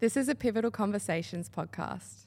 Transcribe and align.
This 0.00 0.16
is 0.16 0.30
a 0.30 0.34
Pivotal 0.34 0.70
Conversations 0.70 1.50
podcast. 1.50 2.24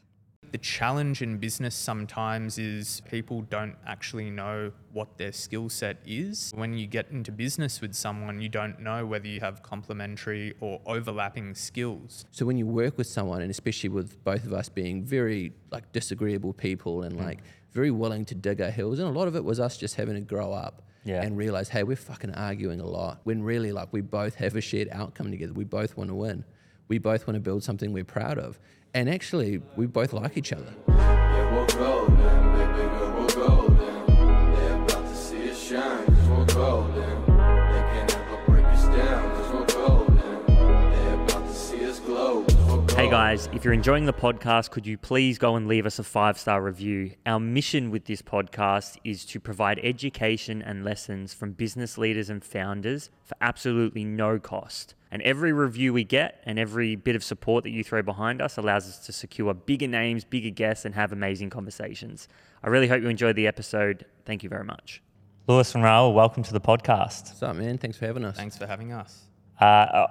The 0.51 0.59
challenge 0.59 1.23
in 1.23 1.39
business 1.39 1.73
sometimes 1.73 2.59
is 2.59 3.01
people 3.09 3.41
don't 3.41 3.75
actually 3.87 4.29
know 4.29 4.71
what 4.91 5.17
their 5.17 5.31
skill 5.31 5.69
set 5.69 5.97
is. 6.05 6.51
When 6.55 6.77
you 6.77 6.85
get 6.85 7.09
into 7.09 7.31
business 7.31 7.81
with 7.81 7.95
someone, 7.95 8.41
you 8.41 8.47
don't 8.47 8.79
know 8.79 9.07
whether 9.07 9.25
you 9.25 9.39
have 9.39 9.63
complementary 9.63 10.53
or 10.59 10.81
overlapping 10.85 11.55
skills. 11.55 12.25
So 12.29 12.45
when 12.45 12.59
you 12.59 12.67
work 12.67 12.95
with 12.95 13.07
someone, 13.07 13.41
and 13.41 13.49
especially 13.49 13.89
with 13.89 14.23
both 14.23 14.45
of 14.45 14.53
us 14.53 14.69
being 14.69 15.03
very 15.03 15.53
like 15.71 15.91
disagreeable 15.93 16.53
people 16.53 17.01
and 17.01 17.15
mm. 17.15 17.25
like 17.25 17.39
very 17.71 17.89
willing 17.89 18.23
to 18.25 18.35
dig 18.35 18.61
our 18.61 18.69
heels, 18.69 18.99
and 18.99 19.07
a 19.07 19.11
lot 19.19 19.27
of 19.27 19.35
it 19.35 19.43
was 19.43 19.59
us 19.59 19.77
just 19.77 19.95
having 19.95 20.13
to 20.13 20.21
grow 20.21 20.53
up 20.53 20.83
Yeah. 21.05 21.23
and 21.23 21.35
realize, 21.35 21.69
hey, 21.69 21.81
we're 21.81 21.95
fucking 21.95 22.35
arguing 22.35 22.81
a 22.81 22.85
lot. 22.85 23.21
When 23.23 23.41
really, 23.41 23.71
like, 23.71 23.91
we 23.91 24.01
both 24.01 24.35
have 24.35 24.55
a 24.55 24.61
shared 24.61 24.89
outcome 24.91 25.31
together. 25.31 25.53
We 25.53 25.63
both 25.63 25.97
want 25.97 26.11
to 26.11 26.15
win. 26.15 26.45
We 26.87 26.97
both 26.97 27.25
want 27.27 27.35
to 27.35 27.39
build 27.41 27.63
something 27.63 27.93
we're 27.93 28.03
proud 28.03 28.37
of, 28.37 28.59
and 28.93 29.09
actually, 29.09 29.61
we 29.75 29.85
both 29.85 30.13
like 30.13 30.37
each 30.37 30.51
other. 30.53 30.73
Yeah, 30.87 31.55
we're 31.55 31.67
golden, 31.67 32.17
baby 32.17 32.89
girl, 32.89 33.21
we're 33.21 33.27
golden. 33.47 34.05
They're 34.53 34.81
about 34.83 35.07
to 35.07 35.15
see 35.15 35.49
us 35.49 35.63
shine, 35.63 36.05
cause 36.05 36.27
we're 36.29 36.45
golden. 36.45 37.21
They 37.25 37.83
can't 37.93 38.15
ever 38.17 38.43
break 38.45 38.65
us 38.65 38.85
down, 38.85 39.31
cause 39.31 39.53
we're 39.53 39.65
golden. 39.87 40.45
They're 40.45 41.23
about 41.23 41.47
to 41.47 41.53
see 41.53 41.85
us 41.85 41.99
glow, 42.01 42.43
cause 42.43 42.55
we're 42.55 42.67
golden. 42.67 42.97
Hey 42.97 43.09
guys, 43.09 43.49
if 43.53 43.63
you're 43.63 43.73
enjoying 43.73 44.05
the 44.05 44.13
podcast, 44.13 44.69
could 44.71 44.85
you 44.85 44.97
please 44.97 45.37
go 45.37 45.55
and 45.55 45.67
leave 45.67 45.85
us 45.85 45.99
a 45.99 46.03
five 46.03 46.37
star 46.37 46.61
review? 46.61 47.11
Our 47.25 47.39
mission 47.39 47.91
with 47.91 48.05
this 48.05 48.21
podcast 48.21 48.97
is 49.05 49.25
to 49.27 49.39
provide 49.39 49.79
education 49.81 50.61
and 50.61 50.83
lessons 50.83 51.33
from 51.33 51.53
business 51.53 51.97
leaders 51.97 52.29
and 52.29 52.43
founders 52.43 53.09
for 53.23 53.35
absolutely 53.41 54.03
no 54.03 54.37
cost. 54.37 54.95
And 55.13 55.21
every 55.21 55.53
review 55.53 55.93
we 55.93 56.03
get 56.03 56.41
and 56.43 56.57
every 56.57 56.95
bit 56.95 57.15
of 57.15 57.23
support 57.23 57.63
that 57.65 57.69
you 57.69 57.83
throw 57.83 58.01
behind 58.01 58.41
us 58.41 58.57
allows 58.57 58.87
us 58.89 58.97
to 59.05 59.13
secure 59.13 59.53
bigger 59.53 59.87
names, 59.87 60.25
bigger 60.25 60.49
guests, 60.49 60.85
and 60.85 60.95
have 60.95 61.11
amazing 61.11 61.51
conversations. 61.51 62.27
I 62.63 62.69
really 62.69 62.87
hope 62.87 63.03
you 63.03 63.09
enjoyed 63.09 63.35
the 63.35 63.45
episode. 63.45 64.07
Thank 64.25 64.41
you 64.41 64.49
very 64.49 64.63
much. 64.63 65.03
Lewis 65.45 65.75
and 65.75 65.83
Raoul, 65.83 66.15
welcome 66.15 66.41
to 66.41 66.51
the 66.51 66.59
podcast. 66.59 67.27
What's 67.27 67.43
up, 67.43 67.55
man? 67.55 67.77
Thanks 67.77 67.95
for 67.95 68.07
having 68.07 68.25
us. 68.25 68.35
Thanks 68.35 68.57
for 68.57 68.65
having 68.65 68.91
us. 68.91 69.25
Uh, 69.61 69.65
I, 69.65 70.07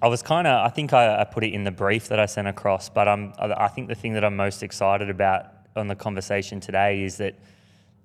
I 0.00 0.06
was 0.06 0.22
kind 0.22 0.46
of, 0.46 0.64
I 0.64 0.68
think 0.68 0.92
I, 0.92 1.22
I 1.22 1.24
put 1.24 1.42
it 1.42 1.52
in 1.52 1.64
the 1.64 1.72
brief 1.72 2.06
that 2.06 2.20
I 2.20 2.26
sent 2.26 2.46
across, 2.46 2.88
but 2.88 3.08
I'm, 3.08 3.32
I 3.36 3.64
I 3.64 3.66
think 3.66 3.88
the 3.88 3.96
thing 3.96 4.12
that 4.12 4.24
I'm 4.24 4.36
most 4.36 4.62
excited 4.62 5.10
about 5.10 5.46
on 5.74 5.88
the 5.88 5.96
conversation 5.96 6.60
today 6.60 7.02
is 7.02 7.16
that 7.16 7.36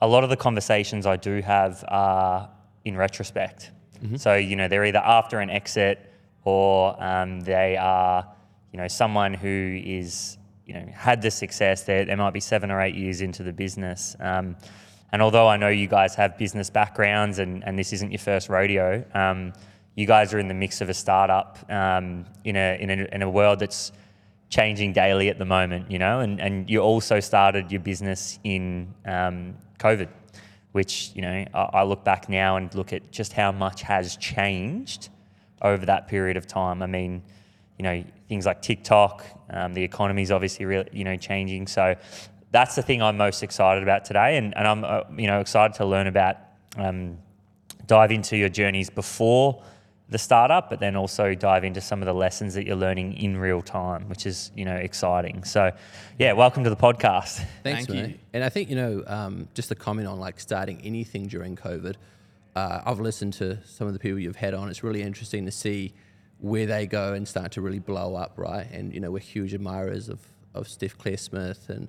a 0.01 0.07
lot 0.07 0.23
of 0.23 0.31
the 0.31 0.37
conversations 0.37 1.05
I 1.05 1.17
do 1.17 1.43
have 1.43 1.85
are 1.87 2.49
in 2.83 2.97
retrospect. 2.97 3.69
So, 4.17 4.35
you 4.35 4.55
know, 4.55 4.67
they're 4.67 4.85
either 4.85 4.99
after 4.99 5.39
an 5.39 5.49
exit 5.49 6.11
or 6.45 7.03
um, 7.03 7.41
they 7.41 7.75
are, 7.75 8.25
you 8.71 8.79
know, 8.79 8.87
someone 8.87 9.33
who 9.33 9.81
is, 9.83 10.37
you 10.65 10.75
know, 10.75 10.85
had 10.93 11.21
the 11.21 11.31
success. 11.31 11.83
They, 11.83 12.05
they 12.05 12.15
might 12.15 12.33
be 12.33 12.39
seven 12.39 12.71
or 12.71 12.79
eight 12.81 12.95
years 12.95 13.21
into 13.21 13.43
the 13.43 13.51
business. 13.51 14.15
Um, 14.19 14.55
and 15.11 15.21
although 15.21 15.47
I 15.47 15.57
know 15.57 15.69
you 15.69 15.87
guys 15.87 16.15
have 16.15 16.37
business 16.37 16.69
backgrounds 16.69 17.39
and, 17.39 17.63
and 17.65 17.77
this 17.77 17.93
isn't 17.93 18.11
your 18.11 18.19
first 18.19 18.47
rodeo, 18.47 19.03
um, 19.13 19.53
you 19.95 20.05
guys 20.05 20.33
are 20.33 20.39
in 20.39 20.47
the 20.47 20.53
mix 20.53 20.81
of 20.81 20.89
a 20.89 20.93
startup 20.93 21.57
um, 21.69 22.25
in, 22.43 22.55
a, 22.55 22.77
in, 22.79 22.89
a, 22.89 23.07
in 23.15 23.21
a 23.21 23.29
world 23.29 23.59
that's 23.59 23.91
changing 24.49 24.93
daily 24.93 25.29
at 25.29 25.39
the 25.39 25.45
moment, 25.45 25.89
you 25.89 25.97
know, 25.97 26.19
and, 26.19 26.39
and 26.39 26.69
you 26.69 26.79
also 26.79 27.19
started 27.19 27.71
your 27.71 27.81
business 27.81 28.39
in 28.43 28.93
um, 29.05 29.55
COVID, 29.79 30.09
which, 30.73 31.11
you 31.15 31.21
know, 31.21 31.45
I, 31.53 31.61
I 31.73 31.83
look 31.83 32.03
back 32.03 32.29
now 32.29 32.57
and 32.57 32.73
look 32.75 32.93
at 32.93 33.11
just 33.11 33.33
how 33.33 33.51
much 33.51 33.81
has 33.81 34.17
changed 34.17 35.09
over 35.65 35.85
that 35.87 36.07
period 36.07 36.37
of 36.37 36.45
time. 36.47 36.81
I 36.81 36.87
mean, 36.87 37.23
you 37.77 37.83
know, 37.83 38.03
things 38.29 38.45
like 38.45 38.61
TikTok, 38.61 39.25
um, 39.49 39.73
the 39.73 39.83
is 39.83 40.31
obviously, 40.31 40.65
really, 40.65 40.89
you 40.93 41.03
know, 41.03 41.17
changing. 41.17 41.67
So 41.67 41.95
that's 42.51 42.75
the 42.75 42.81
thing 42.81 43.01
I'm 43.01 43.17
most 43.17 43.43
excited 43.43 43.83
about 43.83 44.05
today. 44.05 44.37
And, 44.37 44.55
and 44.55 44.67
I'm, 44.67 44.83
uh, 44.83 45.01
you 45.17 45.27
know, 45.27 45.39
excited 45.39 45.75
to 45.77 45.85
learn 45.85 46.07
about, 46.07 46.37
um, 46.77 47.17
dive 47.87 48.11
into 48.11 48.37
your 48.37 48.49
journeys 48.49 48.89
before 48.89 49.61
the 50.07 50.17
startup, 50.17 50.69
but 50.69 50.79
then 50.79 50.95
also 50.95 51.33
dive 51.33 51.63
into 51.63 51.81
some 51.81 52.01
of 52.01 52.05
the 52.05 52.13
lessons 52.13 52.53
that 52.53 52.65
you're 52.65 52.75
learning 52.75 53.13
in 53.13 53.35
real 53.37 53.61
time, 53.61 54.07
which 54.07 54.25
is, 54.25 54.51
you 54.55 54.63
know, 54.63 54.75
exciting. 54.75 55.43
So 55.43 55.71
yeah, 56.19 56.33
welcome 56.33 56.63
to 56.63 56.69
the 56.69 56.75
podcast. 56.75 57.43
Thanks, 57.63 57.87
Thank 57.87 57.89
man. 57.89 58.09
you. 58.11 58.19
And 58.33 58.43
I 58.43 58.49
think 58.49 58.69
you 58.69 58.75
know, 58.75 59.03
um, 59.07 59.47
just 59.55 59.69
to 59.69 59.75
comment 59.75 60.07
on 60.07 60.19
like 60.19 60.39
starting 60.39 60.79
anything 60.83 61.27
during 61.27 61.55
COVID. 61.55 61.95
Uh, 62.55 62.81
I've 62.85 62.99
listened 62.99 63.33
to 63.33 63.59
some 63.65 63.87
of 63.87 63.93
the 63.93 63.99
people 63.99 64.19
you've 64.19 64.37
had 64.37 64.53
on. 64.53 64.69
It's 64.69 64.83
really 64.83 65.01
interesting 65.01 65.45
to 65.45 65.51
see 65.51 65.93
where 66.39 66.65
they 66.65 66.85
go 66.85 67.13
and 67.13 67.27
start 67.27 67.51
to 67.53 67.61
really 67.61 67.79
blow 67.79 68.15
up, 68.15 68.33
right? 68.37 68.69
And 68.71 68.93
you 68.93 68.99
know, 68.99 69.11
we're 69.11 69.19
huge 69.19 69.53
admirers 69.53 70.09
of 70.09 70.19
of 70.53 70.67
Steph 70.69 70.97
Claire 70.97 71.17
Smith 71.17 71.69
and 71.69 71.87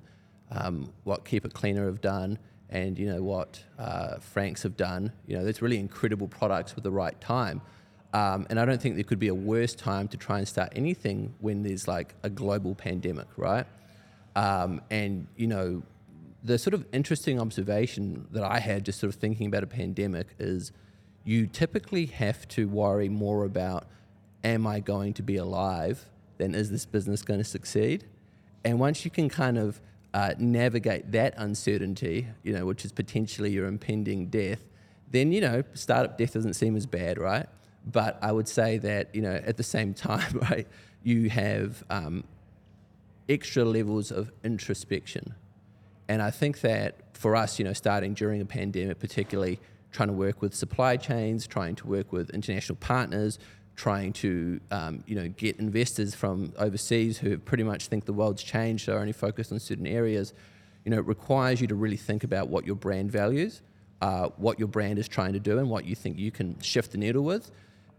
um, 0.50 0.92
what 1.04 1.24
Keep 1.24 1.44
It 1.44 1.54
Cleaner 1.54 1.86
have 1.86 2.00
done, 2.00 2.38
and 2.68 2.98
you 2.98 3.06
know 3.06 3.22
what 3.22 3.62
uh, 3.78 4.18
Franks 4.18 4.62
have 4.64 4.76
done. 4.76 5.12
You 5.26 5.36
know, 5.38 5.44
there's 5.44 5.62
really 5.62 5.78
incredible 5.78 6.28
products 6.28 6.74
with 6.74 6.84
the 6.84 6.90
right 6.90 7.18
time. 7.20 7.62
Um, 8.12 8.46
and 8.48 8.58
I 8.58 8.64
don't 8.64 8.80
think 8.80 8.94
there 8.94 9.04
could 9.04 9.18
be 9.18 9.28
a 9.28 9.34
worse 9.34 9.74
time 9.74 10.08
to 10.08 10.16
try 10.16 10.38
and 10.38 10.48
start 10.48 10.72
anything 10.74 11.34
when 11.40 11.62
there's 11.62 11.86
like 11.86 12.14
a 12.22 12.30
global 12.30 12.74
pandemic, 12.74 13.26
right? 13.36 13.66
Um, 14.34 14.80
and 14.90 15.26
you 15.36 15.46
know, 15.46 15.82
the 16.46 16.58
sort 16.58 16.74
of 16.74 16.86
interesting 16.92 17.40
observation 17.40 18.28
that 18.30 18.44
I 18.44 18.60
had 18.60 18.84
just 18.84 19.00
sort 19.00 19.12
of 19.12 19.20
thinking 19.20 19.48
about 19.48 19.64
a 19.64 19.66
pandemic 19.66 20.28
is 20.38 20.70
you 21.24 21.48
typically 21.48 22.06
have 22.06 22.46
to 22.48 22.68
worry 22.68 23.08
more 23.08 23.44
about 23.44 23.88
am 24.44 24.64
I 24.64 24.78
going 24.78 25.12
to 25.14 25.22
be 25.22 25.36
alive 25.36 26.08
than 26.38 26.54
is 26.54 26.70
this 26.70 26.86
business 26.86 27.22
going 27.22 27.40
to 27.40 27.44
succeed? 27.44 28.04
And 28.64 28.78
once 28.78 29.04
you 29.04 29.10
can 29.10 29.28
kind 29.28 29.58
of 29.58 29.80
uh, 30.14 30.34
navigate 30.38 31.10
that 31.12 31.34
uncertainty, 31.36 32.28
you 32.44 32.52
know, 32.52 32.64
which 32.64 32.84
is 32.84 32.92
potentially 32.92 33.50
your 33.50 33.66
impending 33.66 34.28
death, 34.28 34.60
then 35.10 35.32
you 35.32 35.40
know, 35.40 35.64
startup 35.74 36.16
death 36.16 36.34
doesn't 36.34 36.54
seem 36.54 36.76
as 36.76 36.86
bad, 36.86 37.18
right? 37.18 37.46
But 37.84 38.20
I 38.22 38.30
would 38.30 38.46
say 38.46 38.78
that 38.78 39.12
you 39.16 39.22
know, 39.22 39.34
at 39.34 39.56
the 39.56 39.64
same 39.64 39.94
time, 40.08 40.38
right, 40.48 40.68
you 41.02 41.28
have 41.28 41.82
um, 41.90 42.22
extra 43.28 43.64
levels 43.64 44.12
of 44.12 44.30
introspection. 44.44 45.34
And 46.08 46.22
I 46.22 46.30
think 46.30 46.60
that 46.60 47.16
for 47.16 47.34
us, 47.34 47.58
you 47.58 47.64
know, 47.64 47.72
starting 47.72 48.14
during 48.14 48.40
a 48.40 48.46
pandemic, 48.46 48.98
particularly 48.98 49.58
trying 49.92 50.08
to 50.08 50.14
work 50.14 50.42
with 50.42 50.54
supply 50.54 50.96
chains, 50.96 51.46
trying 51.46 51.74
to 51.76 51.86
work 51.86 52.12
with 52.12 52.30
international 52.30 52.76
partners, 52.76 53.38
trying 53.76 54.12
to, 54.12 54.60
um, 54.70 55.02
you 55.06 55.14
know, 55.14 55.28
get 55.28 55.56
investors 55.56 56.14
from 56.14 56.52
overseas 56.58 57.18
who 57.18 57.38
pretty 57.38 57.62
much 57.62 57.88
think 57.88 58.04
the 58.04 58.12
world's 58.12 58.42
changed, 58.42 58.86
so 58.86 58.94
are 58.94 59.00
only 59.00 59.12
focused 59.12 59.52
on 59.52 59.58
certain 59.58 59.86
areas, 59.86 60.32
you 60.84 60.90
know, 60.90 60.98
it 60.98 61.06
requires 61.06 61.60
you 61.60 61.66
to 61.66 61.74
really 61.74 61.96
think 61.96 62.24
about 62.24 62.48
what 62.48 62.64
your 62.64 62.76
brand 62.76 63.10
values, 63.10 63.62
uh, 64.00 64.28
what 64.36 64.58
your 64.58 64.68
brand 64.68 64.98
is 64.98 65.08
trying 65.08 65.32
to 65.32 65.40
do, 65.40 65.58
and 65.58 65.68
what 65.68 65.84
you 65.84 65.94
think 65.94 66.18
you 66.18 66.30
can 66.30 66.58
shift 66.60 66.92
the 66.92 66.98
needle 66.98 67.22
with, 67.22 67.50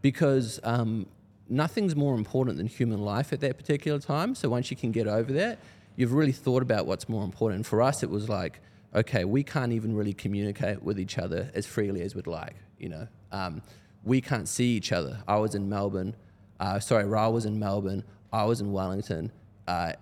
because 0.02 0.60
um, 0.64 1.06
nothing's 1.50 1.96
more 1.96 2.16
important 2.16 2.58
than 2.58 2.68
human 2.68 3.02
life 3.02 3.34
at 3.34 3.40
that 3.42 3.58
particular 3.58 4.00
time. 4.00 4.34
So 4.36 4.50
once 4.50 4.72
you 4.72 4.78
can 4.78 4.92
get 4.92 5.08
over 5.08 5.34
that, 5.34 5.60
you've 5.98 6.14
really 6.14 6.32
thought 6.32 6.62
about 6.62 6.86
what's 6.86 7.10
more 7.10 7.26
important. 7.26 7.66
For 7.66 7.82
us, 7.82 8.04
it 8.04 8.10
was 8.10 8.30
like, 8.30 8.62
okay, 8.96 9.26
we 9.26 9.44
can't 9.44 9.74
even 9.74 9.94
really 9.94 10.14
communicate 10.14 10.82
with 10.82 10.98
each 10.98 11.18
other 11.18 11.52
as 11.54 11.66
freely 11.66 12.02
as 12.02 12.16
we'd 12.16 12.28
like. 12.28 12.56
You 12.80 12.90
know, 12.90 13.08
um, 13.34 13.62
we 14.06 14.22
can't 14.22 14.48
see 14.48 14.78
each 14.78 14.94
other. 14.94 15.20
I 15.28 15.36
was 15.38 15.56
in 15.56 15.68
Melbourne. 15.68 16.16
Uh, 16.60 16.80
sorry, 16.80 17.06
Ra 17.06 17.28
was 17.30 17.46
in 17.46 17.60
Melbourne. 17.60 18.06
I 18.32 18.46
was 18.46 18.62
in 18.62 18.72
Wellington. 18.72 19.32
Uh, 19.68 19.94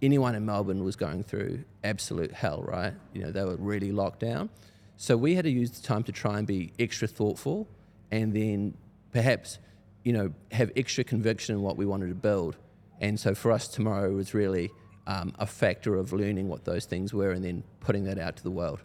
anyone 0.00 0.34
in 0.34 0.44
Melbourne 0.44 0.82
was 0.82 0.96
going 0.96 1.22
through 1.22 1.64
absolute 1.84 2.32
hell, 2.32 2.62
right? 2.62 2.94
You 3.12 3.22
know, 3.22 3.30
they 3.30 3.44
were 3.44 3.56
really 3.56 3.92
locked 3.92 4.20
down. 4.20 4.50
So 4.96 5.16
we 5.16 5.34
had 5.34 5.44
to 5.44 5.50
use 5.50 5.70
the 5.70 5.86
time 5.86 6.02
to 6.04 6.12
try 6.12 6.38
and 6.38 6.46
be 6.46 6.72
extra 6.78 7.08
thoughtful 7.08 7.68
and 8.10 8.32
then 8.34 8.74
perhaps, 9.12 9.58
you 10.02 10.12
know, 10.12 10.32
have 10.50 10.70
extra 10.76 11.04
conviction 11.04 11.54
in 11.54 11.62
what 11.62 11.76
we 11.76 11.86
wanted 11.86 12.08
to 12.08 12.14
build. 12.14 12.56
And 13.00 13.18
so 13.18 13.34
for 13.34 13.52
us, 13.52 13.68
tomorrow 13.68 14.12
was 14.12 14.32
really 14.32 14.70
um, 15.06 15.32
a 15.38 15.46
factor 15.46 15.96
of 15.96 16.12
learning 16.12 16.48
what 16.48 16.64
those 16.64 16.84
things 16.84 17.12
were 17.12 17.32
and 17.32 17.44
then 17.44 17.62
putting 17.80 18.04
that 18.04 18.18
out 18.18 18.36
to 18.36 18.42
the 18.42 18.50
world. 18.50 18.80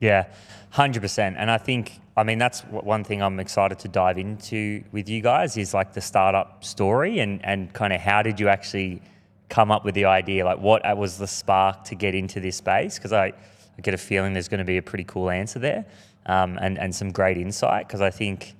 Yeah, 0.00 0.28
hundred 0.70 1.02
percent. 1.02 1.36
And 1.38 1.50
I 1.50 1.58
think, 1.58 2.00
I 2.16 2.22
mean, 2.22 2.38
that's 2.38 2.62
one 2.62 3.04
thing 3.04 3.22
I'm 3.22 3.38
excited 3.38 3.78
to 3.80 3.88
dive 3.88 4.16
into 4.16 4.82
with 4.92 5.08
you 5.08 5.20
guys 5.20 5.56
is 5.58 5.74
like 5.74 5.92
the 5.92 6.00
startup 6.00 6.64
story 6.64 7.20
and 7.20 7.44
and 7.44 7.72
kind 7.72 7.92
of 7.92 8.00
how 8.00 8.22
did 8.22 8.40
you 8.40 8.48
actually 8.48 9.02
come 9.50 9.70
up 9.70 9.84
with 9.84 9.94
the 9.94 10.06
idea? 10.06 10.44
Like, 10.44 10.58
what 10.58 10.84
uh, 10.86 10.94
was 10.96 11.18
the 11.18 11.26
spark 11.26 11.84
to 11.84 11.94
get 11.94 12.14
into 12.14 12.40
this 12.40 12.56
space? 12.56 12.94
Because 12.94 13.12
I, 13.12 13.26
I 13.26 13.80
get 13.82 13.92
a 13.92 13.98
feeling 13.98 14.32
there's 14.32 14.48
going 14.48 14.58
to 14.58 14.64
be 14.64 14.78
a 14.78 14.82
pretty 14.82 15.04
cool 15.04 15.28
answer 15.28 15.58
there, 15.58 15.84
um, 16.24 16.58
and 16.62 16.78
and 16.78 16.94
some 16.94 17.12
great 17.12 17.36
insight. 17.36 17.86
Because 17.86 18.00
I 18.00 18.10
think. 18.10 18.56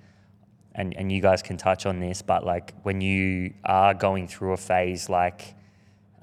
And, 0.72 0.96
and 0.96 1.10
you 1.10 1.20
guys 1.20 1.42
can 1.42 1.56
touch 1.56 1.84
on 1.84 1.98
this, 1.98 2.22
but 2.22 2.46
like 2.46 2.74
when 2.84 3.00
you 3.00 3.52
are 3.64 3.92
going 3.92 4.28
through 4.28 4.52
a 4.52 4.56
phase 4.56 5.08
like 5.10 5.56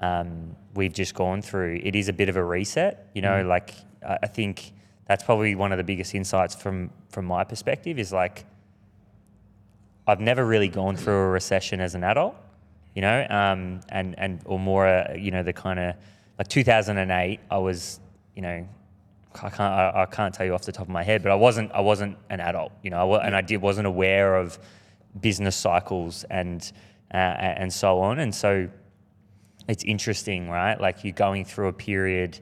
um, 0.00 0.56
we've 0.78 0.96
just 1.02 1.14
gone 1.14 1.40
through, 1.42 1.72
it 1.82 1.94
is 2.00 2.08
a 2.08 2.12
bit 2.20 2.28
of 2.28 2.36
a 2.36 2.44
reset. 2.54 2.92
You 3.14 3.22
know, 3.26 3.38
like 3.54 3.68
I 4.12 4.18
I 4.26 4.28
think 4.36 4.72
that's 5.08 5.24
probably 5.28 5.54
one 5.54 5.72
of 5.72 5.78
the 5.78 5.84
biggest 5.92 6.14
insights 6.14 6.54
from 6.62 6.90
from 7.14 7.24
my 7.34 7.42
perspective 7.44 7.98
is 7.98 8.12
like 8.12 8.36
I've 10.06 10.20
never 10.20 10.44
really 10.46 10.68
gone 10.68 10.96
through 10.96 11.20
a 11.28 11.28
recession 11.28 11.80
as 11.80 11.94
an 11.94 12.02
adult. 12.04 12.34
you 12.94 13.02
know, 13.02 13.26
um, 13.30 13.80
and 13.90 14.08
and 14.18 14.40
or 14.44 14.58
more, 14.58 14.84
uh, 14.86 15.14
you 15.14 15.30
know, 15.30 15.42
the 15.42 15.52
kind 15.52 15.78
of 15.78 15.94
like 16.38 16.48
2008. 16.48 17.40
I 17.50 17.58
was, 17.58 18.00
you 18.34 18.42
know, 18.42 18.66
I 19.34 19.50
can't 19.50 19.60
I, 19.60 20.02
I 20.02 20.06
can't 20.06 20.34
tell 20.34 20.46
you 20.46 20.54
off 20.54 20.64
the 20.64 20.72
top 20.72 20.86
of 20.86 20.92
my 21.00 21.04
head, 21.04 21.22
but 21.22 21.30
I 21.30 21.34
wasn't 21.46 21.70
I 21.72 21.80
wasn't 21.80 22.16
an 22.30 22.40
adult, 22.40 22.72
you 22.82 22.90
know, 22.90 23.12
I 23.12 23.26
and 23.26 23.36
I 23.36 23.42
did 23.42 23.58
wasn't 23.60 23.86
aware 23.86 24.36
of 24.36 24.58
business 25.20 25.56
cycles 25.56 26.24
and 26.30 26.60
uh, 27.12 27.16
and 27.62 27.72
so 27.72 28.00
on, 28.00 28.18
and 28.18 28.34
so 28.34 28.68
it's 29.68 29.84
interesting, 29.84 30.48
right? 30.48 30.80
Like 30.80 31.04
you're 31.04 31.12
going 31.12 31.44
through 31.44 31.68
a 31.68 31.72
period 31.72 32.38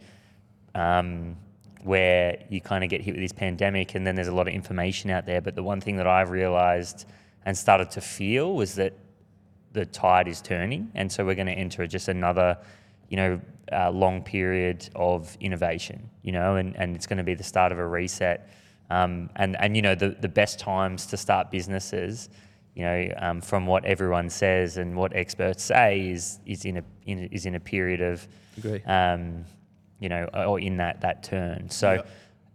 um, 0.75 1.37
where 1.83 2.39
you 2.49 2.61
kind 2.61 2.85
of 2.85 2.91
get 2.91 3.01
hit 3.01 3.15
with 3.15 3.23
this 3.23 3.33
pandemic, 3.33 3.95
and 3.95 4.07
then 4.07 4.15
there's 4.15 4.29
a 4.29 4.35
lot 4.35 4.49
of 4.49 4.55
information 4.55 5.11
out 5.11 5.27
there. 5.27 5.41
But 5.41 5.57
the 5.57 5.63
one 5.63 5.81
thing 5.81 5.97
that 5.97 6.07
I've 6.07 6.31
realized 6.31 7.07
and 7.45 7.57
started 7.57 7.91
to 7.93 8.01
feel 8.01 8.55
was 8.55 8.77
that 8.77 8.95
the 9.73 9.85
tide 9.85 10.29
is 10.29 10.41
turning, 10.41 10.91
and 10.95 11.11
so 11.11 11.25
we're 11.25 11.35
going 11.35 11.47
to 11.49 11.53
enter 11.53 11.87
just 11.87 12.09
another, 12.09 12.59
you 13.09 13.17
know, 13.17 13.41
uh, 13.73 13.91
long 13.91 14.23
period 14.23 14.89
of 14.95 15.37
innovation, 15.41 16.09
you 16.23 16.31
know, 16.33 16.57
and, 16.57 16.77
and 16.77 16.95
it's 16.95 17.07
going 17.07 17.19
to 17.19 17.25
be 17.25 17.35
the 17.35 17.45
start 17.45 17.73
of 17.73 17.79
a 17.79 17.87
reset. 17.87 18.49
Um, 18.89 19.31
and 19.35 19.57
and 19.57 19.75
you 19.75 19.83
know 19.83 19.97
the 19.97 20.11
the 20.11 20.29
best 20.29 20.61
times 20.61 21.07
to 21.07 21.17
start 21.17 21.51
businesses, 21.51 22.29
you 22.77 22.83
know, 22.83 23.09
um, 23.17 23.41
from 23.41 23.67
what 23.67 23.87
everyone 23.87 24.29
says 24.29 24.77
and 24.77 24.95
what 24.95 25.17
experts 25.17 25.65
say 25.65 26.11
is 26.11 26.39
is 26.45 26.67
in 26.67 26.77
a 26.77 26.85
in, 27.07 27.25
is 27.33 27.47
in 27.47 27.55
a 27.55 27.61
period 27.61 28.03
of, 28.03 28.29
um, 28.87 29.47
you 29.99 30.11
know, 30.11 30.29
or 30.35 30.61
in 30.61 30.77
that 30.77 31.01
that 31.01 31.23
turn. 31.23 31.71
So, 31.71 32.05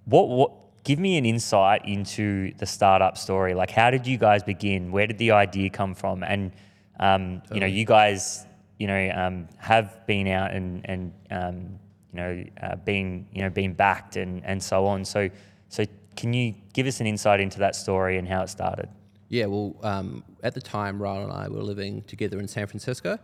what 0.05 0.29
what 0.29 0.51
give 0.83 0.99
me 0.99 1.17
an 1.17 1.25
insight 1.25 1.85
into 1.85 2.53
the 2.59 2.67
startup 2.67 3.17
story? 3.17 3.55
Like, 3.55 3.71
how 3.71 3.89
did 3.89 4.05
you 4.05 4.19
guys 4.19 4.43
begin? 4.43 4.91
Where 4.91 5.07
did 5.07 5.17
the 5.17 5.31
idea 5.31 5.71
come 5.71 5.95
from? 5.95 6.23
And 6.23 6.51
um, 6.99 7.41
you 7.51 7.59
know, 7.59 7.65
you 7.65 7.83
guys, 7.83 8.45
you 8.77 8.85
know, 8.85 9.11
um, 9.15 9.47
have 9.57 10.05
been 10.05 10.27
out 10.27 10.51
and 10.51 10.87
and 10.87 11.13
um, 11.31 11.79
you 12.13 12.17
know, 12.17 12.43
uh, 12.61 12.75
been 12.75 13.25
you 13.33 13.41
know, 13.41 13.49
being 13.49 13.73
backed 13.73 14.17
and 14.17 14.45
and 14.45 14.61
so 14.61 14.85
on. 14.85 15.03
So, 15.03 15.31
so 15.69 15.83
can 16.15 16.31
you 16.31 16.53
give 16.73 16.85
us 16.85 16.99
an 16.99 17.07
insight 17.07 17.39
into 17.39 17.57
that 17.57 17.75
story 17.75 18.19
and 18.19 18.27
how 18.27 18.43
it 18.43 18.49
started? 18.49 18.87
Yeah, 19.31 19.45
well, 19.45 19.77
um, 19.81 20.25
at 20.43 20.55
the 20.55 20.59
time, 20.59 21.01
Raoul 21.01 21.23
and 21.23 21.31
I 21.31 21.47
were 21.47 21.63
living 21.63 22.01
together 22.01 22.37
in 22.37 22.49
San 22.49 22.67
Francisco. 22.67 23.17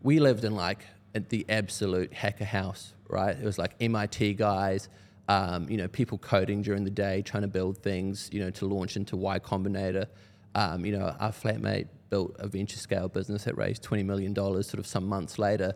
We 0.00 0.20
lived 0.20 0.44
in 0.44 0.54
like 0.54 0.86
the 1.12 1.44
absolute 1.48 2.14
hacker 2.14 2.44
house, 2.44 2.94
right? 3.08 3.36
It 3.36 3.44
was 3.44 3.58
like 3.58 3.74
MIT 3.80 4.34
guys, 4.34 4.88
um, 5.28 5.68
you 5.68 5.76
know, 5.76 5.88
people 5.88 6.18
coding 6.18 6.62
during 6.62 6.84
the 6.84 6.90
day, 6.90 7.22
trying 7.22 7.42
to 7.42 7.48
build 7.48 7.78
things, 7.78 8.30
you 8.32 8.38
know, 8.38 8.50
to 8.50 8.66
launch 8.66 8.94
into 8.94 9.16
Y 9.16 9.40
Combinator. 9.40 10.06
Um, 10.54 10.86
you 10.86 10.96
know, 10.96 11.16
our 11.18 11.32
flatmate 11.32 11.88
built 12.10 12.36
a 12.38 12.46
venture 12.46 12.78
scale 12.78 13.08
business 13.08 13.42
that 13.42 13.58
raised 13.58 13.82
$20 13.82 14.04
million 14.04 14.32
sort 14.36 14.74
of 14.74 14.86
some 14.86 15.04
months 15.04 15.36
later. 15.36 15.74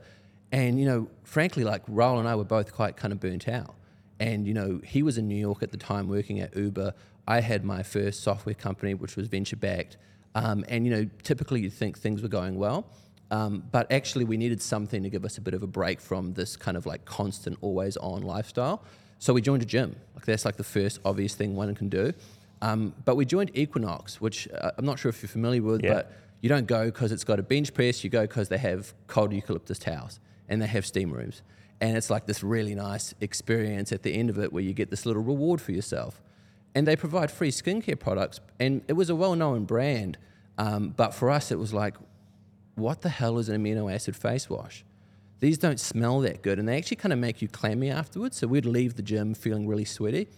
And, 0.52 0.78
you 0.78 0.86
know, 0.86 1.08
frankly, 1.24 1.64
like 1.64 1.82
Raoul 1.88 2.20
and 2.20 2.28
I 2.28 2.36
were 2.36 2.44
both 2.44 2.72
quite 2.72 2.96
kind 2.96 3.12
of 3.12 3.18
burnt 3.18 3.48
out. 3.48 3.74
And, 4.20 4.46
you 4.46 4.54
know, 4.54 4.80
he 4.84 5.02
was 5.02 5.18
in 5.18 5.26
New 5.26 5.34
York 5.34 5.64
at 5.64 5.72
the 5.72 5.76
time 5.76 6.08
working 6.08 6.38
at 6.38 6.56
Uber. 6.56 6.94
I 7.26 7.40
had 7.40 7.64
my 7.64 7.82
first 7.82 8.22
software 8.22 8.54
company, 8.54 8.94
which 8.94 9.16
was 9.16 9.28
venture 9.28 9.56
backed. 9.56 9.96
Um, 10.34 10.64
and, 10.68 10.84
you 10.84 10.90
know, 10.92 11.08
typically 11.22 11.60
you'd 11.60 11.72
think 11.72 11.98
things 11.98 12.22
were 12.22 12.28
going 12.28 12.56
well. 12.56 12.86
Um, 13.30 13.64
but 13.72 13.90
actually, 13.90 14.24
we 14.24 14.36
needed 14.36 14.60
something 14.60 15.02
to 15.02 15.10
give 15.10 15.24
us 15.24 15.38
a 15.38 15.40
bit 15.40 15.54
of 15.54 15.62
a 15.62 15.66
break 15.66 16.00
from 16.00 16.34
this 16.34 16.56
kind 16.56 16.76
of 16.76 16.86
like 16.86 17.04
constant, 17.04 17.58
always 17.62 17.96
on 17.96 18.22
lifestyle. 18.22 18.82
So 19.18 19.32
we 19.32 19.40
joined 19.40 19.62
a 19.62 19.66
gym. 19.66 19.96
Like 20.14 20.26
that's 20.26 20.44
like 20.44 20.56
the 20.56 20.64
first 20.64 21.00
obvious 21.04 21.34
thing 21.34 21.56
one 21.56 21.74
can 21.74 21.88
do. 21.88 22.12
Um, 22.60 22.94
but 23.04 23.16
we 23.16 23.24
joined 23.24 23.50
Equinox, 23.54 24.20
which 24.20 24.48
uh, 24.52 24.72
I'm 24.76 24.84
not 24.84 24.98
sure 24.98 25.08
if 25.08 25.22
you're 25.22 25.28
familiar 25.28 25.62
with, 25.62 25.82
Yeah. 25.82 25.94
but 25.94 26.12
you 26.40 26.48
don't 26.48 26.66
go 26.66 26.86
because 26.86 27.10
it's 27.12 27.24
got 27.24 27.38
a 27.38 27.42
bench 27.42 27.72
press. 27.72 28.04
You 28.04 28.10
go 28.10 28.22
because 28.22 28.48
they 28.48 28.58
have 28.58 28.92
cold 29.06 29.32
eucalyptus 29.32 29.78
towels 29.78 30.20
and 30.48 30.60
they 30.60 30.66
have 30.66 30.84
steam 30.84 31.10
rooms. 31.10 31.42
And 31.80 31.96
it's 31.96 32.10
like 32.10 32.26
this 32.26 32.42
really 32.42 32.74
nice 32.74 33.14
experience 33.20 33.92
at 33.92 34.02
the 34.02 34.14
end 34.14 34.30
of 34.30 34.38
it 34.38 34.52
where 34.52 34.62
you 34.62 34.72
get 34.74 34.90
this 34.90 35.06
little 35.06 35.22
reward 35.22 35.60
for 35.60 35.72
yourself. 35.72 36.20
And 36.74 36.86
they 36.86 36.96
provide 36.96 37.30
free 37.30 37.50
skincare 37.50 37.98
products. 37.98 38.40
And 38.58 38.82
it 38.88 38.94
was 38.94 39.10
a 39.10 39.14
well 39.14 39.36
known 39.36 39.64
brand. 39.64 40.18
Um, 40.58 40.94
but 40.96 41.14
for 41.14 41.30
us, 41.30 41.50
it 41.50 41.58
was 41.58 41.72
like, 41.72 41.96
what 42.74 43.02
the 43.02 43.08
hell 43.08 43.38
is 43.38 43.48
an 43.48 43.62
amino 43.62 43.92
acid 43.92 44.16
face 44.16 44.50
wash? 44.50 44.84
These 45.40 45.58
don't 45.58 45.78
smell 45.78 46.20
that 46.20 46.42
good, 46.42 46.58
and 46.58 46.66
they 46.66 46.76
actually 46.78 46.96
kind 46.96 47.12
of 47.12 47.18
make 47.18 47.42
you 47.42 47.48
clammy 47.48 47.90
afterwards. 47.90 48.38
So 48.38 48.46
we'd 48.46 48.64
leave 48.64 48.94
the 48.94 49.02
gym 49.02 49.34
feeling 49.34 49.66
really 49.66 49.84
sweaty. 49.84 50.28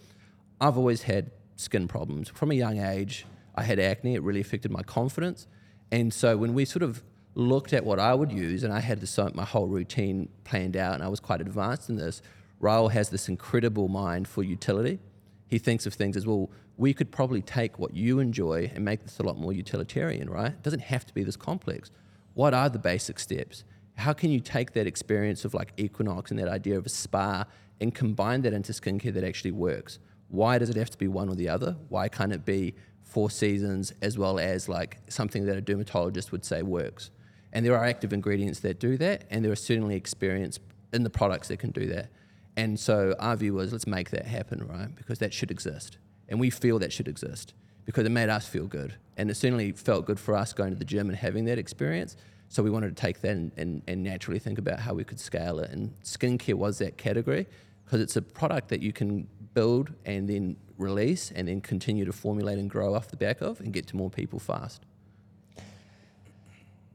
I've 0.59 0.77
always 0.77 1.03
had 1.03 1.31
skin 1.55 1.87
problems 1.87 2.29
from 2.29 2.51
a 2.51 2.55
young 2.55 2.79
age. 2.79 3.25
I 3.55 3.63
had 3.63 3.79
acne; 3.79 4.15
it 4.15 4.23
really 4.23 4.41
affected 4.41 4.71
my 4.71 4.83
confidence. 4.83 5.47
And 5.91 6.13
so 6.13 6.35
when 6.35 6.53
we 6.53 6.65
sort 6.65 6.83
of 6.83 7.03
looked 7.35 7.71
at 7.71 7.85
what 7.85 7.99
I 7.99 8.13
would 8.13 8.31
use, 8.31 8.63
and 8.63 8.73
I 8.73 8.79
had 8.79 8.99
this, 8.99 9.17
my 9.33 9.45
whole 9.45 9.67
routine 9.67 10.29
planned 10.43 10.75
out, 10.75 10.95
and 10.95 11.03
I 11.03 11.07
was 11.07 11.19
quite 11.19 11.39
advanced 11.39 11.89
in 11.89 11.95
this. 11.95 12.21
Raoul 12.59 12.89
has 12.89 13.09
this 13.09 13.29
incredible 13.29 13.87
mind 13.87 14.27
for 14.27 14.43
utility. 14.43 14.99
He 15.47 15.59
thinks 15.59 15.85
of 15.85 15.93
things 15.93 16.17
as 16.17 16.27
well. 16.27 16.49
We 16.75 16.93
could 16.93 17.11
probably 17.11 17.41
take 17.41 17.79
what 17.79 17.93
you 17.95 18.19
enjoy 18.19 18.71
and 18.75 18.83
make 18.83 19.03
this 19.03 19.19
a 19.19 19.23
lot 19.23 19.37
more 19.37 19.53
utilitarian, 19.53 20.29
right? 20.29 20.51
It 20.51 20.63
doesn't 20.63 20.81
have 20.81 21.05
to 21.05 21.13
be 21.13 21.23
this 21.23 21.37
complex. 21.37 21.91
What 22.33 22.53
are 22.53 22.69
the 22.69 22.79
basic 22.79 23.19
steps? 23.19 23.63
How 23.95 24.13
can 24.13 24.29
you 24.29 24.39
take 24.39 24.73
that 24.73 24.85
experience 24.85 25.43
of 25.45 25.53
like 25.53 25.73
Equinox 25.77 26.29
and 26.29 26.39
that 26.39 26.47
idea 26.47 26.77
of 26.77 26.85
a 26.85 26.89
spa 26.89 27.45
and 27.81 27.95
combine 27.95 28.41
that 28.41 28.53
into 28.53 28.73
skincare 28.73 29.13
that 29.13 29.23
actually 29.23 29.51
works? 29.51 29.99
Why 30.27 30.57
does 30.57 30.69
it 30.69 30.75
have 30.75 30.89
to 30.91 30.97
be 30.97 31.07
one 31.07 31.29
or 31.29 31.35
the 31.35 31.49
other? 31.49 31.77
Why 31.89 32.09
can't 32.09 32.33
it 32.33 32.45
be 32.45 32.75
four 33.01 33.31
seasons 33.31 33.93
as 34.01 34.17
well 34.17 34.37
as 34.37 34.67
like 34.67 34.99
something 35.07 35.45
that 35.45 35.55
a 35.55 35.61
dermatologist 35.61 36.31
would 36.31 36.43
say 36.43 36.61
works? 36.61 37.09
And 37.53 37.65
there 37.65 37.75
are 37.75 37.85
active 37.85 38.11
ingredients 38.11 38.59
that 38.59 38.79
do 38.79 38.97
that, 38.97 39.23
and 39.29 39.43
there 39.43 39.51
are 39.51 39.55
certainly 39.55 39.95
experience 39.95 40.59
in 40.93 41.03
the 41.03 41.09
products 41.09 41.47
that 41.47 41.57
can 41.57 41.71
do 41.71 41.87
that. 41.87 42.09
And 42.57 42.79
so 42.79 43.15
our 43.19 43.35
view 43.35 43.53
was 43.53 43.71
let's 43.71 43.87
make 43.87 44.09
that 44.09 44.25
happen, 44.25 44.67
right? 44.67 44.93
Because 44.95 45.19
that 45.19 45.33
should 45.33 45.51
exist. 45.51 45.99
And 46.27 46.39
we 46.39 46.49
feel 46.49 46.79
that 46.79 46.91
should 46.91 47.07
exist 47.07 47.53
because 47.85 48.05
it 48.05 48.09
made 48.09 48.29
us 48.29 48.47
feel 48.47 48.65
good. 48.65 48.95
And 49.15 49.29
it 49.29 49.35
certainly 49.35 49.71
felt 49.71 50.05
good 50.05 50.19
for 50.19 50.35
us 50.35 50.51
going 50.53 50.71
to 50.71 50.75
the 50.75 50.83
gym 50.83 51.07
and 51.07 51.17
having 51.17 51.45
that 51.45 51.59
experience. 51.59 52.17
So 52.49 52.63
we 52.63 52.69
wanted 52.69 52.95
to 52.95 53.01
take 53.01 53.21
that 53.21 53.31
and, 53.31 53.51
and, 53.57 53.81
and 53.87 54.03
naturally 54.03 54.39
think 54.39 54.57
about 54.57 54.79
how 54.79 54.93
we 54.93 55.03
could 55.03 55.19
scale 55.19 55.59
it. 55.59 55.69
And 55.69 55.93
skincare 56.01 56.55
was 56.55 56.79
that 56.79 56.97
category 56.97 57.47
because 57.85 58.01
it's 58.01 58.15
a 58.15 58.21
product 58.21 58.69
that 58.69 58.81
you 58.81 58.91
can 58.91 59.27
build 59.53 59.93
and 60.05 60.27
then 60.27 60.57
release 60.77 61.31
and 61.31 61.47
then 61.47 61.61
continue 61.61 62.05
to 62.05 62.11
formulate 62.11 62.57
and 62.57 62.69
grow 62.69 62.95
off 62.95 63.07
the 63.07 63.17
back 63.17 63.41
of 63.41 63.59
and 63.61 63.71
get 63.71 63.87
to 63.87 63.95
more 63.95 64.09
people 64.09 64.39
fast. 64.39 64.83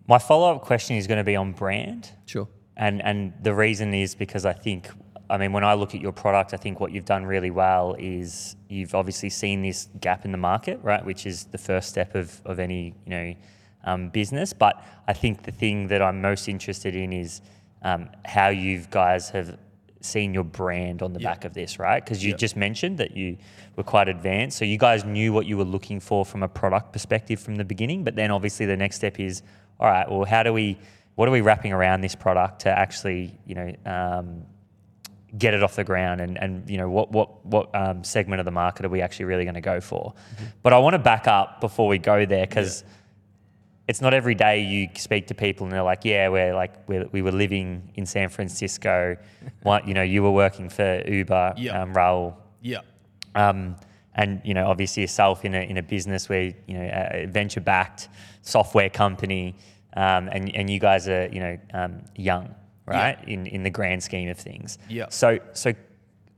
My 0.08 0.18
follow 0.18 0.54
up 0.54 0.62
question 0.62 0.96
is 0.96 1.06
going 1.06 1.18
to 1.18 1.24
be 1.24 1.36
on 1.36 1.52
brand. 1.52 2.10
Sure. 2.26 2.48
And 2.76 3.02
and 3.02 3.32
the 3.42 3.54
reason 3.54 3.94
is 3.94 4.14
because 4.14 4.44
I 4.44 4.52
think 4.52 4.90
I 5.32 5.38
mean 5.38 5.52
when 5.52 5.64
I 5.64 5.72
look 5.72 5.94
at 5.94 6.00
your 6.02 6.12
product, 6.12 6.52
I 6.52 6.58
think 6.58 6.78
what 6.78 6.92
you've 6.92 7.06
done 7.06 7.24
really 7.24 7.50
well 7.50 7.96
is 7.98 8.54
you've 8.68 8.94
obviously 8.94 9.30
seen 9.30 9.62
this 9.62 9.88
gap 9.98 10.26
in 10.26 10.30
the 10.30 10.38
market, 10.38 10.78
right? 10.82 11.02
Which 11.02 11.24
is 11.24 11.46
the 11.46 11.56
first 11.58 11.88
step 11.88 12.14
of, 12.14 12.40
of 12.44 12.60
any, 12.60 12.94
you 13.06 13.10
know, 13.10 13.34
um, 13.84 14.10
business. 14.10 14.52
But 14.52 14.84
I 15.08 15.14
think 15.14 15.44
the 15.44 15.50
thing 15.50 15.88
that 15.88 16.02
I'm 16.02 16.20
most 16.20 16.48
interested 16.48 16.94
in 16.94 17.14
is 17.14 17.40
um, 17.80 18.10
how 18.26 18.48
you 18.48 18.84
guys 18.90 19.30
have 19.30 19.58
seen 20.02 20.34
your 20.34 20.44
brand 20.44 21.00
on 21.00 21.14
the 21.14 21.20
back 21.20 21.44
of 21.46 21.54
this, 21.54 21.78
right? 21.78 22.04
Because 22.04 22.22
you 22.22 22.32
Yeah. 22.32 22.36
just 22.36 22.56
mentioned 22.56 22.98
that 22.98 23.16
you 23.16 23.38
were 23.76 23.84
quite 23.84 24.08
advanced. 24.08 24.58
So 24.58 24.66
you 24.66 24.76
guys 24.76 25.04
knew 25.04 25.32
what 25.32 25.46
you 25.46 25.56
were 25.56 25.64
looking 25.64 25.98
for 25.98 26.26
from 26.26 26.42
a 26.42 26.48
product 26.48 26.92
perspective 26.92 27.40
from 27.40 27.54
the 27.54 27.64
beginning. 27.64 28.04
But 28.04 28.16
then 28.16 28.30
obviously 28.30 28.66
the 28.66 28.76
next 28.76 28.96
step 28.96 29.18
is, 29.18 29.42
all 29.80 29.88
right, 29.88 30.10
well, 30.10 30.24
how 30.26 30.42
do 30.42 30.52
we, 30.52 30.78
what 31.14 31.26
are 31.26 31.32
we 31.32 31.40
wrapping 31.40 31.72
around 31.72 32.02
this 32.02 32.14
product 32.14 32.60
to 32.62 32.68
actually, 32.68 33.38
you 33.46 33.54
know, 33.54 33.72
um, 33.86 34.44
get 35.38 35.54
it 35.54 35.62
off 35.62 35.76
the 35.76 35.84
ground 35.84 36.20
and, 36.20 36.36
and 36.38 36.68
you 36.68 36.76
know 36.76 36.90
what 36.90 37.10
what 37.10 37.44
what 37.46 37.74
um, 37.74 38.04
segment 38.04 38.38
of 38.40 38.44
the 38.44 38.50
market 38.50 38.84
are 38.84 38.90
we 38.90 39.00
actually 39.00 39.24
really 39.24 39.44
going 39.44 39.54
to 39.54 39.60
go 39.62 39.80
for? 39.80 40.12
But 40.62 40.72
i 40.72 40.78
want 40.78 40.94
to 40.94 40.98
back 40.98 41.26
up 41.26 41.60
before 41.60 41.88
we 41.88 41.98
go 41.98 42.26
there 42.26 42.46
because 42.46 42.84
it's 43.88 44.00
not 44.00 44.14
every 44.14 44.34
day 44.34 44.60
you 44.62 44.88
speak 44.94 45.26
to 45.28 45.34
people 45.34 45.64
and 45.66 45.72
they're 45.72 45.82
like 45.82 46.04
yeah 46.04 46.28
we're 46.28 46.54
like 46.54 46.72
we're, 46.88 47.06
we 47.12 47.22
were 47.22 47.32
living 47.32 47.90
in 47.94 48.04
san 48.06 48.28
francisco. 48.28 49.16
What 49.62 49.88
you 49.88 49.94
know 49.94 50.02
you 50.02 50.22
were 50.22 50.30
working 50.30 50.68
for 50.68 51.02
uber 51.06 51.54
Yeah. 51.56 51.80
um, 51.82 51.92
raoul 51.94 52.36
Yeah. 52.60 52.80
um, 53.34 53.76
and 54.14 54.40
you 54.44 54.54
know 54.54 54.66
obviously 54.68 55.00
yourself 55.02 55.44
in 55.44 55.54
a 55.54 55.60
in 55.62 55.78
a 55.78 55.82
business 55.82 56.28
where 56.28 56.52
you 56.66 56.74
know 56.74 56.88
a 57.12 57.26
venture 57.26 57.60
backed 57.62 58.08
software 58.42 58.90
company, 58.90 59.54
um, 59.96 60.28
and 60.28 60.54
and 60.54 60.68
you 60.68 60.78
guys 60.78 61.08
are 61.08 61.26
you 61.32 61.40
know 61.40 61.58
um, 61.72 62.02
young, 62.16 62.54
right? 62.86 63.18
In 63.28 63.46
in 63.46 63.62
the 63.62 63.70
grand 63.70 64.02
scheme 64.02 64.28
of 64.28 64.38
things. 64.38 64.78
Yeah. 64.88 65.06
So 65.10 65.38
so 65.52 65.72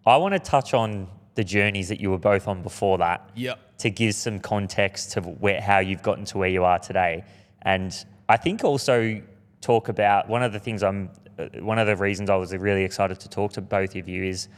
I 0.06 0.16
want 0.16 0.34
to 0.34 0.38
touch 0.38 0.74
on 0.74 1.08
the 1.34 1.44
journeys 1.44 1.88
that 1.88 2.00
you 2.00 2.10
were 2.10 2.18
both 2.18 2.46
on 2.48 2.62
before 2.62 2.98
that. 2.98 3.30
Yeah. 3.34 3.54
To 3.78 3.90
give 3.90 4.14
some 4.14 4.38
context 4.40 5.12
to 5.12 5.20
where 5.20 5.60
how 5.60 5.78
you've 5.80 6.02
gotten 6.02 6.24
to 6.26 6.38
where 6.38 6.48
you 6.48 6.64
are 6.64 6.78
today, 6.78 7.24
and 7.62 7.92
I 8.28 8.36
think 8.36 8.64
also 8.64 9.20
talk 9.60 9.88
about 9.88 10.28
one 10.28 10.42
of 10.42 10.52
the 10.52 10.60
things 10.60 10.82
I'm. 10.82 11.10
uh, 11.38 11.48
One 11.60 11.78
of 11.78 11.86
the 11.86 11.96
reasons 11.96 12.30
I 12.30 12.36
was 12.36 12.52
really 12.52 12.84
excited 12.84 13.18
to 13.20 13.28
talk 13.28 13.52
to 13.54 13.60
both 13.60 13.96
of 13.96 14.08
you 14.08 14.24
is 14.24 14.48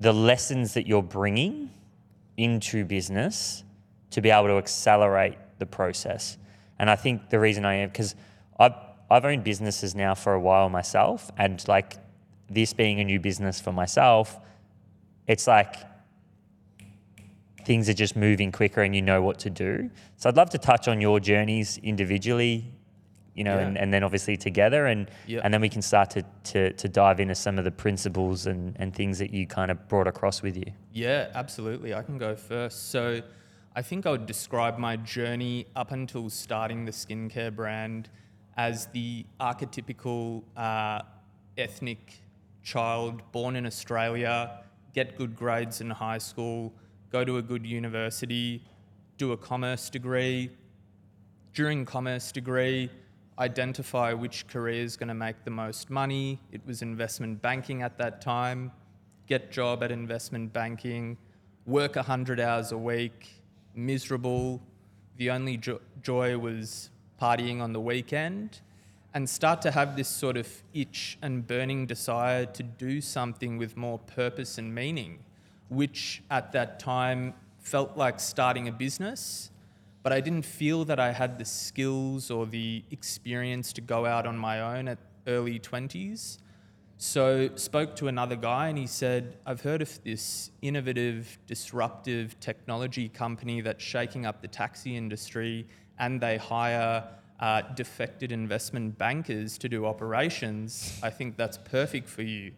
the 0.00 0.12
lessons 0.12 0.74
that 0.74 0.86
you're 0.86 1.02
bringing 1.02 1.70
into 2.36 2.84
business 2.84 3.64
to 4.10 4.20
be 4.20 4.30
able 4.30 4.48
to 4.48 4.56
accelerate 4.58 5.36
the 5.58 5.66
process. 5.66 6.38
And 6.78 6.90
I 6.90 6.96
think 6.96 7.28
the 7.30 7.38
reason 7.38 7.64
I 7.64 7.74
am 7.74 7.88
because 7.88 8.14
I've 8.58 8.74
I've 9.12 9.24
owned 9.24 9.44
businesses 9.44 9.94
now 9.94 10.14
for 10.14 10.32
a 10.34 10.40
while 10.40 10.68
myself, 10.68 11.30
and 11.38 11.62
like 11.68 11.96
this 12.50 12.72
being 12.72 13.00
a 13.00 13.04
new 13.04 13.20
business 13.20 13.60
for 13.60 13.72
myself, 13.72 14.38
it's 15.26 15.46
like 15.46 15.76
things 17.64 17.88
are 17.88 17.94
just 17.94 18.16
moving 18.16 18.50
quicker 18.50 18.82
and 18.82 18.94
you 18.94 19.02
know 19.02 19.22
what 19.22 19.38
to 19.40 19.50
do. 19.50 19.90
So 20.16 20.28
I'd 20.28 20.36
love 20.36 20.50
to 20.50 20.58
touch 20.58 20.88
on 20.88 21.00
your 21.00 21.20
journeys 21.20 21.78
individually, 21.78 22.72
you 23.34 23.44
know, 23.44 23.56
Yeah. 23.58 23.66
and, 23.66 23.78
and 23.78 23.94
then 23.94 24.02
obviously 24.02 24.36
together 24.36 24.86
and 24.86 25.08
Yeah. 25.26 25.40
and 25.44 25.54
then 25.54 25.60
we 25.60 25.68
can 25.68 25.80
start 25.82 26.10
to, 26.10 26.24
to 26.44 26.72
to 26.72 26.88
dive 26.88 27.20
into 27.20 27.34
some 27.36 27.58
of 27.58 27.64
the 27.64 27.70
principles 27.70 28.46
and, 28.46 28.76
and 28.80 28.94
things 28.94 29.18
that 29.20 29.30
you 29.30 29.46
kind 29.46 29.70
of 29.70 29.88
brought 29.88 30.08
across 30.08 30.42
with 30.42 30.56
you. 30.56 30.72
Yeah, 30.92 31.28
absolutely. 31.34 31.94
I 31.94 32.02
can 32.02 32.18
go 32.18 32.34
first. 32.34 32.90
So, 32.90 33.20
I 33.74 33.80
think 33.82 34.04
I 34.06 34.10
would 34.10 34.26
describe 34.26 34.76
my 34.76 34.96
journey 34.96 35.66
up 35.76 35.92
until 35.92 36.28
starting 36.28 36.84
the 36.84 36.92
skincare 36.92 37.54
brand 37.54 38.10
as 38.56 38.86
the 38.86 39.24
archetypical 39.40 40.42
uh, 40.56 41.02
ethnic 41.56 42.22
child 42.62 43.22
born 43.32 43.56
in 43.56 43.66
Australia, 43.66 44.62
get 44.94 45.16
good 45.16 45.34
grades 45.34 45.80
in 45.80 45.90
high 45.90 46.18
school, 46.18 46.72
go 47.10 47.24
to 47.24 47.38
a 47.38 47.42
good 47.42 47.66
university, 47.66 48.62
do 49.18 49.32
a 49.32 49.36
commerce 49.36 49.90
degree, 49.90 50.50
during 51.54 51.84
commerce 51.84 52.32
degree, 52.32 52.90
identify 53.38 54.12
which 54.12 54.46
career 54.46 54.82
is 54.82 54.96
going 54.96 55.08
to 55.08 55.14
make 55.14 55.44
the 55.44 55.50
most 55.50 55.90
money. 55.90 56.38
It 56.50 56.60
was 56.66 56.82
investment 56.82 57.42
banking 57.42 57.82
at 57.82 57.98
that 57.98 58.20
time. 58.20 58.72
Get 59.26 59.50
job 59.50 59.82
at 59.82 59.90
investment 59.90 60.52
banking, 60.52 61.16
work 61.66 61.96
100 61.96 62.40
hours 62.40 62.72
a 62.72 62.78
week, 62.78 63.42
miserable. 63.74 64.60
The 65.16 65.30
only 65.30 65.56
jo- 65.56 65.80
joy 66.02 66.36
was 66.36 66.90
partying 67.22 67.60
on 67.60 67.72
the 67.72 67.80
weekend 67.80 68.60
and 69.14 69.28
start 69.28 69.62
to 69.62 69.70
have 69.70 69.96
this 69.96 70.08
sort 70.08 70.36
of 70.36 70.48
itch 70.74 71.18
and 71.22 71.46
burning 71.46 71.86
desire 71.86 72.46
to 72.46 72.62
do 72.62 73.00
something 73.00 73.58
with 73.58 73.76
more 73.76 73.98
purpose 73.98 74.58
and 74.58 74.74
meaning, 74.74 75.18
which 75.68 76.22
at 76.30 76.52
that 76.52 76.80
time 76.80 77.34
felt 77.60 77.96
like 77.96 78.18
starting 78.18 78.66
a 78.68 78.72
business 78.72 79.52
but 80.02 80.12
I 80.12 80.20
didn't 80.20 80.44
feel 80.44 80.84
that 80.86 80.98
I 80.98 81.12
had 81.12 81.38
the 81.38 81.44
skills 81.44 82.30
or 82.30 82.46
the 82.46 82.82
experience 82.90 83.72
to 83.74 83.80
go 83.80 84.04
out 84.04 84.26
on 84.26 84.36
my 84.36 84.60
own 84.60 84.88
at 84.88 84.98
early 85.26 85.60
20s. 85.60 86.38
So 86.98 87.50
spoke 87.56 87.96
to 87.96 88.08
another 88.08 88.36
guy 88.36 88.68
and 88.68 88.78
he 88.78 88.86
said, 88.86 89.36
"I've 89.46 89.60
heard 89.60 89.82
of 89.82 90.02
this 90.04 90.50
innovative, 90.60 91.38
disruptive 91.46 92.38
technology 92.40 93.08
company 93.08 93.60
that's 93.60 93.82
shaking 93.82 94.26
up 94.26 94.40
the 94.40 94.48
taxi 94.48 94.96
industry 94.96 95.66
and 95.98 96.20
they 96.20 96.36
hire 96.36 97.04
uh, 97.40 97.62
defected 97.74 98.32
investment 98.32 98.98
bankers 98.98 99.58
to 99.58 99.68
do 99.68 99.86
operations. 99.86 100.98
I 101.02 101.10
think 101.10 101.36
that's 101.36 101.58
perfect 101.58 102.08
for 102.08 102.22
you." 102.22 102.52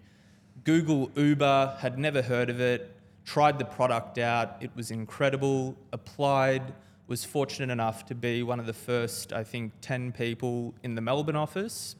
Google 0.63 1.11
Uber, 1.17 1.77
had 1.81 1.99
never 1.99 2.23
heard 2.23 2.49
of 2.49 2.61
it, 2.61 2.95
tried 3.25 3.59
the 3.59 3.65
product 3.65 4.19
out. 4.19 4.57
It 4.61 4.71
was 4.77 4.91
incredible, 4.91 5.77
applied, 5.93 6.75
was 7.07 7.25
fortunate 7.25 7.71
enough 7.71 8.07
to 8.07 8.15
be 8.15 8.43
one 8.43 8.61
of 8.61 8.67
the 8.67 8.73
first, 8.73 9.33
I 9.33 9.45
think, 9.45 9.73
10 9.81 10.13
people 10.13 10.75
in 10.83 10.95
the 10.95 11.01
Melbourne 11.01 11.37
office. 11.37 11.97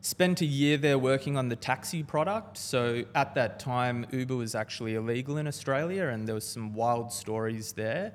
Spent 0.00 0.42
a 0.42 0.46
year 0.46 0.76
there 0.76 0.98
working 0.98 1.36
on 1.36 1.48
the 1.48 1.56
taxi 1.56 2.02
product. 2.02 2.58
So 2.58 3.04
at 3.14 3.34
that 3.34 3.58
time, 3.58 4.06
Uber 4.12 4.36
was 4.36 4.54
actually 4.54 4.94
illegal 4.94 5.38
in 5.38 5.48
Australia, 5.48 6.08
and 6.08 6.28
there 6.28 6.34
was 6.34 6.46
some 6.46 6.74
wild 6.74 7.12
stories 7.12 7.72
there. 7.72 8.12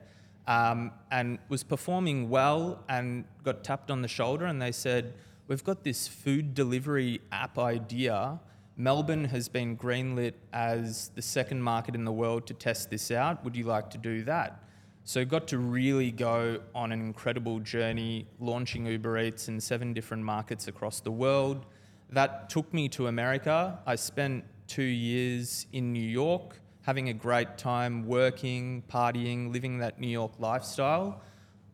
Um, 0.49 0.91
and 1.11 1.37
was 1.47 1.63
performing 1.63 2.29
well, 2.29 2.83
and 2.89 3.23
got 3.43 3.63
tapped 3.63 3.91
on 3.91 4.01
the 4.01 4.07
shoulder, 4.07 4.45
and 4.45 4.59
they 4.59 4.71
said, 4.71 5.13
"We've 5.47 5.63
got 5.63 5.83
this 5.83 6.07
food 6.07 6.55
delivery 6.55 7.21
app 7.31 7.59
idea. 7.59 8.39
Melbourne 8.75 9.25
has 9.25 9.47
been 9.47 9.77
greenlit 9.77 10.33
as 10.51 11.11
the 11.13 11.21
second 11.21 11.61
market 11.61 11.93
in 11.93 12.03
the 12.03 12.11
world 12.11 12.47
to 12.47 12.55
test 12.55 12.89
this 12.89 13.11
out. 13.11 13.43
Would 13.43 13.55
you 13.55 13.65
like 13.65 13.91
to 13.91 13.99
do 13.99 14.23
that?" 14.23 14.63
So 15.03 15.23
got 15.23 15.47
to 15.49 15.59
really 15.59 16.11
go 16.11 16.61
on 16.73 16.91
an 16.91 17.01
incredible 17.01 17.59
journey 17.59 18.25
launching 18.39 18.87
Uber 18.87 19.19
Eats 19.19 19.49
in 19.49 19.61
seven 19.61 19.93
different 19.93 20.23
markets 20.23 20.67
across 20.67 20.99
the 20.99 21.11
world. 21.11 21.65
That 22.09 22.49
took 22.49 22.73
me 22.73 22.89
to 22.89 23.05
America. 23.05 23.79
I 23.85 23.95
spent 23.97 24.45
two 24.65 24.81
years 24.81 25.67
in 25.73 25.93
New 25.93 26.09
York, 26.23 26.59
having 26.89 27.09
a 27.09 27.13
great 27.13 27.55
time 27.55 28.03
working, 28.07 28.81
partying, 28.91 29.53
living 29.53 29.77
that 29.77 29.99
New 29.99 30.07
York 30.07 30.31
lifestyle. 30.39 31.21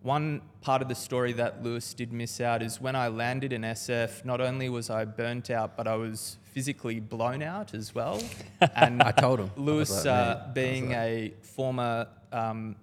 One 0.02 0.42
part 0.60 0.82
of 0.82 0.90
the 0.90 0.96
story 0.96 1.32
that 1.32 1.64
Lewis 1.64 1.94
did 1.94 2.12
miss 2.12 2.42
out 2.42 2.62
is 2.62 2.82
when 2.82 2.98
I 2.98 3.08
landed 3.08 3.54
in 3.54 3.62
SF, 3.62 4.26
not 4.26 4.42
only 4.42 4.68
was 4.68 4.90
I 4.90 5.06
burnt 5.06 5.50
out, 5.50 5.78
but 5.78 5.88
I 5.88 5.96
was 5.96 6.36
physically 6.52 7.00
blown 7.00 7.42
out 7.42 7.74
as 7.74 7.96
well. 7.96 8.22
And 8.76 9.02
I 9.02 9.12
told 9.12 9.40
him. 9.40 9.52
Lewis, 9.56 9.90
like, 9.90 10.06
uh, 10.06 10.10
"Man," 10.10 10.28
I 10.28 10.46
was 10.48 10.54
being 10.54 10.90
like- 10.90 10.98
a 10.98 11.34
former, 11.44 12.08
um, 12.34 12.76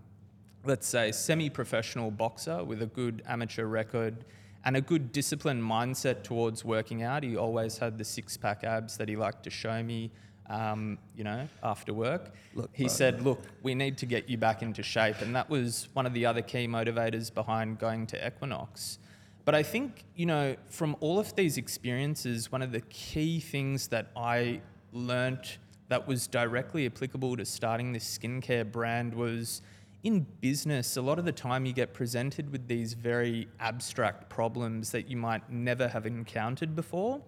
let's 0.64 0.86
say, 0.86 1.12
semi 1.12 1.50
professional 1.50 2.10
boxer 2.10 2.64
with 2.64 2.80
a 2.80 2.86
good 2.86 3.22
amateur 3.28 3.66
record 3.66 4.24
and 4.64 4.74
a 4.74 4.80
good 4.80 5.12
disciplined 5.12 5.62
mindset 5.62 6.22
towards 6.22 6.64
working 6.64 7.02
out, 7.02 7.24
he 7.24 7.36
always 7.36 7.76
had 7.76 7.98
the 7.98 8.04
six 8.04 8.38
pack 8.38 8.64
abs 8.64 8.96
that 8.96 9.08
he 9.10 9.16
liked 9.16 9.42
to 9.42 9.50
show 9.50 9.82
me. 9.82 10.10
Um, 10.48 10.98
you 11.16 11.24
know, 11.24 11.48
after 11.62 11.94
work, 11.94 12.34
Look, 12.54 12.70
he 12.72 12.88
said, 12.88 13.22
"Look, 13.22 13.40
we 13.62 13.74
need 13.74 13.96
to 13.98 14.06
get 14.06 14.28
you 14.28 14.36
back 14.36 14.60
into 14.62 14.82
shape," 14.82 15.20
and 15.20 15.34
that 15.34 15.48
was 15.48 15.88
one 15.92 16.04
of 16.04 16.12
the 16.12 16.26
other 16.26 16.42
key 16.42 16.66
motivators 16.66 17.32
behind 17.32 17.78
going 17.78 18.06
to 18.08 18.26
Equinox. 18.26 18.98
But 19.44 19.54
I 19.54 19.62
think, 19.62 20.04
you 20.14 20.26
know, 20.26 20.56
from 20.68 20.96
all 21.00 21.18
of 21.18 21.34
these 21.34 21.56
experiences, 21.56 22.52
one 22.52 22.62
of 22.62 22.70
the 22.70 22.80
key 22.82 23.40
things 23.40 23.88
that 23.88 24.08
I 24.16 24.60
learnt 24.92 25.58
that 25.88 26.06
was 26.06 26.26
directly 26.26 26.86
applicable 26.86 27.36
to 27.36 27.44
starting 27.44 27.92
this 27.92 28.18
skincare 28.18 28.70
brand 28.70 29.14
was 29.14 29.62
in 30.02 30.26
business, 30.40 30.96
a 30.96 31.02
lot 31.02 31.18
of 31.18 31.24
the 31.24 31.32
time 31.32 31.64
you 31.64 31.72
get 31.72 31.92
presented 31.92 32.50
with 32.50 32.66
these 32.66 32.94
very 32.94 33.48
abstract 33.60 34.28
problems 34.28 34.90
that 34.90 35.08
you 35.08 35.16
might 35.16 35.48
never 35.50 35.88
have 35.88 36.06
encountered 36.06 36.74
before. 36.74 37.20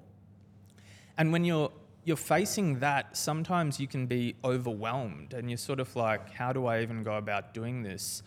And 1.16 1.32
when 1.32 1.44
you're 1.44 1.70
you're 2.04 2.16
facing 2.16 2.80
that, 2.80 3.16
sometimes 3.16 3.80
you 3.80 3.86
can 3.86 4.06
be 4.06 4.34
overwhelmed 4.44 5.32
and 5.32 5.50
you're 5.50 5.56
sort 5.56 5.80
of 5.80 5.94
like, 5.96 6.32
how 6.32 6.52
do 6.52 6.66
I 6.66 6.82
even 6.82 7.02
go 7.02 7.16
about 7.16 7.54
doing 7.54 7.82
this? 7.82 8.22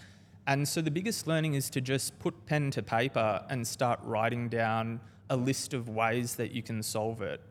And 0.47 0.67
so 0.67 0.81
the 0.81 0.91
biggest 0.91 1.27
learning 1.27 1.53
is 1.53 1.69
to 1.71 1.81
just 1.81 2.17
put 2.19 2.45
pen 2.45 2.71
to 2.71 2.81
paper 2.81 3.45
and 3.49 3.67
start 3.67 3.99
writing 4.03 4.49
down 4.49 4.99
a 5.29 5.37
list 5.37 5.73
of 5.73 5.89
ways 5.89 6.35
that 6.35 6.51
you 6.51 6.63
can 6.63 6.81
solve 6.81 7.21
it. 7.21 7.41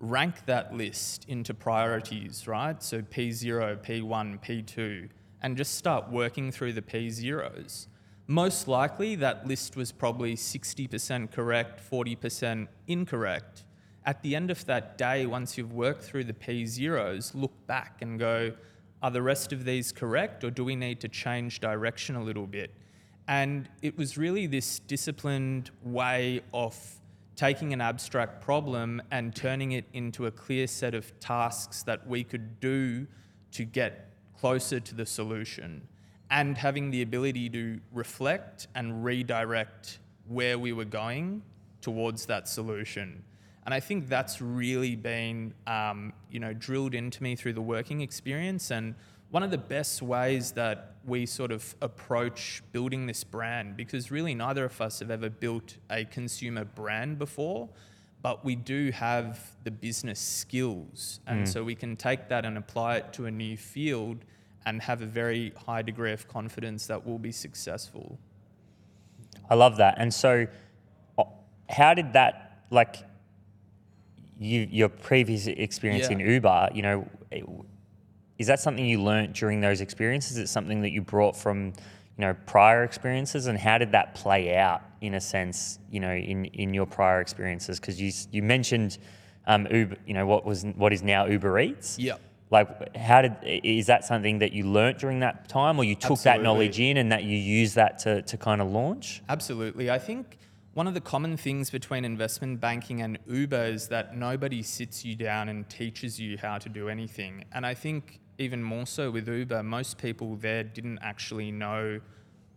Rank 0.00 0.46
that 0.46 0.72
list 0.72 1.26
into 1.28 1.52
priorities, 1.52 2.46
right? 2.46 2.82
So 2.82 3.02
P0, 3.02 3.84
P1, 3.84 4.40
P2, 4.42 5.08
and 5.42 5.56
just 5.56 5.74
start 5.74 6.10
working 6.10 6.50
through 6.52 6.72
the 6.74 6.82
P0s. 6.82 7.88
Most 8.28 8.68
likely, 8.68 9.16
that 9.16 9.46
list 9.46 9.76
was 9.76 9.90
probably 9.90 10.36
60% 10.36 11.32
correct, 11.32 11.80
40% 11.90 12.68
incorrect 12.86 13.64
at 14.08 14.22
the 14.22 14.34
end 14.34 14.50
of 14.50 14.64
that 14.64 14.96
day, 14.96 15.26
once 15.26 15.58
you've 15.58 15.74
worked 15.74 16.02
through 16.02 16.24
the 16.24 16.32
P 16.32 16.64
zeros, 16.64 17.34
look 17.34 17.52
back 17.66 18.00
and 18.00 18.18
go, 18.18 18.54
are 19.02 19.10
the 19.10 19.20
rest 19.20 19.52
of 19.52 19.66
these 19.66 19.92
correct 19.92 20.42
or 20.42 20.50
do 20.50 20.64
we 20.64 20.74
need 20.74 20.98
to 21.02 21.08
change 21.08 21.60
direction 21.60 22.16
a 22.16 22.22
little 22.22 22.46
bit? 22.46 22.70
And 23.28 23.68
it 23.82 23.98
was 23.98 24.16
really 24.16 24.46
this 24.46 24.78
disciplined 24.78 25.70
way 25.82 26.40
of 26.54 26.74
taking 27.36 27.74
an 27.74 27.82
abstract 27.82 28.40
problem 28.40 29.02
and 29.10 29.36
turning 29.36 29.72
it 29.72 29.84
into 29.92 30.24
a 30.24 30.30
clear 30.30 30.66
set 30.66 30.94
of 30.94 31.20
tasks 31.20 31.82
that 31.82 32.06
we 32.06 32.24
could 32.24 32.60
do 32.60 33.06
to 33.52 33.64
get 33.66 34.14
closer 34.40 34.80
to 34.80 34.94
the 34.94 35.04
solution 35.04 35.86
and 36.30 36.56
having 36.56 36.90
the 36.90 37.02
ability 37.02 37.50
to 37.50 37.78
reflect 37.92 38.68
and 38.74 39.04
redirect 39.04 39.98
where 40.28 40.58
we 40.58 40.72
were 40.72 40.86
going 40.86 41.42
towards 41.82 42.24
that 42.24 42.48
solution. 42.48 43.22
And 43.68 43.74
I 43.74 43.80
think 43.80 44.08
that's 44.08 44.40
really 44.40 44.96
been, 44.96 45.52
um, 45.66 46.14
you 46.30 46.40
know, 46.40 46.54
drilled 46.54 46.94
into 46.94 47.22
me 47.22 47.36
through 47.36 47.52
the 47.52 47.60
working 47.60 48.00
experience. 48.00 48.70
And 48.70 48.94
one 49.28 49.42
of 49.42 49.50
the 49.50 49.58
best 49.58 50.00
ways 50.00 50.52
that 50.52 50.94
we 51.04 51.26
sort 51.26 51.52
of 51.52 51.74
approach 51.82 52.62
building 52.72 53.04
this 53.04 53.24
brand, 53.24 53.76
because 53.76 54.10
really 54.10 54.34
neither 54.34 54.64
of 54.64 54.80
us 54.80 55.00
have 55.00 55.10
ever 55.10 55.28
built 55.28 55.76
a 55.90 56.06
consumer 56.06 56.64
brand 56.64 57.18
before, 57.18 57.68
but 58.22 58.42
we 58.42 58.56
do 58.56 58.90
have 58.90 59.38
the 59.64 59.70
business 59.70 60.18
skills. 60.18 61.20
And 61.26 61.46
so 61.46 61.62
we 61.62 61.74
can 61.74 61.94
take 61.94 62.30
that 62.30 62.46
and 62.46 62.56
apply 62.56 62.96
it 62.96 63.12
to 63.12 63.26
a 63.26 63.30
new 63.30 63.58
field 63.58 64.24
and 64.64 64.80
have 64.80 65.02
a 65.02 65.06
very 65.06 65.52
high 65.66 65.82
degree 65.82 66.12
of 66.14 66.26
confidence 66.26 66.86
that 66.86 67.06
we'll 67.06 67.18
be 67.18 67.32
successful. 67.32 68.18
I 69.50 69.56
love 69.56 69.76
that. 69.76 69.96
And 69.98 70.14
so, 70.14 70.46
uh, 71.18 71.24
how 71.68 71.92
did 71.92 72.14
that 72.14 72.64
like 72.70 73.04
you 74.38 74.66
your 74.70 74.88
previous 74.88 75.46
experience 75.46 76.08
in 76.08 76.20
Uber? 76.20 76.70
You 76.74 76.82
know, 76.82 77.08
is 78.38 78.46
that 78.46 78.60
something 78.60 78.84
you 78.84 79.02
learnt 79.02 79.34
during 79.34 79.60
those 79.60 79.80
experiences? 79.80 80.32
Is 80.32 80.44
it 80.44 80.48
something 80.48 80.82
that 80.82 80.90
you 80.90 81.02
brought 81.02 81.36
from 81.36 81.72
you 82.18 82.22
know, 82.22 82.34
prior 82.46 82.82
experiences, 82.82 83.46
and 83.46 83.56
how 83.56 83.78
did 83.78 83.92
that 83.92 84.14
play 84.14 84.56
out 84.56 84.82
in 85.00 85.14
a 85.14 85.20
sense, 85.20 85.78
you 85.88 86.00
know, 86.00 86.12
in 86.12 86.46
in 86.46 86.74
your 86.74 86.84
prior 86.84 87.20
experiences? 87.20 87.78
Because 87.78 88.00
you 88.00 88.10
you 88.32 88.42
mentioned 88.42 88.98
um, 89.46 89.68
Uber, 89.70 89.96
you 90.04 90.14
know, 90.14 90.26
what 90.26 90.44
was 90.44 90.64
what 90.64 90.92
is 90.92 91.02
now 91.02 91.26
Uber 91.26 91.60
Eats. 91.60 91.96
Yep. 91.98 92.20
Like, 92.50 92.96
how 92.96 93.22
did 93.22 93.36
is 93.44 93.86
that 93.86 94.04
something 94.04 94.40
that 94.40 94.52
you 94.52 94.64
learnt 94.64 94.98
during 94.98 95.20
that 95.20 95.48
time, 95.48 95.78
or 95.78 95.84
you 95.84 95.94
took 95.94 96.20
that 96.22 96.42
knowledge 96.42 96.80
in 96.80 96.96
and 96.96 97.12
that 97.12 97.22
you 97.22 97.36
used 97.36 97.76
that 97.76 97.98
to 98.00 98.22
to 98.22 98.36
kind 98.36 98.60
of 98.60 98.68
launch? 98.68 99.22
Absolutely. 99.28 99.88
I 99.88 99.98
think 99.98 100.38
one 100.74 100.86
of 100.86 100.94
the 100.94 101.00
common 101.00 101.36
things 101.36 101.70
between 101.70 102.04
investment 102.04 102.60
banking 102.60 103.02
and 103.02 103.18
Uber 103.26 103.64
is 103.64 103.88
that 103.88 104.16
nobody 104.16 104.62
sits 104.62 105.04
you 105.04 105.16
down 105.16 105.48
and 105.48 105.68
teaches 105.68 106.20
you 106.20 106.38
how 106.38 106.58
to 106.58 106.68
do 106.68 106.88
anything. 106.88 107.44
And 107.52 107.66
I 107.66 107.74
think 107.74 108.20
even 108.38 108.62
more 108.62 108.86
so 108.86 109.10
with 109.10 109.28
Uber, 109.28 109.62
most 109.62 109.98
people 109.98 110.36
there 110.36 110.62
didn't 110.62 110.98
actually 111.02 111.50
know 111.50 112.00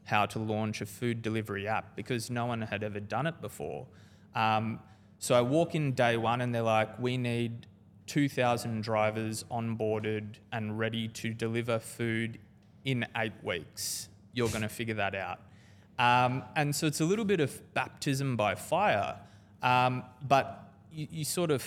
how 0.03 0.25
to 0.25 0.39
launch 0.39 0.81
a 0.81 0.85
food 0.85 1.21
delivery 1.21 1.67
app 1.67 1.95
because 1.95 2.29
no 2.29 2.45
one 2.45 2.61
had 2.61 2.83
ever 2.83 2.99
done 2.99 3.27
it 3.27 3.41
before. 3.41 3.87
Um, 4.35 4.79
so 5.19 5.35
I 5.35 5.41
walk 5.41 5.75
in 5.75 5.93
day 5.93 6.17
one 6.17 6.41
and 6.41 6.53
they're 6.53 6.61
like, 6.61 6.99
we 6.99 7.17
need 7.17 7.67
2,000 8.07 8.83
drivers 8.83 9.45
onboarded 9.51 10.35
and 10.51 10.77
ready 10.77 11.07
to 11.07 11.33
deliver 11.33 11.79
food 11.79 12.39
in 12.83 13.05
eight 13.15 13.33
weeks. 13.43 14.09
You're 14.33 14.49
going 14.49 14.63
to 14.63 14.69
figure 14.69 14.95
that 14.95 15.15
out. 15.15 15.39
Um, 16.01 16.43
and 16.55 16.75
so 16.75 16.87
it's 16.87 16.99
a 16.99 17.05
little 17.05 17.25
bit 17.25 17.39
of 17.39 17.73
baptism 17.75 18.35
by 18.35 18.55
fire, 18.55 19.19
um, 19.61 20.03
but 20.27 20.73
you, 20.91 21.07
you 21.11 21.23
sort 21.23 21.51
of 21.51 21.63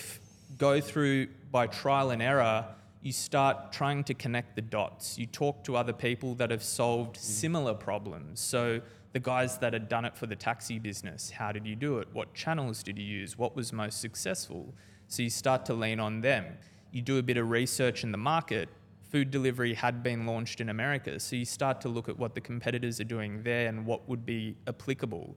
go 0.59 0.81
through 0.81 1.29
by 1.53 1.69
trial 1.69 2.11
and 2.11 2.21
error. 2.21 2.67
You 3.01 3.13
start 3.13 3.71
trying 3.71 4.03
to 4.05 4.15
connect 4.15 4.57
the 4.57 4.63
dots. 4.63 5.17
You 5.17 5.27
talk 5.27 5.63
to 5.65 5.77
other 5.77 5.93
people 5.93 6.35
that 6.35 6.51
have 6.51 6.65
solved 6.65 7.17
similar 7.17 7.75
problems. 7.75 8.41
So 8.41 8.81
the 9.13 9.21
guys 9.21 9.59
that 9.59 9.73
had 9.73 9.89
done 9.89 10.05
it 10.05 10.17
for 10.17 10.27
the 10.27 10.35
taxi 10.35 10.81
business, 10.81 11.31
how 11.31 11.53
did 11.53 11.65
you 11.65 11.77
do 11.77 11.99
it? 11.99 12.09
What 12.13 12.35
channels 12.35 12.83
did 12.83 12.99
you 12.99 13.05
use? 13.05 13.39
What 13.39 13.55
was 13.55 13.73
most 13.73 14.01
successful? 14.01 14.75
So 15.07 15.23
you 15.23 15.31
start 15.31 15.65
to 15.67 15.75
lean 15.75 16.01
on 16.01 16.23
them. 16.23 16.45
You 16.91 17.03
do 17.03 17.19
a 17.19 17.23
bit 17.23 17.37
of 17.37 17.51
research 17.51 18.03
in 18.03 18.11
the 18.11 18.19
market 18.19 18.69
food 19.15 19.31
delivery 19.31 19.75
had 19.75 20.03
been 20.03 20.27
launched 20.27 20.61
in 20.61 20.71
America. 20.71 21.21
So 21.21 21.37
you 21.37 21.45
start 21.45 21.81
to 21.83 21.89
look 21.89 22.09
at 22.09 22.19
what 22.19 22.35
the 22.35 22.41
competitors 22.41 23.01
are 23.01 23.05
doing 23.05 23.45
there 23.45 23.69
and 23.69 23.87
what 23.87 24.09
would 24.09 24.27
be 24.27 24.57
applicable. 24.67 25.37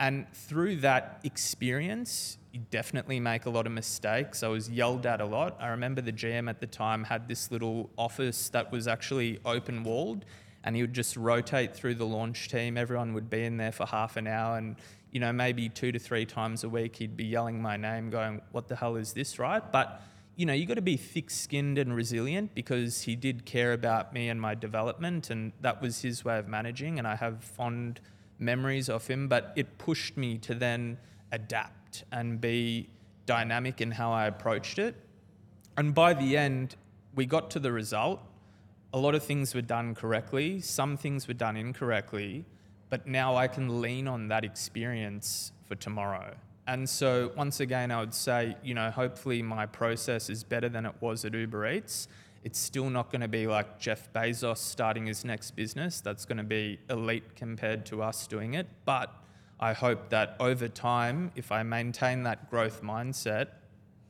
And 0.00 0.26
through 0.32 0.76
that 0.76 1.20
experience, 1.24 2.38
you 2.52 2.60
definitely 2.70 3.20
make 3.20 3.44
a 3.44 3.50
lot 3.50 3.66
of 3.66 3.72
mistakes. 3.72 4.42
I 4.42 4.48
was 4.48 4.70
yelled 4.70 5.04
at 5.04 5.20
a 5.20 5.26
lot. 5.26 5.58
I 5.60 5.68
remember 5.68 6.00
the 6.00 6.10
GM 6.10 6.48
at 6.48 6.58
the 6.58 6.66
time 6.66 7.04
had 7.04 7.28
this 7.28 7.50
little 7.50 7.90
office 7.98 8.48
that 8.48 8.72
was 8.72 8.88
actually 8.88 9.40
open 9.44 9.84
walled 9.84 10.24
and 10.64 10.74
he 10.74 10.80
would 10.80 10.94
just 10.94 11.14
rotate 11.14 11.74
through 11.74 11.96
the 11.96 12.06
launch 12.06 12.48
team. 12.48 12.78
Everyone 12.78 13.12
would 13.12 13.28
be 13.28 13.44
in 13.44 13.58
there 13.58 13.72
for 13.72 13.84
half 13.84 14.16
an 14.16 14.26
hour 14.26 14.56
and 14.56 14.76
you 15.10 15.20
know 15.20 15.34
maybe 15.34 15.68
two 15.68 15.92
to 15.92 15.98
three 15.98 16.24
times 16.24 16.64
a 16.64 16.68
week 16.68 16.96
he'd 16.96 17.14
be 17.14 17.26
yelling 17.26 17.60
my 17.60 17.76
name 17.76 18.08
going 18.08 18.40
what 18.52 18.68
the 18.68 18.76
hell 18.76 18.96
is 18.96 19.14
this 19.14 19.38
right 19.38 19.72
but 19.72 20.02
you 20.38 20.46
know, 20.46 20.52
you 20.52 20.66
got 20.66 20.74
to 20.74 20.80
be 20.80 20.96
thick 20.96 21.30
skinned 21.30 21.78
and 21.78 21.92
resilient 21.92 22.54
because 22.54 23.02
he 23.02 23.16
did 23.16 23.44
care 23.44 23.72
about 23.72 24.12
me 24.12 24.28
and 24.28 24.40
my 24.40 24.54
development, 24.54 25.30
and 25.30 25.52
that 25.62 25.82
was 25.82 26.02
his 26.02 26.24
way 26.24 26.38
of 26.38 26.46
managing. 26.46 26.96
And 26.96 27.08
I 27.08 27.16
have 27.16 27.42
fond 27.42 28.00
memories 28.38 28.88
of 28.88 29.04
him, 29.08 29.26
but 29.26 29.52
it 29.56 29.78
pushed 29.78 30.16
me 30.16 30.38
to 30.38 30.54
then 30.54 30.96
adapt 31.32 32.04
and 32.12 32.40
be 32.40 32.88
dynamic 33.26 33.80
in 33.80 33.90
how 33.90 34.12
I 34.12 34.26
approached 34.26 34.78
it. 34.78 34.94
And 35.76 35.92
by 35.92 36.14
the 36.14 36.36
end, 36.36 36.76
we 37.16 37.26
got 37.26 37.50
to 37.50 37.58
the 37.58 37.72
result. 37.72 38.20
A 38.92 38.98
lot 38.98 39.16
of 39.16 39.24
things 39.24 39.56
were 39.56 39.60
done 39.60 39.92
correctly, 39.96 40.60
some 40.60 40.96
things 40.96 41.26
were 41.26 41.34
done 41.34 41.56
incorrectly, 41.56 42.44
but 42.90 43.08
now 43.08 43.34
I 43.34 43.48
can 43.48 43.80
lean 43.80 44.06
on 44.06 44.28
that 44.28 44.44
experience 44.44 45.50
for 45.66 45.74
tomorrow. 45.74 46.36
And 46.68 46.86
so, 46.86 47.32
once 47.34 47.60
again, 47.60 47.90
I 47.90 47.98
would 47.98 48.12
say, 48.12 48.54
you 48.62 48.74
know, 48.74 48.90
hopefully 48.90 49.40
my 49.40 49.64
process 49.64 50.28
is 50.28 50.44
better 50.44 50.68
than 50.68 50.84
it 50.84 50.92
was 51.00 51.24
at 51.24 51.32
Uber 51.32 51.66
Eats. 51.66 52.08
It's 52.44 52.58
still 52.58 52.90
not 52.90 53.10
going 53.10 53.22
to 53.22 53.28
be 53.28 53.46
like 53.46 53.80
Jeff 53.80 54.12
Bezos 54.12 54.58
starting 54.58 55.06
his 55.06 55.24
next 55.24 55.52
business. 55.52 56.02
That's 56.02 56.26
going 56.26 56.36
to 56.36 56.44
be 56.44 56.78
elite 56.90 57.34
compared 57.34 57.86
to 57.86 58.02
us 58.02 58.26
doing 58.26 58.52
it. 58.52 58.66
But 58.84 59.10
I 59.58 59.72
hope 59.72 60.10
that 60.10 60.36
over 60.38 60.68
time, 60.68 61.32
if 61.34 61.50
I 61.50 61.62
maintain 61.62 62.22
that 62.24 62.50
growth 62.50 62.82
mindset, 62.82 63.48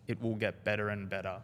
it 0.09 0.21
will 0.21 0.35
get 0.35 0.65
better 0.65 0.89
and 0.89 1.09
better. 1.09 1.39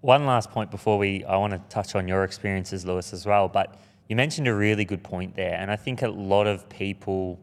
One 0.00 0.24
last 0.24 0.50
point 0.50 0.70
before 0.70 0.96
we, 0.96 1.22
I 1.26 1.36
want 1.36 1.52
to 1.52 1.60
touch 1.68 1.94
on 1.94 2.08
your 2.08 2.24
experiences, 2.24 2.86
Lewis, 2.86 3.12
as 3.12 3.26
well. 3.26 3.46
But 3.46 3.78
you 4.08 4.16
mentioned 4.16 4.48
a 4.48 4.54
really 4.54 4.86
good 4.86 5.04
point 5.04 5.36
there. 5.36 5.54
And 5.54 5.70
I 5.70 5.76
think 5.76 6.00
a 6.00 6.08
lot 6.08 6.46
of 6.46 6.66
people, 6.70 7.38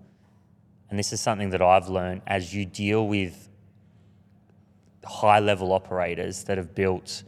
and 0.95 0.99
this 0.99 1.11
is 1.11 1.19
something 1.19 1.49
that 1.49 1.61
I've 1.61 1.89
learned 1.89 2.21
as 2.25 2.55
you 2.55 2.65
deal 2.65 3.05
with 3.05 3.49
high 5.03 5.39
level 5.39 5.73
operators 5.73 6.45
that 6.45 6.57
have 6.57 6.73
built, 6.73 7.23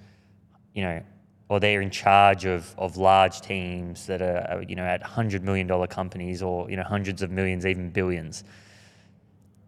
you 0.74 0.84
know, 0.84 1.04
or 1.50 1.60
they're 1.60 1.82
in 1.82 1.90
charge 1.90 2.46
of, 2.46 2.74
of 2.78 2.96
large 2.96 3.42
teams 3.42 4.06
that 4.06 4.22
are, 4.22 4.64
you 4.66 4.78
know, 4.78 4.86
at 4.86 5.04
$100 5.04 5.42
million 5.42 5.68
companies 5.88 6.42
or, 6.42 6.70
you 6.70 6.78
know, 6.78 6.84
hundreds 6.84 7.22
of 7.22 7.30
millions, 7.30 7.66
even 7.66 7.90
billions. 7.90 8.46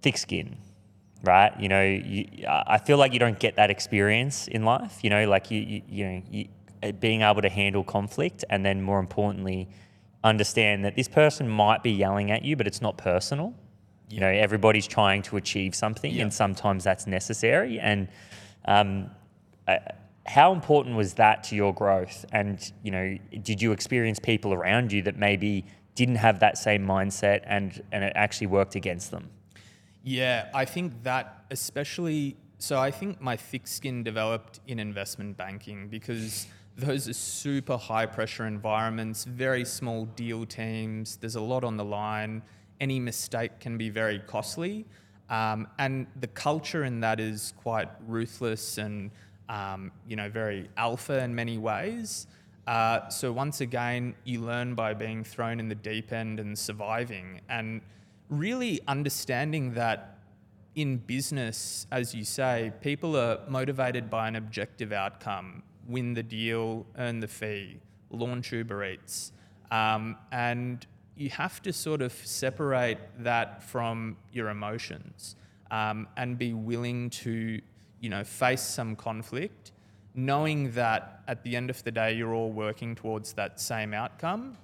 Thick 0.01 0.17
skin, 0.17 0.55
right? 1.21 1.51
You 1.59 1.67
know, 1.67 1.83
you, 1.83 2.25
I 2.47 2.77
feel 2.77 2.97
like 2.97 3.11
you 3.11 3.19
don't 3.19 3.37
get 3.37 3.57
that 3.57 3.69
experience 3.69 4.47
in 4.47 4.63
life. 4.63 4.99
You 5.03 5.09
know, 5.09 5.27
like 5.27 5.51
you, 5.51 5.59
you, 5.59 5.81
you 5.89 6.05
know, 6.05 6.21
you, 6.31 6.47
uh, 6.83 6.93
being 6.93 7.21
able 7.21 7.41
to 7.41 7.49
handle 7.49 7.83
conflict, 7.83 8.45
and 8.49 8.65
then 8.65 8.81
more 8.81 8.99
importantly, 9.01 9.67
understand 10.23 10.85
that 10.85 10.95
this 10.95 11.09
person 11.09 11.49
might 11.49 11.83
be 11.83 11.91
yelling 11.91 12.31
at 12.31 12.45
you, 12.45 12.55
but 12.55 12.65
it's 12.65 12.81
not 12.81 12.97
personal. 12.97 13.53
You 14.09 14.19
know, 14.19 14.27
everybody's 14.27 14.87
trying 14.87 15.21
to 15.23 15.37
achieve 15.37 15.75
something, 15.75 16.11
Yeah. 16.11 16.23
and 16.23 16.33
sometimes 16.33 16.83
that's 16.83 17.05
necessary. 17.07 17.79
And 17.79 18.07
um, 18.65 19.11
uh, 19.67 19.77
how 20.25 20.51
important 20.53 20.95
was 20.95 21.13
that 21.15 21.43
to 21.45 21.55
your 21.55 21.73
growth? 21.73 22.25
And 22.31 22.59
you 22.83 22.91
know, 22.91 23.17
did 23.43 23.61
you 23.61 23.71
experience 23.71 24.19
people 24.19 24.53
around 24.53 24.91
you 24.91 25.01
that 25.03 25.17
maybe 25.17 25.65
didn't 25.95 26.15
have 26.15 26.39
that 26.39 26.57
same 26.57 26.85
mindset, 26.85 27.41
and 27.45 27.81
and 27.91 28.03
it 28.03 28.13
actually 28.15 28.47
worked 28.47 28.75
against 28.75 29.11
them? 29.11 29.29
Yeah, 30.03 30.49
I 30.53 30.65
think 30.65 31.03
that 31.03 31.45
especially. 31.51 32.37
So 32.61 32.77
I 32.77 32.91
think 32.91 33.21
my 33.21 33.37
thick 33.37 33.67
skin 33.67 34.03
developed 34.03 34.59
in 34.67 34.79
investment 34.79 35.37
banking 35.37 35.87
because 35.87 36.45
those 36.75 37.07
are 37.07 37.13
super 37.13 37.77
high 37.77 38.05
pressure 38.05 38.45
environments, 38.47 39.23
very 39.23 39.63
small 39.65 40.05
deal 40.05 40.45
teams. 40.45 41.17
There's 41.17 41.35
a 41.35 41.41
lot 41.41 41.63
on 41.63 41.77
the 41.77 41.85
line. 41.85 42.41
Any 42.79 42.99
mistake 42.99 43.59
can 43.59 43.77
be 43.77 43.89
very 43.89 44.19
costly. 44.19 44.85
Um, 45.29 45.67
and 45.77 46.07
the 46.19 46.27
culture 46.27 46.83
in 46.83 47.01
that 47.01 47.19
is 47.19 47.53
quite 47.57 47.89
ruthless 48.07 48.77
and, 48.77 49.11
um, 49.47 49.91
you 50.07 50.15
know, 50.15 50.29
very 50.29 50.69
alpha 50.75 51.23
in 51.23 51.35
many 51.35 51.57
ways. 51.57 52.27
Uh, 52.65 53.09
so 53.09 53.31
once 53.31 53.61
again, 53.61 54.15
you 54.23 54.41
learn 54.41 54.75
by 54.75 54.93
being 54.93 55.23
thrown 55.23 55.59
in 55.59 55.69
the 55.69 55.75
deep 55.75 56.11
end 56.11 56.39
and 56.39 56.57
surviving. 56.57 57.41
And 57.49 57.81
really 58.29 58.79
understanding 58.87 59.73
that 59.73 60.17
in 60.75 60.97
business, 60.97 61.87
as 61.91 62.13
you 62.13 62.23
say, 62.23 62.71
people 62.81 63.15
are 63.15 63.39
motivated 63.47 64.09
by 64.09 64.27
an 64.27 64.35
objective 64.35 64.91
outcome 64.93 65.63
win 65.89 66.13
the 66.13 66.23
deal, 66.23 66.85
earn 66.97 67.19
the 67.19 67.27
fee, 67.27 67.79
launch 68.11 68.51
Uber 68.51 68.85
Eats. 68.85 69.33
Um, 69.71 70.15
and 70.31 70.85
you 71.19 71.29
have 71.29 71.61
to 71.61 71.73
sort 71.73 72.01
of 72.01 72.13
separate 72.13 72.97
that 73.19 73.61
from 73.61 74.17
your 74.31 74.49
emotions 74.49 75.35
um, 75.69 76.07
and 76.17 76.37
be 76.37 76.53
willing 76.53 77.09
to, 77.09 77.61
you 77.99 78.09
know, 78.09 78.23
face 78.23 78.61
some 78.61 78.95
conflict, 78.95 79.71
knowing 80.15 80.71
that 80.71 81.21
at 81.27 81.43
the 81.43 81.55
end 81.55 81.69
of 81.69 81.83
the 81.83 81.91
day, 81.91 82.13
you're 82.13 82.33
all 82.33 82.51
working 82.51 82.95
towards 82.95 83.33
that 83.33 83.59
same 83.59 83.93
outcome 83.93 84.57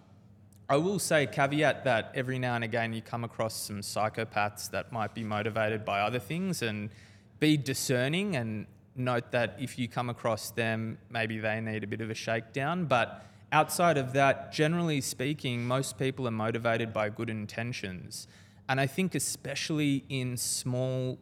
I 0.68 0.78
will 0.78 0.98
say, 0.98 1.28
caveat 1.28 1.84
that 1.84 2.12
every 2.16 2.40
now 2.40 2.56
and 2.56 2.64
again 2.64 2.92
you 2.92 3.02
come 3.02 3.24
across 3.24 3.54
some 3.54 3.82
psychopaths 3.82 4.72
that 4.72 4.92
might 4.92 5.14
be 5.14 5.24
motivated 5.24 5.86
by 5.86 6.02
other 6.02 6.18
things 6.18 6.64
and 6.64 6.90
be 7.40 7.56
discerning 7.56 8.36
and 8.36 8.66
note 8.96 9.32
that 9.32 9.58
if 9.60 9.78
you 9.78 9.88
come 9.88 10.10
across 10.10 10.50
them, 10.50 10.98
maybe 11.12 11.38
they 11.38 11.62
need 11.62 11.84
a 11.84 11.88
bit 11.88 12.02
of 12.02 12.10
a 12.10 12.16
shakedown. 12.16 12.86
But 12.86 13.24
outside 13.56 13.98
of 13.98 14.12
that, 14.12 14.52
generally 14.52 15.00
speaking, 15.00 15.66
most 15.66 15.98
people 15.98 16.28
are 16.28 16.38
motivated 16.46 16.92
by 16.92 17.08
good 17.08 17.30
intentions. 17.30 18.28
And 18.68 18.82
I 18.82 18.86
think, 18.86 19.16
especially 19.16 20.04
in 20.10 20.36
small 20.36 21.18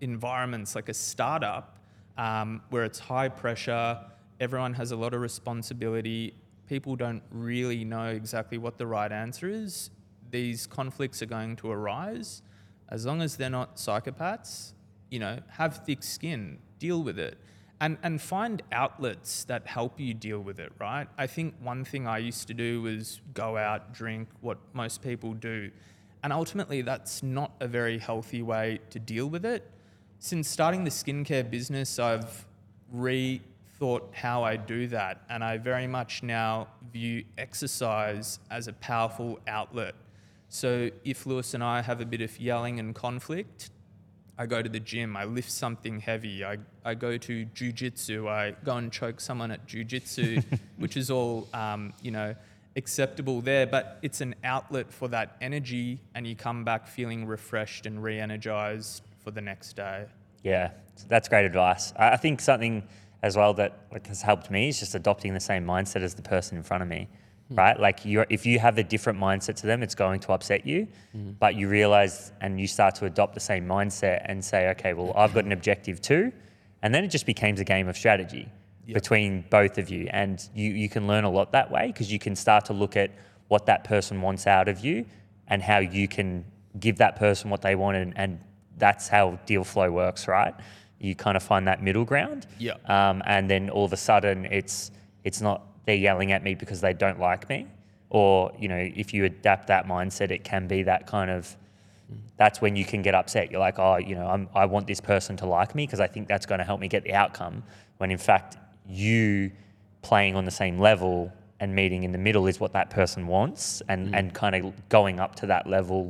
environments 0.00 0.74
like 0.74 0.88
a 0.88 0.94
startup, 0.94 1.78
um, 2.18 2.60
where 2.70 2.82
it's 2.82 2.98
high 2.98 3.28
pressure, 3.28 4.00
everyone 4.40 4.74
has 4.74 4.90
a 4.90 4.96
lot 4.96 5.14
of 5.14 5.20
responsibility, 5.20 6.34
people 6.66 6.96
don't 6.96 7.22
really 7.30 7.84
know 7.84 8.08
exactly 8.08 8.58
what 8.58 8.76
the 8.76 8.86
right 8.88 9.12
answer 9.12 9.48
is, 9.48 9.90
these 10.32 10.66
conflicts 10.66 11.22
are 11.22 11.26
going 11.26 11.54
to 11.54 11.70
arise. 11.70 12.42
As 12.88 13.06
long 13.06 13.22
as 13.22 13.36
they're 13.36 13.48
not 13.48 13.76
psychopaths, 13.76 14.72
you 15.08 15.20
know, 15.20 15.38
have 15.50 15.84
thick 15.84 16.02
skin, 16.02 16.58
deal 16.80 17.00
with 17.04 17.18
it. 17.18 17.38
And 17.80 17.96
and 18.02 18.20
find 18.20 18.62
outlets 18.72 19.44
that 19.44 19.66
help 19.66 19.98
you 19.98 20.14
deal 20.14 20.40
with 20.40 20.60
it 20.60 20.72
right? 20.78 21.08
I 21.18 21.26
think 21.26 21.54
one 21.62 21.84
thing 21.84 22.06
i 22.06 22.18
used 22.18 22.46
to 22.48 22.54
do 22.54 22.82
was 22.82 23.20
go 23.34 23.56
out 23.56 23.92
drink 23.92 24.28
what 24.40 24.58
most 24.72 25.02
people 25.02 25.34
do. 25.34 25.70
And 26.22 26.32
ultimately 26.32 26.82
that's 26.82 27.22
not 27.22 27.52
a 27.60 27.66
very 27.66 27.98
healthy 27.98 28.42
way 28.42 28.80
to 28.90 28.98
deal 28.98 29.26
with 29.26 29.44
it. 29.44 29.70
Since 30.18 30.48
starting 30.48 30.84
the 30.84 30.90
skincare 30.90 31.50
business 31.50 31.98
i've 31.98 32.46
rethought 32.94 34.14
how 34.14 34.42
i 34.44 34.56
do 34.56 34.86
that. 34.88 35.22
And 35.30 35.42
i 35.42 35.56
very 35.56 35.86
much 35.86 36.22
now 36.22 36.68
view 36.92 37.24
exercise 37.38 38.38
as 38.50 38.68
a 38.68 38.72
powerful 38.74 39.40
outlet. 39.48 39.94
So 40.48 40.90
if 41.04 41.26
lewis 41.26 41.54
and 41.54 41.64
i 41.64 41.80
have 41.80 42.00
a 42.00 42.06
bit 42.06 42.20
of 42.20 42.38
yelling 42.38 42.78
and 42.78 42.94
conflict 42.94 43.70
I 44.40 44.46
go 44.46 44.62
to 44.62 44.70
the 44.70 44.80
gym, 44.80 45.18
I 45.18 45.24
lift 45.24 45.52
something 45.52 46.00
heavy, 46.00 46.46
I, 46.46 46.56
I 46.82 46.94
go 46.94 47.18
to 47.18 47.44
jujitsu, 47.54 48.26
I 48.26 48.52
go 48.64 48.78
and 48.78 48.90
choke 48.90 49.20
someone 49.20 49.50
at 49.50 49.66
jujitsu, 49.66 50.42
which 50.78 50.96
is 50.96 51.10
all, 51.10 51.46
um, 51.52 51.92
you 52.00 52.10
know, 52.10 52.34
acceptable 52.74 53.42
there, 53.42 53.66
but 53.66 53.98
it's 54.00 54.22
an 54.22 54.34
outlet 54.42 54.90
for 54.90 55.08
that 55.08 55.36
energy 55.42 56.00
and 56.14 56.26
you 56.26 56.34
come 56.34 56.64
back 56.64 56.88
feeling 56.88 57.26
refreshed 57.26 57.84
and 57.84 58.02
re-energized 58.02 59.02
for 59.22 59.30
the 59.30 59.42
next 59.42 59.76
day. 59.76 60.06
Yeah, 60.42 60.70
that's 61.06 61.28
great 61.28 61.44
advice. 61.44 61.92
I 61.98 62.12
I 62.12 62.16
think 62.16 62.40
something 62.40 62.82
as 63.22 63.36
well 63.36 63.52
that 63.52 63.80
like, 63.92 64.06
has 64.06 64.22
helped 64.22 64.50
me 64.50 64.70
is 64.70 64.80
just 64.80 64.94
adopting 64.94 65.34
the 65.34 65.40
same 65.40 65.66
mindset 65.66 66.00
as 66.00 66.14
the 66.14 66.22
person 66.22 66.56
in 66.56 66.62
front 66.62 66.82
of 66.82 66.88
me, 66.88 67.10
right? 67.50 67.78
Like 67.78 68.04
you, 68.04 68.24
if 68.30 68.46
you 68.46 68.58
have 68.58 68.78
a 68.78 68.82
different 68.82 69.18
mindset 69.18 69.56
to 69.56 69.66
them, 69.66 69.82
it's 69.82 69.94
going 69.94 70.20
to 70.20 70.32
upset 70.32 70.66
you. 70.66 70.86
But 71.38 71.54
you 71.56 71.68
realize 71.68 72.32
and 72.40 72.60
you 72.60 72.66
start 72.66 72.94
to 72.96 73.06
adopt 73.06 73.34
the 73.34 73.40
same 73.40 73.66
mindset 73.66 74.22
and 74.24 74.44
say, 74.44 74.68
okay, 74.70 74.92
well, 74.94 75.12
I've 75.16 75.34
got 75.34 75.44
an 75.44 75.52
objective 75.52 76.00
too, 76.00 76.32
and 76.82 76.94
then 76.94 77.04
it 77.04 77.08
just 77.08 77.26
becomes 77.26 77.60
a 77.60 77.64
game 77.64 77.88
of 77.88 77.96
strategy 77.96 78.48
between 78.92 79.44
both 79.50 79.78
of 79.78 79.88
you, 79.90 80.08
and 80.10 80.48
you 80.54 80.70
you 80.72 80.88
can 80.88 81.06
learn 81.06 81.24
a 81.24 81.30
lot 81.30 81.52
that 81.52 81.70
way 81.70 81.88
because 81.88 82.12
you 82.12 82.18
can 82.18 82.34
start 82.34 82.64
to 82.64 82.72
look 82.72 82.96
at 82.96 83.10
what 83.48 83.66
that 83.66 83.84
person 83.84 84.20
wants 84.20 84.46
out 84.46 84.68
of 84.68 84.80
you 84.80 85.04
and 85.48 85.62
how 85.62 85.78
you 85.78 86.08
can 86.08 86.44
give 86.78 86.98
that 86.98 87.16
person 87.16 87.50
what 87.50 87.62
they 87.62 87.74
want 87.74 87.96
and, 87.96 88.12
and 88.16 88.40
that's 88.78 89.08
how 89.08 89.38
deal 89.44 89.64
flow 89.64 89.90
works 89.90 90.28
right? 90.28 90.54
You 90.98 91.14
kind 91.14 91.36
of 91.36 91.42
find 91.42 91.66
that 91.66 91.82
middle 91.82 92.04
ground. 92.04 92.46
Yeah. 92.58 92.74
um, 92.86 93.22
and 93.26 93.50
then 93.50 93.70
all 93.70 93.84
of 93.84 93.92
a 93.92 93.96
sudden 93.96 94.46
it's 94.46 94.90
it's 95.24 95.40
not 95.40 95.62
they're 95.90 95.98
yelling 96.10 96.30
at 96.30 96.42
me 96.44 96.54
because 96.54 96.80
they 96.80 96.92
don't 97.04 97.18
like 97.18 97.48
me. 97.48 97.66
Or 98.10 98.52
you 98.58 98.68
know 98.68 98.82
if 99.02 99.12
you 99.14 99.24
adapt 99.24 99.66
that 99.68 99.86
mindset 99.86 100.30
it 100.30 100.42
can 100.44 100.66
be 100.66 100.82
that 100.84 101.06
kind 101.06 101.30
of 101.30 101.56
that's 102.36 102.60
when 102.60 102.74
you 102.76 102.84
can 102.84 103.02
get 103.02 103.14
upset. 103.14 103.50
You're 103.50 103.60
like 103.68 103.78
oh 103.78 103.96
you 103.98 104.14
know 104.18 104.26
I'm, 104.34 104.48
i 104.54 104.64
want 104.74 104.86
this 104.86 105.00
person 105.00 105.36
to 105.42 105.46
like 105.46 105.74
me 105.74 105.82
because 105.86 106.00
i 106.00 106.08
think 106.14 106.26
that's 106.32 106.46
going 106.50 106.58
to 106.58 106.64
help 106.70 106.80
me 106.80 106.88
get 106.96 107.02
the 107.04 107.14
outcome. 107.22 107.62
When 107.98 108.10
in 108.10 108.18
fact 108.18 108.56
you 108.86 109.50
playing 110.02 110.34
on 110.36 110.44
the 110.44 110.56
same 110.62 110.76
level 110.90 111.32
and 111.60 111.74
meeting 111.74 112.02
in 112.04 112.12
the 112.16 112.18
middle 112.28 112.46
is 112.46 112.58
what 112.58 112.72
that 112.72 112.88
person 112.98 113.26
wants 113.26 113.82
and, 113.90 114.14
and 114.16 114.32
kind 114.42 114.54
of 114.56 114.88
going 114.88 115.20
up 115.20 115.32
to 115.40 115.46
that 115.46 115.66
level 115.66 116.02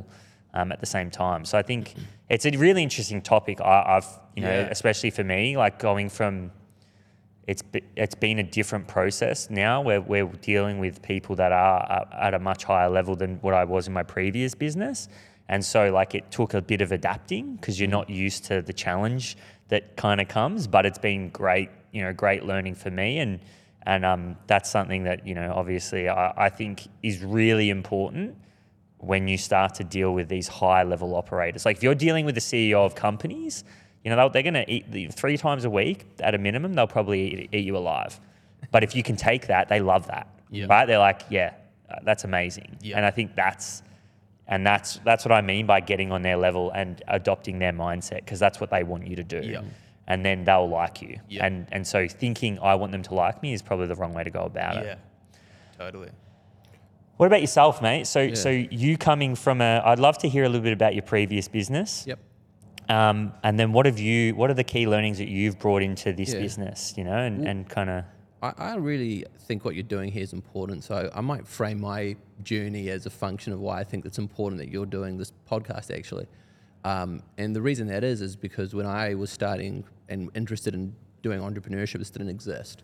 um, 0.53 0.71
at 0.71 0.79
the 0.79 0.85
same 0.97 1.09
time. 1.11 1.41
So 1.45 1.57
i 1.57 1.63
think 1.69 1.83
it's 2.29 2.45
a 2.45 2.51
really 2.65 2.81
interesting 2.87 3.21
topic. 3.21 3.59
I, 3.61 3.77
i've 3.97 4.09
you 4.35 4.43
know 4.47 4.57
Yeah. 4.61 4.75
especially 4.77 5.11
for 5.17 5.23
me 5.35 5.41
like 5.63 5.75
going 5.89 6.09
from 6.09 6.33
it's 7.47 7.63
it's 7.95 8.15
been 8.15 8.39
a 8.39 8.43
different 8.43 8.87
process 8.87 9.49
now 9.49 9.81
where 9.81 9.99
we're 9.99 10.25
dealing 10.25 10.79
with 10.79 11.01
people 11.01 11.35
that 11.37 11.51
are 11.51 12.07
at 12.13 12.33
a 12.33 12.39
much 12.39 12.63
higher 12.63 12.89
level 12.89 13.15
than 13.15 13.37
what 13.37 13.53
I 13.53 13.63
was 13.63 13.87
in 13.87 13.93
my 13.93 14.03
previous 14.03 14.53
business. 14.53 15.09
And 15.51 15.63
so 15.65 15.91
like 15.91 16.15
it 16.15 16.31
took 16.31 16.53
a 16.53 16.61
bit 16.61 16.81
of 16.81 16.93
adapting 16.93 17.55
because 17.55 17.79
you're 17.79 17.89
not 17.89 18.09
used 18.09 18.45
to 18.45 18.61
the 18.61 18.71
challenge 18.71 19.37
that 19.67 19.97
kind 19.97 20.21
of 20.21 20.29
comes, 20.29 20.65
but 20.65 20.85
it's 20.85 20.97
been 20.97 21.29
great, 21.29 21.69
you 21.91 22.01
know, 22.01 22.13
great 22.13 22.45
learning 22.45 22.75
for 22.75 22.89
me. 22.89 23.19
And, 23.19 23.39
and 23.83 24.05
um, 24.05 24.37
that's 24.47 24.69
something 24.69 25.03
that, 25.03 25.27
you 25.27 25.35
know, 25.35 25.51
obviously 25.53 26.07
I, 26.07 26.45
I 26.45 26.49
think 26.49 26.87
is 27.03 27.21
really 27.21 27.69
important 27.69 28.37
when 28.99 29.27
you 29.27 29.37
start 29.37 29.73
to 29.75 29.83
deal 29.83 30.13
with 30.13 30.29
these 30.29 30.47
high 30.47 30.83
level 30.83 31.15
operators. 31.15 31.65
Like 31.65 31.77
if 31.77 31.83
you're 31.83 31.95
dealing 31.95 32.23
with 32.23 32.35
the 32.35 32.41
CEO 32.41 32.85
of 32.85 32.95
companies, 32.95 33.65
you 34.03 34.09
know, 34.09 34.29
they're 34.29 34.43
going 34.43 34.53
to 34.55 34.69
eat 34.71 35.13
three 35.13 35.37
times 35.37 35.65
a 35.65 35.69
week 35.69 36.05
at 36.19 36.33
a 36.33 36.37
minimum, 36.37 36.73
they'll 36.73 36.87
probably 36.87 37.49
eat, 37.51 37.63
you 37.63 37.77
alive. 37.77 38.19
But 38.71 38.83
if 38.83 38.95
you 38.95 39.03
can 39.03 39.15
take 39.15 39.47
that, 39.47 39.69
they 39.69 39.79
love 39.79 40.07
that, 40.07 40.27
Yeah. 40.49 40.65
right? 40.69 40.85
They're 40.85 40.97
like, 40.99 41.21
yeah, 41.29 41.53
uh, 41.89 41.95
that's 42.03 42.23
amazing. 42.23 42.77
Yeah. 42.81 42.97
And 42.97 43.05
I 43.05 43.11
think 43.11 43.35
that's, 43.35 43.83
and 44.47 44.65
that's, 44.65 44.99
that's 45.05 45.23
what 45.25 45.31
I 45.31 45.41
mean 45.41 45.65
by 45.65 45.79
getting 45.81 46.11
on 46.11 46.21
their 46.21 46.37
level 46.37 46.71
and 46.71 47.01
adopting 47.07 47.59
their 47.59 47.73
mindset 47.73 48.17
because 48.17 48.39
that's 48.39 48.59
what 48.59 48.69
they 48.69 48.83
want 48.83 49.07
you 49.07 49.15
to 49.17 49.23
do. 49.23 49.41
Yeah. 49.41 49.61
And 50.07 50.25
then 50.25 50.43
they'll 50.43 50.67
like 50.67 51.01
you. 51.01 51.19
Yeah. 51.29 51.45
And, 51.45 51.67
and 51.71 51.85
so 51.85 52.07
thinking 52.07 52.59
I 52.59 52.75
want 52.75 52.91
them 52.91 53.03
to 53.03 53.13
like 53.13 53.41
me 53.43 53.53
is 53.53 53.61
probably 53.61 53.87
the 53.87 53.95
wrong 53.95 54.13
way 54.13 54.23
to 54.23 54.29
go 54.31 54.41
about 54.41 54.77
it. 54.77 54.85
Yeah, 54.85 54.95
totally. 55.77 56.09
What 57.17 57.27
about 57.27 57.41
yourself, 57.41 57.81
mate? 57.83 58.07
So, 58.07 58.33
so 58.33 58.49
you 58.49 58.97
coming 58.97 59.35
from 59.35 59.61
a, 59.61 59.81
I'd 59.85 59.99
love 59.99 60.17
to 60.19 60.27
hear 60.29 60.43
a 60.43 60.49
little 60.49 60.63
bit 60.63 60.73
about 60.73 60.95
your 60.95 61.03
previous 61.03 61.47
business. 61.47 62.05
Yep. 62.07 62.19
Um, 62.91 63.33
and 63.43 63.59
then 63.59 63.71
what 63.73 63.85
have 63.85 63.99
you, 63.99 64.35
what 64.35 64.49
are 64.49 64.53
the 64.53 64.63
key 64.63 64.87
learnings 64.87 65.17
that 65.17 65.29
you've 65.29 65.57
brought 65.59 65.81
into 65.81 66.11
this 66.13 66.33
Yeah. 66.33 66.39
business, 66.39 66.93
you 66.97 67.03
know, 67.03 67.17
and, 67.17 67.47
and 67.47 67.69
kind 67.69 67.89
of, 67.89 68.03
I, 68.43 68.53
I 68.57 68.75
really 68.75 69.25
think 69.47 69.63
what 69.65 69.75
you're 69.75 69.83
doing 69.83 70.11
here 70.11 70.23
is 70.23 70.33
important. 70.33 70.83
So 70.83 71.09
I 71.13 71.21
might 71.21 71.47
frame 71.47 71.79
my 71.79 72.15
journey 72.43 72.89
as 72.89 73.05
a 73.05 73.09
function 73.09 73.53
of 73.53 73.59
why 73.59 73.79
I 73.79 73.83
think 73.83 74.05
it's 74.05 74.17
important 74.17 74.59
that 74.61 74.69
you're 74.69 74.85
doing 74.85 75.17
this 75.17 75.31
podcast, 75.49 75.95
actually. 75.95 76.27
Um, 76.83 77.21
and 77.37 77.55
the 77.55 77.61
reason 77.61 77.87
that 77.87 78.03
is, 78.03 78.21
is 78.21 78.35
because 78.35 78.73
when 78.73 78.87
I 78.87 79.13
was 79.13 79.29
starting 79.29 79.83
and 80.09 80.29
interested 80.35 80.73
in 80.73 80.95
doing 81.21 81.39
entrepreneurship, 81.39 81.99
this 81.99 82.09
didn't 82.09 82.29
exist. 82.29 82.83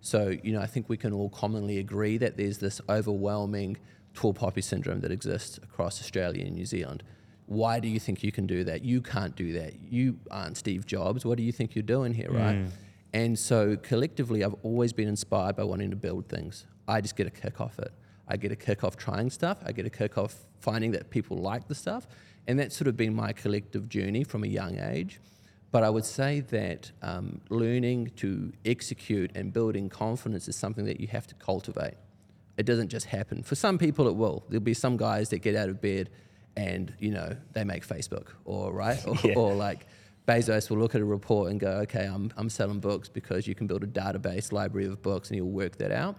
So, 0.00 0.36
you 0.42 0.52
know, 0.52 0.60
I 0.60 0.66
think 0.66 0.88
we 0.88 0.96
can 0.98 1.12
all 1.12 1.30
commonly 1.30 1.78
agree 1.78 2.18
that 2.18 2.36
there's 2.36 2.58
this 2.58 2.80
overwhelming 2.88 3.78
tall 4.14 4.34
poppy 4.34 4.60
syndrome 4.60 5.00
that 5.00 5.10
exists 5.10 5.58
across 5.58 6.00
Australia 6.00 6.44
and 6.44 6.54
New 6.54 6.66
Zealand. 6.66 7.02
Why 7.48 7.80
do 7.80 7.88
you 7.88 7.98
think 7.98 8.22
you 8.22 8.30
can 8.30 8.46
do 8.46 8.62
that? 8.64 8.84
You 8.84 9.00
can't 9.00 9.34
do 9.34 9.54
that. 9.54 9.72
You 9.82 10.18
aren't 10.30 10.56
Steve 10.58 10.84
Jobs. 10.86 11.24
What 11.24 11.38
do 11.38 11.42
you 11.42 11.52
think 11.52 11.74
you're 11.74 11.82
doing 11.82 12.12
here, 12.12 12.30
right? 12.30 12.66
And 13.14 13.38
so 13.38 13.76
collectively, 13.76 14.44
I've 14.44 14.54
always 14.62 14.92
been 14.92 15.08
inspired 15.08 15.56
by 15.56 15.64
wanting 15.64 15.90
to 15.90 15.96
build 15.96 16.28
things. 16.28 16.66
I 16.86 17.00
just 17.00 17.16
get 17.16 17.26
a 17.26 17.30
kick 17.30 17.60
off 17.60 17.78
it. 17.78 17.92
I 18.28 18.36
get 18.36 18.52
a 18.52 18.56
kick 18.56 18.84
off 18.84 18.96
trying 18.96 19.30
stuff. 19.30 19.58
I 19.64 19.72
get 19.72 19.86
a 19.86 19.90
kick 19.90 20.18
off 20.18 20.36
finding 20.60 20.90
that 20.92 21.08
people 21.08 21.38
like 21.38 21.68
the 21.68 21.74
stuff. 21.74 22.06
And 22.46 22.58
that's 22.58 22.76
sort 22.76 22.88
of 22.88 22.96
been 22.98 23.14
my 23.14 23.32
collective 23.32 23.88
journey 23.88 24.24
from 24.24 24.44
a 24.44 24.46
young 24.46 24.78
age. 24.78 25.18
But 25.70 25.84
I 25.84 25.90
would 25.90 26.04
say 26.04 26.40
that 26.40 26.92
um, 27.00 27.40
learning 27.48 28.12
to 28.16 28.52
execute 28.64 29.32
and 29.34 29.52
building 29.52 29.88
confidence 29.88 30.48
is 30.48 30.56
something 30.56 30.84
that 30.84 31.00
you 31.00 31.06
have 31.08 31.26
to 31.28 31.34
cultivate. 31.34 31.94
It 32.58 32.66
doesn't 32.66 32.88
just 32.88 33.06
happen. 33.06 33.42
For 33.42 33.54
some 33.54 33.78
people, 33.78 34.08
it 34.08 34.16
will. 34.16 34.44
There'll 34.48 34.62
be 34.62 34.74
some 34.74 34.96
guys 34.96 35.28
that 35.30 35.38
get 35.38 35.56
out 35.56 35.68
of 35.68 35.80
bed 35.80 36.10
and, 36.56 36.92
you 36.98 37.10
know, 37.10 37.36
they 37.52 37.64
make 37.64 37.86
Facebook 37.86 38.28
or, 38.44 38.72
right? 38.72 38.98
Or, 39.06 39.16
Yeah. 39.24 39.34
or 39.36 39.54
like 39.54 39.86
Bezos 40.26 40.70
will 40.70 40.78
look 40.78 40.94
at 40.94 41.00
a 41.00 41.04
report 41.04 41.50
and 41.50 41.58
go, 41.60 41.70
okay, 41.82 42.04
I'm, 42.04 42.32
I'm 42.36 42.50
selling 42.50 42.80
books 42.80 43.08
because 43.08 43.46
you 43.46 43.54
can 43.54 43.66
build 43.66 43.82
a 43.84 43.86
database 43.86 44.52
library 44.52 44.86
of 44.86 45.00
books 45.02 45.28
and 45.30 45.36
you'll 45.36 45.50
work 45.50 45.76
that 45.78 45.90
out. 45.92 46.16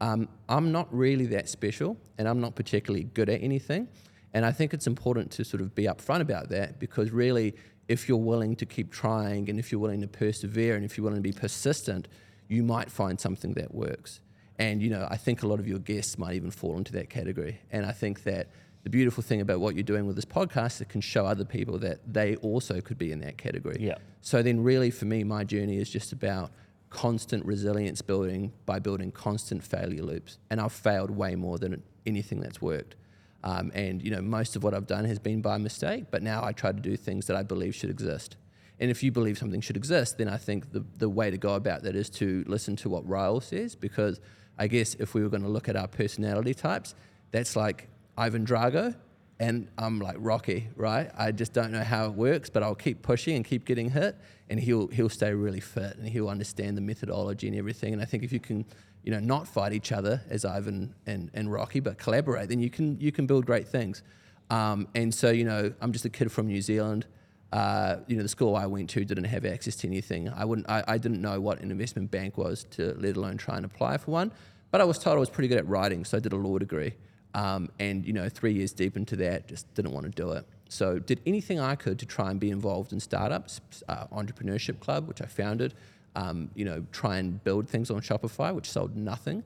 Um, 0.00 0.28
I'm 0.48 0.70
not 0.70 0.86
really 0.94 1.26
that 1.26 1.48
special 1.48 1.96
and 2.18 2.28
I'm 2.28 2.40
not 2.40 2.54
particularly 2.54 3.04
good 3.04 3.28
at 3.28 3.42
anything. 3.42 3.88
And 4.34 4.44
I 4.44 4.52
think 4.52 4.74
it's 4.74 4.86
important 4.86 5.30
to 5.32 5.44
sort 5.44 5.60
of 5.60 5.74
be 5.74 5.84
upfront 5.84 6.20
about 6.20 6.50
that 6.50 6.78
because 6.78 7.10
really, 7.10 7.54
if 7.88 8.06
you're 8.08 8.18
willing 8.18 8.54
to 8.56 8.66
keep 8.66 8.92
trying 8.92 9.48
and 9.48 9.58
if 9.58 9.72
you're 9.72 9.80
willing 9.80 10.02
to 10.02 10.06
persevere 10.06 10.76
and 10.76 10.84
if 10.84 10.96
you're 10.98 11.04
willing 11.04 11.22
to 11.22 11.28
be 11.28 11.32
persistent, 11.32 12.06
you 12.46 12.62
might 12.62 12.90
find 12.90 13.18
something 13.18 13.54
that 13.54 13.74
works. 13.74 14.20
And 14.58 14.82
you 14.82 14.90
know, 14.90 15.08
I 15.10 15.16
think 15.16 15.42
a 15.42 15.46
lot 15.46 15.58
of 15.58 15.66
your 15.66 15.78
guests 15.78 16.18
might 16.18 16.34
even 16.34 16.50
fall 16.50 16.76
into 16.76 16.92
that 16.92 17.08
category. 17.08 17.58
And 17.72 17.86
I 17.86 17.92
think 17.92 18.24
that 18.24 18.48
the 18.84 18.90
beautiful 18.90 19.22
thing 19.22 19.40
about 19.40 19.60
what 19.60 19.74
you're 19.74 19.82
doing 19.82 20.06
with 20.06 20.16
this 20.16 20.24
podcast 20.24 20.76
is 20.76 20.80
it 20.82 20.88
can 20.88 21.00
show 21.00 21.26
other 21.26 21.44
people 21.44 21.78
that 21.78 22.00
they 22.10 22.36
also 22.36 22.80
could 22.80 22.98
be 22.98 23.12
in 23.12 23.20
that 23.20 23.36
category. 23.36 23.76
Yeah. 23.80 23.98
So 24.20 24.42
then, 24.42 24.62
really, 24.62 24.90
for 24.90 25.04
me, 25.04 25.24
my 25.24 25.44
journey 25.44 25.78
is 25.78 25.90
just 25.90 26.12
about 26.12 26.50
constant 26.90 27.44
resilience 27.44 28.00
building 28.00 28.52
by 28.64 28.78
building 28.78 29.12
constant 29.12 29.62
failure 29.62 30.02
loops. 30.02 30.38
And 30.50 30.60
I've 30.60 30.72
failed 30.72 31.10
way 31.10 31.34
more 31.34 31.58
than 31.58 31.82
anything 32.06 32.40
that's 32.40 32.62
worked. 32.62 32.96
Um, 33.44 33.70
and 33.74 34.02
you 34.02 34.10
know, 34.10 34.20
most 34.20 34.56
of 34.56 34.64
what 34.64 34.74
I've 34.74 34.86
done 34.86 35.04
has 35.04 35.18
been 35.18 35.42
by 35.42 35.58
mistake. 35.58 36.06
But 36.10 36.22
now 36.22 36.44
I 36.44 36.52
try 36.52 36.72
to 36.72 36.80
do 36.80 36.96
things 36.96 37.26
that 37.26 37.36
I 37.36 37.42
believe 37.42 37.74
should 37.74 37.90
exist. 37.90 38.36
And 38.80 38.90
if 38.90 39.02
you 39.02 39.10
believe 39.10 39.38
something 39.38 39.60
should 39.60 39.76
exist, 39.76 40.18
then 40.18 40.28
I 40.28 40.36
think 40.36 40.72
the, 40.72 40.84
the 40.98 41.08
way 41.08 41.30
to 41.30 41.38
go 41.38 41.54
about 41.54 41.82
that 41.82 41.96
is 41.96 42.08
to 42.10 42.44
listen 42.46 42.76
to 42.76 42.88
what 42.88 43.06
Ryle 43.08 43.40
says, 43.40 43.74
because 43.74 44.20
I 44.56 44.68
guess 44.68 44.94
if 44.94 45.14
we 45.14 45.22
were 45.22 45.28
going 45.28 45.42
to 45.42 45.48
look 45.48 45.68
at 45.68 45.76
our 45.76 45.88
personality 45.88 46.54
types, 46.54 46.94
that's 47.32 47.56
like 47.56 47.88
Ivan 48.18 48.44
Drago, 48.44 48.96
and 49.38 49.68
I'm 49.78 50.00
like 50.00 50.16
Rocky, 50.18 50.68
right? 50.74 51.08
I 51.16 51.30
just 51.30 51.52
don't 51.52 51.70
know 51.70 51.84
how 51.84 52.06
it 52.06 52.14
works, 52.14 52.50
but 52.50 52.64
I'll 52.64 52.74
keep 52.74 53.00
pushing 53.00 53.36
and 53.36 53.44
keep 53.44 53.64
getting 53.64 53.90
hit, 53.90 54.16
and 54.50 54.58
he'll 54.58 54.88
he'll 54.88 55.08
stay 55.08 55.32
really 55.32 55.60
fit 55.60 55.96
and 55.96 56.08
he'll 56.08 56.28
understand 56.28 56.76
the 56.76 56.80
methodology 56.80 57.46
and 57.46 57.56
everything. 57.56 57.92
And 57.92 58.02
I 58.02 58.04
think 58.04 58.24
if 58.24 58.32
you 58.32 58.40
can, 58.40 58.64
you 59.04 59.12
know, 59.12 59.20
not 59.20 59.46
fight 59.46 59.72
each 59.72 59.92
other 59.92 60.20
as 60.28 60.44
Ivan 60.44 60.94
and, 61.06 61.30
and 61.32 61.52
Rocky, 61.52 61.78
but 61.78 61.96
collaborate, 61.98 62.48
then 62.48 62.58
you 62.58 62.70
can 62.70 63.00
you 63.00 63.12
can 63.12 63.26
build 63.26 63.46
great 63.46 63.68
things. 63.68 64.02
Um, 64.50 64.88
and 64.96 65.14
so 65.14 65.30
you 65.30 65.44
know, 65.44 65.72
I'm 65.80 65.92
just 65.92 66.04
a 66.04 66.10
kid 66.10 66.32
from 66.32 66.48
New 66.48 66.60
Zealand. 66.60 67.06
Uh, 67.52 67.98
you 68.08 68.16
know, 68.16 68.22
the 68.22 68.28
school 68.28 68.56
I 68.56 68.66
went 68.66 68.90
to 68.90 69.04
didn't 69.04 69.24
have 69.24 69.46
access 69.46 69.76
to 69.76 69.86
anything. 69.86 70.28
I 70.28 70.44
wouldn't. 70.44 70.68
I, 70.68 70.82
I 70.88 70.98
didn't 70.98 71.22
know 71.22 71.40
what 71.40 71.60
an 71.60 71.70
investment 71.70 72.10
bank 72.10 72.36
was 72.36 72.66
to 72.72 72.96
let 72.98 73.16
alone 73.16 73.36
try 73.36 73.56
and 73.56 73.64
apply 73.64 73.98
for 73.98 74.10
one. 74.10 74.32
But 74.72 74.80
I 74.80 74.84
was 74.84 74.98
told 74.98 75.16
I 75.16 75.20
was 75.20 75.30
pretty 75.30 75.48
good 75.48 75.58
at 75.58 75.68
writing, 75.68 76.04
so 76.04 76.16
I 76.16 76.20
did 76.20 76.32
a 76.32 76.36
law 76.36 76.58
degree. 76.58 76.94
Um, 77.34 77.68
and 77.78 78.06
you 78.06 78.12
know, 78.12 78.28
three 78.28 78.52
years 78.52 78.72
deep 78.72 78.96
into 78.96 79.16
that, 79.16 79.48
just 79.48 79.72
didn't 79.74 79.92
want 79.92 80.06
to 80.06 80.10
do 80.10 80.32
it. 80.32 80.46
So 80.68 80.98
did 80.98 81.20
anything 81.26 81.60
I 81.60 81.74
could 81.74 81.98
to 81.98 82.06
try 82.06 82.30
and 82.30 82.38
be 82.38 82.50
involved 82.50 82.92
in 82.92 83.00
startups, 83.00 83.60
uh, 83.88 84.06
entrepreneurship 84.08 84.80
club, 84.80 85.08
which 85.08 85.22
I 85.22 85.26
founded. 85.26 85.74
Um, 86.16 86.50
you 86.54 86.64
know, 86.64 86.84
try 86.90 87.18
and 87.18 87.42
build 87.44 87.68
things 87.68 87.90
on 87.90 88.00
Shopify, 88.00 88.52
which 88.52 88.68
sold 88.68 88.96
nothing. 88.96 89.44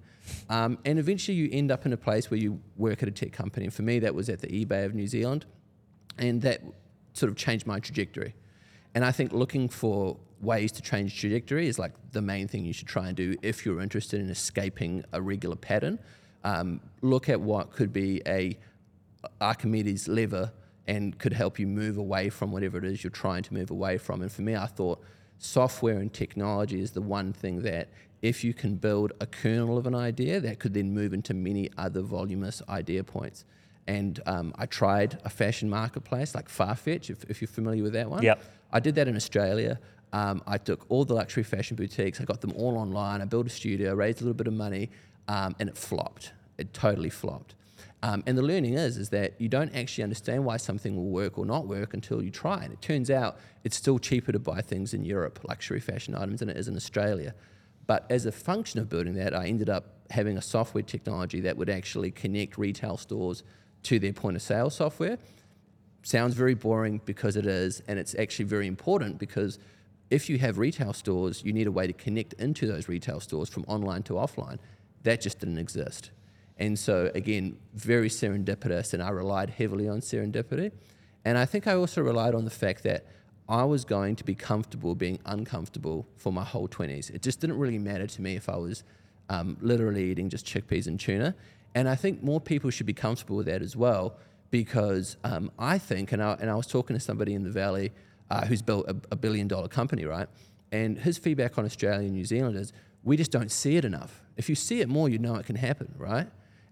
Um, 0.49 0.79
and 0.85 0.99
eventually, 0.99 1.37
you 1.37 1.49
end 1.53 1.71
up 1.71 1.85
in 1.85 1.93
a 1.93 1.97
place 1.97 2.31
where 2.31 2.39
you 2.39 2.61
work 2.77 3.03
at 3.03 3.09
a 3.09 3.13
tech 3.13 3.33
company. 3.33 3.67
And 3.67 3.75
for 3.75 3.83
me, 3.83 3.99
that 3.99 4.15
was 4.15 4.29
at 4.29 4.41
the 4.41 4.47
eBay 4.47 4.85
of 4.85 4.95
New 4.95 5.07
Zealand, 5.07 5.45
and 6.19 6.41
that 6.43 6.63
sort 7.13 7.31
of 7.31 7.37
changed 7.37 7.67
my 7.67 7.79
trajectory. 7.79 8.35
And 8.95 9.05
I 9.05 9.13
think 9.13 9.33
looking 9.33 9.69
for 9.69 10.17
ways 10.41 10.73
to 10.73 10.83
change 10.83 11.19
trajectory 11.19 11.69
is 11.69 11.79
like 11.79 11.93
the 12.13 12.21
main 12.21 12.49
thing 12.49 12.65
you 12.65 12.73
should 12.73 12.89
try 12.89 13.09
and 13.09 13.17
do 13.17 13.37
if 13.43 13.65
you're 13.65 13.81
interested 13.81 14.21
in 14.21 14.29
escaping 14.29 15.05
a 15.13 15.23
regular 15.23 15.57
pattern. 15.57 15.99
Um, 16.45 16.81
look 17.01 17.29
at 17.29 17.41
what 17.41 17.73
could 17.73 17.93
be 17.93 18.21
a 18.27 18.59
Archimedes 19.41 20.09
lever 20.09 20.53
and 20.87 21.17
could 21.19 21.33
help 21.33 21.59
you 21.59 21.67
move 21.67 21.97
away 21.97 22.29
from 22.29 22.51
whatever 22.51 22.79
it 22.79 22.85
is 22.85 23.05
you're 23.05 23.11
trying 23.11 23.43
to 23.45 23.55
move 23.55 23.71
away 23.71 23.99
from. 23.99 24.23
And 24.23 24.31
for 24.31 24.43
me, 24.43 24.57
I 24.57 24.67
thought 24.67 25.01
software 25.39 25.99
and 25.99 26.13
technology 26.13 26.81
is 26.81 26.93
the 26.93 27.03
one 27.03 27.33
thing 27.33 27.63
that 27.63 27.89
if 28.21 28.45
you 28.45 28.55
can 28.55 28.77
build 28.77 29.13
a 29.21 29.27
kernel 29.27 29.77
of 29.77 29.87
an 29.87 29.95
idea, 29.95 30.41
that 30.41 30.59
could 30.59 30.75
then 30.75 30.93
move 30.93 31.13
into 31.13 31.35
many 31.35 31.71
other 31.77 32.01
voluminous 32.03 32.63
idea 32.69 33.03
points. 33.03 33.45
And 33.89 34.21
um, 34.27 34.53
I 34.57 34.67
tried 34.67 35.19
a 35.25 35.31
fashion 35.31 35.69
marketplace 35.69 36.35
like 36.35 36.49
Farfetch, 36.49 37.11
if, 37.11 37.25
if 37.25 37.41
you're 37.41 37.49
familiar 37.49 37.83
with 37.83 37.93
that 37.95 38.09
one. 38.09 38.23
Yep. 38.23 38.43
I 38.73 38.81
did 38.81 38.95
that 38.95 39.09
in 39.09 39.17
Australia. 39.17 39.81
Um, 40.13 40.43
I 40.47 40.59
took 40.59 40.87
all 40.89 41.05
the 41.05 41.15
luxury 41.15 41.43
fashion 41.43 41.77
boutiques, 41.77 42.21
I 42.21 42.25
got 42.25 42.41
them 42.41 42.53
all 42.55 42.77
online. 42.77 43.23
I 43.23 43.25
built 43.25 43.47
a 43.47 43.51
studio, 43.51 43.95
raised 43.95 44.21
a 44.21 44.25
little 44.25 44.35
bit 44.35 44.47
of 44.47 44.53
money, 44.53 44.91
um, 45.29 45.55
and 45.59 45.69
it 45.69 45.77
flopped. 45.77 46.33
It 46.59 46.73
totally 46.73 47.11
flopped. 47.11 47.55
Um, 48.05 48.25
and 48.27 48.37
the 48.37 48.43
learning 48.43 48.75
is 48.75 48.97
is 48.97 49.11
that 49.11 49.41
you 49.41 49.49
don't 49.49 49.75
actually 49.75 50.03
understand 50.03 50.45
why 50.45 50.57
something 50.57 50.97
will 50.97 51.11
work 51.11 51.39
or 51.39 51.47
not 51.47 51.67
work 51.69 51.95
until 51.95 52.23
you 52.23 52.31
try. 52.31 52.65
And 52.65 52.73
it 52.73 52.83
turns 52.83 53.11
out 53.11 53.39
it's 53.63 53.77
still 53.77 53.99
cheaper 53.99 54.33
to 54.33 54.41
buy 54.41 54.61
things 54.61 54.93
in 54.93 55.05
Europe, 55.05 55.39
luxury 55.49 55.81
fashion 55.81 56.15
items, 56.15 56.41
than 56.41 56.49
it 56.49 56.57
is 56.57 56.67
in 56.67 56.77
Australia. 56.77 57.35
But 57.87 58.07
as 58.11 58.27
a 58.27 58.33
function 58.33 58.81
of 58.81 58.89
building 58.89 59.15
that, 59.15 59.35
I 59.35 59.47
ended 59.47 59.71
up 59.71 59.85
having 60.11 60.37
a 60.37 60.43
software 60.43 60.83
technology 60.83 61.41
that 61.41 61.57
would 61.57 61.71
actually 61.71 62.11
connect 62.11 62.59
retail 62.59 62.97
stores 62.97 63.45
to 63.85 63.99
their 63.99 64.13
point 64.13 64.37
of 64.37 64.43
sale 64.43 64.71
software. 64.71 65.19
Sounds 66.03 66.35
very 66.35 66.55
boring 66.55 67.01
because 67.05 67.37
it 67.37 67.47
is, 67.47 67.83
and 67.87 67.99
it's 67.99 68.15
actually 68.17 68.47
very 68.47 68.67
important 68.67 69.19
because 69.19 69.59
if 70.11 70.29
you 70.29 70.39
have 70.39 70.59
retail 70.59 70.93
stores, 70.93 71.43
you 71.45 71.53
need 71.53 71.67
a 71.67 71.73
way 71.73 71.87
to 71.87 71.93
connect 71.93 72.35
into 72.35 72.67
those 72.67 72.89
retail 72.89 73.21
stores 73.21 73.49
from 73.49 73.65
online 73.69 74.03
to 74.05 74.15
offline. 74.15 74.59
That 75.03 75.21
just 75.21 75.41
didn't 75.41 75.59
exist. 75.59 76.11
And 76.59 76.79
so, 76.79 77.11
again, 77.15 77.59
very 77.75 78.09
serendipitous, 78.09 78.95
and 78.95 79.03
I 79.03 79.11
relied 79.11 79.51
heavily 79.51 79.89
on 79.89 80.01
serendipity. 80.01 80.71
And 81.25 81.39
I 81.39 81.45
think 81.45 81.67
I 81.67 81.75
also 81.75 82.03
relied 82.03 82.35
on 82.35 82.45
the 82.45 82.51
fact 82.51 82.83
that 82.85 83.07
I 83.49 83.65
was 83.65 83.85
going 83.85 84.17
to 84.17 84.25
be 84.25 84.35
comfortable 84.35 84.95
being 84.95 85.19
uncomfortable 85.27 86.07
for 86.17 86.33
my 86.33 86.45
whole 86.45 86.69
20s. 86.69 87.11
It 87.11 87.23
just 87.23 87.41
didn't 87.41 87.59
really 87.59 87.79
matter 87.79 88.07
to 88.07 88.23
me 88.23 88.37
if 88.37 88.49
I 88.49 88.57
was 88.57 88.85
um, 89.29 89.57
literally 89.61 90.11
eating 90.11 90.29
just 90.29 90.47
chickpeas 90.47 90.87
and 90.87 90.99
tuna. 90.99 91.35
And 91.75 91.89
I 91.89 91.95
think 91.95 92.23
more 92.23 92.41
people 92.41 92.71
should 92.71 92.87
be 92.87 92.93
comfortable 92.95 93.37
with 93.37 93.47
that 93.47 93.63
as 93.63 93.77
well 93.77 94.17
because 94.51 95.17
um, 95.25 95.51
I 95.59 95.79
think, 95.79 96.13
and 96.13 96.23
I, 96.23 96.37
and 96.41 96.51
I 96.51 96.55
was 96.55 96.67
talking 96.67 96.95
to 96.95 97.01
somebody 97.01 97.35
in 97.35 97.43
the 97.43 97.51
Valley 97.51 97.93
uh, 98.31 98.47
who's 98.47 98.63
built 98.63 98.87
a, 98.89 98.97
a 99.11 99.17
billion 99.17 99.49
dollar 99.49 99.69
company, 99.69 100.05
right? 100.05 100.29
And 100.71 100.99
his 100.99 101.19
feedback 101.19 101.59
on 101.59 101.65
Australia 101.65 102.07
and 102.07 102.13
New 102.13 102.25
Zealand 102.25 102.57
is 102.57 102.73
we 103.05 103.17
just 103.17 103.31
don't 103.31 103.51
see 103.51 103.77
it 103.77 103.85
enough. 103.85 104.23
If 104.37 104.49
you 104.49 104.55
see 104.55 104.81
it 104.81 104.89
more, 104.89 105.09
you 105.09 105.19
know 105.19 105.35
it 105.37 105.47
can 105.47 105.57
happen, 105.57 105.95
right? 105.97 106.29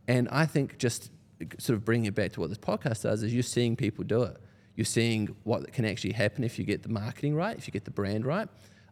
And 0.09 0.29
I 0.31 0.47
think 0.47 0.79
just 0.79 1.11
sort 1.59 1.77
of 1.77 1.85
bringing 1.85 2.07
it 2.07 2.15
back 2.15 2.33
to 2.33 2.41
what 2.41 2.49
this 2.49 2.59
podcast 2.59 3.03
does 3.03 3.23
is 3.23 3.33
you're 3.33 3.43
seeing 3.43 3.77
people 3.77 4.05
do 4.05 4.23
it. 4.23 4.37
You're 4.77 4.85
seeing 4.85 5.35
what 5.45 5.73
can 5.73 5.85
actually 5.85 6.13
happen 6.13 6.45
if 6.45 6.59
you 6.59 6.65
get 6.65 6.83
the 6.83 6.89
marketing 6.89 7.35
right, 7.35 7.57
if 7.57 7.67
you 7.67 7.73
get 7.73 7.85
the 7.85 7.91
brand 7.91 8.25
right. 8.25 8.49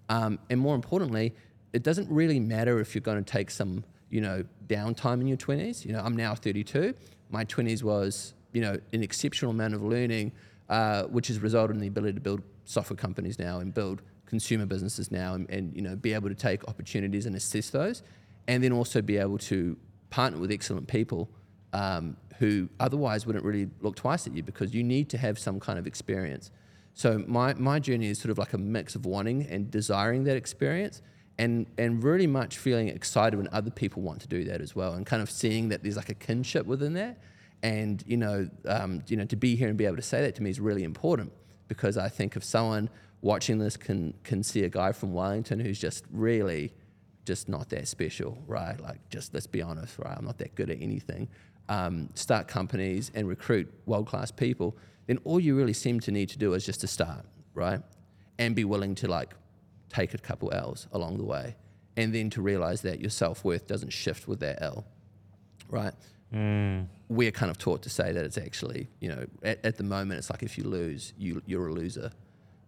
Um, 0.08 0.38
and 0.50 0.58
more 0.60 0.74
importantly, 0.74 1.34
it 1.72 1.82
doesn't 1.82 2.10
really 2.10 2.40
matter 2.40 2.80
if 2.80 2.94
you're 2.94 3.02
going 3.02 3.22
to 3.22 3.32
take 3.32 3.50
some, 3.50 3.84
you 4.10 4.20
know, 4.20 4.44
downtime 4.66 5.20
in 5.20 5.28
your 5.28 5.36
20s. 5.36 5.84
You 5.84 5.92
know, 5.92 6.00
I'm 6.00 6.16
now 6.16 6.34
32. 6.34 6.94
My 7.30 7.44
20s 7.44 7.82
was, 7.82 8.34
you 8.52 8.60
know, 8.60 8.78
an 8.92 9.02
exceptional 9.02 9.50
amount 9.50 9.74
of 9.74 9.82
learning, 9.82 10.32
uh, 10.68 11.04
which 11.04 11.28
has 11.28 11.38
resulted 11.40 11.76
in 11.76 11.80
the 11.80 11.88
ability 11.88 12.14
to 12.14 12.20
build 12.20 12.42
software 12.64 12.96
companies 12.96 13.38
now 13.38 13.60
and 13.60 13.72
build 13.72 14.02
consumer 14.28 14.66
businesses 14.66 15.10
now 15.10 15.34
and, 15.34 15.48
and, 15.50 15.74
you 15.74 15.82
know, 15.82 15.96
be 15.96 16.12
able 16.12 16.28
to 16.28 16.34
take 16.34 16.66
opportunities 16.68 17.26
and 17.26 17.34
assist 17.34 17.72
those. 17.72 18.02
And 18.46 18.62
then 18.62 18.72
also 18.72 19.02
be 19.02 19.18
able 19.18 19.38
to 19.38 19.76
partner 20.10 20.38
with 20.38 20.50
excellent 20.50 20.86
people 20.86 21.28
um, 21.72 22.16
who 22.38 22.68
otherwise 22.80 23.26
wouldn't 23.26 23.44
really 23.44 23.68
look 23.80 23.96
twice 23.96 24.26
at 24.26 24.34
you 24.34 24.42
because 24.42 24.72
you 24.74 24.82
need 24.82 25.10
to 25.10 25.18
have 25.18 25.38
some 25.38 25.60
kind 25.60 25.78
of 25.78 25.86
experience. 25.86 26.50
So 26.94 27.22
my, 27.26 27.54
my 27.54 27.78
journey 27.78 28.06
is 28.06 28.18
sort 28.18 28.30
of 28.30 28.38
like 28.38 28.52
a 28.52 28.58
mix 28.58 28.94
of 28.94 29.06
wanting 29.06 29.46
and 29.46 29.70
desiring 29.70 30.24
that 30.24 30.36
experience 30.36 31.02
and, 31.38 31.66
and 31.76 32.02
really 32.02 32.26
much 32.26 32.58
feeling 32.58 32.88
excited 32.88 33.36
when 33.36 33.48
other 33.52 33.70
people 33.70 34.02
want 34.02 34.20
to 34.22 34.28
do 34.28 34.44
that 34.44 34.60
as 34.60 34.74
well 34.74 34.94
and 34.94 35.06
kind 35.06 35.22
of 35.22 35.30
seeing 35.30 35.68
that 35.68 35.82
there's 35.82 35.96
like 35.96 36.08
a 36.08 36.14
kinship 36.14 36.66
within 36.66 36.94
that. 36.94 37.18
And, 37.62 38.02
you 38.06 38.16
know, 38.16 38.48
um, 38.66 39.02
you 39.08 39.16
know, 39.16 39.24
to 39.26 39.36
be 39.36 39.56
here 39.56 39.68
and 39.68 39.76
be 39.76 39.84
able 39.84 39.96
to 39.96 40.02
say 40.02 40.22
that 40.22 40.34
to 40.36 40.42
me 40.42 40.50
is 40.50 40.60
really 40.60 40.84
important 40.84 41.32
because 41.68 41.98
I 41.98 42.08
think 42.08 42.34
if 42.34 42.42
someone 42.42 42.88
watching 43.20 43.58
this 43.58 43.76
can, 43.76 44.14
can 44.24 44.42
see 44.42 44.64
a 44.64 44.68
guy 44.68 44.92
from 44.92 45.12
Wellington 45.12 45.60
who's 45.60 45.78
just 45.78 46.04
really 46.10 46.72
just 47.24 47.48
not 47.48 47.68
that 47.68 47.86
special, 47.86 48.38
right? 48.46 48.80
Like, 48.80 49.06
just 49.10 49.34
let's 49.34 49.46
be 49.46 49.60
honest, 49.60 49.98
right? 49.98 50.16
I'm 50.16 50.24
not 50.24 50.38
that 50.38 50.54
good 50.54 50.70
at 50.70 50.80
anything. 50.80 51.28
Um, 51.68 52.08
start 52.14 52.48
companies 52.48 53.10
and 53.14 53.28
recruit 53.28 53.70
world 53.84 54.06
class 54.06 54.30
people, 54.30 54.76
then 55.06 55.18
all 55.24 55.38
you 55.38 55.54
really 55.54 55.74
seem 55.74 56.00
to 56.00 56.10
need 56.10 56.30
to 56.30 56.38
do 56.38 56.54
is 56.54 56.64
just 56.64 56.80
to 56.80 56.86
start, 56.86 57.26
right? 57.54 57.80
And 58.38 58.56
be 58.56 58.64
willing 58.64 58.94
to 58.96 59.08
like 59.08 59.34
take 59.90 60.14
a 60.14 60.18
couple 60.18 60.52
L's 60.52 60.86
along 60.92 61.18
the 61.18 61.24
way. 61.24 61.56
And 61.98 62.14
then 62.14 62.30
to 62.30 62.40
realize 62.40 62.80
that 62.82 63.00
your 63.00 63.10
self 63.10 63.44
worth 63.44 63.66
doesn't 63.66 63.90
shift 63.90 64.26
with 64.26 64.40
that 64.40 64.62
L, 64.62 64.86
right? 65.68 65.92
We're 67.08 67.30
kind 67.30 67.50
of 67.50 67.58
taught 67.58 67.82
to 67.82 67.90
say 67.90 68.12
that 68.12 68.24
it's 68.24 68.38
actually, 68.38 68.88
you 69.00 69.08
know, 69.08 69.26
at, 69.42 69.62
at 69.64 69.76
the 69.76 69.84
moment, 69.84 70.18
it's 70.18 70.30
like 70.30 70.42
if 70.42 70.56
you 70.56 70.64
lose, 70.64 71.12
you, 71.18 71.42
you're 71.46 71.68
a 71.68 71.72
loser. 71.72 72.10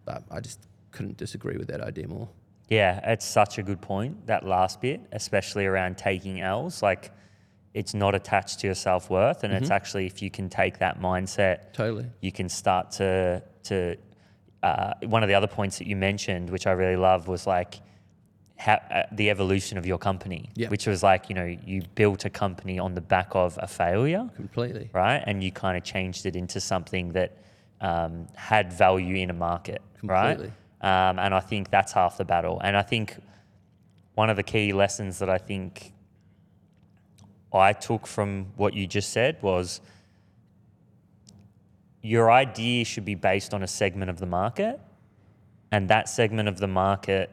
But 0.05 0.23
I 0.31 0.39
just 0.39 0.59
couldn't 0.91 1.17
disagree 1.17 1.57
with 1.57 1.67
that 1.67 1.81
idea 1.81 2.07
more. 2.07 2.29
Yeah, 2.69 2.99
it's 3.11 3.25
such 3.25 3.57
a 3.57 3.63
good 3.63 3.81
point, 3.81 4.27
that 4.27 4.45
last 4.45 4.79
bit, 4.81 5.01
especially 5.11 5.65
around 5.65 5.97
taking 5.97 6.39
L's. 6.41 6.81
Like, 6.81 7.11
it's 7.73 7.93
not 7.93 8.15
attached 8.15 8.59
to 8.61 8.67
your 8.67 8.75
self 8.75 9.09
worth. 9.09 9.43
And 9.43 9.53
it's 9.53 9.69
actually, 9.69 10.05
if 10.05 10.21
you 10.21 10.29
can 10.29 10.49
take 10.49 10.79
that 10.79 10.99
mindset, 11.01 11.73
Totally. 11.73 12.05
you 12.21 12.31
can 12.31 12.47
start 12.49 12.91
to, 12.91 13.43
to 13.63 13.95
uh, 14.63 14.93
one 15.03 15.21
of 15.23 15.27
the 15.29 15.35
other 15.35 15.47
points 15.47 15.77
that 15.79 15.87
you 15.87 15.95
mentioned, 15.95 16.49
which 16.49 16.65
I 16.67 16.71
really 16.71 16.95
love, 16.97 17.27
was 17.27 17.45
like 17.47 17.79
how, 18.57 18.75
uh, 18.91 19.03
the 19.11 19.29
evolution 19.29 19.77
of 19.77 19.85
your 19.85 19.97
company, 19.97 20.49
Yeah. 20.55 20.69
which 20.69 20.85
was 20.87 21.01
like, 21.03 21.29
you 21.29 21.35
know, 21.35 21.45
you 21.45 21.81
built 21.95 22.25
a 22.25 22.29
company 22.29 22.77
on 22.79 22.93
the 22.93 23.01
back 23.01 23.29
of 23.33 23.57
a 23.61 23.67
failure 23.67 24.29
Completely. 24.35 24.89
right? 24.93 25.23
And 25.25 25.43
you 25.43 25.51
kind 25.51 25.77
of 25.77 25.83
changed 25.83 26.25
it 26.25 26.35
into 26.35 26.59
something 26.61 27.13
that 27.13 27.37
um, 27.81 28.27
had 28.35 28.71
value 28.71 29.15
in 29.15 29.29
a 29.29 29.33
market, 29.33 29.81
Completely. 29.99 30.51
right? 30.81 31.09
Um, 31.09 31.19
and 31.19 31.33
I 31.33 31.39
think 31.39 31.69
that's 31.69 31.91
half 31.91 32.17
the 32.17 32.25
battle. 32.25 32.59
And 32.63 32.77
I 32.77 32.81
think 32.81 33.17
one 34.15 34.29
of 34.29 34.37
the 34.37 34.43
key 34.43 34.71
lessons 34.71 35.19
that 35.19 35.29
I 35.29 35.37
think 35.37 35.93
I 37.53 37.73
took 37.73 38.07
from 38.07 38.47
what 38.55 38.73
you 38.73 38.87
just 38.87 39.09
said 39.11 39.37
was 39.41 39.81
your 42.01 42.31
idea 42.31 42.85
should 42.85 43.05
be 43.05 43.15
based 43.15 43.53
on 43.53 43.61
a 43.63 43.67
segment 43.67 44.09
of 44.09 44.19
the 44.19 44.25
market, 44.25 44.79
and 45.71 45.89
that 45.89 46.09
segment 46.09 46.49
of 46.49 46.57
the 46.57 46.67
market, 46.67 47.29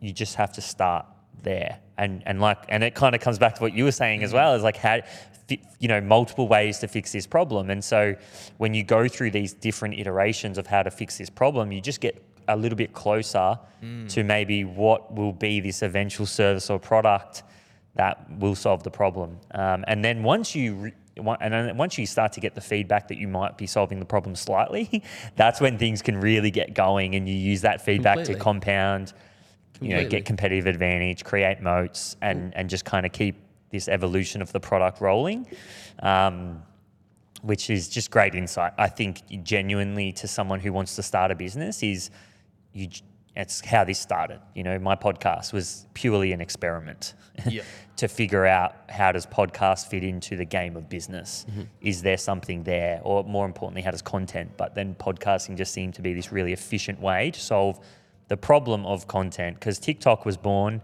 you 0.00 0.12
just 0.12 0.34
have 0.36 0.52
to 0.54 0.60
start 0.60 1.06
there. 1.42 1.78
And 1.96 2.22
and 2.26 2.40
like 2.40 2.58
and 2.68 2.82
it 2.82 2.94
kind 2.94 3.14
of 3.14 3.20
comes 3.20 3.38
back 3.38 3.54
to 3.56 3.62
what 3.62 3.72
you 3.72 3.84
were 3.84 3.92
saying 3.92 4.24
as 4.24 4.32
well, 4.32 4.54
is 4.54 4.62
like 4.62 4.76
how 4.76 5.00
you 5.48 5.88
know 5.88 6.00
multiple 6.00 6.48
ways 6.48 6.78
to 6.78 6.88
fix 6.88 7.12
this 7.12 7.26
problem. 7.26 7.70
And 7.70 7.84
so 7.84 8.14
when 8.56 8.74
you 8.74 8.82
go 8.82 9.08
through 9.08 9.32
these 9.32 9.52
different 9.52 9.98
iterations 9.98 10.58
of 10.58 10.66
how 10.66 10.82
to 10.82 10.90
fix 10.90 11.18
this 11.18 11.30
problem, 11.30 11.72
you 11.72 11.80
just 11.80 12.00
get 12.00 12.22
a 12.48 12.56
little 12.56 12.76
bit 12.76 12.92
closer 12.92 13.58
to 14.08 14.22
maybe 14.24 14.64
what 14.64 15.14
will 15.14 15.32
be 15.32 15.60
this 15.60 15.82
eventual 15.82 16.26
service 16.26 16.70
or 16.70 16.78
product 16.78 17.42
that 17.94 18.26
will 18.38 18.54
solve 18.54 18.82
the 18.82 18.90
problem. 18.90 19.38
Um, 19.52 19.84
and 19.86 20.04
then 20.04 20.22
once 20.22 20.54
you 20.54 20.74
re- 20.74 20.92
and 21.16 21.52
then 21.52 21.76
once 21.76 21.96
you 21.96 22.06
start 22.06 22.32
to 22.32 22.40
get 22.40 22.54
the 22.54 22.60
feedback 22.60 23.06
that 23.08 23.18
you 23.18 23.28
might 23.28 23.56
be 23.56 23.66
solving 23.66 24.00
the 24.00 24.04
problem 24.04 24.34
slightly, 24.34 25.02
that's 25.36 25.60
when 25.60 25.78
things 25.78 26.02
can 26.02 26.20
really 26.20 26.50
get 26.50 26.74
going, 26.74 27.14
and 27.14 27.28
you 27.28 27.34
use 27.34 27.60
that 27.60 27.80
feedback 27.82 28.16
to 28.16 28.22
Completely. 28.22 28.42
compound, 28.42 29.12
you 29.80 29.90
know, 29.90 30.08
get 30.08 30.24
competitive 30.24 30.66
advantage, 30.66 31.24
create 31.24 31.60
moats, 31.60 32.16
and 32.20 32.52
and 32.56 32.68
just 32.68 32.84
kind 32.84 33.06
of 33.06 33.12
keep 33.12 33.36
this 33.74 33.88
evolution 33.88 34.40
of 34.40 34.50
the 34.52 34.60
product 34.60 35.00
rolling. 35.00 35.46
Um, 36.00 36.62
which 37.42 37.68
is 37.68 37.90
just 37.90 38.10
great 38.10 38.34
insight. 38.34 38.72
I 38.78 38.88
think 38.88 39.20
genuinely 39.42 40.12
to 40.12 40.26
someone 40.26 40.60
who 40.60 40.72
wants 40.72 40.96
to 40.96 41.02
start 41.02 41.30
a 41.30 41.34
business 41.34 41.82
is 41.82 42.10
you. 42.72 42.88
It's 43.36 43.60
how 43.62 43.82
this 43.84 43.98
started. 43.98 44.40
You 44.54 44.62
know, 44.62 44.78
my 44.78 44.94
podcast 44.96 45.52
was 45.52 45.86
purely 45.92 46.32
an 46.32 46.40
experiment 46.40 47.14
Yeah. 47.50 47.62
to 47.96 48.06
figure 48.08 48.46
out 48.46 48.76
how 48.88 49.10
does 49.12 49.26
podcast 49.26 49.88
fit 49.88 50.04
into 50.04 50.36
the 50.36 50.44
game 50.46 50.74
of 50.76 50.88
business. 50.88 51.44
Is 51.80 52.00
there 52.00 52.16
something 52.16 52.62
there, 52.62 53.00
or 53.02 53.24
more 53.24 53.44
importantly, 53.44 53.82
how 53.82 53.90
does 53.90 54.02
content? 54.02 54.52
But 54.56 54.74
then 54.74 54.94
podcasting 54.94 55.56
just 55.58 55.72
seemed 55.74 55.94
to 55.96 56.02
be 56.02 56.14
this 56.14 56.32
really 56.32 56.52
efficient 56.54 56.98
way 57.00 57.30
to 57.32 57.40
solve 57.40 57.78
the 58.28 58.36
problem 58.38 58.86
of 58.86 59.06
content 59.08 59.56
because 59.58 59.78
TikTok 59.80 60.24
was 60.24 60.36
born, 60.38 60.80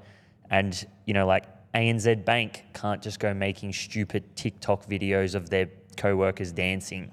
and 0.51 0.85
you 1.07 1.15
know, 1.15 1.27
like 1.27 1.45
ANZ 1.75 2.25
Bank 2.25 2.65
can't 2.75 3.01
just 3.01 3.21
go 3.21 3.33
making 3.33 3.73
stupid 3.73 4.37
TikTok 4.37 4.87
videos 4.87 5.35
of 5.35 5.51
their 5.51 5.69
co-workers 5.97 6.53
dancing. 6.53 7.13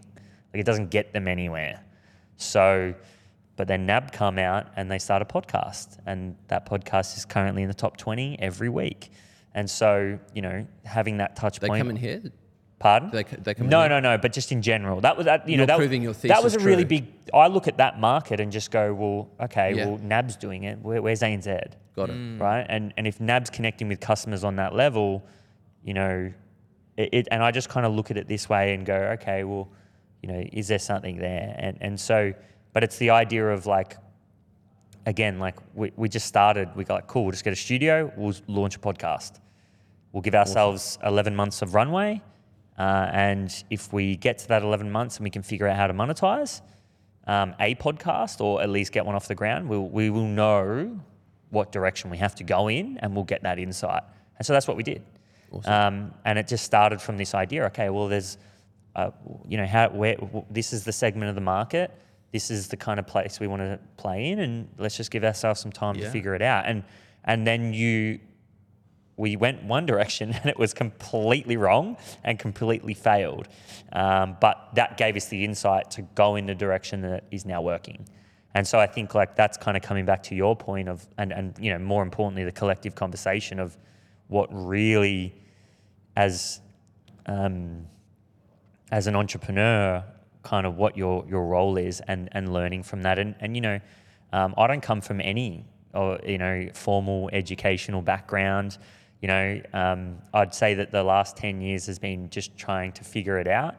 Like 0.53 0.61
it 0.61 0.65
doesn't 0.65 0.89
get 0.89 1.13
them 1.13 1.27
anywhere. 1.27 1.83
So, 2.37 2.93
but 3.55 3.67
then 3.67 3.85
NAB 3.85 4.11
come 4.11 4.37
out 4.39 4.67
and 4.75 4.89
they 4.89 4.99
start 4.99 5.21
a 5.21 5.25
podcast, 5.25 5.97
and 6.05 6.35
that 6.47 6.69
podcast 6.69 7.17
is 7.17 7.25
currently 7.25 7.63
in 7.63 7.67
the 7.67 7.73
top 7.73 7.97
20 7.97 8.39
every 8.39 8.69
week. 8.69 9.11
And 9.53 9.69
so, 9.69 10.19
you 10.33 10.41
know, 10.41 10.67
having 10.85 11.17
that 11.17 11.35
touch 11.35 11.59
They 11.59 11.67
point. 11.67 11.81
come 11.81 11.89
in 11.89 11.95
here. 11.95 12.21
Pardon? 12.79 13.09
They 13.11 13.23
they 13.23 13.55
come 13.55 13.69
no, 13.69 13.83
in 13.83 13.89
no, 13.89 13.99
no. 13.99 14.17
But 14.19 14.33
just 14.33 14.51
in 14.51 14.61
general, 14.61 15.01
that 15.01 15.17
was 15.17 15.25
that. 15.25 15.47
You 15.47 15.53
You're 15.55 15.59
know, 15.59 15.65
that, 15.65 15.77
proving 15.77 16.03
your 16.03 16.13
that 16.13 16.43
was 16.43 16.53
a 16.53 16.57
thesis 16.57 16.65
really 16.65 16.83
true. 16.83 17.01
big. 17.01 17.07
I 17.33 17.47
look 17.47 17.67
at 17.67 17.77
that 17.77 17.99
market 17.99 18.39
and 18.39 18.51
just 18.51 18.69
go, 18.69 18.93
well, 18.93 19.29
okay, 19.45 19.73
Yeah. 19.75 19.87
well, 19.87 19.97
NAB's 19.97 20.35
doing 20.35 20.63
it. 20.63 20.77
Where, 20.79 21.01
where's 21.01 21.21
ANZ? 21.21 21.73
Got 21.95 22.09
it. 22.11 22.15
Mm. 22.15 22.39
right? 22.39 22.65
And 22.69 22.93
and 22.95 23.07
if 23.07 23.19
NAB's 23.19 23.49
connecting 23.49 23.87
with 23.87 23.99
customers 23.99 24.43
on 24.43 24.55
that 24.57 24.75
level, 24.75 25.25
you 25.83 25.95
know, 25.95 26.31
it, 26.97 27.09
it 27.11 27.27
and 27.31 27.43
I 27.43 27.49
just 27.49 27.69
kind 27.69 27.85
of 27.85 27.93
look 27.93 28.11
at 28.11 28.17
it 28.17 28.27
this 28.27 28.47
way 28.47 28.75
and 28.75 28.85
go, 28.85 28.95
okay, 29.19 29.43
well, 29.43 29.69
you 30.21 30.31
know, 30.31 30.43
is 30.53 30.67
there 30.67 30.79
something 30.79 31.17
there? 31.17 31.55
And 31.57 31.77
and 31.81 31.99
so, 31.99 32.31
but 32.73 32.83
it's 32.83 32.97
the 32.97 33.09
idea 33.09 33.49
of 33.49 33.65
like, 33.65 33.97
again, 35.07 35.39
like 35.39 35.55
we, 35.73 35.91
we 35.95 36.09
just 36.09 36.27
started. 36.27 36.69
We 36.75 36.83
got 36.83 36.93
like, 36.93 37.07
cool, 37.07 37.23
we'll 37.23 37.31
just 37.31 37.43
get 37.43 37.53
a 37.53 37.55
studio. 37.55 38.11
We'll 38.15 38.35
launch 38.45 38.75
a 38.75 38.79
podcast. 38.79 39.39
We'll 40.11 40.21
give 40.21 40.35
ourselves 40.35 40.99
11 41.03 41.35
months 41.35 41.61
of 41.63 41.73
runway. 41.73 42.21
Uh, 42.77 43.09
and 43.11 43.63
if 43.69 43.91
we 43.91 44.15
get 44.15 44.37
to 44.39 44.47
that 44.49 44.61
11 44.61 44.91
months 44.91 45.17
and 45.17 45.23
we 45.23 45.29
can 45.29 45.41
figure 45.41 45.67
out 45.67 45.75
how 45.75 45.87
to 45.87 45.93
monetize 45.93 46.61
um, 47.25 47.55
a 47.59 47.73
podcast 47.75 48.39
or 48.39 48.61
at 48.61 48.69
least 48.69 48.91
get 48.91 49.05
one 49.05 49.15
off 49.15 49.27
the 49.27 49.35
ground, 49.35 49.67
we'll, 49.67 49.87
we 49.87 50.09
will 50.09 50.27
know 50.27 50.99
what 51.49 51.71
direction 51.71 52.09
we 52.09 52.17
have 52.17 52.35
to 52.35 52.43
go 52.43 52.67
in 52.67 52.97
and 52.99 53.15
we'll 53.15 53.23
get 53.23 53.41
that 53.43 53.57
insight. 53.57 54.03
And 54.37 54.45
so 54.45 54.53
that's 54.53 54.67
what 54.67 54.77
we 54.77 54.83
did. 54.83 55.03
Um, 55.65 56.13
and 56.25 56.37
it 56.37 56.47
just 56.47 56.65
started 56.65 57.01
from 57.01 57.17
this 57.17 57.33
idea 57.33 57.65
okay, 57.67 57.89
well, 57.89 58.07
there's, 58.07 58.37
uh, 58.95 59.11
you 59.47 59.57
know, 59.57 59.65
how, 59.65 59.89
where, 59.89 60.15
w- 60.15 60.45
this 60.51 60.73
is 60.73 60.83
the 60.83 60.91
segment 60.91 61.29
of 61.29 61.35
the 61.35 61.41
market. 61.41 61.91
This 62.33 62.51
is 62.51 62.67
the 62.67 62.77
kind 62.77 62.99
of 62.99 63.07
place 63.07 63.39
we 63.39 63.47
want 63.47 63.61
to 63.61 63.79
play 63.95 64.29
in, 64.29 64.39
and 64.39 64.67
let's 64.77 64.97
just 64.97 65.09
give 65.09 65.23
ourselves 65.23 65.61
some 65.61 65.71
time 65.71 65.95
to 65.95 66.01
figure 66.11 66.35
it 66.35 66.41
out. 66.41 66.65
And 66.67 66.83
and 67.23 67.47
then 67.47 67.73
you 67.73 68.19
we 69.17 69.36
went 69.36 69.63
one 69.63 69.86
direction 69.86 70.32
and 70.41 70.45
it 70.45 70.58
was 70.58 70.73
completely 70.73 71.58
wrong 71.58 71.97
and 72.23 72.39
completely 72.39 72.93
failed. 72.93 73.47
Um, 73.91 74.38
but 74.39 74.69
that 74.75 74.97
gave 74.97 75.15
us 75.15 75.25
the 75.25 75.43
insight 75.43 75.91
to 75.91 76.03
go 76.03 76.36
in 76.36 76.45
the 76.45 76.56
direction 76.56 77.01
that 77.01 77.25
is 77.32 77.45
now 77.45 77.62
working. 77.62 78.08
And 78.53 78.67
so 78.67 78.80
I 78.80 78.88
think 78.88 79.13
like 79.13 79.36
that's 79.36 79.58
kind 79.58 79.75
of 79.75 79.84
coming 79.84 80.06
back 80.06 80.23
to 80.23 80.36
your 80.36 80.56
point 80.56 80.88
of, 80.88 81.06
and, 81.17 81.32
and 81.32 81.53
you 81.60 81.71
know, 81.71 81.80
more 81.80 82.01
importantly, 82.01 82.43
the 82.43 82.51
collective 82.51 82.95
conversation 82.95 83.60
of 83.60 83.77
what 84.27 84.49
really, 84.51 85.36
as 86.15 86.62
um, 87.27 87.86
as 88.91 89.08
an 89.08 89.15
entrepreneur, 89.15 90.03
kind 90.43 90.65
of 90.65 90.77
what 90.77 90.97
your 90.97 91.25
your 91.27 91.45
role 91.45 91.77
is, 91.77 92.01
and 92.08 92.30
and 92.32 92.51
learning 92.51 92.84
from 92.84 93.03
that. 93.03 93.19
And 93.19 93.36
and 93.39 93.56
you 93.56 93.62
know, 93.62 93.80
um, 94.34 94.53
I 94.58 94.67
don't 94.67 94.82
come 94.82 95.01
from 95.01 95.21
any 95.21 95.65
or 95.93 96.19
you 96.25 96.38
know 96.38 96.69
formal 96.73 97.30
educational 97.34 98.01
background. 98.01 98.77
You 99.21 99.27
know, 99.30 99.62
um, 99.73 100.17
I'd 100.34 100.53
say 100.53 100.73
that 100.75 100.91
the 100.91 101.03
last 101.03 101.38
ten 101.38 101.62
years 101.62 101.86
has 101.88 101.99
been 101.99 102.30
just 102.30 102.58
trying 102.58 102.91
to 102.93 103.03
figure 103.03 103.39
it 103.39 103.47
out. 103.47 103.75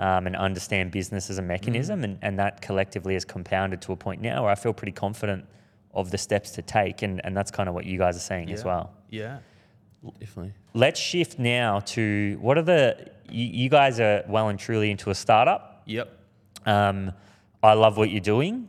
Um, 0.00 0.28
and 0.28 0.36
understand 0.36 0.92
business 0.92 1.28
as 1.28 1.38
a 1.38 1.42
mechanism, 1.42 2.04
and, 2.04 2.20
and 2.22 2.38
that 2.38 2.62
collectively 2.62 3.14
has 3.14 3.24
compounded 3.24 3.82
to 3.82 3.90
a 3.90 3.96
point 3.96 4.20
now 4.22 4.42
where 4.42 4.52
I 4.52 4.54
feel 4.54 4.72
pretty 4.72 4.92
confident 4.92 5.44
of 5.92 6.12
the 6.12 6.18
steps 6.18 6.52
to 6.52 6.62
take, 6.62 7.02
and, 7.02 7.20
and 7.24 7.36
that's 7.36 7.50
kind 7.50 7.68
of 7.68 7.74
what 7.74 7.84
you 7.84 7.98
guys 7.98 8.14
are 8.16 8.20
saying 8.20 8.52
as 8.52 8.64
well 8.64 8.92
Yeah. 9.10 9.38
Definitely. 10.20 10.52
let's 10.72 11.00
shift 11.00 11.40
now 11.40 11.80
to 11.80 12.38
what 12.40 12.56
are 12.56 12.62
the 12.62 13.10
you, 13.28 13.46
you 13.64 13.68
guys 13.68 13.98
are 13.98 14.22
well 14.28 14.50
and 14.50 14.56
truly 14.56 14.92
into 14.92 15.10
a 15.10 15.16
startup 15.16 15.82
Yep. 15.86 16.16
um, 16.64 17.10
i 17.60 17.72
love 17.72 17.96
what 17.96 18.10
you're 18.10 18.20
doing 18.20 18.68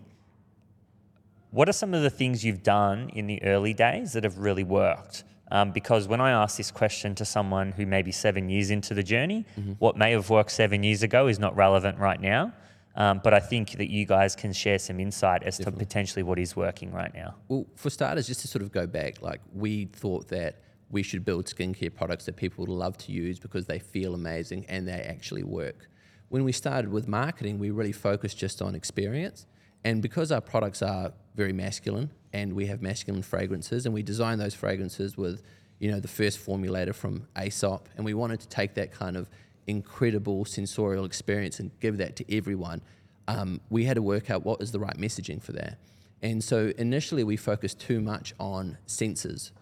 what 1.51 1.69
are 1.69 1.73
some 1.73 1.93
of 1.93 2.01
the 2.01 2.09
things 2.09 2.43
you've 2.43 2.63
done 2.63 3.09
in 3.09 3.27
the 3.27 3.41
early 3.43 3.75
days 3.75 4.13
that 4.13 4.23
have 4.23 4.39
really 4.39 4.63
worked 4.63 5.23
um, 5.51 5.71
because 5.71 6.07
when 6.07 6.21
i 6.21 6.31
ask 6.31 6.57
this 6.57 6.71
question 6.71 7.15
to 7.15 7.25
someone 7.25 7.71
who 7.71 7.85
may 7.85 8.01
be 8.01 8.11
seven 8.11 8.49
years 8.49 8.69
into 8.69 8.93
the 8.93 9.03
journey 9.03 9.45
what 9.79 9.97
may 9.97 10.11
have 10.11 10.29
worked 10.29 10.51
seven 10.51 10.83
years 10.83 11.03
ago 11.03 11.27
is 11.27 11.39
not 11.39 11.55
relevant 11.55 11.97
right 11.97 12.21
now 12.21 12.51
um, 12.95 13.19
but 13.23 13.33
i 13.33 13.39
think 13.39 13.71
that 13.71 13.89
you 13.89 14.05
guys 14.05 14.35
can 14.35 14.51
share 14.53 14.79
some 14.79 14.99
insight 14.99 15.43
as 15.43 15.57
to 15.57 15.71
potentially 15.71 16.23
what 16.23 16.37
is 16.39 16.55
working 16.55 16.91
right 16.91 17.13
now 17.13 17.35
Well, 17.47 17.65
for 17.75 17.89
starters, 17.89 18.27
just 18.27 18.41
to 18.41 18.47
sort 18.47 18.63
of 18.63 18.71
go 18.71 18.85
back, 18.87 19.21
like 19.21 19.41
we 19.53 19.85
thought 19.85 20.27
that 20.29 20.61
we 20.89 21.03
should 21.03 21.23
build 21.23 21.45
skincare 21.45 21.93
products 21.93 22.25
that 22.25 22.35
people 22.35 22.65
would 22.65 22.73
love 22.73 22.97
to 22.97 23.11
use 23.11 23.37
because 23.39 23.65
they 23.67 23.77
feel 23.79 24.15
amazing 24.15 24.65
and 24.67 24.87
they 24.87 25.01
actually 25.15 25.43
work. 25.43 25.87
When 26.29 26.43
we 26.43 26.51
started 26.51 26.91
with 26.91 27.07
marketing, 27.07 27.59
we 27.59 27.69
really 27.69 27.91
focused 27.91 28.37
just 28.39 28.59
on 28.61 28.73
experience. 28.73 29.45
And 29.83 30.01
because 30.01 30.31
our 30.31 30.41
products 30.41 30.81
are 30.81 31.13
very 31.39 31.53
masculine 31.53 32.11
and 32.33 32.53
we 32.53 32.65
have 32.65 32.81
masculine 32.81 33.23
fragrances 33.23 33.85
and 33.85 33.95
we 33.95 34.03
design 34.03 34.37
those 34.37 34.53
fragrances 34.53 35.15
with, 35.15 35.41
you 35.79 35.89
know, 35.89 35.99
the 35.99 36.07
first 36.07 36.37
formulator 36.45 36.93
from 36.93 37.25
Aesop 37.41 37.87
and 37.95 38.03
we 38.03 38.13
wanted 38.13 38.41
to 38.41 38.47
take 38.49 38.73
that 38.73 38.91
kind 38.91 39.15
of 39.15 39.29
incredible 39.65 40.43
sensorial 40.43 41.05
experience 41.05 41.61
and 41.61 41.71
give 41.79 41.97
that 41.97 42.17
to 42.17 42.37
everyone, 42.37 42.81
um, 43.29 43.61
we 43.69 43.85
had 43.85 43.95
to 43.95 44.01
work 44.01 44.29
out 44.29 44.43
what 44.43 44.61
is 44.61 44.73
the 44.73 44.79
right 44.79 44.97
messaging 44.97 45.41
for 45.41 45.53
that. 45.53 45.77
And 46.21 46.43
so 46.43 46.73
initially 46.77 47.23
we 47.23 47.37
focused 47.37 47.79
too 47.79 48.01
much 48.01 48.33
on 48.37 48.77
senses 48.85 49.53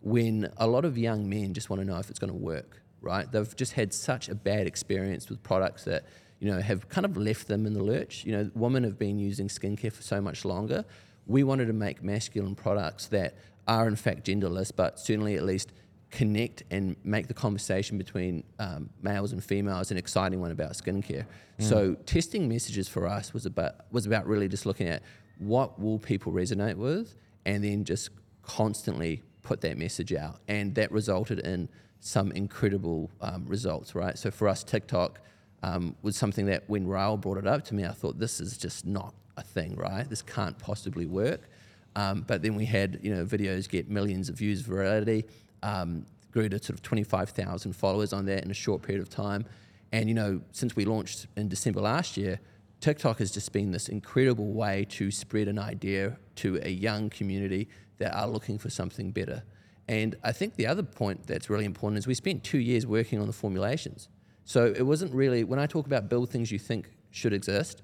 when 0.00 0.50
a 0.56 0.66
lot 0.66 0.86
of 0.86 0.96
young 0.96 1.28
men 1.28 1.52
just 1.52 1.68
want 1.68 1.82
to 1.82 1.86
know 1.86 1.98
if 1.98 2.08
it's 2.08 2.18
going 2.18 2.32
to 2.32 2.38
work, 2.38 2.80
right? 3.02 3.30
They've 3.30 3.56
just 3.56 3.74
had 3.74 3.92
such 3.92 4.30
a 4.30 4.34
bad 4.34 4.66
experience 4.66 5.28
with 5.28 5.42
products 5.42 5.84
that, 5.84 6.04
you 6.40 6.50
know, 6.50 6.60
have 6.60 6.88
kind 6.88 7.04
of 7.04 7.14
left 7.18 7.46
them 7.46 7.66
in 7.66 7.74
the 7.74 7.82
lurch. 7.82 8.24
You 8.24 8.32
know, 8.32 8.50
women 8.54 8.84
have 8.84 8.98
been 8.98 9.18
using 9.18 9.48
skincare 9.48 9.92
for 9.92 10.02
so 10.02 10.18
much 10.22 10.46
longer. 10.46 10.86
We 11.26 11.42
wanted 11.42 11.66
to 11.66 11.72
make 11.72 12.02
masculine 12.02 12.54
products 12.54 13.06
that 13.08 13.36
are 13.66 13.88
in 13.88 13.96
fact 13.96 14.26
genderless, 14.26 14.70
but 14.74 14.98
certainly 14.98 15.34
at 15.36 15.44
least 15.44 15.72
connect 16.10 16.62
and 16.70 16.96
make 17.02 17.26
the 17.26 17.34
conversation 17.34 17.98
between 17.98 18.44
um, 18.58 18.88
males 19.02 19.32
and 19.32 19.42
females 19.42 19.90
an 19.90 19.96
exciting 19.96 20.40
one 20.40 20.52
about 20.52 20.72
skincare. 20.72 21.26
So 21.58 21.94
testing 22.06 22.48
messages 22.48 22.88
for 22.88 23.06
us 23.06 23.34
was 23.34 23.46
about 23.46 23.90
was 23.90 24.06
about 24.06 24.26
really 24.26 24.48
just 24.48 24.66
looking 24.66 24.88
at 24.88 25.02
what 25.38 25.80
will 25.80 25.98
people 25.98 26.32
resonate 26.32 26.76
with, 26.76 27.14
and 27.44 27.64
then 27.64 27.84
just 27.84 28.10
constantly 28.42 29.22
put 29.42 29.60
that 29.62 29.76
message 29.78 30.12
out, 30.14 30.40
and 30.48 30.74
that 30.74 30.92
resulted 30.92 31.40
in 31.40 31.68
some 32.00 32.30
incredible 32.32 33.10
um, 33.20 33.44
results. 33.46 33.94
Right. 33.94 34.16
So 34.16 34.30
for 34.30 34.48
us, 34.48 34.62
TikTok 34.62 35.20
um, 35.62 35.96
was 36.02 36.16
something 36.16 36.46
that 36.46 36.64
when 36.68 36.86
Raoul 36.86 37.16
brought 37.16 37.38
it 37.38 37.46
up 37.46 37.64
to 37.64 37.74
me, 37.74 37.84
I 37.84 37.92
thought 37.92 38.18
this 38.18 38.40
is 38.40 38.56
just 38.56 38.86
not 38.86 39.14
a 39.36 39.42
thing. 39.42 39.76
Right. 39.76 40.08
This 40.08 40.22
can't 40.22 40.58
possibly 40.58 41.06
work. 41.06 41.48
Um, 41.96 42.24
but 42.26 42.42
then 42.42 42.54
we 42.54 42.66
had, 42.66 43.00
you 43.02 43.14
know, 43.14 43.24
videos 43.24 43.68
get 43.68 43.88
millions 43.88 44.28
of 44.28 44.36
views 44.36 44.62
virality, 44.62 45.24
um, 45.62 46.04
grew 46.30 46.48
to 46.50 46.58
sort 46.58 46.70
of 46.70 46.82
25,000 46.82 47.72
followers 47.72 48.12
on 48.12 48.26
that 48.26 48.44
in 48.44 48.50
a 48.50 48.54
short 48.54 48.82
period 48.82 49.00
of 49.00 49.08
time. 49.08 49.46
And, 49.92 50.08
you 50.08 50.14
know, 50.14 50.42
since 50.52 50.76
we 50.76 50.84
launched 50.84 51.26
in 51.36 51.48
December 51.48 51.80
last 51.80 52.18
year, 52.18 52.38
TikTok 52.80 53.18
has 53.20 53.30
just 53.30 53.50
been 53.52 53.70
this 53.70 53.88
incredible 53.88 54.52
way 54.52 54.84
to 54.90 55.10
spread 55.10 55.48
an 55.48 55.58
idea 55.58 56.18
to 56.36 56.60
a 56.62 56.68
young 56.68 57.08
community 57.08 57.68
that 57.96 58.14
are 58.14 58.28
looking 58.28 58.58
for 58.58 58.68
something 58.68 59.10
better. 59.10 59.42
And 59.88 60.16
I 60.22 60.32
think 60.32 60.56
the 60.56 60.66
other 60.66 60.82
point 60.82 61.26
that's 61.26 61.48
really 61.48 61.64
important 61.64 61.98
is 61.98 62.06
we 62.06 62.14
spent 62.14 62.44
two 62.44 62.58
years 62.58 62.86
working 62.86 63.20
on 63.20 63.26
the 63.26 63.32
formulations. 63.32 64.08
So 64.44 64.66
it 64.66 64.82
wasn't 64.82 65.14
really, 65.14 65.44
when 65.44 65.58
I 65.58 65.66
talk 65.66 65.86
about 65.86 66.08
build 66.08 66.30
things 66.30 66.52
you 66.52 66.58
think 66.58 66.90
should 67.10 67.32
exist, 67.32 67.82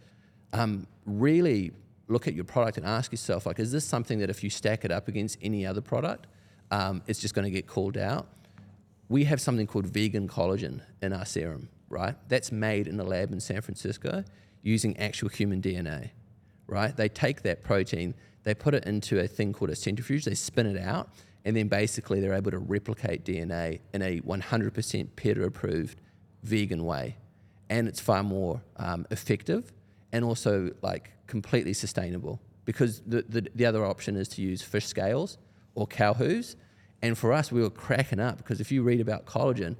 um, 0.53 0.87
really 1.07 1.73
look 2.09 2.29
at 2.29 2.35
your 2.35 2.45
product 2.45 2.77
and 2.77 2.87
ask 2.87 3.13
yourself, 3.13 3.47
like, 3.47 3.59
is 3.59 3.73
this 3.73 3.85
something 3.85 4.19
that 4.19 4.31
if 4.31 4.45
you 4.45 4.51
stack 4.51 4.85
it 4.85 4.93
up 4.93 5.09
against 5.09 5.39
any 5.43 5.67
other 5.67 5.81
product, 5.81 6.27
um, 6.71 7.03
it's 7.07 7.21
just 7.21 7.35
going 7.35 7.45
to 7.45 7.51
get 7.51 7.67
called 7.67 7.97
out? 7.97 8.29
We 9.09 9.25
have 9.25 9.41
something 9.41 9.67
called 9.67 9.87
vegan 9.87 10.29
collagen 10.29 10.83
in 11.01 11.13
our 11.13 11.25
serum, 11.25 11.69
right? 11.89 12.15
That's 12.29 12.53
made 12.53 12.87
in 12.87 12.99
a 13.01 13.05
lab 13.05 13.33
in 13.33 13.41
San 13.41 13.61
Francisco 13.61 14.25
using 14.63 14.97
actual 14.99 15.29
human 15.29 15.61
DNA, 15.61 16.11
right? 16.67 16.97
They 16.97 17.09
take 17.09 17.43
that 17.43 17.63
protein, 17.63 18.15
they 18.45 18.55
put 18.55 18.75
it 18.75 18.85
into 18.85 19.21
a 19.21 19.27
thing 19.27 19.53
called 19.53 19.71
a 19.71 19.77
centrifuge, 19.77 20.25
they 20.25 20.35
spin 20.35 20.67
it 20.67 20.81
out, 20.81 21.11
and 21.45 21.57
then 21.57 21.69
basically 21.69 22.21
they're 22.21 22.35
able 22.35 22.53
to 22.53 22.59
replicate 22.59 23.25
DNA 23.25 23.81
in 23.93 24.03
a 24.03 24.21
100% 24.21 25.09
PETA 25.17 25.43
approved 25.43 26.01
vegan 26.43 26.85
way. 26.85 27.17
and 27.71 27.89
it's 27.89 28.01
far 28.01 28.23
more 28.23 28.61
um, 28.77 29.07
effective 29.11 29.73
and 30.13 30.25
also 30.25 30.71
like 30.83 31.13
completely 31.27 31.73
sustainable 31.73 32.41
because 32.65 33.01
the, 33.07 33.23
the, 33.29 33.49
the 33.55 33.67
other 33.67 33.85
option 33.85 34.17
is 34.17 34.29
to 34.29 34.43
use 34.43 34.63
fish 34.63 34.87
scales 34.87 35.39
or 35.75 35.87
cow 35.87 36.15
hooves. 36.15 36.57
And 37.01 37.19
for 37.19 37.33
us, 37.33 37.51
we 37.51 37.61
were 37.61 37.71
cracking 37.71 38.21
up 38.21 38.39
because 38.39 38.61
if 38.61 38.71
you 38.71 38.83
read 38.83 39.01
about 39.01 39.27
collagen, 39.27 39.77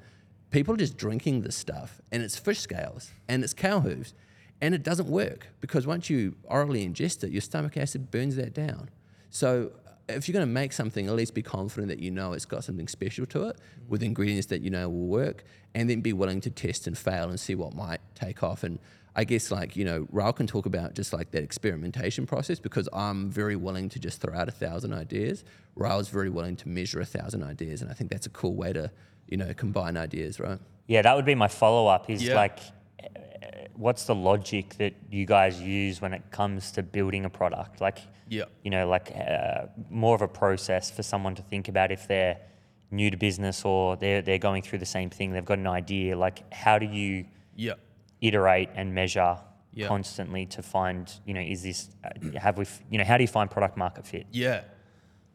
people 0.51 0.75
are 0.75 0.79
just 0.79 0.97
drinking 0.97 1.43
this 1.43 1.55
stuff 1.55 2.01
and 2.11 2.23
it's 2.23 2.37
fish 2.37 2.61
scales 2.61 3.13
and 3.29 3.45
it's 3.45 3.55
cow 3.55 3.81
hooves. 3.81 4.15
And 4.61 4.75
it 4.75 4.83
doesn't 4.83 5.09
work 5.09 5.49
because 5.61 5.87
once 5.87 6.09
you 6.09 6.37
orally 6.45 6.89
ingest 6.89 7.25
it, 7.25 7.31
your 7.31 7.41
stomach 7.41 7.77
acid 7.77 8.11
burns 8.11 8.37
that 8.37 8.55
down. 8.55 8.91
So 9.31 9.73
uh, 9.89 9.91
if 10.09 10.29
you're 10.29 10.35
going 10.35 10.47
to 10.47 10.53
make 10.53 10.73
something, 10.73 11.09
at 11.09 11.15
least 11.15 11.35
be 11.35 11.43
confident 11.43 11.89
that 11.89 11.99
you 11.99 12.13
know 12.13 12.33
it's 12.33 12.45
got 12.45 12.63
something 12.63 12.87
special 12.87 13.27
to 13.27 13.49
it 13.49 13.57
with 13.89 14.03
ingredients 14.05 14.47
that 14.49 14.63
you 14.63 14.71
know 14.71 14.89
will 14.89 15.07
work, 15.07 15.45
and 15.75 15.91
then 15.91 16.01
be 16.01 16.13
willing 16.13 16.41
to 16.43 16.51
test 16.51 16.87
and 16.87 16.97
fail 16.97 17.29
and 17.29 17.41
see 17.41 17.57
what 17.57 17.75
might 17.75 18.01
take 18.15 18.43
off. 18.43 18.63
And 18.63 18.79
I 19.15 19.25
guess 19.25 19.51
like 19.51 19.77
you 19.77 19.85
know, 19.85 20.07
Raoul 20.11 20.33
can 20.33 20.47
talk 20.47 20.67
about 20.67 20.95
just 20.95 21.13
like 21.13 21.31
that 21.33 21.43
experimentation 21.43 22.27
process 22.27 22.59
because 22.59 22.89
I'm 22.93 23.31
very 23.31 23.57
willing 23.57 23.89
to 23.91 23.99
just 23.99 24.21
throw 24.21 24.35
out 24.35 24.49
a 24.49 24.53
thousand 24.53 24.95
ideas. 24.95 25.45
Raoul's 25.77 26.09
very 26.09 26.31
willing 26.31 26.57
to 26.57 26.69
measure 26.69 27.01
a 27.01 27.05
thousand 27.05 27.43
ideas, 27.43 27.83
and 27.83 27.91
I 27.91 27.95
think 27.95 28.11
that's 28.11 28.27
a 28.27 28.31
cool 28.31 28.55
way 28.55 28.73
to 28.73 28.91
you 29.29 29.37
know 29.37 29.53
combine 29.55 29.97
ideas, 29.97 30.41
right? 30.41 30.59
Yeah, 30.87 31.03
that 31.03 31.15
would 31.17 31.25
be 31.27 31.35
my 31.35 31.49
follow 31.49 31.87
up. 31.89 32.09
Is 32.11 32.23
Yeah. 32.25 32.35
like, 32.35 32.59
uh, 33.03 33.09
what's 33.75 34.05
the 34.05 34.15
logic 34.15 34.75
that 34.79 34.95
you 35.11 35.27
guys 35.27 35.61
use 35.61 36.01
when 36.01 36.13
it 36.15 36.23
comes 36.31 36.73
to 36.73 36.83
building 36.83 37.25
a 37.25 37.31
product? 37.31 37.81
Like, 37.81 37.99
Yeah. 38.29 38.45
you 38.65 38.71
know, 38.71 38.89
like 38.89 39.13
uh, 39.15 39.67
more 39.91 40.15
of 40.15 40.23
a 40.23 40.29
process 40.29 40.91
for 40.91 41.03
someone 41.03 41.35
to 41.37 41.43
think 41.43 41.69
about 41.69 41.93
if 41.93 42.09
they're 42.09 42.39
new 42.91 43.11
to 43.11 43.17
business 43.17 43.65
or 43.65 43.97
they're 43.97 44.23
they're 44.23 44.39
going 44.39 44.63
through 44.63 44.79
the 44.81 44.87
same 44.87 45.09
thing. 45.11 45.33
They've 45.33 45.45
got 45.45 45.59
an 45.59 45.67
idea. 45.67 46.17
Like, 46.17 46.53
how 46.53 46.79
do 46.79 46.87
you 46.87 47.27
Yeah. 47.57 47.75
Iterate 48.23 48.71
and 48.75 48.95
measure 48.95 49.37
Yeah. 49.75 49.89
constantly 49.89 50.47
to 50.47 50.63
find, 50.63 51.13
you 51.27 51.35
know, 51.35 51.41
is 51.41 51.63
this 51.63 51.91
uh, 52.05 52.39
have 52.39 52.57
we, 52.59 52.65
you 52.91 52.99
know, 52.99 53.05
how 53.05 53.17
do 53.19 53.25
you 53.25 53.29
find 53.29 53.51
product 53.51 53.77
market 53.77 54.07
fit? 54.07 54.27
Yeah. 54.31 54.63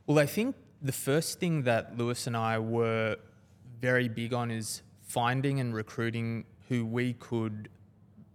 Well, 0.06 0.20
I 0.20 0.26
think 0.26 0.56
the 0.82 0.92
first 0.92 1.40
thing 1.40 1.64
that 1.64 1.98
Lewis 1.98 2.28
and 2.28 2.38
I 2.38 2.60
were 2.60 3.18
very 3.82 4.08
big 4.08 4.34
on 4.34 4.52
is 4.52 4.82
finding 5.02 5.60
and 5.60 5.74
recruiting 5.74 6.46
who 6.70 6.86
we 6.86 7.14
could 7.14 7.70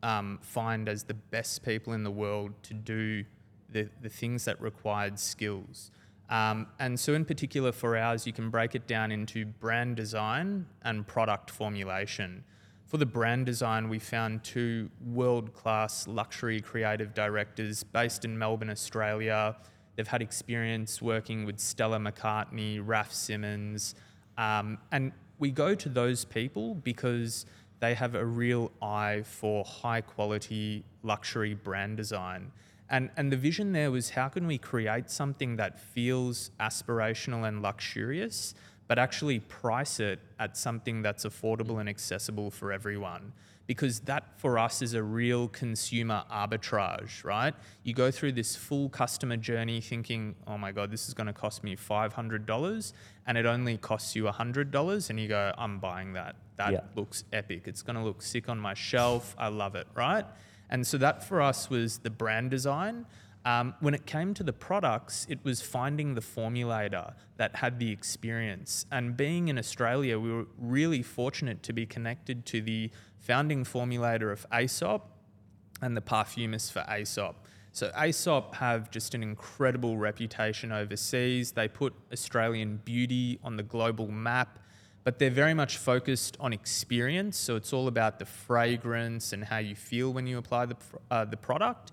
um, 0.03 0.39
find 0.43 0.89
as 0.89 1.05
the 1.05 1.15
best 1.15 1.63
people 1.65 1.93
in 1.93 2.03
the 2.03 2.11
world 2.11 2.51
to 2.65 2.75
do 2.75 3.25
the, 3.71 3.89
the 4.01 4.09
things 4.09 4.45
that 4.45 4.61
required 4.61 5.19
skills. 5.19 5.91
Um, 6.29 6.67
and 6.79 6.99
so, 6.99 7.15
in 7.15 7.25
particular, 7.25 7.73
for 7.73 7.97
ours, 7.97 8.27
you 8.27 8.33
can 8.33 8.51
break 8.51 8.75
it 8.75 8.87
down 8.87 9.13
into 9.13 9.45
brand 9.45 9.97
design 9.97 10.67
and 10.83 11.07
product 11.07 11.51
formulation. 11.51 12.45
For 12.93 12.99
the 12.99 13.07
brand 13.07 13.47
design, 13.47 13.89
we 13.89 13.99
found 13.99 14.45
two 14.45 14.91
world 15.03 15.55
class 15.55 16.07
luxury 16.07 16.61
creative 16.61 17.15
directors 17.15 17.83
based 17.83 18.27
in 18.27 18.39
Melbourne, 18.39 18.69
Australia. 18.69 19.57
They've 19.97 20.07
had 20.07 20.21
experience 20.21 21.01
working 21.01 21.47
with 21.47 21.59
Stella 21.59 21.99
McCartney, 21.99 22.83
Raf 22.85 23.11
Simons. 23.11 23.95
Um, 24.37 24.77
and 24.91 25.13
we 25.39 25.51
go 25.51 25.75
to 25.75 25.89
those 25.89 26.27
people 26.27 26.75
because 26.75 27.47
they 27.81 27.95
have 27.95 28.15
a 28.15 28.27
real 28.27 28.71
eye 28.83 29.23
for 29.25 29.65
high 29.65 30.03
quality 30.03 30.85
luxury 31.03 31.55
brand 31.55 31.97
design. 31.97 32.53
And, 32.91 33.09
and 33.17 33.33
the 33.33 33.39
vision 33.39 33.73
there 33.73 33.91
was 33.91 34.11
how 34.11 34.29
can 34.29 34.47
we 34.47 34.59
create 34.59 35.09
something 35.09 35.57
that 35.57 35.81
feels 35.81 36.51
aspirational 36.61 37.49
and 37.49 37.63
luxurious, 37.63 38.55
but 38.89 38.99
actually 38.99 39.41
price 39.41 40.01
it 40.01 40.21
at 40.39 40.57
something 40.57 41.03
that's 41.03 41.25
affordable 41.25 41.77
mm. 41.77 41.81
and 41.81 41.89
accessible 41.89 42.51
for 42.51 42.73
everyone? 42.73 43.33
Because 43.67 44.01
that 44.01 44.39
for 44.39 44.59
us 44.59 44.83
is 44.83 44.95
a 44.95 45.03
real 45.03 45.49
consumer 45.49 46.25
arbitrage, 46.31 47.25
right? 47.25 47.55
You 47.85 47.95
go 47.95 48.11
through 48.11 48.33
this 48.33 48.57
full 48.57 48.89
customer 48.89 49.37
journey 49.37 49.81
thinking, 49.81 50.35
oh 50.47 50.59
my 50.59 50.73
God, 50.73 50.91
this 50.91 51.07
is 51.09 51.15
going 51.15 51.29
to 51.29 51.33
cost 51.33 51.63
me 51.63 51.77
$500, 51.77 52.93
and 53.27 53.39
it 53.39 53.47
only 53.47 53.79
costs 53.79 54.17
you 54.17 54.25
$100, 54.25 55.11
and 55.11 55.21
you 55.21 55.29
go, 55.29 55.53
I'm 55.57 55.79
buying 55.79 56.13
that. 56.15 56.37
That 56.57 56.73
Yeah. 56.73 56.81
looks 56.97 57.25
epic. 57.33 57.69
It's 57.69 57.83
going 57.83 57.97
to 57.97 58.03
look 58.03 58.21
sick 58.21 58.49
on 58.49 58.59
my 58.59 58.75
shelf. 58.75 59.35
I 59.39 59.49
love 59.49 59.77
it, 59.77 59.87
right? 59.95 60.27
And 60.69 60.87
so 60.87 60.99
that 60.99 61.23
for 61.23 61.41
us 61.41 61.71
was 61.71 61.99
the 61.99 62.11
brand 62.11 62.51
design. 62.51 63.07
Um, 63.45 63.75
when 63.81 63.93
it 63.93 64.07
came 64.07 64.35
to 64.35 64.45
the 64.45 64.53
products, 64.53 65.27
it 65.29 65.41
was 65.43 65.61
finding 65.61 66.15
the 66.15 66.21
formulator 66.21 67.15
that 67.39 67.57
had 67.57 67.79
the 67.79 67.91
experience. 67.91 68.87
And 68.93 69.17
being 69.17 69.49
in 69.49 69.59
Australia, 69.59 70.19
we 70.19 70.33
were 70.33 70.47
really 70.59 71.03
fortunate 71.03 71.63
to 71.65 71.73
be 71.73 71.85
connected 71.85 72.47
to 72.47 72.61
the 72.61 72.91
founding 73.19 73.65
formulator 73.65 74.31
of 74.31 74.47
Aesop 74.53 75.09
and 75.81 75.97
the 75.97 76.01
parfumist 76.01 76.71
for 76.71 76.85
Aesop. 76.89 77.35
So 77.73 77.91
Aesop 78.01 78.55
have 78.57 78.91
just 78.91 79.15
an 79.15 79.23
incredible 79.23 79.97
reputation 79.97 80.71
overseas. 80.71 81.53
They 81.53 81.69
put 81.69 81.95
Australian 82.13 82.81
beauty 82.85 83.41
on 83.43 83.57
the 83.57 83.63
global 83.63 84.09
map, 84.09 84.59
but 85.05 85.19
they're 85.19 85.31
very 85.31 85.55
much 85.55 85.79
focused 85.79 86.37
on 86.39 86.53
experience. 86.53 87.39
So 87.39 87.57
it's 87.57 87.73
all 87.73 87.89
about 87.89 88.19
the 88.19 88.27
fragrance 88.27 89.33
and 89.33 89.43
how 89.43 89.59
you 89.59 89.75
feel 89.75 90.13
when 90.13 90.27
you 90.27 90.39
apply 90.39 90.67
the 90.67 90.77
uh, 91.11 91.25
the 91.25 91.37
product. 91.37 91.93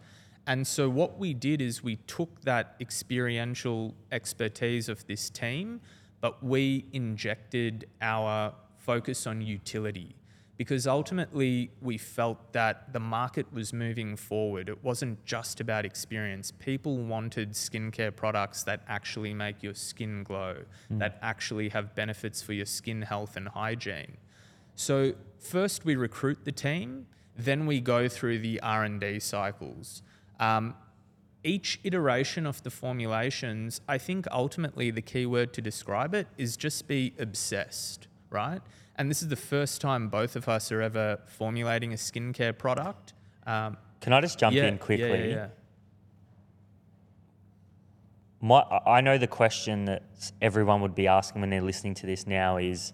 And 0.49 0.65
so 0.65 0.89
what 0.89 1.19
we 1.19 1.35
did 1.35 1.61
is 1.61 1.83
we 1.83 1.97
took 2.07 2.41
that 2.41 2.75
experiential 2.81 3.93
expertise 4.11 4.89
of 4.89 5.05
this 5.05 5.29
team, 5.29 5.79
but 6.21 6.43
we 6.43 6.85
injected 6.91 7.87
our 8.01 8.55
focus 8.79 9.27
on 9.27 9.41
utility 9.41 10.15
because 10.57 10.87
ultimately 10.87 11.69
we 11.81 11.99
felt 11.99 12.51
that 12.53 12.91
the 12.93 12.99
market 12.99 13.45
was 13.53 13.71
moving 13.73 14.15
forward. 14.17 14.69
It 14.69 14.83
wasn't 14.83 15.23
just 15.23 15.61
about 15.61 15.85
experience. 15.85 16.51
People 16.51 16.97
wanted 16.97 17.51
skincare 17.51 18.13
products 18.13 18.63
that 18.63 18.81
actually 18.87 19.35
make 19.35 19.61
your 19.61 19.75
skin 19.75 20.23
glow, 20.23 20.57
hmm. 20.87 20.97
that 20.97 21.19
actually 21.21 21.69
have 21.69 21.93
benefits 21.93 22.41
for 22.41 22.53
your 22.53 22.65
skin 22.65 23.03
health 23.03 23.37
and 23.37 23.47
hygiene. 23.49 24.17
So 24.75 25.13
first 25.37 25.85
we 25.85 25.95
recruit 25.95 26.43
the 26.43 26.51
team, 26.51 27.05
then 27.37 27.67
we 27.67 27.79
go 27.79 28.09
through 28.09 28.39
the 28.39 28.59
R&D 28.61 29.19
cycles. 29.19 30.01
Um, 30.39 30.75
each 31.43 31.79
iteration 31.83 32.45
of 32.45 32.61
the 32.63 32.69
formulations, 32.69 33.81
I 33.87 33.97
think 33.97 34.27
ultimately 34.31 34.91
the 34.91 35.01
key 35.01 35.25
word 35.25 35.53
to 35.53 35.61
describe 35.61 36.13
it 36.13 36.27
is 36.37 36.57
just 36.57 36.87
be 36.87 37.13
obsessed, 37.17 38.07
right? 38.29 38.61
And 38.97 39.09
this 39.09 39.21
is 39.21 39.29
the 39.29 39.37
first 39.37 39.79
time 39.79 40.09
both 40.09 40.35
of 40.35 40.49
us 40.49 40.71
are 40.71 40.81
ever 40.81 41.19
formulating 41.27 41.93
a 41.93 41.95
skincare 41.95 42.57
product. 42.57 43.13
Um, 43.47 43.77
Can 44.01 44.11
I 44.11 44.19
just 44.19 44.37
jump 44.37 44.55
yeah, 44.55 44.67
in 44.67 44.77
quickly? 44.77 45.29
Yeah, 45.29 45.35
yeah. 45.35 45.47
My, 48.41 48.61
I 48.85 49.01
know 49.01 49.17
the 49.17 49.27
question 49.27 49.85
that 49.85 50.03
everyone 50.41 50.81
would 50.81 50.95
be 50.95 51.07
asking 51.07 51.41
when 51.41 51.49
they're 51.49 51.61
listening 51.61 51.93
to 51.95 52.05
this 52.05 52.25
now 52.27 52.57
is, 52.57 52.93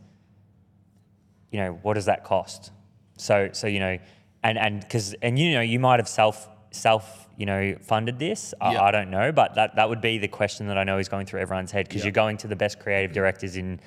you 1.51 1.59
know, 1.59 1.79
what 1.81 1.93
does 1.95 2.05
that 2.05 2.23
cost? 2.23 2.71
So, 3.17 3.49
so 3.53 3.67
you 3.67 3.79
know, 3.79 3.97
and 4.43 4.57
and 4.57 4.81
because 4.81 5.13
and 5.21 5.37
you 5.39 5.53
know, 5.53 5.61
you 5.61 5.79
might 5.79 5.99
have 5.99 6.09
self 6.09 6.49
self 6.75 7.27
you 7.37 7.45
know 7.45 7.75
funded 7.81 8.19
this. 8.19 8.53
I, 8.61 8.73
Yeah. 8.73 8.83
I 8.83 8.91
don't 8.91 9.09
know, 9.09 9.31
but 9.31 9.55
that 9.55 9.75
that 9.75 9.89
would 9.89 10.01
be 10.01 10.17
the 10.17 10.27
question 10.27 10.67
that 10.67 10.77
I 10.77 10.83
know 10.83 10.97
is 10.99 11.09
going 11.09 11.25
through 11.25 11.41
everyone's 11.41 11.71
head 11.71 11.87
because 11.87 12.01
Yeah. 12.01 12.05
you're 12.07 12.11
going 12.23 12.37
to 12.37 12.47
the 12.47 12.55
best 12.55 12.79
creative 12.79 13.13
directors 13.13 13.57
in 13.57 13.79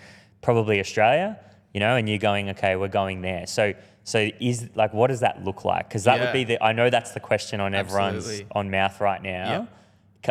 probably 0.42 0.80
Australia, 0.80 1.38
you 1.74 1.80
know, 1.80 1.96
and 1.96 2.08
you're 2.08 2.18
going, 2.18 2.50
okay, 2.50 2.76
we're 2.76 2.88
going 2.88 3.20
there. 3.22 3.46
So. 3.46 3.74
So 4.04 4.30
is 4.40 4.70
like, 4.74 4.94
what 4.94 5.08
does 5.08 5.20
that 5.20 5.44
look 5.44 5.66
like? 5.66 5.86
Because 5.86 6.04
that 6.04 6.18
would 6.18 6.32
be 6.32 6.42
the. 6.44 6.64
I 6.64 6.72
know 6.72 6.88
that's 6.88 7.12
the 7.12 7.20
question 7.20 7.60
on 7.60 7.74
everyone's 7.74 8.24
Absolutely. 8.24 8.46
on 8.52 8.70
mouth 8.70 8.98
right 9.02 9.22
now. 9.22 9.68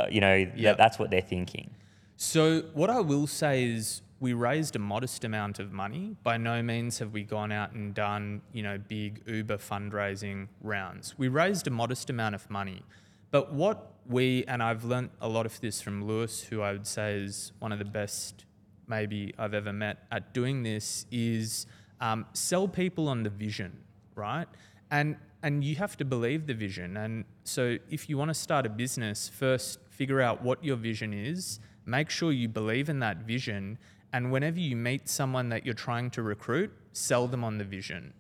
You 0.09 0.19
know, 0.19 0.33
Yeah. 0.33 0.49
that, 0.71 0.77
that's 0.79 0.97
what 0.97 1.11
they're 1.11 1.21
thinking. 1.21 1.69
So, 2.15 2.61
what 2.73 2.89
I 2.89 3.01
will 3.01 3.27
say 3.27 3.65
is, 3.65 4.01
we 4.19 4.33
raised 4.33 4.75
a 4.75 4.79
modest 4.79 5.23
amount 5.23 5.59
of 5.59 5.71
money. 5.71 6.15
By 6.23 6.37
no 6.37 6.61
means 6.63 6.99
have 6.99 7.13
we 7.13 7.23
gone 7.23 7.51
out 7.51 7.73
and 7.73 7.93
done, 7.93 8.41
you 8.51 8.63
know, 8.63 8.77
big 8.77 9.21
Uber 9.27 9.57
fundraising 9.57 10.47
rounds. 10.61 11.15
We 11.17 11.27
raised 11.27 11.67
a 11.67 11.71
modest 11.71 12.09
amount 12.09 12.35
of 12.35 12.49
money. 12.49 12.83
But 13.29 13.53
what 13.53 13.93
we, 14.07 14.43
and 14.47 14.63
I've 14.63 14.83
learnt 14.85 15.11
a 15.21 15.27
lot 15.27 15.45
of 15.45 15.59
this 15.61 15.81
from 15.81 16.05
Lewis, 16.05 16.41
who 16.41 16.61
I 16.61 16.71
would 16.71 16.87
say 16.87 17.19
is 17.19 17.51
one 17.59 17.71
of 17.71 17.79
the 17.79 17.85
best 17.85 18.45
maybe 18.87 19.33
I've 19.37 19.53
ever 19.53 19.73
met 19.73 20.05
at 20.11 20.33
doing 20.33 20.63
this, 20.63 21.05
is 21.11 21.67
um, 21.99 22.25
sell 22.33 22.67
people 22.67 23.07
on 23.09 23.23
the 23.23 23.29
vision, 23.29 23.77
right? 24.15 24.47
And 24.89 25.17
and 25.43 25.63
you 25.63 25.75
have 25.75 25.95
to 25.97 26.05
believe 26.05 26.47
the 26.47 26.53
vision. 26.53 26.97
And 26.97 27.23
so 27.43 27.77
if 27.89 28.09
you 28.09 28.17
want 28.17 28.29
to 28.29 28.33
start 28.33 28.65
a 28.65 28.69
business, 28.69 29.29
first 29.29 29.79
figure 29.89 30.19
out 30.19 30.41
what 30.41 30.63
your 30.63 30.75
vision 30.75 31.13
is, 31.13 31.59
make 31.85 32.09
sure 32.09 32.31
you 32.31 32.47
believe 32.47 32.89
in 32.89 32.99
that 32.99 33.17
vision, 33.17 33.77
and 34.13 34.31
whenever 34.31 34.59
you 34.59 34.75
meet 34.75 35.09
someone 35.09 35.49
that 35.49 35.65
you're 35.65 35.73
trying 35.73 36.09
to 36.11 36.21
recruit, 36.21 36.71
sell 36.93 37.27
them 37.27 37.43
on 37.43 37.57
the 37.57 37.63
vision. 37.63 38.13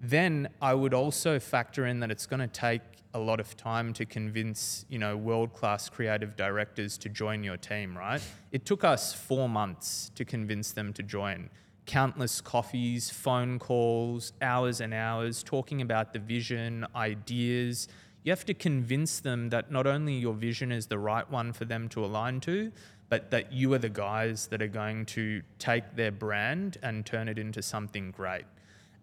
Then 0.00 0.48
I 0.60 0.74
would 0.74 0.94
also 0.94 1.38
factor 1.38 1.86
in 1.86 2.00
that 2.00 2.10
it's 2.10 2.26
going 2.26 2.40
to 2.40 2.48
take 2.48 2.82
a 3.14 3.18
lot 3.18 3.40
of 3.40 3.56
time 3.56 3.92
to 3.92 4.04
convince, 4.04 4.84
you 4.88 4.98
know, 4.98 5.16
world-class 5.16 5.90
creative 5.90 6.34
directors 6.34 6.98
to 6.98 7.08
join 7.08 7.44
your 7.44 7.56
team, 7.56 7.96
right? 7.96 8.22
It 8.50 8.64
took 8.64 8.84
us 8.84 9.12
4 9.12 9.48
months 9.48 10.10
to 10.14 10.24
convince 10.24 10.72
them 10.72 10.92
to 10.94 11.02
join. 11.02 11.50
countless 11.86 12.40
coffees, 12.40 13.10
phone 13.10 13.58
calls, 13.58 14.32
hours 14.40 14.80
and 14.80 14.94
hours 14.94 15.42
talking 15.42 15.82
about 15.82 16.12
the 16.12 16.18
vision, 16.18 16.86
ideas. 16.94 17.88
You 18.24 18.30
have 18.30 18.44
to 18.46 18.54
convince 18.54 19.20
them 19.20 19.50
that 19.50 19.70
not 19.70 19.86
only 19.86 20.14
your 20.14 20.34
vision 20.34 20.70
is 20.70 20.86
the 20.86 20.98
right 20.98 21.28
one 21.30 21.52
for 21.52 21.64
them 21.64 21.88
to 21.90 22.04
align 22.04 22.40
to, 22.40 22.70
but 23.12 23.30
that 23.30 23.52
you 23.52 23.70
are 23.74 23.78
the 23.78 23.90
guys 23.90 24.46
that 24.46 24.62
are 24.62 24.74
going 24.82 25.04
to 25.04 25.42
take 25.58 25.96
their 25.96 26.10
brand 26.10 26.78
and 26.82 27.04
turn 27.04 27.28
it 27.28 27.38
into 27.38 27.60
something 27.60 28.10
great. 28.10 28.46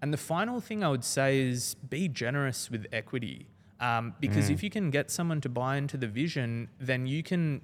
And 0.02 0.12
the 0.12 0.18
final 0.18 0.60
thing 0.60 0.84
I 0.84 0.90
would 0.90 1.04
say 1.04 1.42
is 1.42 1.76
be 1.76 2.08
generous 2.08 2.72
with 2.72 2.88
equity. 2.92 3.46
Um, 3.80 4.16
because 4.20 4.50
if 4.50 4.64
you 4.64 4.72
can 4.72 4.90
get 4.90 5.12
someone 5.12 5.42
to 5.42 5.50
buy 5.50 5.78
into 5.78 5.96
the 5.96 6.08
vision, 6.08 6.70
then 6.80 7.06
you 7.06 7.22
can 7.22 7.62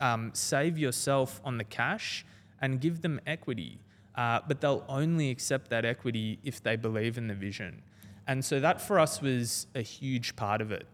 um, 0.00 0.30
save 0.32 0.78
yourself 0.78 1.42
on 1.44 1.58
the 1.58 1.64
cash 1.64 2.24
and 2.62 2.80
give 2.80 3.02
them 3.02 3.20
equity. 3.26 3.78
Uh, 4.14 4.40
but 4.48 4.62
they'll 4.62 4.86
only 4.88 5.28
accept 5.28 5.68
that 5.68 5.84
equity 5.84 6.38
if 6.42 6.62
they 6.62 6.74
believe 6.74 7.18
in 7.18 7.26
the 7.26 7.34
vision. 7.34 7.82
And 8.26 8.42
so 8.42 8.60
that 8.60 8.80
for 8.80 8.98
us 8.98 9.20
was 9.20 9.66
a 9.74 9.82
huge 9.82 10.36
part 10.36 10.62
of 10.62 10.72
it. 10.72 10.86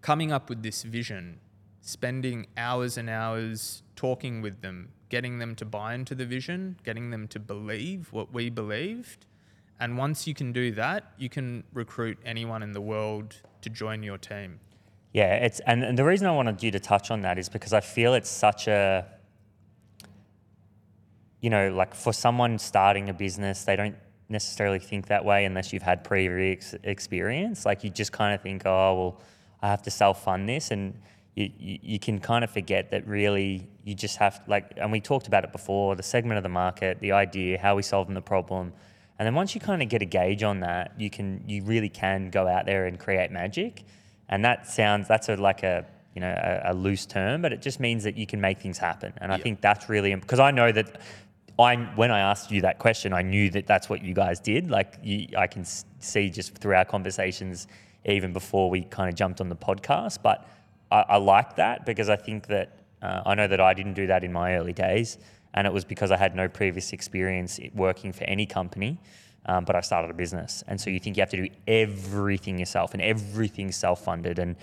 Coming 0.00 0.32
up 0.32 0.48
with 0.48 0.62
this 0.62 0.84
vision, 0.84 1.38
spending 1.80 2.46
hours 2.56 2.96
and 2.96 3.08
hours 3.08 3.82
talking 3.96 4.42
with 4.42 4.60
them, 4.60 4.90
getting 5.08 5.38
them 5.38 5.54
to 5.56 5.64
buy 5.64 5.94
into 5.94 6.14
the 6.14 6.26
vision, 6.26 6.76
getting 6.84 7.10
them 7.10 7.28
to 7.28 7.38
believe 7.38 8.12
what 8.12 8.32
we 8.32 8.50
believed. 8.50 9.26
And 9.78 9.96
once 9.96 10.26
you 10.26 10.34
can 10.34 10.52
do 10.52 10.72
that, 10.72 11.12
you 11.16 11.28
can 11.28 11.64
recruit 11.72 12.18
anyone 12.24 12.62
in 12.62 12.72
the 12.72 12.80
world 12.80 13.36
to 13.62 13.70
join 13.70 14.02
your 14.02 14.18
team. 14.18 14.60
Yeah, 15.12 15.34
it's 15.34 15.60
and, 15.60 15.82
and 15.82 15.98
the 15.98 16.04
reason 16.04 16.28
I 16.28 16.32
wanted 16.32 16.62
you 16.62 16.70
to 16.70 16.78
touch 16.80 17.10
on 17.10 17.22
that 17.22 17.38
is 17.38 17.48
because 17.48 17.72
I 17.72 17.80
feel 17.80 18.14
it's 18.14 18.30
such 18.30 18.68
a 18.68 19.06
you 21.40 21.50
know, 21.50 21.70
like 21.70 21.94
for 21.94 22.12
someone 22.12 22.58
starting 22.58 23.08
a 23.08 23.14
business, 23.14 23.64
they 23.64 23.76
don't 23.76 23.96
necessarily 24.28 24.78
think 24.78 25.06
that 25.08 25.24
way 25.24 25.44
unless 25.44 25.72
you've 25.72 25.82
had 25.82 26.04
previous 26.04 26.74
experience. 26.84 27.64
Like 27.64 27.82
you 27.82 27.90
just 27.90 28.12
kind 28.12 28.34
of 28.34 28.42
think, 28.42 28.62
oh, 28.66 28.94
well, 28.94 29.20
I 29.62 29.68
have 29.68 29.82
to 29.82 29.90
self 29.90 30.22
fund 30.24 30.48
this. 30.48 30.70
And 30.70 31.00
you, 31.40 31.50
you, 31.58 31.78
you 31.82 31.98
can 31.98 32.18
kind 32.20 32.44
of 32.44 32.50
forget 32.50 32.90
that 32.90 33.06
really 33.06 33.68
you 33.84 33.94
just 33.94 34.16
have, 34.18 34.42
like, 34.46 34.72
and 34.76 34.92
we 34.92 35.00
talked 35.00 35.26
about 35.26 35.44
it 35.44 35.52
before 35.52 35.96
the 35.96 36.02
segment 36.02 36.36
of 36.36 36.42
the 36.42 36.48
market, 36.48 37.00
the 37.00 37.12
idea, 37.12 37.58
how 37.58 37.74
we 37.76 37.82
solving 37.82 38.14
the 38.14 38.20
problem. 38.20 38.72
And 39.18 39.26
then 39.26 39.34
once 39.34 39.54
you 39.54 39.60
kind 39.60 39.82
of 39.82 39.88
get 39.88 40.02
a 40.02 40.06
gauge 40.06 40.42
on 40.42 40.60
that, 40.60 40.92
you 40.98 41.10
can, 41.10 41.42
you 41.46 41.62
really 41.64 41.88
can 41.88 42.30
go 42.30 42.46
out 42.46 42.66
there 42.66 42.86
and 42.86 42.98
create 42.98 43.30
magic. 43.30 43.84
And 44.28 44.44
that 44.44 44.66
sounds, 44.66 45.08
that's 45.08 45.28
a, 45.28 45.36
like 45.36 45.62
a, 45.62 45.86
you 46.14 46.20
know, 46.20 46.34
a, 46.64 46.72
a 46.72 46.74
loose 46.74 47.06
term, 47.06 47.42
but 47.42 47.52
it 47.52 47.62
just 47.62 47.80
means 47.80 48.04
that 48.04 48.16
you 48.16 48.26
can 48.26 48.40
make 48.40 48.60
things 48.60 48.78
happen. 48.78 49.12
And 49.18 49.32
I 49.32 49.38
think 49.38 49.60
that's 49.60 49.88
really, 49.88 50.14
because 50.14 50.40
I 50.40 50.50
know 50.50 50.72
that 50.72 51.00
I, 51.58 51.76
when 51.76 52.10
I 52.10 52.20
asked 52.20 52.50
you 52.50 52.62
that 52.62 52.78
question, 52.78 53.12
I 53.12 53.22
knew 53.22 53.50
that 53.50 53.66
that's 53.66 53.88
what 53.88 54.02
you 54.02 54.14
guys 54.14 54.40
did. 54.40 54.70
Like 54.70 54.98
you, 55.02 55.28
I 55.36 55.46
can 55.46 55.64
see 55.64 56.30
just 56.30 56.56
through 56.56 56.74
our 56.74 56.84
conversations, 56.84 57.66
even 58.06 58.32
before 58.32 58.70
we 58.70 58.82
kind 58.82 59.10
of 59.10 59.14
jumped 59.14 59.40
on 59.42 59.50
the 59.50 59.56
podcast. 59.56 60.18
But 60.22 60.48
I, 60.90 61.04
I 61.10 61.16
like 61.16 61.56
that 61.56 61.86
because 61.86 62.08
I 62.08 62.16
think 62.16 62.46
that 62.48 62.78
uh, 63.02 63.22
I 63.26 63.34
know 63.34 63.46
that 63.48 63.60
I 63.60 63.74
didn't 63.74 63.94
do 63.94 64.06
that 64.08 64.24
in 64.24 64.32
my 64.32 64.56
early 64.56 64.72
days, 64.72 65.18
and 65.54 65.66
it 65.66 65.72
was 65.72 65.84
because 65.84 66.10
I 66.10 66.16
had 66.16 66.34
no 66.36 66.48
previous 66.48 66.92
experience 66.92 67.58
working 67.74 68.12
for 68.12 68.24
any 68.24 68.46
company. 68.46 68.98
Um, 69.46 69.64
but 69.64 69.74
I 69.74 69.80
started 69.80 70.10
a 70.10 70.14
business, 70.14 70.62
and 70.68 70.78
so 70.78 70.90
you 70.90 71.00
think 71.00 71.16
you 71.16 71.22
have 71.22 71.30
to 71.30 71.36
do 71.38 71.48
everything 71.66 72.58
yourself, 72.58 72.92
and 72.92 73.02
everything's 73.02 73.74
self-funded, 73.76 74.38
and 74.38 74.54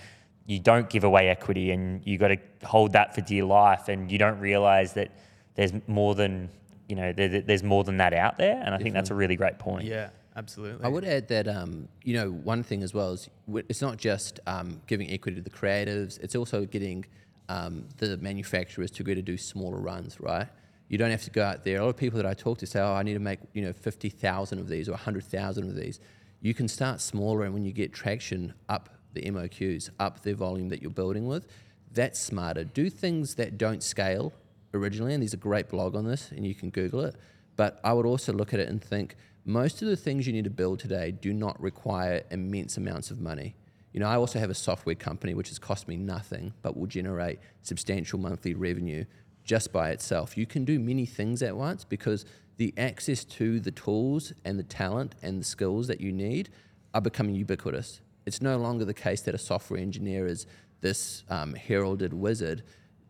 you 0.46 0.60
don't 0.60 0.88
give 0.88 1.02
away 1.02 1.28
equity, 1.28 1.72
and 1.72 2.00
you 2.06 2.16
got 2.16 2.28
to 2.28 2.36
hold 2.64 2.92
that 2.92 3.12
for 3.14 3.20
dear 3.20 3.44
life, 3.44 3.88
and 3.88 4.10
you 4.10 4.18
don't 4.18 4.38
realize 4.38 4.92
that 4.92 5.10
there's 5.56 5.72
more 5.88 6.14
than 6.14 6.48
you 6.88 6.94
know 6.94 7.12
there, 7.12 7.28
there- 7.28 7.42
there's 7.42 7.64
more 7.64 7.82
than 7.84 7.96
that 7.98 8.14
out 8.14 8.38
there 8.38 8.62
and 8.64 8.74
i 8.74 8.78
think 8.78 8.94
that's 8.94 9.10
a 9.10 9.14
really 9.14 9.36
great 9.36 9.58
point. 9.58 9.84
Yeah, 9.84 10.08
absolutely. 10.38 10.84
I 10.84 10.88
would 10.88 11.04
add 11.04 11.28
that 11.28 11.48
um, 11.48 11.88
you 12.04 12.14
know 12.14 12.30
one 12.30 12.62
thing 12.62 12.82
as 12.82 12.94
well 12.94 13.12
is 13.12 13.28
it's 13.68 13.82
not 13.82 13.96
just 13.98 14.40
um, 14.46 14.80
giving 14.86 15.10
equity 15.10 15.36
to 15.36 15.42
the 15.42 15.50
creatives; 15.50 16.18
it's 16.20 16.34
also 16.34 16.64
getting 16.64 17.04
um, 17.48 17.84
the 17.98 18.16
manufacturers 18.18 18.90
to 18.92 19.02
go 19.02 19.14
to 19.14 19.22
do 19.22 19.36
smaller 19.36 19.78
runs. 19.78 20.20
Right? 20.20 20.46
You 20.88 20.96
don't 20.96 21.10
have 21.10 21.24
to 21.24 21.30
go 21.30 21.44
out 21.44 21.64
there. 21.64 21.78
A 21.78 21.82
lot 21.82 21.90
of 21.90 21.96
people 21.96 22.16
that 22.16 22.26
I 22.26 22.34
talk 22.34 22.58
to 22.58 22.66
say, 22.66 22.80
"Oh, 22.80 22.92
I 22.92 23.02
need 23.02 23.14
to 23.14 23.20
make 23.20 23.40
you 23.52 23.62
know 23.62 23.72
fifty 23.72 24.08
thousand 24.08 24.58
of 24.60 24.68
these 24.68 24.88
or 24.88 24.96
hundred 24.96 25.24
thousand 25.24 25.68
of 25.68 25.76
these." 25.76 26.00
You 26.40 26.54
can 26.54 26.68
start 26.68 27.00
smaller, 27.00 27.44
and 27.44 27.52
when 27.52 27.64
you 27.64 27.72
get 27.72 27.92
traction, 27.92 28.54
up 28.68 28.88
the 29.12 29.22
MOQs, 29.22 29.90
up 29.98 30.22
the 30.22 30.34
volume 30.34 30.68
that 30.68 30.80
you're 30.80 30.90
building 30.90 31.26
with. 31.26 31.46
That's 31.92 32.20
smarter. 32.20 32.64
Do 32.64 32.90
things 32.90 33.34
that 33.36 33.58
don't 33.58 33.82
scale 33.82 34.32
originally, 34.74 35.14
and 35.14 35.22
there's 35.22 35.34
a 35.34 35.38
great 35.38 35.68
blog 35.68 35.96
on 35.96 36.04
this, 36.04 36.30
and 36.30 36.46
you 36.46 36.54
can 36.54 36.70
Google 36.70 37.00
it. 37.00 37.16
But 37.56 37.80
I 37.82 37.92
would 37.92 38.06
also 38.06 38.32
look 38.32 38.54
at 38.54 38.60
it 38.60 38.68
and 38.68 38.82
think 38.82 39.16
most 39.48 39.80
of 39.80 39.88
the 39.88 39.96
things 39.96 40.26
you 40.26 40.32
need 40.34 40.44
to 40.44 40.50
build 40.50 40.78
today 40.78 41.10
do 41.10 41.32
not 41.32 41.58
require 41.58 42.22
immense 42.30 42.76
amounts 42.76 43.10
of 43.10 43.18
money. 43.18 43.56
You 43.94 44.00
know, 44.00 44.06
I 44.06 44.16
also 44.16 44.38
have 44.38 44.50
a 44.50 44.54
software 44.54 44.94
company 44.94 45.32
which 45.32 45.48
has 45.48 45.58
cost 45.58 45.88
me 45.88 45.96
nothing, 45.96 46.52
but 46.60 46.76
will 46.76 46.86
generate 46.86 47.38
substantial 47.62 48.18
monthly 48.18 48.52
revenue 48.52 49.06
just 49.44 49.72
by 49.72 49.88
itself. 49.88 50.36
You 50.36 50.44
can 50.44 50.66
do 50.66 50.78
many 50.78 51.06
things 51.06 51.42
at 51.42 51.56
once 51.56 51.82
because 51.82 52.26
the 52.58 52.74
access 52.76 53.24
to 53.24 53.58
the 53.58 53.70
tools 53.70 54.34
and 54.44 54.58
the 54.58 54.64
talent 54.64 55.14
and 55.22 55.40
the 55.40 55.44
skills 55.46 55.86
that 55.86 56.02
you 56.02 56.12
need 56.12 56.50
are 56.92 57.00
becoming 57.00 57.34
ubiquitous. 57.34 58.02
It's 58.26 58.42
no 58.42 58.58
longer 58.58 58.84
the 58.84 58.92
case 58.92 59.22
that 59.22 59.34
a 59.34 59.38
software 59.38 59.80
engineer 59.80 60.26
is 60.26 60.46
this 60.82 61.24
um, 61.30 61.54
heralded 61.54 62.12
wizard. 62.12 62.64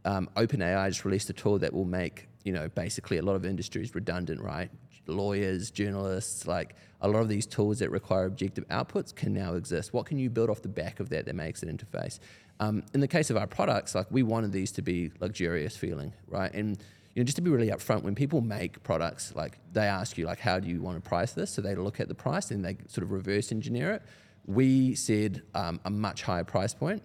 Um, 0.05 0.31
OpenAI 0.37 0.89
just 0.89 1.05
released 1.05 1.31
a 1.31 1.33
tool 1.33 1.59
that 1.59 1.73
will 1.73 1.85
make 1.85 2.29
you 2.45 2.53
know 2.53 2.69
basically 2.69 3.19
a 3.19 3.23
lot 3.23 3.35
of 3.35 3.45
industries 3.45 3.93
redundant, 3.97 4.41
right? 4.41 4.71
Lawyers, 5.09 5.71
journalists, 5.71 6.47
like 6.47 6.77
a 7.01 7.09
lot 7.09 7.21
of 7.21 7.29
these 7.29 7.47
tools 7.47 7.79
that 7.79 7.91
require 7.91 8.27
objective 8.27 8.67
outputs 8.69 9.15
can 9.15 9.33
now 9.33 9.55
exist. 9.55 9.93
What 9.93 10.07
can 10.07 10.19
you 10.19 10.31
build 10.31 10.51
off 10.51 10.63
the 10.63 10.69
back 10.69 11.01
of 11.01 11.09
that 11.11 11.27
that 11.27 11.35
makes 11.35 11.63
an 11.63 11.77
interface? 11.77 12.19
Um, 12.61 12.83
in 12.93 13.01
the 13.01 13.09
case 13.09 13.31
of 13.31 13.37
our 13.37 13.47
products, 13.47 13.95
like 13.95 14.07
we 14.11 14.23
wanted 14.23 14.53
these 14.53 14.73
to 14.73 14.83
be 14.83 15.13
luxurious 15.21 15.77
feeling, 15.77 16.13
right? 16.27 16.53
And 16.53 16.79
you 17.15 17.23
know, 17.23 17.25
just 17.25 17.37
to 17.37 17.43
be 17.43 17.51
really 17.51 17.69
upfront, 17.69 18.03
when 18.03 18.15
people 18.15 18.41
make 18.41 18.83
products, 18.83 19.33
like 19.35 19.59
they 19.73 19.87
ask 19.87 20.19
you, 20.19 20.27
like, 20.27 20.39
how 20.39 20.61
do 20.61 20.69
you 20.69 20.81
want 20.81 21.03
to 21.03 21.09
price 21.09 21.33
this? 21.33 21.51
So 21.51 21.63
they 21.63 21.75
look 21.75 22.01
at 22.01 22.09
the 22.09 22.15
price 22.15 22.51
and 22.51 22.65
they 22.65 22.77
sort 22.87 23.03
of 23.03 23.11
reverse 23.11 23.51
engineer 23.51 23.93
it. 23.93 24.03
We 24.47 24.95
said 24.95 25.43
um, 25.55 25.81
a 25.85 25.91
much 25.91 26.23
higher 26.23 26.45
price 26.45 26.75
point, 26.75 27.03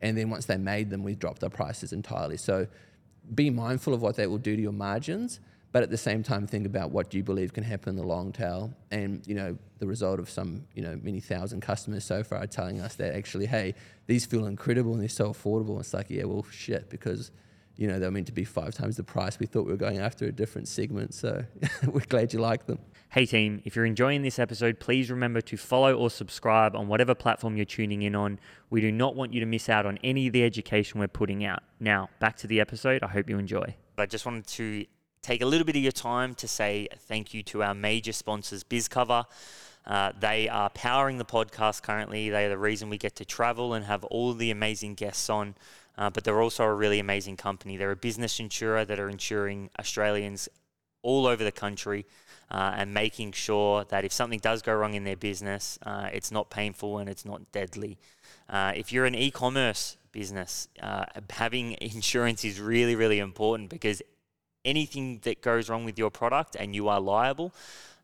and 0.00 0.16
then 0.16 0.30
once 0.30 0.46
they 0.46 0.56
made 0.56 0.90
them, 0.90 1.02
we 1.02 1.14
dropped 1.14 1.42
our 1.42 1.50
prices 1.50 1.92
entirely. 1.92 2.36
So 2.36 2.66
be 3.34 3.50
mindful 3.50 3.92
of 3.92 4.02
what 4.02 4.16
that 4.16 4.30
will 4.30 4.38
do 4.38 4.54
to 4.54 4.62
your 4.62 4.72
margins, 4.72 5.40
but 5.76 5.82
at 5.82 5.90
the 5.90 5.98
same 5.98 6.22
time, 6.22 6.46
think 6.46 6.64
about 6.64 6.90
what 6.90 7.10
do 7.10 7.18
you 7.18 7.22
believe 7.22 7.52
can 7.52 7.62
happen 7.62 7.90
in 7.90 7.96
the 7.96 8.02
long 8.02 8.32
tail. 8.32 8.72
And 8.90 9.22
you 9.26 9.34
know, 9.34 9.58
the 9.78 9.86
result 9.86 10.18
of 10.18 10.30
some 10.30 10.64
you 10.74 10.80
know 10.80 10.98
many 11.02 11.20
thousand 11.20 11.60
customers 11.60 12.02
so 12.02 12.24
far 12.24 12.38
are 12.38 12.46
telling 12.46 12.80
us 12.80 12.94
that 12.94 13.14
actually, 13.14 13.44
hey, 13.44 13.74
these 14.06 14.24
feel 14.24 14.46
incredible 14.46 14.94
and 14.94 15.02
they're 15.02 15.10
so 15.10 15.34
affordable. 15.34 15.78
It's 15.78 15.92
like, 15.92 16.06
yeah, 16.08 16.24
well, 16.24 16.46
shit, 16.50 16.88
because 16.88 17.30
you 17.76 17.86
know 17.88 17.98
they're 17.98 18.10
meant 18.10 18.28
to 18.28 18.32
be 18.32 18.42
five 18.42 18.72
times 18.72 18.96
the 18.96 19.04
price. 19.04 19.38
We 19.38 19.44
thought 19.44 19.66
we 19.66 19.72
were 19.72 19.76
going 19.76 19.98
after 19.98 20.24
a 20.24 20.32
different 20.32 20.66
segment, 20.66 21.12
so 21.12 21.44
we're 21.86 22.00
glad 22.08 22.32
you 22.32 22.38
like 22.38 22.64
them. 22.64 22.78
Hey 23.10 23.26
team, 23.26 23.60
if 23.66 23.76
you're 23.76 23.84
enjoying 23.84 24.22
this 24.22 24.38
episode, 24.38 24.80
please 24.80 25.10
remember 25.10 25.42
to 25.42 25.58
follow 25.58 25.92
or 25.94 26.08
subscribe 26.08 26.74
on 26.74 26.88
whatever 26.88 27.14
platform 27.14 27.54
you're 27.54 27.66
tuning 27.66 28.00
in 28.00 28.14
on. 28.14 28.40
We 28.70 28.80
do 28.80 28.90
not 28.90 29.14
want 29.14 29.34
you 29.34 29.40
to 29.40 29.46
miss 29.46 29.68
out 29.68 29.84
on 29.84 29.98
any 30.02 30.28
of 30.28 30.32
the 30.32 30.42
education 30.42 31.00
we're 31.00 31.08
putting 31.08 31.44
out. 31.44 31.62
Now, 31.80 32.08
back 32.18 32.38
to 32.38 32.46
the 32.46 32.60
episode. 32.60 33.02
I 33.02 33.08
hope 33.08 33.28
you 33.28 33.38
enjoy. 33.38 33.76
I 33.98 34.06
just 34.06 34.24
wanted 34.24 34.46
to 34.46 34.86
take 35.26 35.42
a 35.42 35.46
little 35.46 35.64
bit 35.64 35.74
of 35.74 35.82
your 35.82 35.90
time 35.90 36.36
to 36.36 36.46
say 36.46 36.86
thank 37.08 37.34
you 37.34 37.42
to 37.42 37.60
our 37.60 37.74
major 37.74 38.12
sponsors, 38.12 38.62
BizCover. 38.62 39.24
Uh, 39.84 40.12
they 40.20 40.48
are 40.48 40.70
powering 40.70 41.18
the 41.18 41.24
podcast 41.24 41.82
currently. 41.82 42.30
They 42.30 42.46
are 42.46 42.48
the 42.48 42.58
reason 42.58 42.88
we 42.88 42.98
get 42.98 43.16
to 43.16 43.24
travel 43.24 43.74
and 43.74 43.84
have 43.84 44.04
all 44.04 44.34
the 44.34 44.52
amazing 44.52 44.94
guests 44.94 45.28
on. 45.28 45.56
Uh, 45.98 46.10
but 46.10 46.22
they're 46.22 46.40
also 46.40 46.62
a 46.62 46.72
really 46.72 47.00
amazing 47.00 47.36
company. 47.36 47.76
They're 47.76 47.90
a 47.90 47.96
business 47.96 48.38
insurer 48.38 48.84
that 48.84 49.00
are 49.00 49.08
insuring 49.08 49.70
Australians 49.80 50.48
all 51.02 51.26
over 51.26 51.42
the 51.42 51.52
country 51.52 52.06
uh, 52.50 52.74
and 52.76 52.94
making 52.94 53.32
sure 53.32 53.84
that 53.84 54.04
if 54.04 54.12
something 54.12 54.38
does 54.38 54.62
go 54.62 54.74
wrong 54.74 54.94
in 54.94 55.02
their 55.02 55.16
business, 55.16 55.76
uh, 55.84 56.08
it's 56.12 56.30
not 56.30 56.50
painful 56.50 56.98
and 56.98 57.08
it's 57.08 57.24
not 57.24 57.50
deadly. 57.50 57.98
Uh, 58.48 58.72
if 58.76 58.92
you're 58.92 59.06
an 59.06 59.16
e 59.16 59.32
commerce 59.32 59.96
business, 60.12 60.68
uh, 60.80 61.04
having 61.30 61.72
insurance 61.80 62.44
is 62.44 62.60
really, 62.60 62.94
really 62.94 63.18
important 63.18 63.70
because 63.70 64.02
anything 64.66 65.20
that 65.22 65.40
goes 65.40 65.70
wrong 65.70 65.84
with 65.84 65.98
your 65.98 66.10
product 66.10 66.56
and 66.58 66.74
you 66.74 66.88
are 66.88 67.00
liable, 67.00 67.54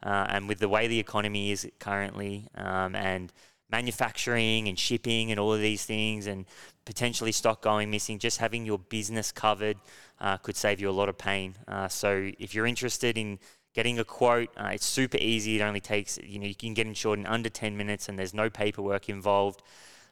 uh, 0.03 0.27
and 0.31 0.49
with 0.49 0.59
the 0.59 0.69
way 0.69 0.87
the 0.89 0.99
economy 0.99 1.51
is 1.51 1.69
currently, 1.79 2.47
um, 2.55 2.95
and 2.95 3.33
manufacturing 3.71 4.69
and 4.69 4.79
shipping 4.79 5.31
and 5.31 5.39
all 5.39 5.53
of 5.53 5.61
these 5.61 5.85
things, 5.85 6.27
and 6.27 6.47
potentially 6.85 7.33
stock 7.33 7.63
going 7.63 7.91
missing, 7.91 8.19
just 8.19 8.39
having 8.39 8.67
your 8.67 8.79
business 8.79 9.33
covered 9.33 9.77
uh, 10.21 10.37
could 10.39 10.57
save 10.57 10.81
you 10.81 10.89
a 10.89 10.93
lot 10.93 11.09
of 11.09 11.19
pain. 11.19 11.55
Uh, 11.69 11.89
so 11.89 12.31
if 12.39 12.55
you're 12.55 12.67
interested 12.67 13.19
in 13.19 13.39
getting 13.75 13.99
a 13.99 14.05
quote, 14.05 14.51
uh, 14.57 14.71
it's 14.73 14.87
super 14.87 15.19
easy. 15.19 15.61
It 15.61 15.63
only 15.63 15.81
takes, 15.81 16.19
you 16.23 16.39
know, 16.39 16.47
you 16.47 16.55
can 16.55 16.75
get 16.75 16.87
insured 16.87 17.19
in 17.19 17.27
under 17.27 17.49
10 17.49 17.77
minutes 17.77 18.09
and 18.09 18.19
there's 18.19 18.35
no 18.35 18.51
paperwork 18.51 19.09
involved. 19.09 19.63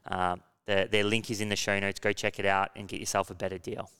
Uh, 0.07 0.37
the, 0.67 0.89
their 0.91 1.05
link 1.05 1.31
is 1.31 1.41
in 1.41 1.49
the 1.49 1.57
show 1.57 1.79
notes. 1.79 2.01
Go 2.01 2.13
check 2.13 2.39
it 2.39 2.47
out 2.47 2.71
and 2.77 2.89
get 2.89 3.01
yourself 3.01 3.31
a 3.31 3.35
better 3.35 3.59
deal. 3.59 3.91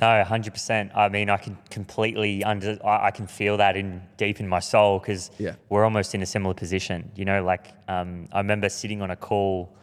No, 0.00 0.22
hundred 0.24 0.52
percent. 0.52 0.92
I 0.94 1.08
mean, 1.08 1.30
I 1.30 1.36
can 1.38 1.56
completely 1.70 2.44
under. 2.44 2.78
I, 2.84 3.06
I 3.06 3.10
can 3.10 3.26
feel 3.26 3.56
that 3.56 3.76
in 3.76 4.02
deep 4.16 4.40
in 4.40 4.48
my 4.48 4.60
soul 4.60 4.98
because 4.98 5.30
Yeah. 5.38 5.54
we're 5.70 5.84
almost 5.84 6.14
in 6.14 6.22
a 6.22 6.26
similar 6.26 6.54
position. 6.54 7.10
You 7.16 7.24
know, 7.24 7.42
like 7.42 7.72
um, 7.88 8.28
I 8.32 8.38
remember 8.38 8.68
sitting 8.68 9.00
on 9.02 9.10
a 9.10 9.16
call, 9.16 9.74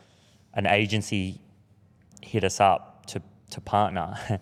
an 0.54 0.68
agency 0.68 1.40
hit 2.22 2.44
us 2.44 2.60
up 2.60 3.06
to 3.08 3.22
to 3.52 3.62
partner, 3.62 4.16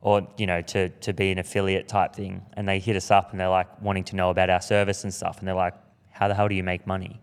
or 0.00 0.26
you 0.36 0.46
know, 0.46 0.60
to 0.62 0.88
to 0.88 1.12
be 1.12 1.30
an 1.30 1.38
affiliate 1.38 1.86
type 1.88 2.14
thing, 2.14 2.42
and 2.56 2.68
they 2.68 2.78
hit 2.80 2.96
us 2.96 3.10
up 3.10 3.30
and 3.30 3.38
they're 3.40 3.48
like 3.48 3.80
wanting 3.80 4.04
to 4.04 4.16
know 4.16 4.30
about 4.30 4.50
our 4.50 4.60
service 4.60 5.04
and 5.04 5.14
stuff, 5.14 5.38
and 5.38 5.46
they're 5.46 5.54
like, 5.54 5.74
"How 6.10 6.26
the 6.28 6.34
hell 6.34 6.48
do 6.48 6.54
you 6.56 6.64
make 6.64 6.84
money?" 6.86 7.20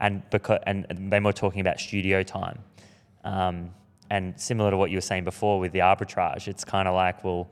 And 0.00 0.22
because 0.30 0.60
and 0.66 0.86
and 0.88 1.12
they 1.12 1.20
were 1.20 1.32
talking 1.34 1.60
about 1.60 1.80
studio 1.80 2.22
time. 2.22 2.60
Um, 3.24 3.74
and 4.14 4.40
similar 4.40 4.70
to 4.70 4.76
what 4.76 4.92
you 4.92 4.96
were 4.96 5.08
saying 5.12 5.24
before 5.24 5.58
with 5.58 5.72
the 5.72 5.80
arbitrage, 5.80 6.46
it's 6.46 6.64
kind 6.64 6.86
of 6.86 6.94
like, 6.94 7.24
well, 7.24 7.50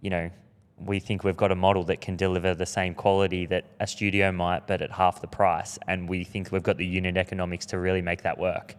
you 0.00 0.10
know, 0.10 0.30
we 0.78 1.00
think 1.00 1.24
we've 1.24 1.36
got 1.36 1.50
a 1.50 1.56
model 1.56 1.82
that 1.84 2.00
can 2.00 2.14
deliver 2.14 2.54
the 2.54 2.66
same 2.66 2.94
quality 2.94 3.46
that 3.46 3.64
a 3.80 3.86
studio 3.86 4.30
might, 4.30 4.64
but 4.68 4.80
at 4.80 4.92
half 4.92 5.20
the 5.20 5.26
price. 5.26 5.76
And 5.88 6.08
we 6.08 6.22
think 6.22 6.52
we've 6.52 6.62
got 6.62 6.76
the 6.76 6.86
unit 6.86 7.16
economics 7.16 7.66
to 7.66 7.80
really 7.80 8.00
make 8.00 8.22
that 8.22 8.38
work. 8.38 8.76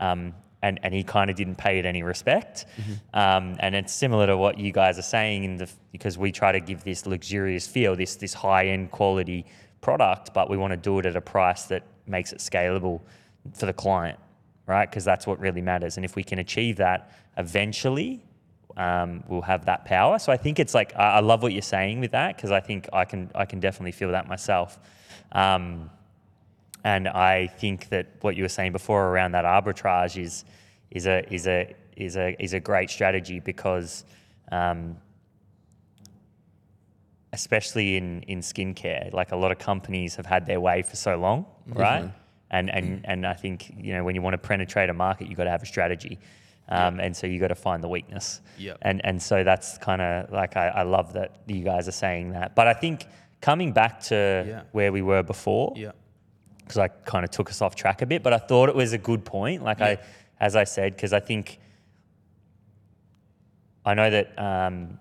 Um, 0.00 0.32
and, 0.62 0.80
and 0.82 0.94
he 0.94 1.04
kind 1.04 1.28
of 1.28 1.36
didn't 1.36 1.56
pay 1.56 1.78
it 1.78 1.84
any 1.84 2.02
respect. 2.02 2.64
Um, 3.12 3.56
and 3.60 3.74
it's 3.74 3.92
similar 3.92 4.26
to 4.28 4.38
what 4.38 4.56
you 4.58 4.72
guys 4.72 4.98
are 4.98 5.02
saying 5.02 5.44
in 5.44 5.56
the 5.58 5.68
because 5.92 6.16
we 6.16 6.32
try 6.32 6.50
to 6.50 6.60
give 6.60 6.82
this 6.82 7.04
luxurious 7.04 7.66
feel, 7.66 7.94
this 7.94 8.16
this 8.16 8.32
high 8.32 8.68
end 8.68 8.90
quality 8.90 9.44
product, 9.82 10.32
but 10.32 10.48
we 10.48 10.56
want 10.56 10.70
to 10.72 10.78
do 10.78 10.98
it 10.98 11.04
at 11.04 11.14
a 11.14 11.20
price 11.20 11.64
that 11.64 11.82
makes 12.06 12.32
it 12.32 12.38
scalable 12.38 13.00
for 13.52 13.66
the 13.66 13.72
client, 13.72 14.18
right? 14.70 14.88
Because 14.88 15.04
that's 15.04 15.26
what 15.26 15.40
really 15.40 15.60
matters. 15.60 15.96
And 15.96 16.04
if 16.04 16.14
we 16.14 16.22
can 16.22 16.38
achieve 16.38 16.76
that, 16.76 17.12
eventually 17.36 18.22
um, 18.76 19.24
we'll 19.26 19.42
have 19.42 19.64
that 19.66 19.84
power. 19.84 20.18
So 20.20 20.32
I 20.32 20.36
think 20.36 20.60
it's 20.60 20.74
like 20.74 20.94
I, 20.96 21.14
I 21.16 21.20
love 21.20 21.42
what 21.42 21.52
you're 21.52 21.60
saying 21.60 22.00
with 22.00 22.12
that 22.12 22.36
because 22.36 22.52
I 22.52 22.60
think 22.60 22.88
I 22.92 23.04
can 23.04 23.30
I 23.34 23.44
can 23.44 23.58
definitely 23.58 23.92
feel 23.92 24.12
that 24.12 24.28
myself. 24.28 24.78
Um, 25.32 25.90
and 26.84 27.08
I 27.08 27.48
think 27.48 27.88
that 27.88 28.06
what 28.20 28.36
you 28.36 28.44
were 28.44 28.48
saying 28.48 28.72
before 28.72 29.08
around 29.08 29.32
that 29.32 29.44
arbitrage 29.44 30.22
is 30.22 30.44
is 30.90 31.06
a 31.06 31.18
is 31.34 31.46
a 31.48 31.74
is 31.96 32.16
a 32.16 32.36
is 32.38 32.52
a 32.54 32.60
great 32.60 32.90
strategy 32.90 33.40
because 33.40 34.04
um, 34.52 34.96
especially 37.32 37.96
in 37.96 38.22
in 38.22 38.38
skincare, 38.40 39.12
like 39.12 39.32
a 39.32 39.36
lot 39.36 39.50
of 39.50 39.58
companies 39.58 40.14
have 40.14 40.26
had 40.26 40.46
their 40.46 40.60
way 40.60 40.82
for 40.82 40.94
so 40.94 41.16
long, 41.16 41.44
right? 41.66 42.12
And 42.50 42.68
and 42.70 43.00
and 43.04 43.26
I 43.26 43.34
think 43.34 43.72
you 43.76 43.92
know 43.94 44.02
when 44.04 44.14
you 44.14 44.22
want 44.22 44.34
to 44.34 44.38
penetrate 44.48 44.90
a 44.90 44.94
market, 44.94 45.28
you've 45.28 45.36
got 45.38 45.44
to 45.44 45.50
have 45.50 45.62
a 45.62 45.66
strategy. 45.66 46.18
Um, 46.68 47.00
And 47.00 47.16
so 47.16 47.26
you 47.26 47.40
got 47.40 47.48
to 47.48 47.54
find 47.56 47.82
the 47.82 47.88
weakness. 47.88 48.40
Yep. 48.58 48.78
And 48.82 49.00
and 49.04 49.20
so 49.22 49.42
that's 49.44 49.78
kind 49.78 50.00
of 50.02 50.30
like 50.32 50.56
I, 50.56 50.68
I 50.68 50.82
love 50.82 51.12
that 51.14 51.30
you 51.46 51.62
guys 51.64 51.88
are 51.88 51.92
saying 52.06 52.32
that. 52.32 52.54
But 52.54 52.66
I 52.68 52.74
think 52.74 53.06
coming 53.40 53.72
back 53.72 54.00
to 54.10 54.14
Yeah. 54.46 54.62
where 54.72 54.92
we 54.92 55.02
were 55.02 55.22
before, 55.22 55.72
Yeah. 55.76 55.92
because 56.58 56.78
I 56.78 56.88
kind 56.88 57.24
of 57.24 57.30
took 57.30 57.50
us 57.50 57.60
off 57.62 57.74
track 57.74 58.02
a 58.02 58.06
bit, 58.06 58.22
but 58.22 58.32
I 58.32 58.38
thought 58.38 58.68
it 58.68 58.76
was 58.76 58.92
a 58.92 58.98
good 58.98 59.24
point. 59.24 59.62
Like 59.64 59.80
I, 59.80 59.98
as 60.38 60.54
I 60.56 60.64
said, 60.64 60.94
because 60.94 61.12
I 61.12 61.20
think 61.20 61.58
I 63.84 63.94
know 63.94 64.10
that 64.10 64.38
um, 64.38 64.98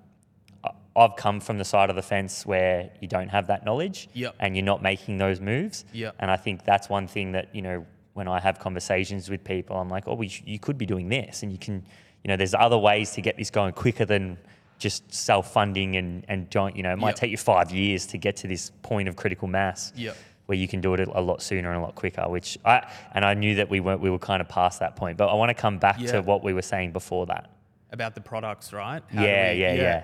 I've 1.00 1.16
come 1.16 1.40
from 1.40 1.58
the 1.58 1.66
side 1.66 1.90
of 1.90 1.96
the 1.96 2.02
fence 2.02 2.46
where 2.46 2.90
you 3.00 3.08
don't 3.08 3.30
have 3.30 3.48
that 3.48 3.64
knowledge, 3.66 4.10
Yep. 4.14 4.36
and 4.40 4.56
you're 4.56 4.66
not 4.74 4.82
making 4.82 5.18
those 5.18 5.40
moves. 5.40 5.86
Yep. 5.94 6.16
And 6.20 6.30
I 6.30 6.38
think 6.38 6.66
that's 6.66 6.90
one 6.90 7.08
thing 7.08 7.32
that 7.32 7.54
you 7.56 7.62
know 7.62 7.86
when 8.14 8.28
I 8.28 8.40
have 8.40 8.60
conversations 8.60 9.30
with 9.30 9.44
people, 9.44 9.78
I'm 9.78 9.90
like, 9.90 10.04
oh, 10.08 10.14
we 10.16 10.28
sh- 10.28 10.44
you 10.46 10.60
could 10.60 10.78
be 10.78 10.86
doing 10.86 11.08
this, 11.10 11.42
and 11.44 11.52
you 11.52 11.58
can, 11.58 11.76
you 12.24 12.28
know, 12.28 12.36
there's 12.36 12.54
other 12.54 12.78
ways 12.78 13.12
to 13.14 13.22
get 13.22 13.38
this 13.38 13.50
going 13.50 13.74
quicker 13.74 14.04
than 14.06 14.38
just 14.78 15.14
self-funding 15.14 15.96
and 15.96 16.26
and 16.28 16.50
joint. 16.52 16.76
You 16.76 16.84
know, 16.84 16.92
it 16.94 16.98
might 16.98 17.10
Yep. 17.10 17.16
take 17.16 17.32
you 17.32 17.38
five 17.38 17.72
years 17.72 18.06
to 18.08 18.18
get 18.18 18.36
to 18.38 18.48
this 18.48 18.72
point 18.82 19.08
of 19.10 19.16
critical 19.16 19.48
mass 19.48 19.94
where 20.48 20.58
you 20.58 20.68
can 20.68 20.82
do 20.82 20.94
it 20.96 21.00
a 21.08 21.22
lot 21.22 21.42
sooner 21.44 21.70
and 21.72 21.78
a 21.78 21.82
lot 21.82 21.96
quicker. 21.96 22.28
Which 22.28 22.58
I 22.66 22.88
and 23.14 23.24
I 23.24 23.34
knew 23.36 23.56
that 23.56 23.70
we 23.70 23.80
weren't 23.80 24.02
we 24.02 24.10
were 24.10 24.20
kind 24.20 24.42
of 24.42 24.50
past 24.50 24.80
that 24.80 24.96
point. 24.96 25.18
But 25.18 25.28
I 25.30 25.34
want 25.36 25.50
to 25.50 25.54
come 25.54 25.78
back 25.78 25.98
Yeah. 26.00 26.14
to 26.14 26.22
what 26.22 26.44
we 26.44 26.54
were 26.54 26.62
saying 26.74 26.92
before 26.92 27.26
that. 27.28 27.50
About 27.92 28.16
the 28.16 28.22
products, 28.22 28.74
right? 28.74 29.02
How 29.14 29.24
Yeah, 29.24 29.54
we- 29.54 29.62
yeah, 29.62 29.74
yeah. 29.74 30.04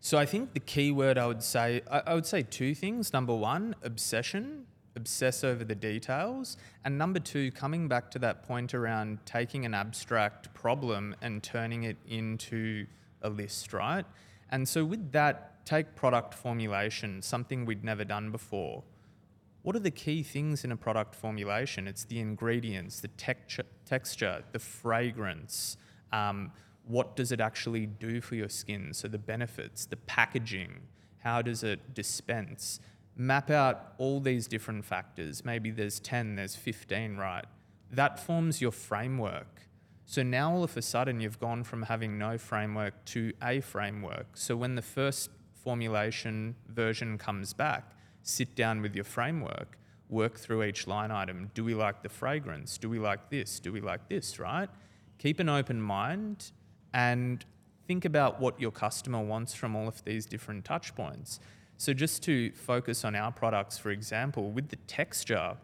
So 0.00 0.16
I 0.16 0.26
think 0.26 0.54
the 0.54 0.60
key 0.60 0.92
word 0.92 1.18
I 1.18 1.26
would 1.26 1.42
say, 1.42 1.82
I, 1.90 2.02
I 2.06 2.14
would 2.14 2.26
say 2.26 2.42
two 2.42 2.74
things. 2.74 3.12
Number 3.12 3.34
one, 3.34 3.74
obsession, 3.82 4.66
obsess 4.94 5.44
over 5.44 5.64
the 5.64 5.74
details. 5.74 6.56
And 6.84 6.96
number 6.96 7.18
two, 7.20 7.50
coming 7.52 7.88
back 7.88 8.10
to 8.12 8.18
that 8.20 8.42
point 8.42 8.74
around 8.74 9.18
taking 9.26 9.64
an 9.64 9.74
abstract 9.74 10.52
problem 10.54 11.16
and 11.20 11.42
turning 11.42 11.84
it 11.84 11.96
into 12.06 12.86
a 13.22 13.30
list, 13.30 13.72
right? 13.72 14.04
And 14.50 14.68
so 14.68 14.84
with 14.84 15.12
that, 15.12 15.64
take 15.66 15.94
product 15.94 16.32
formulation, 16.32 17.20
something 17.20 17.66
we'd 17.66 17.84
never 17.84 18.04
done 18.04 18.30
before. 18.30 18.82
What 19.62 19.76
are 19.76 19.80
the 19.80 19.90
key 19.90 20.22
things 20.22 20.64
in 20.64 20.72
a 20.72 20.76
product 20.76 21.14
formulation? 21.14 21.86
It's 21.86 22.04
the 22.04 22.20
ingredients, 22.20 23.00
the 23.00 23.08
texture, 23.08 23.64
texture 23.84 24.44
the 24.52 24.58
fragrance. 24.58 25.76
Um, 26.12 26.52
what 26.88 27.14
does 27.14 27.30
it 27.30 27.40
actually 27.40 27.86
do 27.86 28.20
for 28.20 28.34
your 28.34 28.48
skin? 28.48 28.92
So 28.92 29.08
the 29.08 29.18
benefits, 29.18 29.86
the 29.86 29.96
packaging, 29.96 30.80
how 31.18 31.42
does 31.42 31.62
it 31.62 31.94
dispense? 31.94 32.80
Map 33.14 33.50
out 33.50 33.92
all 33.98 34.20
these 34.20 34.48
different 34.48 34.84
factors. 34.84 35.44
Maybe 35.44 35.70
there's 35.70 36.00
10, 36.00 36.36
there's 36.36 36.56
15, 36.56 37.16
right? 37.16 37.44
That 37.90 38.18
forms 38.18 38.60
your 38.60 38.72
framework. 38.72 39.62
So 40.06 40.22
now 40.22 40.52
all 40.52 40.64
of 40.64 40.76
a 40.76 40.82
sudden 40.82 41.20
you've 41.20 41.38
gone 41.38 41.64
from 41.64 41.82
having 41.82 42.18
no 42.18 42.38
framework 42.38 43.04
to 43.06 43.32
a 43.42 43.60
framework. 43.60 44.28
So 44.34 44.56
when 44.56 44.74
the 44.74 44.82
first 44.82 45.30
formulation 45.62 46.54
version 46.68 47.18
comes 47.18 47.52
back, 47.52 47.92
sit 48.22 48.54
down 48.54 48.80
with 48.80 48.94
your 48.94 49.04
framework, 49.04 49.76
work 50.08 50.38
through 50.38 50.62
each 50.62 50.86
line 50.86 51.10
item. 51.10 51.50
Do 51.52 51.62
we 51.64 51.74
like 51.74 52.02
the 52.02 52.08
fragrance? 52.08 52.78
Do 52.78 52.88
we 52.88 52.98
like 52.98 53.28
this? 53.28 53.60
Do 53.60 53.72
we 53.72 53.82
like 53.82 54.08
this, 54.08 54.38
right? 54.38 54.70
Keep 55.18 55.40
an 55.40 55.50
open 55.50 55.82
mind 55.82 56.52
and 56.92 57.44
think 57.86 58.04
about 58.04 58.40
what 58.40 58.60
your 58.60 58.70
customer 58.70 59.20
wants 59.20 59.54
from 59.54 59.74
all 59.74 59.88
of 59.88 60.04
these 60.04 60.26
different 60.26 60.64
touch 60.64 60.94
points. 60.94 61.40
So 61.76 61.92
just 61.92 62.22
to 62.24 62.50
focus 62.52 63.04
on 63.04 63.14
our 63.14 63.32
products, 63.32 63.78
for 63.78 63.90
example, 63.90 64.50
with 64.50 64.68
the 64.68 64.76
texture, 64.86 65.56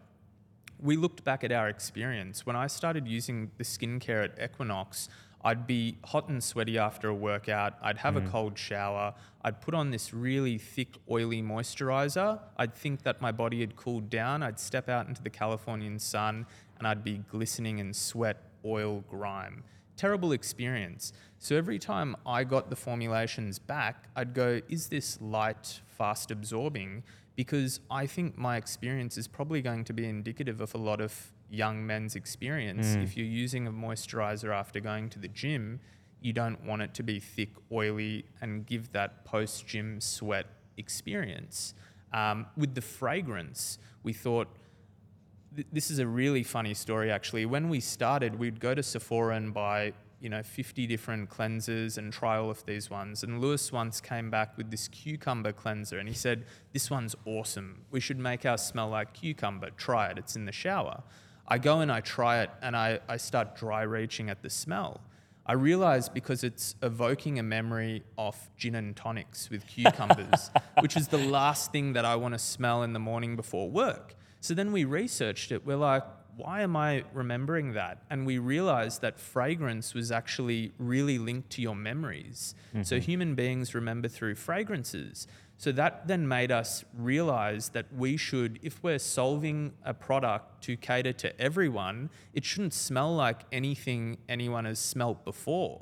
we 0.81 0.97
looked 0.97 1.23
back 1.23 1.43
at 1.43 1.51
our 1.51 1.69
experience. 1.69 2.45
When 2.45 2.55
I 2.55 2.67
started 2.67 3.07
using 3.07 3.51
the 3.57 3.63
skincare 3.63 4.23
at 4.23 4.41
Equinox, 4.41 5.09
I'd 5.43 5.67
be 5.67 5.97
hot 6.03 6.27
and 6.27 6.43
sweaty 6.43 6.79
after 6.79 7.07
a 7.09 7.13
workout. 7.13 7.75
I'd 7.81 7.99
have 7.99 8.15
a 8.15 8.21
mm. 8.21 8.31
cold 8.31 8.57
shower. 8.57 9.13
I'd 9.43 9.61
put 9.61 9.75
on 9.75 9.91
this 9.91 10.11
really 10.11 10.57
thick, 10.57 10.97
oily 11.09 11.43
moisturizer. 11.43 12.39
I'd 12.57 12.73
think 12.73 13.03
that 13.03 13.21
my 13.21 13.31
body 13.31 13.59
had 13.59 13.75
cooled 13.75 14.09
down. 14.09 14.41
I'd 14.41 14.59
step 14.59 14.89
out 14.89 15.07
into 15.07 15.21
the 15.21 15.29
Californian 15.29 15.99
sun 15.99 16.47
and 16.79 16.87
I'd 16.87 17.03
be 17.03 17.17
glistening 17.29 17.77
in 17.77 17.93
sweat, 17.93 18.37
oil, 18.65 19.03
grime. 19.07 19.63
Terrible 19.97 20.31
experience. 20.31 21.13
So 21.39 21.55
every 21.55 21.79
time 21.79 22.15
I 22.25 22.43
got 22.43 22.69
the 22.69 22.75
formulations 22.75 23.59
back, 23.59 24.09
I'd 24.15 24.33
go, 24.33 24.61
is 24.69 24.89
this 24.89 25.19
light, 25.21 25.81
fast 25.87 26.31
absorbing? 26.31 27.03
because 27.35 27.81
I 27.91 28.05
think 28.05 28.37
my 28.37 28.57
experience 28.57 29.17
is 29.17 29.27
probably 29.27 29.61
going 29.61 29.83
to 29.85 29.93
be 29.93 30.07
indicative 30.07 30.61
of 30.61 30.73
a 30.73 30.77
lot 30.77 31.01
of 31.01 31.33
young 31.49 31.85
men's 31.85 32.15
experience. 32.15 32.95
If 33.03 33.17
you're 33.17 33.25
using 33.27 33.67
a 33.67 33.71
moisturizer 33.71 34.53
after 34.53 34.79
going 34.79 35.09
to 35.09 35.19
the 35.19 35.27
gym, 35.27 35.79
you 36.21 36.33
don't 36.33 36.63
want 36.65 36.81
it 36.81 36.93
to 36.95 37.03
be 37.03 37.19
thick, 37.19 37.49
oily, 37.71 38.25
and 38.41 38.65
give 38.65 38.91
that 38.93 39.25
post 39.25 39.67
gym 39.67 39.99
sweat 40.01 40.45
experience. 40.77 41.73
Um, 42.13 42.45
with 42.55 42.73
the 42.73 42.81
fragrance, 42.81 43.77
we 44.03 44.13
thought 44.13 44.47
th- 45.55 45.67
this 45.71 45.89
is 45.89 45.99
a 45.99 46.07
really 46.07 46.43
funny 46.43 46.73
story 46.73 47.11
actually. 47.11 47.45
When 47.45 47.69
we 47.69 47.79
started, 47.79 48.37
we'd 48.37 48.59
go 48.59 48.75
to 48.75 48.83
Sephora 48.83 49.35
and 49.35 49.53
buy, 49.53 49.93
you 50.19 50.29
know, 50.29 50.43
50 50.43 50.87
different 50.87 51.29
cleansers 51.29 51.97
and 51.97 52.11
try 52.11 52.37
all 52.37 52.49
of 52.49 52.65
these 52.65 52.89
ones. 52.89 53.23
And 53.23 53.41
Lewis 53.41 53.71
once 53.71 54.01
came 54.01 54.29
back 54.29 54.57
with 54.57 54.71
this 54.71 54.87
cucumber 54.87 55.51
cleanser 55.51 55.99
and 55.99 56.07
he 56.07 56.15
said, 56.15 56.45
This 56.73 56.89
one's 56.89 57.15
awesome. 57.25 57.81
We 57.91 57.99
should 57.99 58.19
make 58.19 58.45
ours 58.45 58.61
smell 58.61 58.89
like 58.89 59.13
cucumber. 59.13 59.69
Try 59.71 60.09
it. 60.09 60.17
It's 60.17 60.35
in 60.35 60.45
the 60.45 60.51
shower. 60.51 61.03
I 61.47 61.59
go 61.59 61.79
and 61.79 61.91
I 61.91 62.01
try 62.01 62.41
it 62.41 62.49
and 62.61 62.75
I, 62.75 62.99
I 63.07 63.17
start 63.17 63.55
dry 63.55 63.83
reaching 63.83 64.29
at 64.29 64.41
the 64.41 64.49
smell. 64.49 65.01
I 65.47 65.53
realize 65.53 66.09
because 66.09 66.43
it's 66.43 66.75
evoking 66.81 67.37
a 67.37 67.43
memory 67.43 68.03
of 68.17 68.35
gin 68.57 68.73
and 68.73 68.95
tonics 68.95 69.51
with 69.51 69.67
cucumbers, 69.67 70.49
which 70.79 70.97
is 70.97 71.09
the 71.09 71.19
last 71.19 71.71
thing 71.71 71.93
that 71.93 72.03
I 72.03 72.15
want 72.15 72.33
to 72.33 72.39
smell 72.39 72.81
in 72.81 72.93
the 72.93 72.99
morning 72.99 73.35
before 73.35 73.69
work. 73.69 74.15
So 74.45 74.53
then 74.53 74.71
we 74.71 74.83
researched 74.85 75.51
it. 75.51 75.65
We're 75.65 75.75
like, 75.77 76.03
why 76.37 76.61
am 76.61 76.75
I 76.75 77.03
remembering 77.13 77.73
that? 77.73 78.03
And 78.11 78.27
we 78.27 78.37
realized 78.37 79.01
that 79.01 79.19
fragrance 79.19 79.95
was 79.95 80.11
actually 80.11 80.71
really 80.77 81.17
linked 81.17 81.49
to 81.51 81.61
your 81.63 81.75
memories. 81.75 82.53
So 82.73 82.97
mm-hmm. 82.97 82.97
human 82.99 83.35
beings 83.35 83.73
remember 83.73 84.07
through 84.07 84.35
fragrances. 84.35 85.27
So 85.57 85.71
that 85.71 86.07
then 86.07 86.27
made 86.27 86.51
us 86.51 86.85
realize 86.95 87.69
that 87.69 87.85
we 87.91 88.17
should, 88.17 88.59
if 88.61 88.83
we're 88.83 88.99
solving 88.99 89.73
a 89.83 89.93
product 89.93 90.61
to 90.65 90.75
cater 90.77 91.13
to 91.13 91.41
everyone, 91.41 92.09
it 92.33 92.45
shouldn't 92.45 92.73
smell 92.73 93.15
like 93.15 93.43
anything 93.51 94.17
anyone 94.29 94.65
has 94.65 94.77
smelt 94.77 95.23
before 95.25 95.81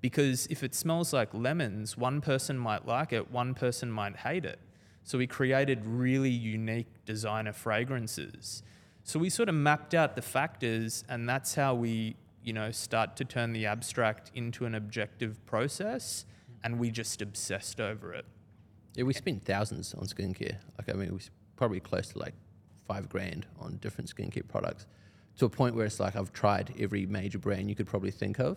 Because 0.00 0.46
if 0.48 0.64
it 0.64 0.74
smells 0.74 1.12
like 1.12 1.32
lemons, 1.32 1.96
one 1.96 2.20
person 2.20 2.58
might 2.58 2.86
like 2.86 3.12
it, 3.12 3.30
one 3.30 3.54
person 3.54 3.90
might 3.90 4.16
hate 4.16 4.44
it. 4.44 4.58
So 5.04 5.18
we 5.18 5.26
created 5.26 5.84
really 5.84 6.30
unique 6.30 7.04
designer 7.04 7.52
fragrances. 7.52 8.62
So 9.02 9.18
we 9.18 9.28
sort 9.28 9.48
of 9.50 9.54
mapped 9.54 9.94
out 9.94 10.16
the 10.16 10.22
factors, 10.22 11.04
and 11.08 11.28
that's 11.28 11.54
how 11.54 11.74
we, 11.74 12.16
you 12.42 12.54
know, 12.54 12.70
start 12.70 13.16
to 13.16 13.24
turn 13.24 13.52
the 13.52 13.66
abstract 13.66 14.30
into 14.34 14.64
an 14.64 14.74
objective 14.74 15.44
process. 15.46 16.24
And 16.62 16.78
we 16.78 16.90
just 16.90 17.20
obsessed 17.20 17.80
over 17.80 18.14
it. 18.14 18.24
Yeah, 18.94 19.04
we 19.04 19.12
spent 19.12 19.44
thousands 19.44 19.92
on 19.92 20.04
skincare. 20.06 20.56
Like, 20.78 20.88
I 20.88 20.92
mean, 20.94 21.10
we 21.10 21.18
s- 21.18 21.30
probably 21.56 21.80
close 21.80 22.08
to 22.08 22.18
like 22.18 22.32
five 22.86 23.08
grand 23.10 23.44
on 23.60 23.76
different 23.82 24.14
skincare 24.14 24.48
products 24.48 24.86
to 25.36 25.44
a 25.44 25.48
point 25.50 25.74
where 25.74 25.84
it's 25.84 26.00
like 26.00 26.16
I've 26.16 26.32
tried 26.32 26.72
every 26.78 27.04
major 27.04 27.38
brand 27.38 27.68
you 27.68 27.74
could 27.74 27.86
probably 27.86 28.10
think 28.10 28.38
of. 28.38 28.56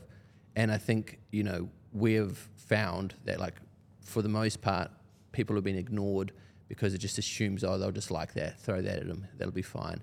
And 0.55 0.71
I 0.71 0.77
think, 0.77 1.19
you 1.31 1.43
know, 1.43 1.69
we 1.91 2.13
have 2.13 2.37
found 2.55 3.15
that, 3.25 3.39
like, 3.39 3.55
for 3.99 4.21
the 4.21 4.29
most 4.29 4.61
part, 4.61 4.89
people 5.31 5.55
have 5.55 5.63
been 5.63 5.77
ignored 5.77 6.31
because 6.67 6.93
it 6.93 6.97
just 6.97 7.17
assumes, 7.17 7.63
oh, 7.63 7.77
they'll 7.77 7.91
just 7.91 8.11
like 8.11 8.33
that, 8.33 8.59
throw 8.59 8.81
that 8.81 8.97
at 8.97 9.07
them, 9.07 9.25
that'll 9.37 9.53
be 9.53 9.61
fine. 9.61 10.01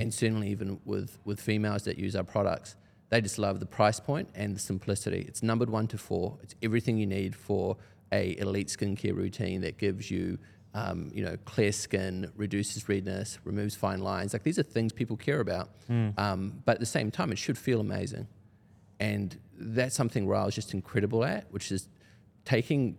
And 0.00 0.14
certainly, 0.14 0.48
even 0.50 0.80
with, 0.84 1.18
with 1.24 1.40
females 1.40 1.82
that 1.84 1.98
use 1.98 2.14
our 2.14 2.22
products, 2.22 2.76
they 3.10 3.20
just 3.20 3.38
love 3.38 3.58
the 3.60 3.66
price 3.66 3.98
point 4.00 4.28
and 4.34 4.54
the 4.54 4.60
simplicity. 4.60 5.24
It's 5.26 5.42
numbered 5.42 5.70
one 5.70 5.86
to 5.88 5.98
four. 5.98 6.38
It's 6.42 6.54
everything 6.62 6.98
you 6.98 7.06
need 7.06 7.34
for 7.34 7.76
a 8.12 8.36
elite 8.38 8.68
skincare 8.68 9.14
routine 9.14 9.60
that 9.62 9.76
gives 9.76 10.10
you, 10.10 10.38
um, 10.72 11.10
you 11.12 11.24
know, 11.24 11.36
clear 11.44 11.72
skin, 11.72 12.30
reduces 12.36 12.88
redness, 12.88 13.38
removes 13.44 13.74
fine 13.74 14.00
lines. 14.00 14.32
Like 14.32 14.44
these 14.44 14.58
are 14.58 14.62
things 14.62 14.92
people 14.92 15.16
care 15.16 15.40
about. 15.40 15.70
Um, 16.16 16.62
but 16.64 16.72
at 16.74 16.80
the 16.80 16.86
same 16.86 17.10
time, 17.10 17.32
it 17.32 17.38
should 17.38 17.58
feel 17.58 17.80
amazing. 17.80 18.28
And 19.00 19.36
that's 19.58 19.96
something 19.96 20.26
was 20.26 20.54
just 20.54 20.72
incredible 20.74 21.24
at, 21.24 21.50
which 21.52 21.72
is 21.72 21.88
taking, 22.44 22.96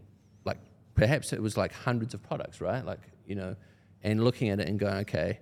perhaps 0.96 1.34
it 1.34 1.42
was 1.42 1.58
like 1.58 1.74
hundreds 1.74 2.14
of 2.14 2.24
products, 2.24 2.62
right? 2.62 2.84
Like, 2.84 3.02
you 3.28 3.36
know, 3.36 3.56
and 4.04 4.24
looking 4.24 4.50
at 4.50 4.60
it 4.60 4.68
and 4.68 4.80
going, 4.80 4.96
okay, 4.98 5.40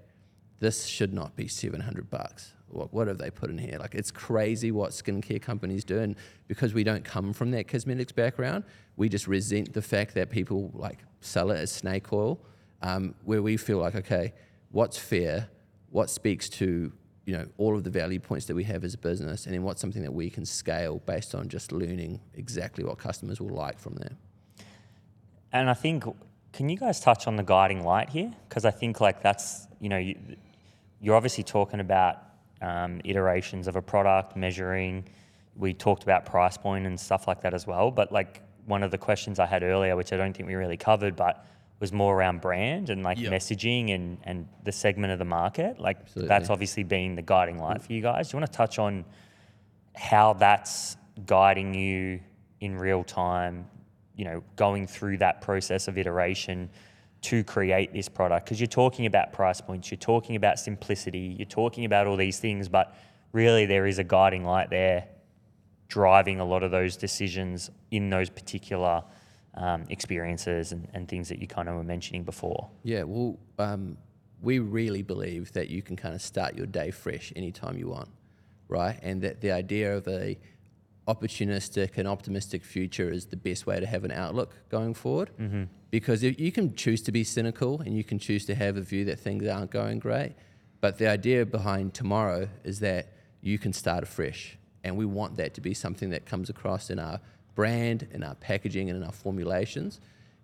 this 0.60 0.86
should 0.86 1.14
not 1.14 1.36
be 1.36 1.48
700 1.48 2.10
bucks. 2.10 2.54
What, 2.68 2.94
what 2.94 3.08
have 3.08 3.20
they 3.20 3.30
put 3.30 3.50
in 3.50 3.58
here? 3.58 3.78
Like, 3.78 3.94
it's 3.94 4.10
crazy 4.10 4.72
what 4.72 4.92
skincare 4.92 5.42
companies 5.42 5.84
do. 5.84 6.00
And 6.00 6.16
because 6.48 6.74
we 6.74 6.84
don't 6.84 7.04
come 7.04 7.34
from 7.34 7.52
that 7.52 7.68
cosmetics 7.68 8.12
background, 8.12 8.64
we 8.96 9.10
just 9.10 9.28
resent 9.28 9.74
the 9.74 9.82
fact 9.82 10.16
that 10.16 10.30
people 10.30 10.72
like 10.74 11.00
sell 11.22 11.52
it 11.52 11.58
as 11.58 11.72
snake 11.72 12.12
oil, 12.12 12.40
um, 12.82 13.14
where 13.24 13.42
we 13.42 13.58
feel 13.58 13.78
like, 13.78 13.96
okay, 13.96 14.34
what's 14.72 14.98
fair? 14.98 15.50
What 15.92 16.10
speaks 16.10 16.50
to, 16.50 16.92
you 17.26 17.38
know, 17.38 17.46
all 17.58 17.76
of 17.76 17.84
the 17.84 17.92
value 17.92 18.20
points 18.20 18.46
that 18.48 18.56
we 18.56 18.64
have 18.64 18.84
as 18.84 18.96
a 18.96 18.98
business? 18.98 19.46
And 19.46 19.54
then 19.54 19.64
what's 19.64 19.82
something 19.82 20.02
that 20.02 20.14
we 20.14 20.30
can 20.30 20.46
scale 20.46 21.00
based 21.06 21.36
on 21.36 21.50
just 21.50 21.72
learning 21.72 22.22
exactly 22.34 22.84
what 22.84 22.98
customers 22.98 23.40
will 23.40 23.56
like 23.56 23.78
from 23.78 23.96
that? 23.96 24.14
And 25.54 25.70
I 25.70 25.74
think, 25.76 26.04
can 26.52 26.68
you 26.68 26.78
guys 26.78 27.00
touch 27.00 27.28
on 27.28 27.36
the 27.36 27.44
guiding 27.44 27.84
light 27.86 28.10
here? 28.10 28.34
Because 28.50 28.66
I 28.66 28.72
think 28.72 29.00
like 29.00 29.22
that's, 29.22 29.68
you 29.80 29.88
know, 29.88 29.98
you, 29.98 30.18
you're 31.00 31.16
obviously 31.16 31.44
talking 31.44 31.80
about 31.80 32.18
um, 32.62 33.00
iterations 33.06 33.68
of 33.68 33.76
a 33.76 33.82
product, 33.82 34.36
measuring. 34.36 35.06
We 35.56 35.74
talked 35.74 36.04
about 36.04 36.26
price 36.26 36.58
point 36.58 36.88
and 36.88 37.00
stuff 37.00 37.28
like 37.28 37.42
that 37.42 37.54
as 37.54 37.68
well. 37.68 37.92
But 37.92 38.12
like 38.12 38.42
one 38.66 38.82
of 38.82 38.92
the 38.92 38.98
questions 38.98 39.40
I 39.40 39.46
had 39.46 39.62
earlier, 39.64 39.96
which 39.96 40.12
I 40.12 40.18
don't 40.18 40.36
think 40.36 40.48
we 40.48 40.56
really 40.56 40.78
covered, 40.78 41.16
but 41.16 41.46
was 41.80 41.92
more 41.92 42.16
around 42.18 42.42
brand 42.42 42.90
and 42.90 43.04
like 43.04 43.20
Yep. 43.20 43.32
messaging 43.32 43.94
and, 43.94 44.18
and 44.24 44.48
the 44.64 44.72
segment 44.72 45.14
of 45.14 45.20
the 45.20 45.26
market. 45.26 45.80
Like 45.80 46.00
Absolutely. 46.02 46.30
that's 46.30 46.50
obviously 46.50 46.84
been 46.84 47.16
the 47.16 47.22
guiding 47.22 47.60
light 47.60 47.82
for 47.82 47.94
you 47.94 48.02
guys. 48.02 48.30
Do 48.30 48.38
you 48.38 48.42
want 48.42 48.52
to 48.52 48.58
touch 48.58 48.80
on 48.80 49.06
how 49.96 50.34
that's 50.34 50.98
guiding 51.26 51.74
you 51.76 52.22
in 52.62 52.78
real 52.78 53.04
time, 53.04 53.68
you 54.16 54.26
know, 54.26 54.44
going 54.56 54.88
through 54.88 55.18
that 55.18 55.42
process 55.42 55.88
of 55.88 55.98
iteration 55.98 56.70
to 57.22 57.44
create 57.44 57.94
this 57.94 58.10
product? 58.10 58.46
Because 58.46 58.60
you're 58.60 58.68
talking 58.68 59.06
about 59.06 59.34
price 59.34 59.62
points, 59.62 59.92
you're 59.92 59.98
talking 59.98 60.36
about 60.36 60.60
simplicity, 60.60 61.36
you're 61.38 61.46
talking 61.46 61.86
about 61.86 62.08
all 62.08 62.18
these 62.18 62.40
things, 62.40 62.68
but 62.68 62.96
really 63.32 63.66
there 63.66 63.86
is 63.86 64.00
a 64.00 64.04
guiding 64.04 64.44
light 64.46 64.70
there 64.70 65.08
driving 65.88 66.40
a 66.40 66.46
lot 66.46 66.64
of 66.64 66.72
those 66.72 66.98
decisions 66.98 67.70
in 67.92 68.10
those 68.10 68.28
particular 68.28 69.04
um, 69.54 69.86
experiences 69.90 70.72
and, 70.72 70.88
and 70.94 71.08
things 71.08 71.30
that 71.30 71.40
you 71.40 71.46
kind 71.46 71.70
of 71.70 71.76
were 71.76 71.84
mentioning 71.84 72.24
before. 72.24 72.68
Yeah, 72.82 73.04
well, 73.04 73.38
um, 73.60 73.98
we 74.42 74.58
really 74.58 75.04
believe 75.04 75.52
that 75.54 75.70
you 75.70 75.84
can 75.84 75.96
kind 75.96 76.16
of 76.16 76.22
start 76.22 76.56
your 76.56 76.66
day 76.66 76.90
fresh 76.90 77.32
anytime 77.36 77.78
you 77.78 77.90
want, 77.90 78.10
right? 78.68 78.98
And 79.04 79.22
that 79.22 79.42
the 79.42 79.52
idea 79.52 79.96
of 79.96 80.08
a 80.08 80.38
opportunistic 81.08 81.98
and 81.98 82.08
optimistic 82.08 82.64
future 82.64 83.12
is 83.12 83.26
the 83.28 83.38
best 83.38 83.66
way 83.66 83.80
to 83.80 83.86
have 83.86 84.04
an 84.04 84.12
outlook 84.12 84.54
going 84.70 84.94
forward. 84.94 85.30
Mm-hmm. 85.40 85.64
Because 85.92 86.24
if 86.24 86.40
you 86.40 86.52
can 86.52 86.76
choose 86.76 87.02
to 87.04 87.12
be 87.12 87.24
cynical 87.24 87.82
and 87.82 87.96
you 87.96 88.04
can 88.04 88.20
choose 88.20 88.46
to 88.46 88.56
have 88.56 88.78
a 88.78 88.82
view 88.82 89.06
that 89.06 89.20
things 89.20 89.46
aren't 89.48 89.72
going 89.72 90.00
great, 90.00 90.34
but 90.82 90.98
the 90.98 91.08
idea 91.08 91.46
behind 91.46 91.94
tomorrow 91.94 92.48
is 92.64 92.80
that 92.80 93.08
you 93.42 93.60
can 93.60 93.74
start 93.74 94.04
afresh. 94.04 94.58
And 94.84 94.98
we 94.98 95.06
want 95.06 95.38
that 95.38 95.54
to 95.56 95.62
be 95.62 95.74
something 95.74 96.10
that 96.10 96.26
comes 96.26 96.50
across 96.50 96.90
in 96.90 97.00
our 97.00 97.20
brand, 97.56 98.08
in 98.12 98.24
our 98.24 98.36
packaging, 98.36 98.90
and 98.90 98.98
in 98.98 99.04
our 99.04 99.12
formulations 99.12 100.00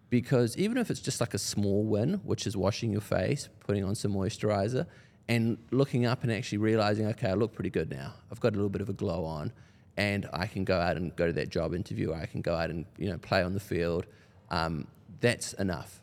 because 0.10 0.58
even 0.58 0.78
if 0.78 0.90
it's 0.90 1.00
just 1.00 1.22
like 1.22 1.34
a 1.34 1.38
small 1.38 1.84
win, 1.84 2.16
which 2.24 2.48
is 2.48 2.58
washing 2.58 2.92
your 2.92 3.02
face, 3.02 3.48
putting 3.60 3.84
on 3.84 3.96
some 3.96 4.14
moisturizer, 4.14 4.86
and 5.28 5.58
looking 5.70 6.06
up 6.06 6.24
and 6.24 6.32
actually 6.32 6.58
realizing, 6.58 7.06
okay, 7.08 7.30
I 7.30 7.34
look 7.34 7.54
pretty 7.54 7.70
good 7.70 7.92
now. 7.92 8.14
I've 8.32 8.40
got 8.40 8.54
a 8.54 8.56
little 8.56 8.70
bit 8.70 8.82
of 8.82 8.90
a 8.90 8.94
glow 8.94 9.24
on, 9.24 9.54
and 9.98 10.30
I 10.32 10.48
can 10.48 10.64
go 10.64 10.80
out 10.80 10.98
and 10.98 11.16
go 11.16 11.28
to 11.28 11.34
that 11.34 11.50
job 11.50 11.74
interview, 11.74 12.14
I 12.14 12.26
can 12.26 12.42
go 12.42 12.56
out 12.56 12.70
and 12.70 12.86
you 12.98 13.10
know 13.10 13.18
play 13.18 13.44
on 13.44 13.54
the 13.54 13.60
field. 13.60 14.06
Um, 14.50 14.88
that's 15.20 15.54
enough, 15.54 16.02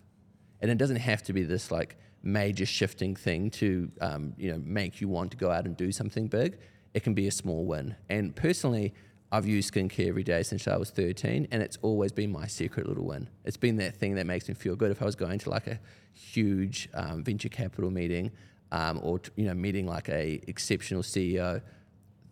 and 0.61 0.71
it 0.71 0.79
doesn't 0.79 0.97
have 0.97 1.23
to 1.25 1.33
be 1.33 1.43
this 1.43 1.71
like 1.71 1.97
major 2.23 2.67
shifting 2.67 3.15
thing 3.15 3.51
to 3.51 3.91
um, 4.01 4.35
you 4.37 4.53
know 4.53 4.59
make 4.59 5.01
you 5.01 5.09
want 5.09 5.31
to 5.31 5.37
go 5.37 5.51
out 5.51 5.65
and 5.65 5.77
do 5.77 5.93
something 5.93 6.29
big. 6.29 6.59
It 6.95 7.03
can 7.03 7.15
be 7.15 7.27
a 7.27 7.33
small 7.33 7.65
win, 7.65 7.97
and 8.09 8.35
personally. 8.35 8.95
I've 9.33 9.45
used 9.45 9.75
skincare 9.75 10.07
every 10.07 10.23
day 10.23 10.45
since 10.45 10.69
I 10.69 10.77
was 10.77 10.91
13, 10.91 11.49
and 11.51 11.61
it's 11.61 11.79
always 11.83 12.13
been 12.13 12.31
my 12.31 12.47
secret 12.47 12.87
little 12.87 13.05
win. 13.05 13.29
It's 13.45 13.57
been 13.57 13.77
that 13.79 13.97
thing 13.97 14.15
that 14.15 14.25
makes 14.25 14.47
me 14.49 14.55
feel 14.55 14.77
good. 14.77 14.93
If 14.93 15.03
I 15.03 15.05
was 15.05 15.17
going 15.17 15.41
to 15.41 15.51
like 15.51 15.67
a 15.67 15.81
huge 16.13 16.89
um, 16.95 17.25
venture 17.25 17.49
capital 17.49 17.91
meeting, 17.91 18.31
um, 18.73 19.01
or 19.03 19.21
you 19.37 19.47
know, 19.47 19.55
meeting 19.55 19.87
like 19.87 20.09
a 20.09 20.41
exceptional 20.47 21.03
CEO, 21.03 21.61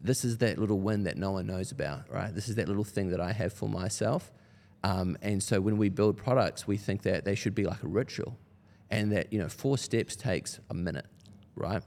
this 0.05 0.25
is 0.25 0.39
that 0.39 0.59
little 0.59 0.79
win 0.79 1.05
that 1.05 1.17
no 1.17 1.33
one 1.33 1.47
knows 1.47 1.73
about, 1.73 2.09
right? 2.11 2.33
This 2.33 2.49
is 2.49 2.57
that 2.57 2.69
little 2.69 2.85
thing 2.85 3.09
that 3.09 3.21
I 3.21 3.33
have 3.33 3.55
for 3.55 3.69
myself. 3.69 4.31
Um, 4.85 5.17
and 5.23 5.43
so 5.43 5.63
when 5.63 5.79
we 5.79 5.89
build 5.89 6.19
products, 6.19 6.67
we 6.67 6.77
think 6.77 7.03
that 7.03 7.25
they 7.25 7.35
should 7.35 7.55
be 7.55 7.65
like 7.65 7.83
a 7.83 7.89
ritual, 7.89 8.37
and 8.91 9.11
that 9.13 9.33
you 9.33 9.39
know, 9.39 9.49
four 9.49 9.79
steps 9.79 10.15
takes 10.15 10.61
a 10.69 10.75
minute, 10.75 11.07
right? 11.57 11.83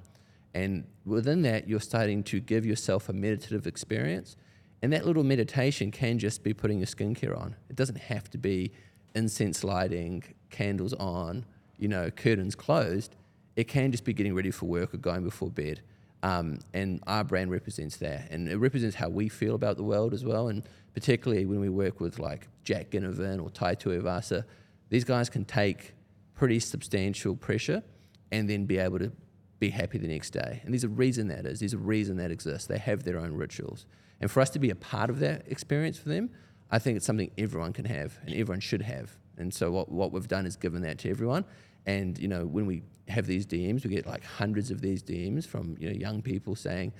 And 0.55 0.85
within 1.05 1.43
that, 1.43 1.69
you're 1.69 1.79
starting 1.79 2.23
to 2.23 2.39
give 2.39 2.65
yourself 2.65 3.07
a 3.07 3.13
meditative 3.13 3.67
experience. 3.67 4.35
And 4.81 4.91
that 4.93 5.05
little 5.05 5.23
meditation 5.23 5.91
can 5.91 6.17
just 6.17 6.43
be 6.43 6.53
putting 6.53 6.79
your 6.79 6.87
skincare 6.87 7.39
on. 7.39 7.55
It 7.69 7.75
doesn't 7.75 7.97
have 7.99 8.29
to 8.31 8.39
be 8.39 8.71
incense 9.13 9.63
lighting, 9.63 10.23
candles 10.49 10.93
on, 10.93 11.45
you 11.77 11.87
know, 11.87 12.09
curtains 12.09 12.55
closed. 12.55 13.15
It 13.55 13.67
can 13.67 13.91
just 13.91 14.03
be 14.03 14.13
getting 14.13 14.33
ready 14.33 14.49
for 14.49 14.65
work 14.65 14.95
or 14.95 14.97
going 14.97 15.23
before 15.23 15.51
bed. 15.51 15.81
Um, 16.23 16.59
and 16.73 17.01
our 17.05 17.23
brand 17.23 17.51
represents 17.51 17.97
that. 17.97 18.31
And 18.31 18.49
it 18.49 18.57
represents 18.57 18.95
how 18.95 19.09
we 19.09 19.29
feel 19.29 19.55
about 19.55 19.77
the 19.77 19.83
world 19.83 20.13
as 20.13 20.25
well. 20.25 20.47
And 20.47 20.63
particularly 20.93 21.45
when 21.45 21.59
we 21.59 21.69
work 21.69 21.99
with 21.99 22.19
like 22.19 22.47
Jack 22.63 22.89
Ginnivan 22.89 23.41
or 23.41 23.49
Tai 23.49 23.75
Tuivasa, 23.75 24.43
these 24.89 25.03
guys 25.03 25.29
can 25.29 25.45
take 25.45 25.93
pretty 26.33 26.59
substantial 26.59 27.35
pressure 27.35 27.83
and 28.31 28.49
then 28.49 28.65
be 28.65 28.77
able 28.77 28.99
to 28.99 29.11
be 29.59 29.69
happy 29.69 29.97
the 29.97 30.07
next 30.07 30.31
day. 30.31 30.61
And 30.63 30.73
there's 30.73 30.83
a 30.83 30.89
reason 30.89 31.27
that 31.29 31.45
is. 31.45 31.59
There's 31.59 31.73
a 31.73 31.79
reason 31.79 32.17
that 32.17 32.31
exists. 32.31 32.67
They 32.67 32.77
have 32.77 33.03
their 33.03 33.19
own 33.19 33.33
rituals. 33.33 33.85
And 34.19 34.29
for 34.29 34.41
us 34.41 34.49
to 34.51 34.59
be 34.59 34.69
a 34.69 34.75
part 34.75 35.09
of 35.09 35.19
that 35.19 35.43
experience 35.47 35.97
for 35.97 36.09
them, 36.09 36.29
I 36.69 36.79
think 36.79 36.97
it's 36.97 37.05
something 37.05 37.31
everyone 37.37 37.73
can 37.73 37.85
have 37.85 38.17
and 38.25 38.33
everyone 38.33 38.59
should 38.59 38.81
have. 38.81 39.15
And 39.37 39.53
so 39.53 39.71
what, 39.71 39.91
what 39.91 40.11
we've 40.11 40.27
done 40.27 40.45
is 40.45 40.55
given 40.55 40.81
that 40.81 40.97
to 40.99 41.09
everyone. 41.09 41.45
And 41.87 42.19
you 42.19 42.27
know, 42.27 42.45
when 42.45 42.67
we 42.67 42.83
have 43.07 43.25
these 43.25 43.47
DMs, 43.47 43.83
we 43.83 43.89
get 43.89 44.05
like 44.05 44.23
hundreds 44.23 44.69
of 44.69 44.81
these 44.81 45.01
DMs 45.01 45.47
from 45.47 45.75
you 45.79 45.89
know 45.89 45.95
young 45.95 46.21
people 46.21 46.55
saying, 46.55 46.91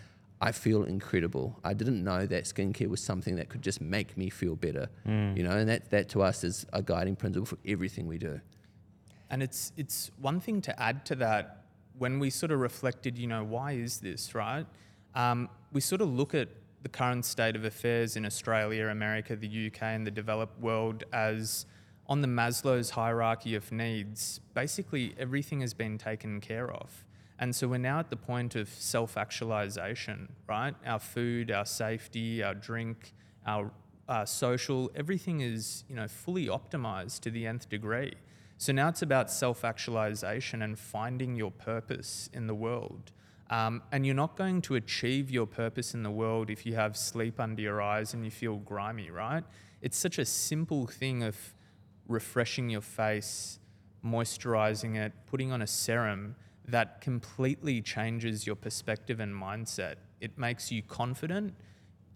"I 0.42 0.52
feel 0.54 0.84
incredible. 0.86 1.60
I 1.64 1.74
didn't 1.74 2.04
know 2.04 2.26
that 2.26 2.46
skincare 2.46 2.88
was 2.88 3.02
something 3.02 3.36
that 3.36 3.50
could 3.50 3.62
just 3.62 3.82
make 3.82 4.18
me 4.18 4.30
feel 4.30 4.56
better." 4.56 4.88
You 5.38 5.44
know, 5.44 5.52
and 5.52 5.70
that 5.70 5.90
that 5.92 6.10
to 6.10 6.24
us 6.24 6.44
is 6.44 6.66
a 6.74 6.82
guiding 6.82 7.18
principle 7.18 7.46
for 7.46 7.58
everything 7.66 8.08
we 8.08 8.18
do. 8.18 8.40
And 9.30 9.44
it's 9.44 9.74
it's 9.76 10.10
one 10.22 10.40
thing 10.40 10.62
to 10.62 10.82
add 10.82 11.06
to 11.08 11.16
that 11.16 11.66
when 11.98 12.20
we 12.20 12.30
sort 12.30 12.52
of 12.52 12.60
reflected, 12.60 13.18
you 13.18 13.28
know, 13.28 13.44
why 13.44 13.74
is 13.74 14.00
this 14.00 14.34
right? 14.34 14.66
Um, 15.16 15.50
we 15.74 15.82
sort 15.82 16.02
of 16.02 16.10
look 16.10 16.34
at 16.34 16.48
the 16.84 16.90
current 16.90 17.26
state 17.26 17.56
of 17.56 17.66
affairs 17.66 18.16
in 18.16 18.26
Australia, 18.26 18.88
America, 18.88 19.36
the 19.36 19.68
UK, 19.68 19.82
and 19.82 20.06
the 20.08 20.12
developed 20.12 20.60
world 20.62 21.04
as 21.12 21.66
on 22.10 22.22
the 22.22 22.28
Maslow's 22.28 22.92
hierarchy 22.92 23.56
of 23.56 23.72
needs. 23.72 24.40
Basically, 24.54 25.14
everything 25.20 25.62
has 25.62 25.74
been 25.74 25.98
taken 25.98 26.40
care 26.40 26.72
of. 26.72 27.04
And 27.40 27.56
so 27.56 27.68
we're 27.68 27.78
now 27.78 28.00
at 28.00 28.10
the 28.10 28.16
point 28.16 28.56
of 28.56 28.70
self 28.70 29.18
actualization, 29.18 30.32
right? 30.48 30.74
Our 30.86 31.00
food, 31.00 31.52
our 31.52 31.66
safety, 31.66 32.42
our 32.42 32.56
drink, 32.56 33.14
our 33.46 33.72
uh, 34.10 34.26
social, 34.26 34.90
everything 34.96 35.42
is 35.42 35.84
you 35.90 35.96
know 35.96 36.08
fully 36.08 36.48
optimized 36.48 37.20
to 37.22 37.30
the 37.30 37.46
nth 37.46 37.70
degree. 37.70 38.14
So 38.60 38.74
now 38.74 38.90
it's 38.90 39.04
about 39.04 39.30
self-actualization 39.30 40.64
and 40.64 40.80
finding 40.80 41.36
your 41.36 41.52
purpose 41.52 42.28
in 42.34 42.48
the 42.48 42.56
world. 42.56 43.12
Um, 43.52 43.84
and 43.92 44.04
you're 44.04 44.16
not 44.16 44.36
going 44.36 44.62
to 44.64 44.76
achieve 44.76 45.30
your 45.30 45.46
purpose 45.46 45.94
in 45.94 46.02
the 46.02 46.10
world 46.10 46.50
if 46.50 46.66
you 46.66 46.74
have 46.74 46.98
sleep 46.98 47.40
under 47.40 47.62
your 47.62 47.82
eyes 47.82 48.16
and 48.16 48.26
you 48.26 48.32
feel 48.32 48.58
grimy, 48.58 49.12
right? 49.12 49.44
It's 49.82 49.96
such 49.96 50.18
a 50.18 50.26
simple 50.26 50.88
thing 50.88 51.22
of 51.22 51.38
refreshing 52.08 52.70
your 52.70 52.82
face, 52.82 53.60
moisturizing 54.06 54.96
it, 54.96 55.14
putting 55.26 55.52
on 55.52 55.62
a 55.62 55.68
serum 55.68 56.36
that 56.68 57.02
completely 57.02 57.82
changes 57.82 58.46
your 58.46 58.56
perspective 58.56 59.20
and 59.20 59.34
mindset. 59.34 59.96
It 60.20 60.38
makes 60.38 60.72
you 60.72 60.82
confident, 60.82 61.54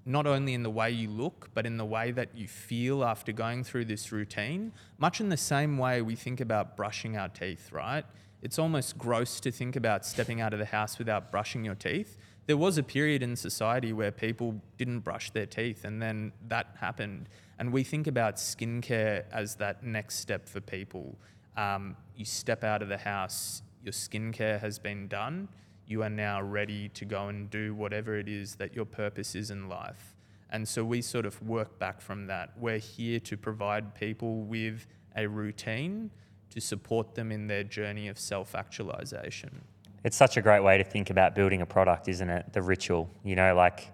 not 0.06 0.26
only 0.28 0.54
in 0.54 0.64
the 0.64 0.70
way 0.70 0.92
you 0.92 1.10
look, 1.10 1.50
but 1.54 1.66
in 1.66 1.78
the 1.78 1.86
way 1.86 2.12
that 2.12 2.36
you 2.36 2.48
feel 2.48 3.04
after 3.04 3.32
going 3.32 3.64
through 3.64 3.86
this 3.86 4.12
routine, 4.12 4.74
much 4.98 5.22
in 5.22 5.30
the 5.30 5.38
same 5.38 5.78
way 5.78 6.02
we 6.02 6.16
think 6.16 6.42
about 6.42 6.76
brushing 6.76 7.18
our 7.18 7.30
teeth, 7.30 7.72
right? 7.72 8.04
It's 8.42 8.58
almost 8.58 8.98
gross 8.98 9.40
to 9.42 9.52
think 9.52 9.76
about 9.76 10.06
stepping 10.06 10.42
out 10.42 10.54
of 10.54 10.60
the 10.60 10.66
house 10.66 10.98
without 10.98 11.32
brushing 11.32 11.64
your 11.64 11.76
teeth. 11.76 12.18
There 12.48 12.58
was 12.58 12.78
a 12.78 12.84
period 12.84 13.22
in 13.22 13.36
society 13.36 13.94
where 13.94 14.12
people 14.12 14.60
didn't 14.78 15.02
brush 15.02 15.30
their 15.30 15.46
teeth, 15.46 15.86
and 15.86 16.02
then 16.02 16.32
that 16.48 16.76
happened. 16.80 17.30
And 17.62 17.72
we 17.72 17.84
think 17.84 18.08
about 18.08 18.38
skincare 18.38 19.26
as 19.32 19.54
that 19.58 19.84
next 19.84 20.16
step 20.16 20.50
for 20.50 20.60
people. 20.60 21.16
Um, 21.56 21.96
you 22.16 22.26
step 22.26 22.64
out 22.64 22.82
of 22.82 22.90
the 22.90 22.98
house, 22.98 23.62
your 23.84 23.92
skincare 23.92 24.60
has 24.60 24.80
been 24.80 25.08
done, 25.08 25.48
you 25.86 26.02
are 26.02 26.10
now 26.10 26.42
ready 26.42 26.90
to 26.90 27.06
go 27.06 27.28
and 27.28 27.52
do 27.52 27.76
whatever 27.76 28.18
it 28.18 28.28
is 28.28 28.56
that 28.56 28.76
your 28.76 28.86
purpose 28.86 29.36
is 29.36 29.52
in 29.52 29.70
life. 29.70 30.16
And 30.50 30.68
so 30.68 30.84
we 30.84 31.04
sort 31.04 31.28
of 31.28 31.40
work 31.44 31.78
back 31.78 32.02
from 32.02 32.26
that. 32.26 32.50
We're 32.58 32.80
here 32.80 33.20
to 33.20 33.38
provide 33.38 33.94
people 33.94 34.42
with 34.42 34.88
a 35.16 35.28
routine 35.28 36.10
to 36.50 36.60
support 36.60 37.14
them 37.14 37.32
in 37.32 37.46
their 37.46 37.64
journey 37.64 38.08
of 38.08 38.18
self 38.18 38.56
actualization. 38.56 39.62
It's 40.04 40.18
such 40.18 40.36
a 40.36 40.42
great 40.42 40.64
way 40.64 40.80
to 40.80 40.84
think 40.84 41.12
about 41.12 41.36
building 41.36 41.62
a 41.62 41.68
product, 41.68 42.08
isn't 42.08 42.30
it? 42.32 42.54
The 42.54 42.64
ritual, 42.64 43.08
you 43.24 43.36
know, 43.36 43.54
like 43.54 43.92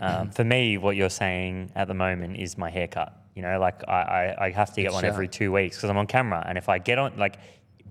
um, 0.00 0.30
for 0.30 0.44
me, 0.44 0.78
what 0.78 0.96
you're 0.96 1.10
saying 1.10 1.72
at 1.74 1.88
the 1.88 1.94
moment 1.94 2.36
is 2.36 2.56
my 2.56 2.70
haircut. 2.70 3.16
You 3.34 3.42
know, 3.42 3.58
like 3.58 3.82
I, 3.88 3.92
I, 3.92 4.44
I 4.46 4.50
have 4.50 4.72
to 4.74 4.82
get 4.82 4.92
one 4.92 5.04
every 5.04 5.28
two 5.28 5.52
weeks 5.52 5.76
because 5.76 5.90
I'm 5.90 5.96
on 5.96 6.06
camera. 6.06 6.44
And 6.46 6.58
if 6.58 6.68
I 6.68 6.78
get 6.78 6.98
on, 6.98 7.16
like, 7.16 7.38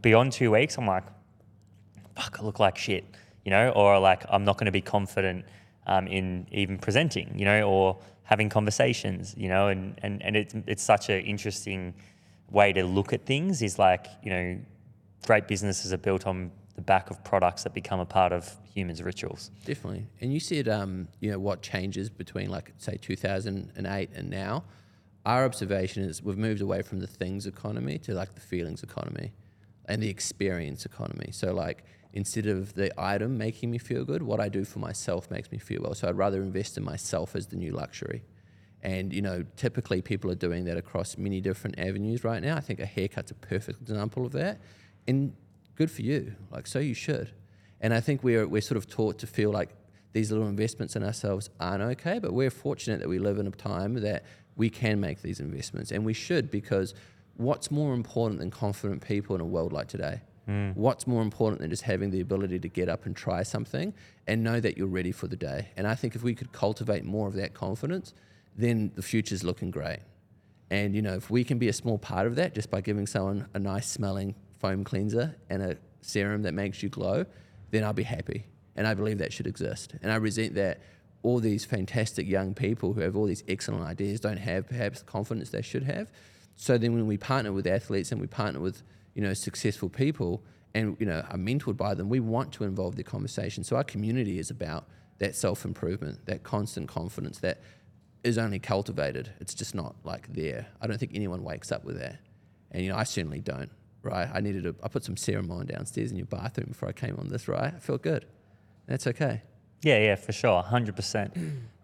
beyond 0.02 0.32
two 0.32 0.52
weeks, 0.52 0.78
I'm 0.78 0.86
like, 0.86 1.04
fuck, 2.16 2.38
I 2.40 2.44
look 2.44 2.60
like 2.60 2.78
shit, 2.78 3.06
you 3.46 3.52
know, 3.52 3.70
or 3.70 4.00
like 4.00 4.24
I'm 4.30 4.44
not 4.44 4.58
going 4.58 4.66
to 4.66 4.72
be 4.72 4.82
confident 4.82 5.46
um, 5.88 6.08
in 6.08 6.48
even 6.52 6.78
presenting, 6.78 7.38
you 7.38 7.46
know, 7.46 7.64
or 7.64 7.98
having 8.24 8.50
conversations, 8.50 9.34
you 9.38 9.50
know, 9.50 9.70
and, 9.70 9.98
and, 10.04 10.22
and 10.22 10.36
it's, 10.36 10.54
it's 10.68 10.84
such 10.84 11.10
an 11.10 11.22
interesting 11.22 11.94
way 12.52 12.74
to 12.74 12.84
look 12.84 13.14
at 13.14 13.26
things 13.26 13.62
is 13.62 13.80
like, 13.80 14.08
you 14.24 14.30
know, 14.30 14.60
great 15.26 15.48
businesses 15.48 15.92
are 15.94 15.98
built 15.98 16.28
on 16.28 16.52
the 16.76 16.82
back 16.82 17.10
of 17.10 17.24
products 17.24 17.64
that 17.64 17.74
become 17.74 18.00
a 18.00 18.06
part 18.06 18.32
of 18.32 18.56
humans' 18.80 19.04
rituals. 19.04 19.52
Definitely. 19.66 20.08
And 20.22 20.34
you 20.34 20.40
said, 20.40 20.68
um, 20.68 21.08
you 21.20 21.32
know, 21.32 21.40
what 21.40 21.62
changes 21.62 22.10
between 22.10 22.50
like 22.50 22.74
say 22.78 22.98
2008 23.02 24.10
and 24.16 24.30
now. 24.30 24.64
Our 25.26 25.46
observation 25.46 26.04
is 26.04 26.24
we've 26.24 26.38
moved 26.38 26.62
away 26.62 26.82
from 26.82 27.00
the 27.00 27.08
things 27.08 27.46
economy 27.46 27.98
to 28.00 28.14
like 28.14 28.34
the 28.36 28.42
feelings 28.42 28.84
economy 28.84 29.34
and 29.86 30.02
the 30.02 30.10
experience 30.10 30.86
economy. 30.86 31.30
So 31.32 31.54
like 31.54 31.84
instead 32.14 32.48
of 32.48 32.74
the 32.74 32.92
item 32.98 33.38
making 33.38 33.70
me 33.70 33.78
feel 33.78 34.06
good, 34.06 34.24
what 34.24 34.40
I 34.40 34.50
do 34.50 34.64
for 34.64 34.80
myself 34.80 35.30
makes 35.30 35.52
me 35.52 35.58
feel 35.58 35.82
well. 35.84 35.94
So 35.94 36.08
I'd 36.08 36.18
rather 36.18 36.42
invest 36.42 36.78
in 36.78 36.84
myself 36.84 37.36
as 37.36 37.48
the 37.48 37.58
new 37.58 37.72
luxury. 37.72 38.24
And 38.82 39.14
you 39.14 39.22
know, 39.22 39.46
typically 39.58 40.02
people 40.02 40.32
are 40.32 40.36
doing 40.36 40.64
that 40.66 40.78
across 40.78 41.18
many 41.18 41.42
different 41.42 41.78
avenues 41.78 42.24
right 42.24 42.42
now. 42.42 42.56
I 42.56 42.62
think 42.62 42.80
a 42.80 42.86
haircut's 42.86 43.32
a 43.32 43.36
perfect 43.36 43.82
example 43.82 44.26
of 44.26 44.32
that. 44.32 44.62
And 45.06 45.34
good 45.76 45.92
for 45.92 46.02
you. 46.02 46.36
Like 46.50 46.66
so 46.66 46.80
you 46.80 46.94
should. 46.94 47.34
And 47.82 47.94
I 47.94 48.00
think 48.00 48.24
we're 48.24 48.48
we're 48.48 48.62
sort 48.62 48.78
of 48.78 48.88
taught 48.88 49.18
to 49.20 49.28
feel 49.28 49.52
like 49.52 49.70
these 50.14 50.32
little 50.32 50.48
investments 50.48 50.96
in 50.96 51.04
ourselves 51.04 51.50
aren't 51.60 51.84
okay, 51.84 52.20
but 52.20 52.34
we're 52.34 52.50
fortunate 52.50 53.00
that 53.00 53.10
we 53.10 53.20
live 53.20 53.38
in 53.38 53.48
a 53.48 53.52
time 53.52 53.94
that 53.96 54.24
we 54.56 54.70
can 54.70 55.00
make 55.00 55.22
these 55.22 55.40
investments 55.40 55.92
and 55.92 56.04
we 56.04 56.14
should 56.14 56.52
because 56.52 56.94
what's 57.38 57.72
more 57.72 57.94
important 57.94 58.40
than 58.40 58.52
confident 58.52 59.06
people 59.06 59.36
in 59.36 59.42
a 59.42 59.46
world 59.46 59.72
like 59.72 59.88
today? 59.88 60.22
Hmm. 60.46 60.72
What's 60.72 61.06
more 61.06 61.22
important 61.22 61.62
than 61.62 61.70
just 61.70 61.84
having 61.84 62.10
the 62.10 62.22
ability 62.22 62.60
to 62.60 62.68
get 62.68 62.90
up 62.90 63.06
and 63.06 63.16
try 63.16 63.44
something 63.44 63.94
and 64.28 64.44
know 64.44 64.60
that 64.60 64.78
you're 64.78 64.88
ready 64.88 65.12
for 65.12 65.28
the 65.28 65.38
day? 65.38 65.70
And 65.78 65.88
I 65.88 65.96
think 65.96 66.16
if 66.16 66.24
we 66.24 66.36
could 66.36 66.52
cultivate 66.52 67.06
more 67.06 67.28
of 67.28 67.36
that 67.36 67.54
confidence, 67.54 68.14
then 68.58 68.92
the 68.96 69.02
future's 69.02 69.44
looking 69.44 69.72
great. 69.72 70.00
And 70.72 70.96
you 70.96 71.02
know, 71.02 71.14
if 71.14 71.30
we 71.30 71.44
can 71.44 71.60
be 71.60 71.70
a 71.70 71.74
small 71.74 71.98
part 71.98 72.28
of 72.28 72.36
that 72.36 72.54
just 72.54 72.70
by 72.70 72.82
giving 72.82 73.08
someone 73.08 73.48
a 73.54 73.60
nice 73.60 73.88
smelling 73.88 74.36
foam 74.60 74.84
cleanser 74.84 75.36
and 75.50 75.62
a 75.62 75.78
serum 76.02 76.42
that 76.42 76.54
makes 76.54 76.84
you 76.84 76.90
glow, 76.90 77.26
then 77.72 77.84
I'll 77.84 77.94
be 77.94 78.04
happy. 78.04 78.46
And 78.76 78.88
I 78.88 78.94
believe 78.94 79.18
that 79.18 79.34
should 79.34 79.48
exist. 79.48 79.96
And 80.02 80.12
I 80.12 80.16
resent 80.16 80.56
that 80.56 80.82
all 81.22 81.40
these 81.40 81.66
fantastic 81.66 82.28
young 82.28 82.54
people 82.54 82.94
who 82.94 83.02
have 83.02 83.16
all 83.16 83.26
these 83.26 83.44
excellent 83.48 83.84
ideas 83.84 84.20
don't 84.20 84.38
have 84.38 84.68
perhaps 84.68 85.00
the 85.00 85.06
confidence 85.06 85.50
they 85.50 85.62
should 85.62 85.84
have. 85.84 86.12
So 86.56 86.78
then 86.78 86.94
when 86.94 87.08
we 87.08 87.18
partner 87.18 87.52
with 87.52 87.68
athletes 87.68 88.12
and 88.12 88.22
we 88.22 88.28
partner 88.28 88.60
with, 88.60 88.84
you 89.16 89.22
know, 89.22 89.34
successful 89.34 89.90
people 89.90 90.44
and, 90.74 90.96
you 91.00 91.06
know, 91.06 91.26
are 91.30 91.38
mentored 91.38 91.78
by 91.78 91.94
them, 91.94 92.10
we 92.10 92.20
want 92.20 92.54
to 92.54 92.64
involve 92.64 92.96
the 92.96 93.04
conversation. 93.04 93.64
So 93.64 93.76
our 93.76 93.84
community 93.84 94.40
is 94.40 94.50
about 94.50 94.88
that 95.18 95.36
self-improvement, 95.36 96.26
that 96.26 96.44
constant 96.44 96.88
confidence 96.88 97.40
that 97.40 97.60
is 98.24 98.38
only 98.38 98.60
cultivated. 98.60 99.32
It's 99.40 99.54
just 99.54 99.76
not 99.76 99.96
like 100.04 100.34
there. 100.34 100.68
I 100.82 100.88
don't 100.88 100.98
think 100.98 101.12
anyone 101.14 101.44
wakes 101.44 101.72
up 101.72 101.84
with 101.84 102.00
that. 102.00 102.20
And 102.72 102.84
you 102.84 102.90
know, 102.90 102.98
I 102.98 103.04
certainly 103.04 103.40
don't. 103.40 103.72
Right? 104.02 104.30
I 104.34 104.40
needed 104.40 104.64
to. 104.64 104.76
I 104.84 104.88
put 104.88 105.04
some 105.04 105.18
serum 105.18 105.52
on 105.52 105.66
downstairs 105.66 106.12
in 106.12 106.18
your 106.18 106.26
bathroom 106.26 106.68
before 106.70 106.90
I 106.90 106.94
came 106.94 107.18
on 107.18 107.28
this. 107.30 107.48
Right? 107.48 107.74
I 107.76 107.80
felt 107.80 108.02
good. 108.02 108.26
That's 108.88 109.08
okay. 109.08 109.44
Yeah, 109.82 110.00
yeah, 110.00 110.16
for 110.16 110.34
sure, 110.34 110.62
hundred 110.62 110.96
percent. 110.96 111.36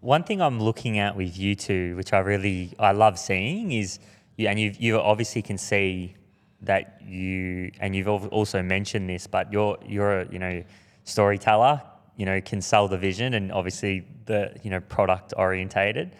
One 0.01 0.23
thing 0.23 0.41
I'm 0.41 0.59
looking 0.59 0.99
at 0.99 1.15
with 1.15 1.37
you 1.37 1.55
two, 1.55 1.95
which 1.95 2.11
I 2.13 2.19
really 2.19 2.73
I 2.77 2.91
love 2.91 3.17
seeing, 3.17 3.71
is 3.71 3.99
and 4.37 4.59
you 4.59 4.73
you 4.77 4.99
obviously 4.99 5.41
can 5.41 5.57
see 5.57 6.15
that 6.61 7.01
you 7.05 7.71
and 7.79 7.95
you've 7.95 8.07
also 8.07 8.61
mentioned 8.61 9.09
this, 9.09 9.27
but 9.27 9.51
you're 9.51 9.77
you're 9.85 10.21
a 10.21 10.31
you 10.31 10.39
know 10.39 10.63
storyteller, 11.05 11.81
you 12.17 12.25
know 12.25 12.41
can 12.41 12.61
sell 12.61 12.87
the 12.87 12.97
vision 12.97 13.35
and 13.35 13.51
obviously 13.51 14.05
the 14.25 14.53
you 14.63 14.69
know 14.69 14.81
product 14.81 15.33
orientated. 15.37 16.15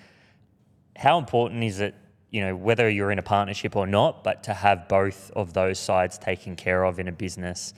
How 0.96 1.18
important 1.18 1.64
is 1.64 1.82
it, 1.82 1.94
you 2.36 2.42
know, 2.42 2.54
whether 2.68 2.86
you're 2.96 3.12
in 3.16 3.20
a 3.20 3.28
partnership 3.36 3.74
or 3.82 3.88
not, 3.88 4.12
but 4.28 4.44
to 4.44 4.54
have 4.54 4.80
both 4.90 5.32
of 5.42 5.54
those 5.54 5.80
sides 5.80 6.18
taken 6.18 6.56
care 6.66 6.84
of 6.84 7.00
in 7.00 7.08
a 7.08 7.12
business, 7.26 7.74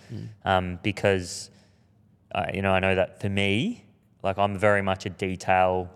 um, 0.45 0.79
because 0.81 1.51
uh, 2.33 2.47
you 2.55 2.61
know, 2.63 2.73
I 2.77 2.79
know 2.79 2.95
that 2.95 3.21
for 3.21 3.29
me, 3.29 3.83
like 4.23 4.37
I'm 4.43 4.57
very 4.57 4.81
much 4.81 5.05
a 5.05 5.09
detail 5.27 5.89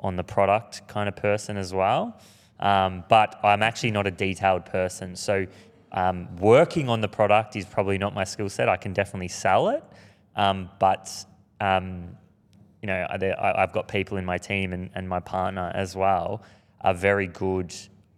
on 0.00 0.16
the 0.16 0.24
product 0.24 0.88
kind 0.88 1.08
of 1.08 1.16
person 1.16 1.56
as 1.56 1.74
well. 1.74 2.02
Um, 2.58 3.04
but 3.08 3.38
I'm 3.44 3.62
actually 3.62 3.90
not 3.90 4.06
a 4.06 4.10
detailed 4.10 4.64
person. 4.64 5.14
So 5.14 5.46
um, 5.92 6.16
working 6.36 6.88
on 6.88 7.00
the 7.00 7.08
product 7.08 7.54
is 7.56 7.66
probably 7.66 7.98
not 7.98 8.14
my 8.14 8.24
skill 8.24 8.48
set. 8.48 8.68
I 8.68 8.78
can 8.78 8.92
definitely 8.94 9.28
sell 9.28 9.68
it. 9.68 9.84
Um, 10.36 10.70
but, 10.78 11.10
um, 11.60 12.16
you 12.80 12.86
know, 12.86 13.06
I, 13.10 13.62
I've 13.62 13.72
got 13.72 13.88
people 13.88 14.16
in 14.16 14.24
my 14.24 14.38
team 14.38 14.72
and, 14.72 14.90
and 14.94 15.06
my 15.08 15.20
partner 15.20 15.70
as 15.74 15.94
well 15.94 16.42
are 16.80 16.94
very 16.94 17.26
good 17.26 17.74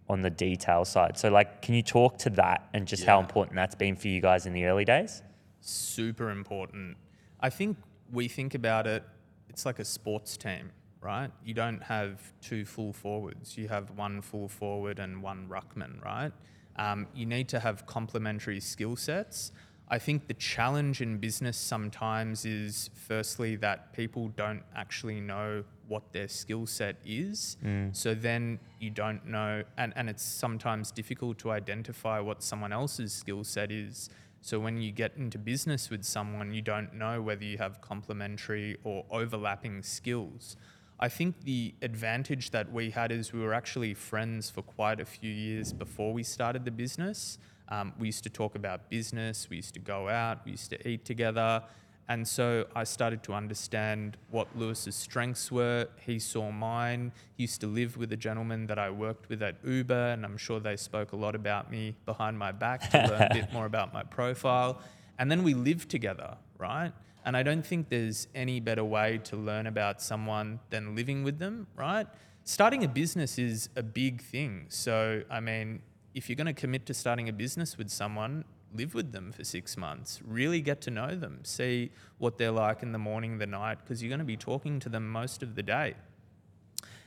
on 0.09 0.21
the 0.21 0.29
detail 0.29 0.83
side. 0.85 1.17
So, 1.17 1.29
like, 1.29 1.61
can 1.61 1.75
you 1.75 1.83
talk 1.83 2.17
to 2.19 2.29
that 2.31 2.67
and 2.73 2.87
just 2.87 3.03
how 3.03 3.19
important 3.19 3.55
that's 3.55 3.75
been 3.75 3.95
for 3.95 4.07
you 4.07 4.21
guys 4.21 4.45
in 4.45 4.53
the 4.53 4.65
early 4.65 4.85
days? 4.85 5.21
super 5.61 6.29
important. 6.29 6.97
I 7.39 7.49
think 7.49 7.77
we 8.11 8.27
think 8.27 8.55
about 8.55 8.87
it, 8.87 9.03
it's 9.49 9.65
like 9.65 9.79
a 9.79 9.85
sports 9.85 10.37
team, 10.37 10.71
right? 11.01 11.31
You 11.43 11.53
don't 11.53 11.83
have 11.83 12.21
two 12.41 12.65
full 12.65 12.93
forwards, 12.93 13.57
you 13.57 13.67
have 13.67 13.91
one 13.91 14.21
full 14.21 14.47
forward 14.47 14.99
and 14.99 15.21
one 15.21 15.47
ruckman, 15.47 16.03
right? 16.03 16.31
Um, 16.75 17.07
you 17.13 17.25
need 17.25 17.49
to 17.49 17.59
have 17.59 17.85
complementary 17.85 18.59
skill 18.59 18.95
sets. 18.95 19.51
I 19.91 19.97
think 19.97 20.27
the 20.27 20.35
challenge 20.35 21.01
in 21.01 21.17
business 21.17 21.57
sometimes 21.57 22.45
is 22.45 22.91
firstly 22.93 23.55
that 23.57 23.91
people 23.93 24.27
don't 24.35 24.61
actually 24.75 25.19
know 25.19 25.63
what 25.87 26.13
their 26.13 26.27
skill 26.27 26.67
set 26.67 26.97
is. 27.03 27.57
Mm. 27.65 27.95
So 27.95 28.13
then 28.13 28.59
you 28.79 28.91
don't 28.91 29.25
know, 29.25 29.63
and, 29.77 29.91
and 29.95 30.07
it's 30.07 30.23
sometimes 30.23 30.91
difficult 30.91 31.39
to 31.39 31.51
identify 31.51 32.19
what 32.19 32.43
someone 32.43 32.71
else's 32.71 33.11
skill 33.11 33.43
set 33.43 33.71
is. 33.71 34.09
So 34.41 34.59
when 34.59 34.79
you 34.79 34.91
get 34.91 35.17
into 35.17 35.39
business 35.39 35.89
with 35.89 36.03
someone, 36.03 36.53
you 36.53 36.61
don't 36.61 36.93
know 36.93 37.21
whether 37.21 37.43
you 37.43 37.57
have 37.57 37.81
complementary 37.81 38.77
or 38.83 39.05
overlapping 39.09 39.81
skills. 39.81 40.55
I 40.99 41.09
think 41.09 41.43
the 41.45 41.73
advantage 41.81 42.51
that 42.51 42.71
we 42.71 42.91
had 42.91 43.11
is 43.11 43.33
we 43.33 43.39
were 43.39 43.53
actually 43.53 43.93
friends 43.93 44.49
for 44.49 44.61
quite 44.61 44.99
a 44.99 45.05
few 45.05 45.31
years 45.31 45.73
before 45.73 46.13
we 46.13 46.23
started 46.23 46.65
the 46.65 46.71
business. 46.71 47.37
Um, 47.69 47.93
we 47.99 48.07
used 48.07 48.23
to 48.23 48.29
talk 48.29 48.55
about 48.55 48.89
business, 48.89 49.47
we 49.49 49.57
used 49.57 49.73
to 49.75 49.79
go 49.79 50.09
out, 50.09 50.39
we 50.45 50.51
used 50.51 50.69
to 50.71 50.87
eat 50.87 51.05
together. 51.05 51.63
And 52.09 52.27
so 52.27 52.65
I 52.75 52.85
started 52.85 53.21
to 53.23 53.33
understand 53.33 54.17
what 54.31 54.47
Lewis's 54.55 54.95
strengths 54.95 55.51
were. 55.51 55.87
He 56.03 56.17
saw 56.17 56.49
mine. 56.49 57.11
He 57.37 57.43
used 57.43 57.61
to 57.61 57.67
live 57.67 57.97
with 57.97 58.11
a 58.11 58.17
gentleman 58.17 58.65
that 58.65 58.79
I 58.79 58.89
worked 58.89 59.29
with 59.29 59.43
at 59.43 59.57
Uber, 59.63 60.07
and 60.13 60.25
I'm 60.25 60.35
sure 60.35 60.59
they 60.59 60.75
spoke 60.75 61.11
a 61.11 61.15
lot 61.15 61.35
about 61.35 61.69
me 61.69 61.95
behind 62.07 62.39
my 62.39 62.51
back 62.51 62.89
to 62.89 62.97
learn 62.97 63.21
a 63.21 63.29
bit 63.31 63.53
more 63.53 63.67
about 63.67 63.93
my 63.93 64.01
profile. 64.01 64.81
And 65.19 65.29
then 65.29 65.43
we 65.43 65.53
lived 65.53 65.89
together, 65.89 66.35
right? 66.57 66.91
And 67.25 67.37
I 67.37 67.43
don't 67.43 67.63
think 67.63 67.89
there's 67.89 68.27
any 68.33 68.59
better 68.59 68.83
way 68.83 69.19
to 69.25 69.35
learn 69.35 69.67
about 69.67 70.01
someone 70.01 70.59
than 70.71 70.95
living 70.95 71.23
with 71.23 71.37
them, 71.37 71.67
right? 71.75 72.07
Starting 72.43 72.83
a 72.83 72.87
business 72.87 73.37
is 73.37 73.69
a 73.75 73.83
big 73.83 74.23
thing. 74.23 74.65
So, 74.69 75.21
I 75.29 75.39
mean, 75.41 75.83
if 76.13 76.29
you're 76.29 76.35
going 76.35 76.47
to 76.47 76.53
commit 76.53 76.85
to 76.87 76.93
starting 76.93 77.29
a 77.29 77.33
business 77.33 77.77
with 77.77 77.89
someone, 77.89 78.45
live 78.73 78.93
with 78.93 79.11
them 79.11 79.31
for 79.31 79.43
six 79.43 79.77
months, 79.77 80.19
really 80.25 80.61
get 80.61 80.81
to 80.81 80.91
know 80.91 81.15
them, 81.15 81.39
see 81.43 81.91
what 82.17 82.37
they're 82.37 82.51
like 82.51 82.83
in 82.83 82.91
the 82.91 82.99
morning, 82.99 83.37
the 83.37 83.47
night, 83.47 83.79
because 83.79 84.01
you're 84.01 84.09
going 84.09 84.19
to 84.19 84.25
be 84.25 84.37
talking 84.37 84.79
to 84.79 84.89
them 84.89 85.09
most 85.09 85.43
of 85.43 85.55
the 85.55 85.63
day. 85.63 85.95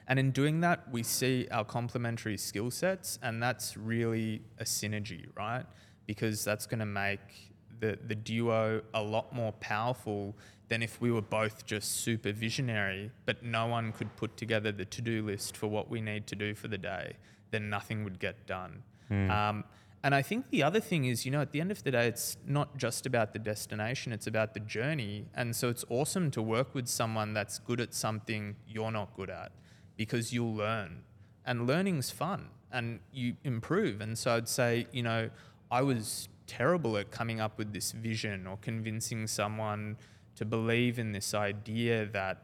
And 0.09 0.19
in 0.19 0.33
doing 0.33 0.61
that, 0.61 0.91
we 0.91 1.03
see 1.03 1.47
our 1.51 1.65
complementary 1.65 2.37
skill 2.37 2.71
sets, 2.71 3.19
and 3.23 3.43
that's 3.43 3.77
really 3.77 4.43
a 4.59 4.65
synergy, 4.65 5.27
right? 5.37 5.65
Because 6.07 6.45
that's 6.45 6.67
going 6.67 6.81
to 6.81 6.87
make 6.87 7.53
the, 7.81 7.99
the 8.07 8.15
duo 8.15 8.83
a 8.95 9.03
lot 9.03 9.33
more 9.33 9.53
powerful 9.53 10.37
than 10.69 10.83
if 10.83 11.01
we 11.01 11.13
were 11.13 11.23
both 11.23 11.67
just 11.67 12.01
super 12.01 12.33
visionary, 12.33 13.11
but 13.27 13.43
no 13.43 13.67
one 13.67 13.93
could 13.93 14.15
put 14.17 14.37
together 14.37 14.73
the 14.73 14.85
to 14.87 15.03
do 15.03 15.23
list 15.25 15.57
for 15.57 15.67
what 15.69 15.91
we 15.91 16.01
need 16.01 16.27
to 16.27 16.37
do 16.37 16.55
for 16.55 16.69
the 16.69 16.79
day, 16.79 17.15
then 17.51 17.69
nothing 17.69 18.05
would 18.05 18.19
get 18.19 18.47
done. 18.47 18.83
Um, 19.31 19.65
and 20.05 20.15
I 20.15 20.23
think 20.23 20.51
the 20.51 20.63
other 20.65 20.81
thing 20.81 21.05
is, 21.05 21.25
you 21.25 21.31
know, 21.31 21.41
at 21.41 21.53
the 21.53 21.61
end 21.61 21.71
of 21.71 21.85
the 21.85 21.93
day, 21.93 22.09
it's 22.09 22.37
not 22.47 22.77
just 22.77 23.07
about 23.07 23.33
the 23.33 23.39
destination, 23.39 24.13
it's 24.13 24.27
about 24.27 24.53
the 24.53 24.61
journey. 24.61 25.29
And 25.35 25.55
so 25.55 25.69
it's 25.69 25.85
awesome 25.89 26.31
to 26.33 26.43
work 26.43 26.75
with 26.75 26.89
someone 26.89 27.35
that's 27.35 27.61
good 27.61 27.81
at 27.81 27.95
something 27.95 28.57
you're 28.67 28.91
not 28.91 29.15
good 29.15 29.31
at 29.31 29.53
because 29.97 30.33
you'll 30.33 30.55
learn. 30.55 31.03
And 31.45 31.67
learning's 31.67 32.11
fun 32.11 32.49
and 32.73 33.01
you 33.13 33.37
improve. 33.45 34.01
And 34.01 34.19
so 34.19 34.35
I'd 34.35 34.49
say, 34.49 34.87
you 34.93 35.05
know, 35.05 35.31
I 35.71 35.83
was 35.83 36.29
terrible 36.47 36.97
at 36.97 37.11
coming 37.11 37.41
up 37.41 37.57
with 37.57 37.73
this 37.73 37.93
vision 37.93 38.47
or 38.47 38.57
convincing 38.57 39.27
someone 39.27 39.97
to 40.35 40.45
believe 40.45 40.99
in 40.99 41.13
this 41.13 41.35
idea 41.35 42.07
that 42.07 42.43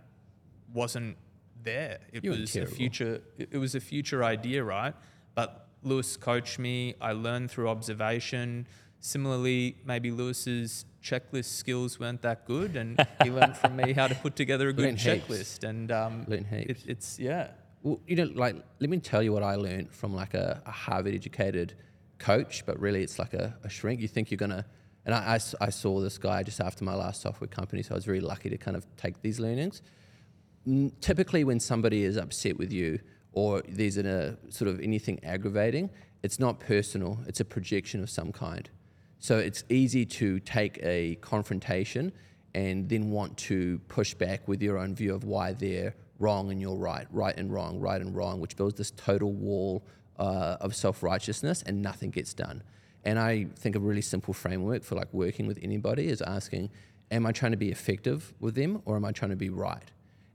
wasn't 0.73 1.17
there. 1.63 1.99
It 2.13 2.25
You 2.25 2.31
was 2.31 2.55
a 2.57 2.67
future 2.67 3.21
it 3.39 3.59
was 3.59 3.75
a 3.75 3.81
future 3.81 4.23
idea, 4.23 4.63
right? 4.63 4.95
But 5.35 5.68
Lewis 5.83 6.17
coached 6.17 6.59
me. 6.59 6.95
I 7.01 7.13
learned 7.13 7.51
through 7.51 7.69
observation. 7.69 8.67
Similarly, 9.01 9.77
maybe 9.85 10.11
Lewis's 10.11 10.85
checklist 11.03 11.45
skills 11.57 12.01
weren't 12.01 12.23
that 12.23 12.45
good, 12.47 12.77
and 12.77 13.05
he 13.23 13.31
learned 13.39 13.57
from 13.57 13.77
me 13.77 13.93
how 13.93 14.09
to 14.09 14.15
put 14.17 14.35
together 14.35 14.69
a 14.69 14.73
good 14.73 14.87
Learned 14.87 14.99
heaps. 15.01 15.27
checklist. 15.29 15.65
And 15.69 15.93
um, 15.93 16.25
Learned 16.27 16.47
heaps. 16.49 16.83
It, 16.85 16.91
it's 16.91 17.19
yeah, 17.19 17.49
Well, 17.83 18.01
you 18.07 18.17
know, 18.17 18.31
like, 18.35 18.57
let 18.81 18.91
me 18.91 18.99
tell 18.99 19.23
you 19.23 19.33
what 19.33 19.43
I 19.45 19.55
learned 19.55 19.93
from 19.93 20.15
like 20.15 20.35
a, 20.35 20.61
a 20.67 20.71
Harvard 20.73 21.15
educated 21.15 21.75
coach, 22.19 22.67
but 22.67 22.79
really 22.81 23.03
it's 23.05 23.19
like 23.21 23.35
a, 23.35 23.57
a 23.63 23.69
shrink. 23.69 24.01
You 24.01 24.09
think 24.09 24.33
you're 24.33 24.39
going 24.39 24.51
to, 24.51 24.65
and 25.07 25.15
I 25.15 25.39
saw 25.39 26.01
this 26.01 26.19
guy 26.19 26.43
just 26.43 26.61
after 26.61 26.83
my 26.85 26.95
last 26.95 27.23
software 27.23 27.49
company, 27.49 27.83
so 27.83 27.93
I 27.93 27.95
was 27.95 28.05
very 28.05 28.21
lucky 28.21 28.51
to 28.51 28.59
kind 28.59 28.77
of 28.77 28.85
take 28.97 29.23
these 29.23 29.39
learnings. 29.39 29.81
Typically, 31.01 31.45
when 31.45 31.61
somebody 31.61 32.03
is 32.05 32.17
upset 32.17 32.59
with 32.59 32.73
you 32.73 32.99
or 33.39 33.63
there's 33.69 33.97
in 33.97 34.07
a 34.07 34.37
sort 34.51 34.69
of 34.69 34.81
anything 34.81 35.21
aggravating, 35.23 35.89
it's 36.25 36.41
not 36.41 36.59
personal, 36.59 37.21
it's 37.29 37.39
a 37.39 37.45
projection 37.45 38.03
of 38.03 38.11
some 38.11 38.33
kind. 38.33 38.69
So 39.21 39.39
it's 39.39 39.63
easy 39.69 40.05
to 40.07 40.41
take 40.41 40.77
a 40.83 41.15
confrontation 41.21 42.11
and 42.55 42.89
then 42.89 43.13
want 43.13 43.37
to 43.37 43.79
push 43.87 44.13
back 44.13 44.49
with 44.49 44.61
your 44.61 44.77
own 44.77 44.93
view 44.97 45.15
of 45.15 45.23
why 45.23 45.53
they're 45.53 45.95
wrong 46.19 46.51
and 46.51 46.61
you're 46.61 46.75
right, 46.75 47.07
right 47.13 47.37
and 47.37 47.53
wrong, 47.53 47.79
right 47.79 48.01
and 48.01 48.17
wrong, 48.17 48.41
which 48.41 48.57
builds 48.57 48.75
this 48.75 48.91
total 48.91 49.33
wall 49.33 49.85
uh, 50.19 50.57
of 50.61 50.75
self 50.75 51.05
righteousness 51.05 51.63
and 51.65 51.81
nothing 51.81 52.11
gets 52.11 52.35
done. 52.35 52.61
And 53.05 53.21
I 53.21 53.47
think 53.55 53.77
a 53.77 53.81
really 53.81 54.03
simple 54.03 54.35
framework 54.35 54.83
for 54.83 54.97
like 54.97 55.15
working 55.15 55.47
with 55.47 55.61
anybody 55.63 56.09
is 56.09 56.21
asking, 56.23 56.71
am 57.13 57.25
I 57.25 57.31
trying 57.31 57.53
to 57.53 57.57
be 57.57 57.71
effective 57.71 58.35
with 58.41 58.57
them 58.57 58.83
or 58.85 58.97
am 58.97 59.05
I 59.05 59.13
trying 59.13 59.31
to 59.31 59.37
be 59.37 59.49
right? 59.49 59.89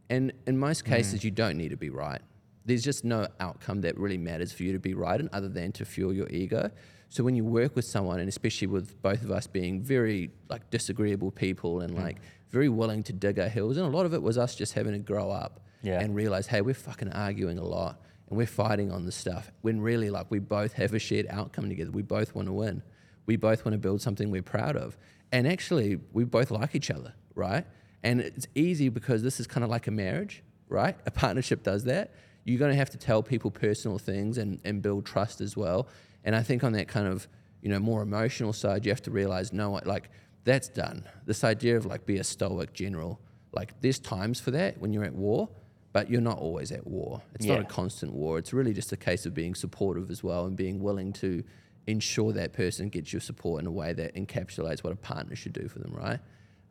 And 0.09 0.31
in 0.47 0.57
most 0.57 0.85
cases, 0.85 1.23
you 1.25 1.31
don't 1.31 1.57
need 1.57 1.71
to 1.71 1.77
be 1.77 1.89
right. 1.89 2.21
There's 2.65 2.83
just 2.83 3.03
no 3.03 3.27
outcome 3.39 3.81
that 3.81 3.97
really 3.97 4.17
matters 4.17 4.51
for 4.51 4.63
you 4.63 4.73
to 4.73 4.79
be 4.79 4.93
right 4.93 5.19
in 5.19 5.29
other 5.33 5.49
than 5.49 5.71
to 5.73 5.85
fuel 5.85 6.13
your 6.13 6.29
ego. 6.29 6.71
So 7.09 7.23
when 7.23 7.35
you 7.35 7.43
work 7.43 7.75
with 7.75 7.85
someone, 7.85 8.19
and 8.19 8.29
especially 8.29 8.67
with 8.67 9.01
both 9.01 9.23
of 9.23 9.31
us 9.31 9.45
being 9.45 9.81
very 9.81 10.31
like 10.49 10.69
disagreeable 10.71 11.31
people 11.31 11.81
and 11.81 11.95
mm. 11.95 12.01
like 12.01 12.17
very 12.49 12.69
willing 12.69 13.03
to 13.03 13.13
dig 13.13 13.39
our 13.39 13.49
heels, 13.49 13.77
and 13.77 13.85
a 13.85 13.89
lot 13.89 14.05
of 14.05 14.13
it 14.13 14.21
was 14.21 14.37
us 14.37 14.55
just 14.55 14.73
having 14.73 14.93
to 14.93 14.99
grow 14.99 15.29
up 15.29 15.59
Yeah. 15.81 15.99
and 15.99 16.15
realize, 16.15 16.47
hey, 16.47 16.61
we're 16.61 16.73
fucking 16.73 17.11
arguing 17.11 17.59
a 17.59 17.63
lot 17.63 18.01
and 18.29 18.37
we're 18.37 18.47
fighting 18.47 18.91
on 18.91 19.05
this 19.05 19.15
stuff. 19.15 19.51
When 19.61 19.81
really, 19.81 20.09
like, 20.09 20.31
we 20.31 20.39
both 20.39 20.73
have 20.73 20.93
a 20.93 20.99
shared 20.99 21.27
outcome 21.29 21.69
together. 21.69 21.91
We 21.91 22.01
both 22.01 22.33
want 22.33 22.47
to 22.47 22.53
win. 22.53 22.81
We 23.25 23.35
both 23.35 23.63
want 23.63 23.73
to 23.73 23.77
build 23.79 24.01
something 24.01 24.31
we're 24.31 24.41
proud 24.41 24.75
of. 24.75 24.97
And 25.31 25.47
actually, 25.47 25.99
we 26.13 26.23
both 26.23 26.49
like 26.51 26.73
each 26.73 26.89
other, 26.89 27.13
right? 27.35 27.65
And 28.01 28.21
it's 28.21 28.47
easy 28.55 28.89
because 28.89 29.23
this 29.23 29.39
is 29.39 29.47
kind 29.47 29.63
of 29.63 29.69
like 29.69 29.87
a 29.87 29.91
marriage, 29.91 30.43
right? 30.67 30.95
A 31.05 31.11
partnership 31.11 31.63
does 31.63 31.83
that. 31.83 32.13
You're 32.45 32.59
going 32.59 32.71
to 32.71 32.77
have 32.77 32.89
to 32.91 32.97
tell 32.97 33.23
people 33.23 33.51
personal 33.51 33.97
things 33.97 34.37
and, 34.37 34.59
and 34.63 34.81
build 34.81 35.05
trust 35.05 35.41
as 35.41 35.55
well. 35.55 35.87
And 36.23 36.35
I 36.35 36.43
think 36.43 36.63
on 36.63 36.73
that 36.73 36.87
kind 36.87 37.07
of, 37.07 37.27
you 37.61 37.69
know, 37.69 37.79
more 37.79 38.01
emotional 38.01 38.53
side, 38.53 38.85
you 38.85 38.91
have 38.91 39.01
to 39.03 39.11
realize, 39.11 39.53
no, 39.53 39.79
like, 39.85 40.09
that's 40.43 40.67
done. 40.67 41.05
This 41.25 41.43
idea 41.43 41.77
of 41.77 41.85
like 41.85 42.05
be 42.05 42.17
a 42.17 42.23
stoic 42.23 42.73
general, 42.73 43.21
like, 43.53 43.79
there's 43.81 43.99
times 43.99 44.39
for 44.39 44.51
that 44.51 44.79
when 44.79 44.91
you're 44.93 45.05
at 45.05 45.13
war, 45.13 45.47
but 45.93 46.09
you're 46.09 46.21
not 46.21 46.39
always 46.39 46.71
at 46.71 46.85
war. 46.87 47.21
It's 47.35 47.45
not 47.45 47.61
a 47.61 47.65
constant 47.65 48.13
war. 48.13 48.39
It's 48.39 48.51
really 48.51 48.73
just 48.73 48.91
a 48.91 48.97
case 48.97 49.25
of 49.25 49.33
being 49.33 49.55
supportive 49.55 50.09
as 50.09 50.23
well 50.23 50.45
and 50.45 50.57
being 50.57 50.81
willing 50.81 51.13
to 51.13 51.43
ensure 51.85 52.33
that 52.33 52.51
person 52.53 52.89
gets 52.89 53.13
your 53.13 53.19
support 53.19 53.61
in 53.61 53.67
a 53.67 53.71
way 53.71 53.93
that 53.93 54.15
encapsulates 54.15 54.83
what 54.83 54.91
a 54.91 54.95
partner 54.95 55.35
should 55.35 55.53
do 55.53 55.67
for 55.67 55.79
them, 55.79 55.93
right? 55.93 56.19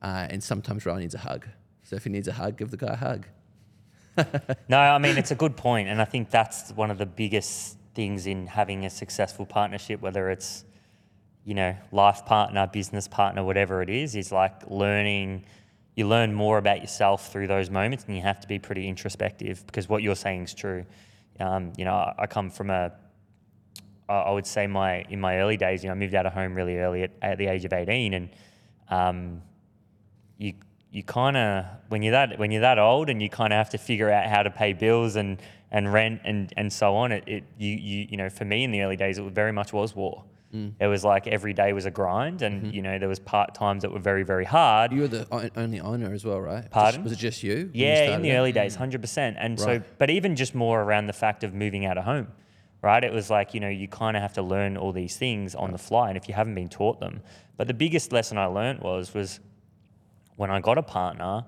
Uh, 0.02 0.26
and 0.28 0.42
sometimes 0.42 0.84
Ryan 0.84 1.00
needs 1.00 1.14
a 1.14 1.18
hug. 1.18 1.46
So 1.84 1.96
if 1.96 2.04
he 2.04 2.10
needs 2.10 2.28
a 2.28 2.32
hug, 2.32 2.58
give 2.58 2.70
the 2.70 2.76
guy 2.76 2.94
a 2.94 2.96
hug. 2.96 3.26
No, 4.68 4.78
I 4.78 4.98
mean 4.98 5.16
it's 5.16 5.30
a 5.30 5.34
good 5.34 5.56
point, 5.56 5.88
and 5.88 6.00
I 6.00 6.04
think 6.04 6.30
that's 6.30 6.70
one 6.72 6.90
of 6.90 6.98
the 6.98 7.06
biggest 7.06 7.76
things 7.94 8.26
in 8.26 8.46
having 8.46 8.84
a 8.84 8.90
successful 8.90 9.46
partnership, 9.46 10.00
whether 10.00 10.30
it's 10.30 10.64
you 11.44 11.54
know 11.54 11.76
life 11.90 12.24
partner, 12.24 12.66
business 12.66 13.08
partner, 13.08 13.44
whatever 13.44 13.82
it 13.82 13.90
is, 13.90 14.14
is 14.14 14.32
like 14.32 14.68
learning. 14.68 15.44
You 15.94 16.08
learn 16.08 16.32
more 16.32 16.56
about 16.56 16.80
yourself 16.80 17.30
through 17.30 17.48
those 17.48 17.68
moments, 17.68 18.04
and 18.06 18.16
you 18.16 18.22
have 18.22 18.40
to 18.40 18.48
be 18.48 18.58
pretty 18.58 18.88
introspective 18.88 19.64
because 19.66 19.88
what 19.88 20.02
you're 20.02 20.16
saying 20.16 20.44
is 20.44 20.54
true. 20.54 20.86
Um, 21.40 21.72
you 21.76 21.84
know, 21.84 22.14
I, 22.18 22.26
come 22.26 22.50
from 22.50 22.70
a 22.70 22.92
I 24.08 24.30
would 24.30 24.46
say 24.46 24.66
my 24.66 25.04
in 25.08 25.20
my 25.20 25.38
early 25.38 25.56
days, 25.56 25.82
you 25.82 25.88
know, 25.88 25.94
I 25.94 25.96
moved 25.96 26.14
out 26.14 26.26
of 26.26 26.32
home 26.32 26.54
really 26.54 26.78
early 26.78 27.02
at, 27.04 27.10
at 27.20 27.38
the 27.38 27.46
age 27.46 27.64
of 27.64 27.72
18, 27.72 28.14
and 28.14 28.30
um, 28.88 29.42
you 30.38 30.54
you 30.92 31.02
kind 31.02 31.36
of 31.36 31.64
when 31.88 32.02
you're 32.02 32.12
that 32.12 32.38
when 32.38 32.50
you're 32.52 32.60
that 32.60 32.78
old 32.78 33.08
and 33.08 33.22
you 33.22 33.30
kind 33.30 33.52
of 33.52 33.56
have 33.56 33.70
to 33.70 33.78
figure 33.78 34.10
out 34.10 34.26
how 34.26 34.42
to 34.42 34.50
pay 34.50 34.74
bills 34.74 35.16
and 35.16 35.40
and 35.70 35.92
rent 35.92 36.20
and 36.24 36.52
and 36.56 36.72
so 36.72 36.94
on. 36.94 37.10
It, 37.10 37.24
it 37.26 37.44
you 37.58 37.70
you 37.70 38.06
you 38.10 38.16
know 38.18 38.28
for 38.28 38.44
me 38.44 38.62
in 38.62 38.70
the 38.70 38.82
early 38.82 38.96
days 38.96 39.18
it 39.18 39.24
very 39.32 39.52
much 39.52 39.72
was 39.72 39.96
war. 39.96 40.24
Mm. 40.54 40.74
It 40.78 40.86
was 40.86 41.02
like 41.02 41.26
every 41.26 41.54
day 41.54 41.72
was 41.72 41.86
a 41.86 41.90
grind, 41.90 42.42
and 42.42 42.64
mm-hmm. 42.64 42.74
you 42.74 42.82
know 42.82 42.98
there 42.98 43.08
was 43.08 43.18
part 43.18 43.54
times 43.54 43.82
that 43.82 43.90
were 43.90 43.98
very 43.98 44.22
very 44.22 44.44
hard. 44.44 44.92
You 44.92 45.02
were 45.02 45.08
the 45.08 45.50
only 45.56 45.80
owner 45.80 46.12
as 46.12 46.26
well, 46.26 46.40
right? 46.42 46.70
Pardon? 46.70 47.02
was 47.02 47.12
it 47.12 47.18
just 47.18 47.42
you? 47.42 47.54
when 47.54 47.70
you 47.74 47.86
Yeah, 47.86 48.14
in 48.14 48.20
the 48.20 48.32
early 48.32 48.52
mm. 48.52 48.56
days, 48.56 48.74
hundred 48.74 49.00
percent. 49.00 49.38
And 49.40 49.58
so, 49.58 49.82
but 49.96 50.10
even 50.10 50.36
just 50.36 50.54
more 50.54 50.82
around 50.82 51.06
the 51.06 51.14
fact 51.14 51.42
of 51.42 51.54
moving 51.54 51.86
out 51.86 51.96
of 51.96 52.04
home, 52.04 52.28
right? 52.82 53.02
It 53.02 53.14
was 53.14 53.30
like 53.30 53.54
you 53.54 53.60
know 53.60 53.70
you 53.70 53.88
kind 53.88 54.14
of 54.14 54.22
have 54.22 54.34
to 54.34 54.42
learn 54.42 54.76
all 54.76 54.92
these 54.92 55.16
things 55.16 55.54
on 55.54 55.72
the 55.72 55.78
fly, 55.78 56.08
and 56.08 56.18
if 56.18 56.28
you 56.28 56.34
haven't 56.34 56.54
been 56.54 56.68
taught 56.68 57.00
them. 57.00 57.22
But 57.56 57.66
the 57.66 57.74
biggest 57.74 58.12
lesson 58.12 58.36
I 58.36 58.44
learned 58.44 58.80
was 58.80 59.14
was 59.14 59.40
when 60.42 60.50
I 60.50 60.60
got 60.60 60.76
a 60.76 60.82
partner, 60.82 61.44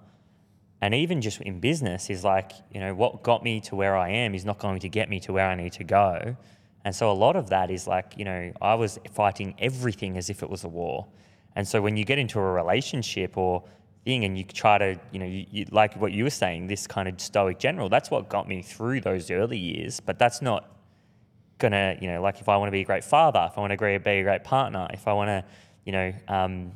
and 0.81 0.95
even 0.95 1.21
just 1.21 1.41
in 1.41 1.59
business, 1.59 2.11
is 2.11 2.23
like 2.23 2.53
you 2.73 2.79
know 2.79 2.95
what 2.95 3.25
got 3.25 3.43
me 3.43 3.61
to 3.63 3.75
where 3.75 3.97
I 3.97 4.11
am 4.11 4.35
is 4.35 4.45
not 4.45 4.59
going 4.61 4.79
to 4.81 4.89
get 4.89 5.11
me 5.11 5.19
to 5.27 5.33
where 5.33 5.49
I 5.49 5.57
need 5.57 5.73
to 5.73 5.85
go. 5.85 6.37
And 6.85 6.95
so 6.95 7.11
a 7.11 7.19
lot 7.25 7.35
of 7.35 7.49
that 7.51 7.73
is 7.73 7.89
like 7.89 8.15
you 8.17 8.25
know 8.25 8.53
I 8.63 8.75
was 8.77 9.01
fighting 9.13 9.55
everything 9.59 10.17
as 10.17 10.31
if 10.31 10.45
it 10.45 10.49
was 10.49 10.63
a 10.63 10.69
war. 10.69 11.09
And 11.57 11.67
so 11.67 11.83
when 11.83 11.97
you 11.97 12.05
get 12.05 12.19
into 12.19 12.39
a 12.39 12.53
relationship 12.63 13.37
or 13.37 13.65
thing 14.05 14.25
and 14.25 14.39
you 14.39 14.45
try 14.45 14.79
to, 14.79 15.01
you 15.13 15.19
know, 15.19 15.27
you, 15.27 15.47
you, 15.51 15.67
like 15.71 15.97
what 15.97 16.13
you 16.13 16.25
were 16.25 16.37
saying, 16.45 16.67
this 16.69 16.87
kind 16.87 17.09
of 17.09 17.21
stoic 17.21 17.59
general, 17.59 17.89
that's 17.89 18.11
what 18.11 18.29
got 18.29 18.49
me 18.49 18.63
through 18.63 19.01
those 19.01 19.31
early 19.31 19.59
years. 19.59 20.01
But 20.01 20.19
that's 20.19 20.41
not 20.43 20.69
gonna, 21.59 21.97
you 22.01 22.09
know, 22.09 22.21
like 22.23 22.41
if 22.41 22.49
I 22.49 22.57
want 22.57 22.69
to 22.69 22.73
be 22.73 22.83
a 22.83 22.85
great 22.85 23.05
father, 23.05 23.49
if 23.51 23.57
I 23.59 23.61
want 23.61 23.73
to 23.73 24.01
be 24.01 24.11
a 24.11 24.23
great 24.23 24.45
partner, 24.45 24.87
if 24.93 25.09
I 25.09 25.13
want 25.13 25.29
to, 25.29 25.45
you 25.85 25.93
know, 25.93 26.13
um, 26.29 26.73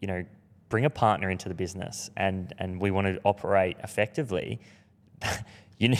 you 0.00 0.08
know, 0.08 0.24
bring 0.68 0.84
a 0.84 0.90
partner 0.90 1.30
into 1.30 1.48
the 1.48 1.54
business 1.54 2.10
and 2.16 2.52
and 2.58 2.80
we 2.80 2.90
want 2.90 3.06
to 3.06 3.20
operate 3.24 3.76
effectively, 3.82 4.60
you 5.78 5.94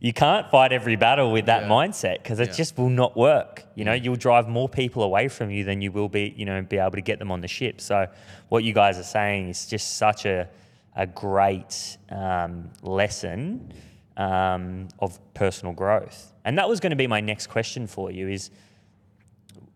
you 0.00 0.12
can't 0.12 0.50
fight 0.50 0.72
every 0.72 0.96
battle 0.96 1.32
with 1.32 1.46
that 1.46 1.62
Yeah. 1.62 1.68
mindset 1.68 2.18
because 2.22 2.38
it 2.40 2.48
Yeah. 2.48 2.54
just 2.54 2.76
will 2.78 2.90
not 2.90 3.16
work. 3.16 3.64
You 3.74 3.84
know, 3.84 3.92
you'll 3.94 4.16
drive 4.16 4.48
more 4.48 4.68
people 4.68 5.02
away 5.02 5.28
from 5.28 5.50
you 5.50 5.64
than 5.64 5.80
you 5.80 5.90
will 5.92 6.08
be, 6.10 6.34
you 6.36 6.44
know, 6.44 6.60
be 6.62 6.76
able 6.78 6.92
to 6.92 7.00
get 7.00 7.18
them 7.18 7.30
on 7.32 7.40
the 7.40 7.48
ship. 7.48 7.80
So, 7.80 8.06
what 8.48 8.64
you 8.64 8.72
guys 8.74 8.98
are 8.98 9.02
saying 9.18 9.48
is 9.48 9.66
just 9.66 9.96
such 9.96 10.24
a 10.26 10.48
a 10.96 11.06
great 11.08 11.96
um, 12.10 12.70
lesson 12.82 13.72
um, 14.16 14.86
of 15.00 15.18
personal 15.34 15.74
growth. 15.74 16.32
And 16.44 16.56
that 16.58 16.68
was 16.68 16.78
going 16.78 16.90
to 16.90 16.96
be 16.96 17.08
my 17.08 17.20
next 17.20 17.48
question 17.48 17.86
for 17.88 18.10
you: 18.12 18.28
is 18.28 18.50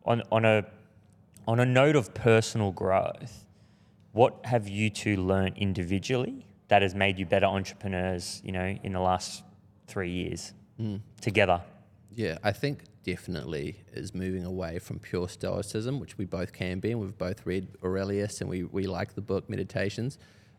on 0.04 0.22
on 0.30 0.44
a 0.44 0.64
on 1.48 1.58
a 1.58 1.64
note 1.66 1.96
of 1.96 2.12
personal 2.14 2.70
growth, 2.70 3.46
what 4.18 4.40
have 4.42 4.68
you 4.68 4.90
two 4.90 5.16
learned 5.16 5.56
individually 5.58 6.44
that 6.66 6.82
has 6.82 6.92
made 6.92 7.20
you 7.20 7.24
better 7.24 7.46
entrepreneurs, 7.46 8.42
you 8.44 8.50
know, 8.50 8.76
in 8.82 8.92
the 8.92 8.98
last 8.98 9.44
three 9.86 10.10
years 10.10 10.52
together? 11.20 11.62
Yeah, 12.16 12.38
I 12.42 12.50
think 12.50 12.82
definitely 13.04 13.76
is 13.92 14.16
moving 14.16 14.44
away 14.44 14.80
from 14.80 14.98
pure 14.98 15.28
stoicism, 15.28 16.00
which 16.00 16.18
we 16.18 16.24
both 16.24 16.52
can 16.52 16.80
be, 16.80 16.90
and 16.90 17.00
we've 17.00 17.16
both 17.16 17.46
read 17.46 17.68
Aurelius 17.84 18.40
and 18.40 18.50
we, 18.50 18.64
we 18.64 18.88
like 18.88 19.14
the 19.14 19.20
book 19.20 19.48
Meditations, 19.48 20.18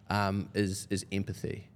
um, 0.10 0.48
is, 0.54 0.88
is 0.90 1.06
empathy. 1.12 1.68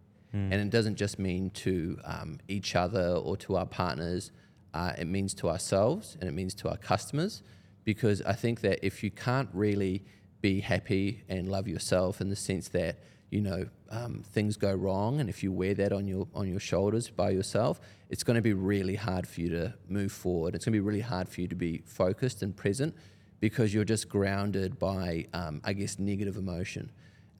And 0.51 0.53
it 0.53 0.69
doesn't 0.69 0.95
just 0.95 1.19
mean 1.19 1.49
to 1.65 1.99
um, 2.05 2.39
each 2.47 2.77
other 2.77 3.07
or 3.09 3.35
to 3.37 3.57
our 3.57 3.65
partners, 3.65 4.31
uh, 4.73 4.93
it 4.97 5.05
means 5.05 5.33
to 5.35 5.49
ourselves 5.49 6.15
and 6.21 6.29
it 6.29 6.33
means 6.33 6.53
to 6.55 6.69
our 6.69 6.77
customers. 6.77 7.43
Because 7.83 8.21
I 8.21 8.33
think 8.33 8.61
that 8.61 8.79
if 8.83 9.03
you 9.03 9.11
can't 9.11 9.49
really 9.53 10.05
be 10.43 10.59
happy 10.59 11.23
and 11.29 11.49
love 11.49 11.67
yourself 11.67 12.21
in 12.21 12.29
the 12.29 12.35
sense 12.35 12.67
that 12.67 12.99
you 13.31 13.41
know 13.41 13.65
um, 13.89 14.21
things 14.31 14.57
go 14.57 14.71
wrong, 14.71 15.19
and 15.19 15.29
if 15.29 15.41
you 15.41 15.51
wear 15.51 15.73
that 15.73 15.91
on 15.91 16.05
your 16.05 16.27
on 16.35 16.47
your 16.47 16.59
shoulders 16.59 17.09
by 17.09 17.31
yourself, 17.31 17.79
it's 18.09 18.23
going 18.23 18.35
to 18.35 18.41
be 18.41 18.53
really 18.53 18.95
hard 18.95 19.25
for 19.25 19.41
you 19.41 19.49
to 19.49 19.73
move 19.87 20.11
forward. 20.11 20.53
It's 20.53 20.65
going 20.65 20.73
to 20.73 20.79
be 20.79 20.85
really 20.85 21.01
hard 21.01 21.29
for 21.29 21.41
you 21.41 21.47
to 21.47 21.55
be 21.55 21.81
focused 21.85 22.43
and 22.43 22.55
present 22.55 22.93
because 23.39 23.73
you're 23.73 23.85
just 23.85 24.07
grounded 24.07 24.77
by, 24.77 25.25
um, 25.33 25.61
I 25.63 25.73
guess, 25.73 25.97
negative 25.97 26.37
emotion. 26.37 26.91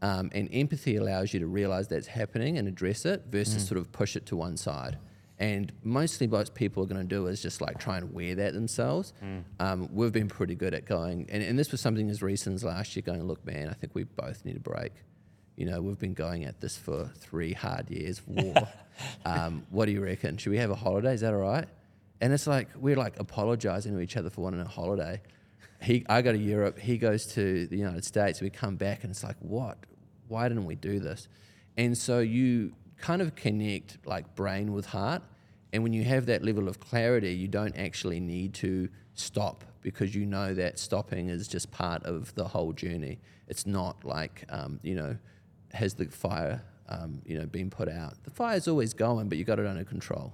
Um, 0.02 0.30
and 0.34 0.50
empathy 0.52 0.96
allows 0.96 1.34
you 1.34 1.40
to 1.40 1.48
realize 1.48 1.88
that's 1.88 2.08
happening 2.08 2.58
and 2.58 2.68
address 2.68 3.06
it 3.06 3.24
versus 3.30 3.66
sort 3.68 3.78
of 3.80 3.92
push 3.92 4.16
it 4.16 4.26
to 4.28 4.36
one 4.36 4.58
side. 4.58 4.98
And 5.40 5.72
mostly 5.84 6.28
what 6.28 6.54
people 6.54 6.84
are 6.84 6.86
going 6.86 7.02
to 7.02 7.08
do 7.08 7.28
is 7.28 7.42
just 7.42 7.60
like 7.60 7.80
try 7.80 7.98
and 7.98 8.14
wear 8.14 8.36
that 8.36 8.54
themselves. 8.54 9.14
Um, 9.60 9.90
we've 9.92 10.12
been 10.12 10.30
pretty 10.30 10.56
good 10.56 10.74
at 10.74 10.86
going, 10.86 11.28
and, 11.30 11.42
and 11.44 11.58
this 11.58 11.72
was 11.72 11.82
something 11.82 12.10
as 12.10 12.22
recent 12.22 12.56
as 12.56 12.64
last 12.64 12.96
year 12.96 13.04
going, 13.04 13.24
look, 13.24 13.46
man, 13.46 13.68
I 13.68 13.74
think 13.74 13.96
we 13.96 14.04
both 14.04 14.46
need 14.46 14.56
a 14.56 14.60
break. 14.60 14.92
You 15.56 15.66
know, 15.66 15.82
we've 15.82 16.00
been 16.00 16.14
going 16.14 16.46
at 16.46 16.62
this 16.62 16.78
for 16.78 17.12
three 17.18 17.54
hard 17.54 17.90
years 17.90 18.20
of 18.20 18.28
war. 18.28 18.68
um, 19.26 19.66
what 19.70 19.86
do 19.86 19.92
you 19.92 20.04
reckon? 20.04 20.38
Should 20.38 20.52
we 20.52 20.58
have 20.58 20.72
a 20.72 20.76
holiday? 20.76 21.14
Is 21.14 21.22
that 21.22 21.34
all 21.34 21.40
right? 21.40 21.68
And 22.22 22.32
it's 22.32 22.48
like, 22.48 22.70
we're 22.76 22.96
like 22.96 23.20
apologizing 23.20 23.94
to 23.94 24.00
each 24.00 24.16
other 24.16 24.30
for 24.30 24.42
wanting 24.42 24.62
a 24.62 24.68
holiday. 24.68 25.22
He, 25.82 26.06
I 26.08 26.22
go 26.22 26.32
to 26.32 26.38
Europe, 26.38 26.80
he 26.80 26.98
goes 26.98 27.26
to 27.34 27.68
the 27.68 27.76
United 27.76 28.06
States, 28.06 28.40
we 28.40 28.50
come 28.50 28.78
back 28.78 29.04
and 29.04 29.12
it's 29.12 29.24
like, 29.24 29.36
what? 29.40 29.78
Why 30.30 30.48
didn't 30.48 30.66
we 30.66 30.76
do 30.76 31.00
this? 31.00 31.28
And 31.76 31.98
so 31.98 32.20
you 32.20 32.74
kind 33.04 33.22
of 33.22 33.36
connect 33.36 33.98
like 34.06 34.34
brain 34.34 34.72
with 34.72 34.86
heart. 34.86 35.22
And 35.74 35.84
when 35.84 35.92
you 35.92 36.06
have 36.06 36.26
that 36.28 36.42
level 36.42 36.70
of 36.70 36.80
clarity, 36.80 37.34
you 37.34 37.50
don't 37.50 37.76
actually 37.78 38.22
need 38.22 38.54
to 38.56 38.88
stop 39.14 39.66
because 39.82 40.16
you 40.16 40.26
know 40.26 40.54
that 40.54 40.80
stopping 40.80 41.28
is 41.28 41.50
just 41.50 41.70
part 41.70 42.02
of 42.06 42.34
the 42.36 42.46
whole 42.46 42.72
journey. 42.72 43.20
It's 43.50 43.68
not 43.68 44.06
like, 44.06 44.46
um, 44.48 44.80
you 44.84 44.96
know, 44.96 45.18
has 45.74 45.96
the 45.96 46.06
fire, 46.06 46.64
um, 46.88 47.22
you 47.26 47.38
know, 47.38 47.46
been 47.46 47.70
put 47.70 47.90
out? 47.90 48.24
The 48.24 48.32
fire's 48.32 48.70
always 48.70 48.94
going, 48.94 49.28
but 49.28 49.38
you 49.38 49.44
got 49.44 49.60
it 49.60 49.66
under 49.66 49.84
control. 49.84 50.34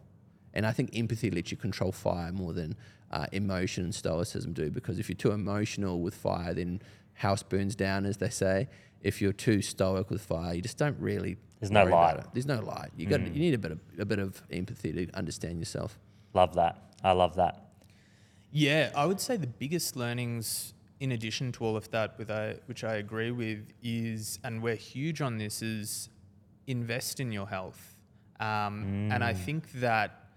And 0.53 0.63
I 0.63 0.71
think 0.71 0.91
empathy 0.93 1.31
lets 1.31 1.49
you 1.49 1.57
control 1.57 1.91
fire 1.91 2.31
more 2.31 2.53
than 2.53 2.75
uh, 3.09 3.25
emotion 3.31 3.85
and 3.85 3.95
stoicism 3.95 4.53
do. 4.53 4.69
Because 4.69 4.99
if 4.99 5.09
you're 5.09 5.15
too 5.15 5.31
emotional 5.31 6.01
with 6.01 6.13
fire, 6.13 6.53
then 6.53 6.83
house 7.13 7.41
burns 7.41 7.75
down, 7.75 8.05
as 8.05 8.17
they 8.17 8.29
say. 8.29 8.67
If 9.01 9.23
you're 9.23 9.33
too 9.33 9.63
stoic 9.63 10.11
with 10.11 10.21
fire, 10.21 10.53
you 10.53 10.61
just 10.61 10.77
don't 10.77 10.99
really. 10.99 11.37
There's 11.59 11.71
no 11.71 11.83
worry 11.83 11.91
about 11.93 12.17
light. 12.17 12.25
Mm. 12.25 12.33
There's 12.33 12.45
no 12.45 12.59
light. 12.61 12.91
You 12.95 13.05
got. 13.07 13.21
You 13.21 13.39
need 13.39 13.53
a 13.53 13.57
bit 13.57 13.71
of 13.71 13.79
a 13.99 14.05
bit 14.05 14.19
of 14.19 14.41
empathy 14.51 14.93
to 14.93 15.11
understand 15.15 15.59
yourself. 15.59 15.99
Love 16.33 16.55
that. 16.55 16.93
I 17.03 17.11
love 17.11 17.35
that. 17.35 17.71
Yeah, 18.51 18.91
I 18.95 19.05
would 19.05 19.19
say 19.19 19.37
the 19.37 19.47
biggest 19.47 19.95
learnings, 19.95 20.73
in 20.99 21.11
addition 21.11 21.51
to 21.53 21.63
all 21.65 21.77
of 21.77 21.89
that, 21.91 22.17
with 22.17 22.31
I, 22.31 22.55
which 22.65 22.83
I 22.83 22.95
agree 22.95 23.31
with, 23.31 23.71
is, 23.83 24.39
and 24.43 24.61
we're 24.63 24.75
huge 24.75 25.21
on 25.21 25.37
this, 25.37 25.61
is 25.61 26.09
invest 26.65 27.19
in 27.19 27.31
your 27.31 27.47
health. 27.47 27.97
Um, 28.39 29.09
And 29.11 29.23
I 29.23 29.33
think 29.33 29.71
that 29.73 30.28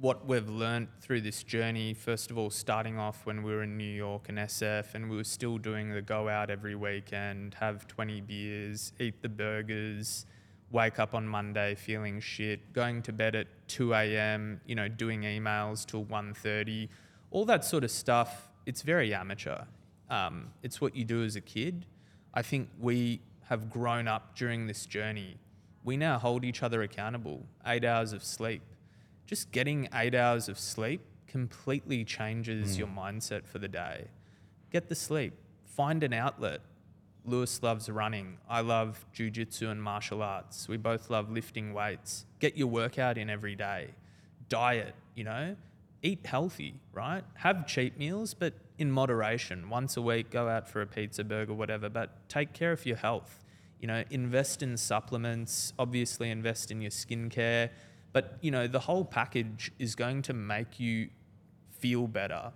what 0.00 0.26
we've 0.26 0.48
learned 0.48 0.88
through 1.00 1.20
this 1.20 1.42
journey, 1.42 1.92
first 1.92 2.30
of 2.30 2.38
all, 2.38 2.48
starting 2.48 2.98
off 2.98 3.26
when 3.26 3.42
we 3.42 3.52
were 3.52 3.62
in 3.62 3.76
New 3.76 3.84
York 3.84 4.30
and 4.30 4.38
SF, 4.38 4.94
and 4.94 5.10
we 5.10 5.16
were 5.16 5.24
still 5.24 5.58
doing 5.58 5.90
the 5.90 6.00
go 6.00 6.26
out 6.28 6.48
every 6.48 6.74
weekend, 6.74 7.54
have 7.60 7.86
20 7.86 8.22
beers, 8.22 8.94
eat 8.98 9.20
the 9.20 9.28
burgers, 9.28 10.24
wake 10.70 10.98
up 10.98 11.14
on 11.14 11.28
Monday 11.28 11.74
feeling 11.74 12.18
shit, 12.18 12.72
going 12.72 13.02
to 13.02 13.12
bed 13.12 13.34
at 13.34 13.46
2 13.68 13.92
a.m., 13.92 14.60
you 14.64 14.74
know, 14.74 14.88
doing 14.88 15.22
emails 15.22 15.84
till 15.84 16.04
1.30, 16.04 16.88
all 17.30 17.44
that 17.44 17.64
sort 17.64 17.84
of 17.84 17.90
stuff, 17.90 18.48
it's 18.64 18.80
very 18.80 19.12
amateur. 19.12 19.64
Um, 20.08 20.48
it's 20.62 20.80
what 20.80 20.96
you 20.96 21.04
do 21.04 21.22
as 21.24 21.36
a 21.36 21.40
kid. 21.42 21.84
I 22.32 22.40
think 22.40 22.70
we 22.80 23.20
have 23.48 23.68
grown 23.68 24.08
up 24.08 24.34
during 24.34 24.66
this 24.66 24.86
journey. 24.86 25.36
We 25.84 25.96
now 25.96 26.18
hold 26.18 26.44
each 26.44 26.62
other 26.62 26.82
accountable. 26.82 27.44
Eight 27.66 27.84
hours 27.84 28.12
of 28.12 28.24
sleep. 28.24 28.62
Just 29.30 29.52
getting 29.52 29.88
eight 29.94 30.16
hours 30.16 30.48
of 30.48 30.58
sleep 30.58 31.02
completely 31.28 32.04
changes 32.04 32.72
hmm. 32.72 32.80
your 32.80 32.88
mindset 32.88 33.46
for 33.46 33.60
the 33.60 33.68
day. 33.68 34.08
Get 34.72 34.88
the 34.88 34.96
sleep. 34.96 35.34
Find 35.64 36.02
an 36.02 36.12
outlet. 36.12 36.62
Lewis 37.24 37.62
loves 37.62 37.88
running. 37.88 38.38
I 38.48 38.62
love 38.62 39.06
jujitsu 39.14 39.70
and 39.70 39.80
martial 39.80 40.20
arts. 40.20 40.66
We 40.66 40.78
both 40.78 41.10
love 41.10 41.30
lifting 41.30 41.72
weights. 41.72 42.26
Get 42.40 42.56
your 42.56 42.66
workout 42.66 43.18
in 43.18 43.30
every 43.30 43.54
day. 43.54 43.90
Diet, 44.48 44.96
you 45.14 45.22
know, 45.22 45.54
eat 46.02 46.26
healthy, 46.26 46.74
right? 46.92 47.22
Have 47.34 47.68
cheap 47.68 47.96
meals, 47.96 48.34
but 48.34 48.54
in 48.78 48.90
moderation. 48.90 49.70
Once 49.70 49.96
a 49.96 50.02
week, 50.02 50.30
go 50.30 50.48
out 50.48 50.68
for 50.68 50.82
a 50.82 50.88
pizza, 50.88 51.22
burger, 51.22 51.54
whatever, 51.54 51.88
but 51.88 52.28
take 52.28 52.52
care 52.52 52.72
of 52.72 52.84
your 52.84 52.96
health. 52.96 53.44
You 53.78 53.86
know, 53.86 54.02
invest 54.10 54.60
in 54.60 54.76
supplements, 54.76 55.72
obviously, 55.78 56.30
invest 56.30 56.72
in 56.72 56.80
your 56.80 56.90
skincare, 56.90 57.70
but, 58.12 58.38
you 58.40 58.50
know, 58.50 58.66
the 58.66 58.80
whole 58.80 59.04
package 59.04 59.72
is 59.78 59.94
going 59.94 60.22
to 60.22 60.32
make 60.32 60.80
you 60.80 61.10
feel 61.70 62.06
better. 62.06 62.52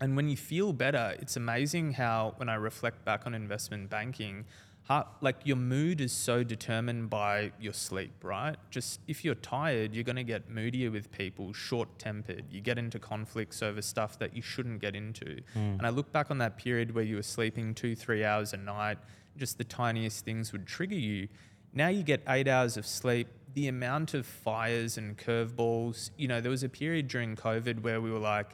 And 0.00 0.16
when 0.16 0.28
you 0.28 0.36
feel 0.36 0.72
better, 0.72 1.16
it's 1.20 1.36
amazing 1.36 1.92
how, 1.92 2.34
when 2.36 2.48
I 2.48 2.54
reflect 2.54 3.04
back 3.04 3.22
on 3.24 3.34
investment 3.34 3.88
banking, 3.88 4.46
how, 4.84 5.06
like 5.20 5.36
your 5.44 5.56
mood 5.56 6.00
is 6.00 6.10
so 6.10 6.42
determined 6.42 7.08
by 7.08 7.52
your 7.60 7.72
sleep, 7.72 8.12
right? 8.24 8.56
Just 8.70 8.98
if 9.06 9.24
you're 9.24 9.36
tired, 9.36 9.94
you're 9.94 10.02
going 10.02 10.16
to 10.16 10.24
get 10.24 10.50
moodier 10.50 10.90
with 10.90 11.12
people, 11.12 11.52
short 11.52 12.00
tempered. 12.00 12.46
You 12.50 12.60
get 12.60 12.78
into 12.78 12.98
conflicts 12.98 13.62
over 13.62 13.80
stuff 13.80 14.18
that 14.18 14.34
you 14.34 14.42
shouldn't 14.42 14.80
get 14.80 14.96
into. 14.96 15.40
Hmm. 15.54 15.76
And 15.78 15.86
I 15.86 15.90
look 15.90 16.10
back 16.10 16.32
on 16.32 16.38
that 16.38 16.56
period 16.56 16.94
where 16.94 17.04
you 17.04 17.14
were 17.16 17.22
sleeping 17.22 17.74
two, 17.74 17.94
three 17.94 18.24
hours 18.24 18.52
a 18.54 18.56
night, 18.56 18.98
just 19.36 19.56
the 19.56 19.64
tiniest 19.64 20.24
things 20.24 20.50
would 20.52 20.66
trigger 20.66 20.96
you. 20.96 21.28
Now 21.72 21.88
you 21.88 22.02
get 22.02 22.22
eight 22.28 22.48
hours 22.48 22.76
of 22.76 22.84
sleep. 22.84 23.28
The 23.54 23.68
amount 23.68 24.14
of 24.14 24.24
fires 24.24 24.96
and 24.96 25.16
curveballs, 25.18 26.10
you 26.16 26.26
know, 26.28 26.40
there 26.40 26.50
was 26.50 26.62
a 26.62 26.68
period 26.68 27.08
during 27.08 27.36
COVID 27.36 27.82
where 27.82 28.00
we 28.00 28.10
were 28.10 28.18
like, 28.18 28.50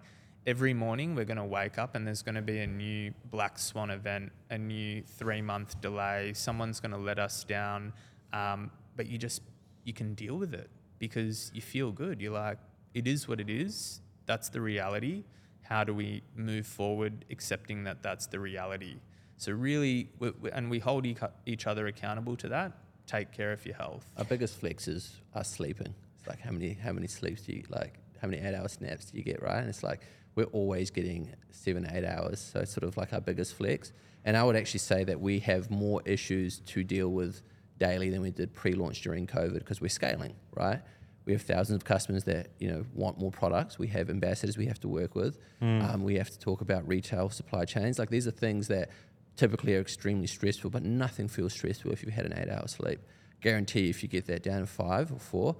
every 0.47 0.75
morning 0.75 1.15
we're 1.15 1.25
going 1.25 1.37
to 1.37 1.45
wake 1.45 1.79
up 1.79 1.95
and 1.95 2.07
there's 2.07 2.23
going 2.23 2.35
to 2.35 2.43
be 2.43 2.59
a 2.59 2.67
new 2.67 3.13
black 3.31 3.59
swan 3.59 3.91
event, 3.91 4.33
a 4.51 4.59
new 4.59 5.03
three 5.03 5.43
month 5.43 5.81
delay. 5.81 6.33
Someone's 6.35 6.81
going 6.81 6.91
to 6.93 6.99
let 6.99 7.19
us 7.19 7.45
down. 7.45 7.93
Um, 8.33 8.71
but 8.97 9.07
you 9.07 9.19
just, 9.19 9.43
you 9.85 9.93
can 9.93 10.15
deal 10.15 10.37
with 10.37 10.53
it 10.55 10.69
because 10.99 11.53
you 11.55 11.61
feel 11.61 11.93
good. 11.93 12.21
You're 12.21 12.33
like, 12.33 12.59
it 12.95 13.07
is 13.07 13.29
what 13.29 13.41
it 13.41 13.51
is. 13.51 14.01
That's 14.27 14.49
the 14.49 14.61
reality. 14.61 15.25
How 15.63 15.85
do 15.85 15.95
we 15.95 16.23
move 16.35 16.67
forward 16.67 17.25
accepting 17.31 17.85
that 17.85 18.03
that's 18.03 18.27
the 18.27 18.41
reality? 18.41 18.97
So, 19.37 19.53
really, 19.53 20.09
we, 20.19 20.31
we- 20.31 20.51
and 20.51 20.69
we 20.71 20.81
hold 20.81 21.07
each- 21.07 21.19
each 21.47 21.67
other 21.69 21.87
accountable 21.87 22.37
to 22.37 22.49
that. 22.49 22.73
Take 23.09 23.33
care 23.33 23.53
of 23.53 23.65
your 23.65 23.75
health. 23.75 24.05
Our 24.19 24.25
biggest 24.25 24.61
flex 24.61 24.87
is 24.87 25.17
us 25.35 25.51
sleeping. 25.51 25.95
It's 26.19 26.29
like 26.29 26.41
how 26.41 26.51
many 26.51 26.75
how 26.75 26.93
many 26.93 27.07
sleeps 27.07 27.43
do 27.43 27.53
you 27.53 27.65
like? 27.71 27.95
How 28.21 28.29
many 28.29 28.41
eight 28.43 28.55
hour 28.55 28.69
snaps 28.69 29.07
do 29.07 29.17
you 29.17 29.25
get? 29.25 29.43
Right? 29.43 29.59
And 29.59 29.69
it's 29.69 29.83
like 29.83 30.03
we're 30.35 30.45
always 30.45 30.91
getting 30.91 31.33
seven 31.51 31.89
eight 31.91 32.05
hours. 32.05 32.39
So 32.39 32.61
it's 32.61 32.73
sort 32.73 32.85
of 32.85 32.99
like 32.99 33.15
our 33.15 33.21
biggest 33.21 33.55
flex. 33.55 33.93
And 34.27 34.37
I 34.37 34.45
would 34.45 34.57
actually 34.57 34.81
say 34.81 35.05
that 35.05 35.19
we 35.19 35.39
have 35.41 35.71
more 35.71 36.03
issues 36.05 36.59
to 36.61 36.85
deal 36.85 37.09
with 37.09 37.41
daily 37.79 38.11
than 38.11 38.21
we 38.21 38.31
did 38.31 38.53
pre-launch 38.53 39.01
during 39.01 39.27
COVID 39.27 39.61
because 39.61 39.81
we're 39.81 39.89
scaling. 39.89 40.35
Right? 40.55 40.81
We 41.25 41.33
have 41.33 41.43
thousands 41.43 41.77
of 41.77 41.85
customers 41.85 42.25
that 42.25 42.49
you 42.59 42.69
know 42.69 42.85
want 42.95 43.19
more 43.19 43.31
products. 43.31 43.79
We 43.79 43.87
have 43.89 44.11
ambassadors 44.11 44.59
we 44.59 44.67
have 44.67 44.81
to 44.81 44.89
work 44.89 45.15
with. 45.15 45.39
Um, 45.63 46.03
we 46.05 46.17
have 46.17 46.29
to 46.31 46.39
talk 46.39 46.61
about 46.61 46.87
retail 46.87 47.31
supply 47.31 47.65
chains. 47.65 47.99
Like 47.99 48.11
these 48.11 48.27
are 48.27 48.33
things 48.33 48.69
that 48.69 48.91
typically 49.39 49.77
are 49.77 49.81
extremely 49.81 50.27
stressful, 50.27 50.69
but 50.69 50.83
nothing 50.83 51.29
feels 51.29 51.53
stressful 51.53 51.93
if 51.93 52.03
you've 52.03 52.13
had 52.13 52.27
an 52.27 52.37
eight 52.37 52.51
hour 52.51 52.67
sleep. 52.67 53.01
Guarantee 53.41 53.89
if 53.89 54.03
you 54.03 54.09
get 54.09 54.27
that 54.27 54.43
down 54.43 54.61
to 54.61 54.67
five 54.67 55.13
or 55.13 55.19
four, 55.19 55.57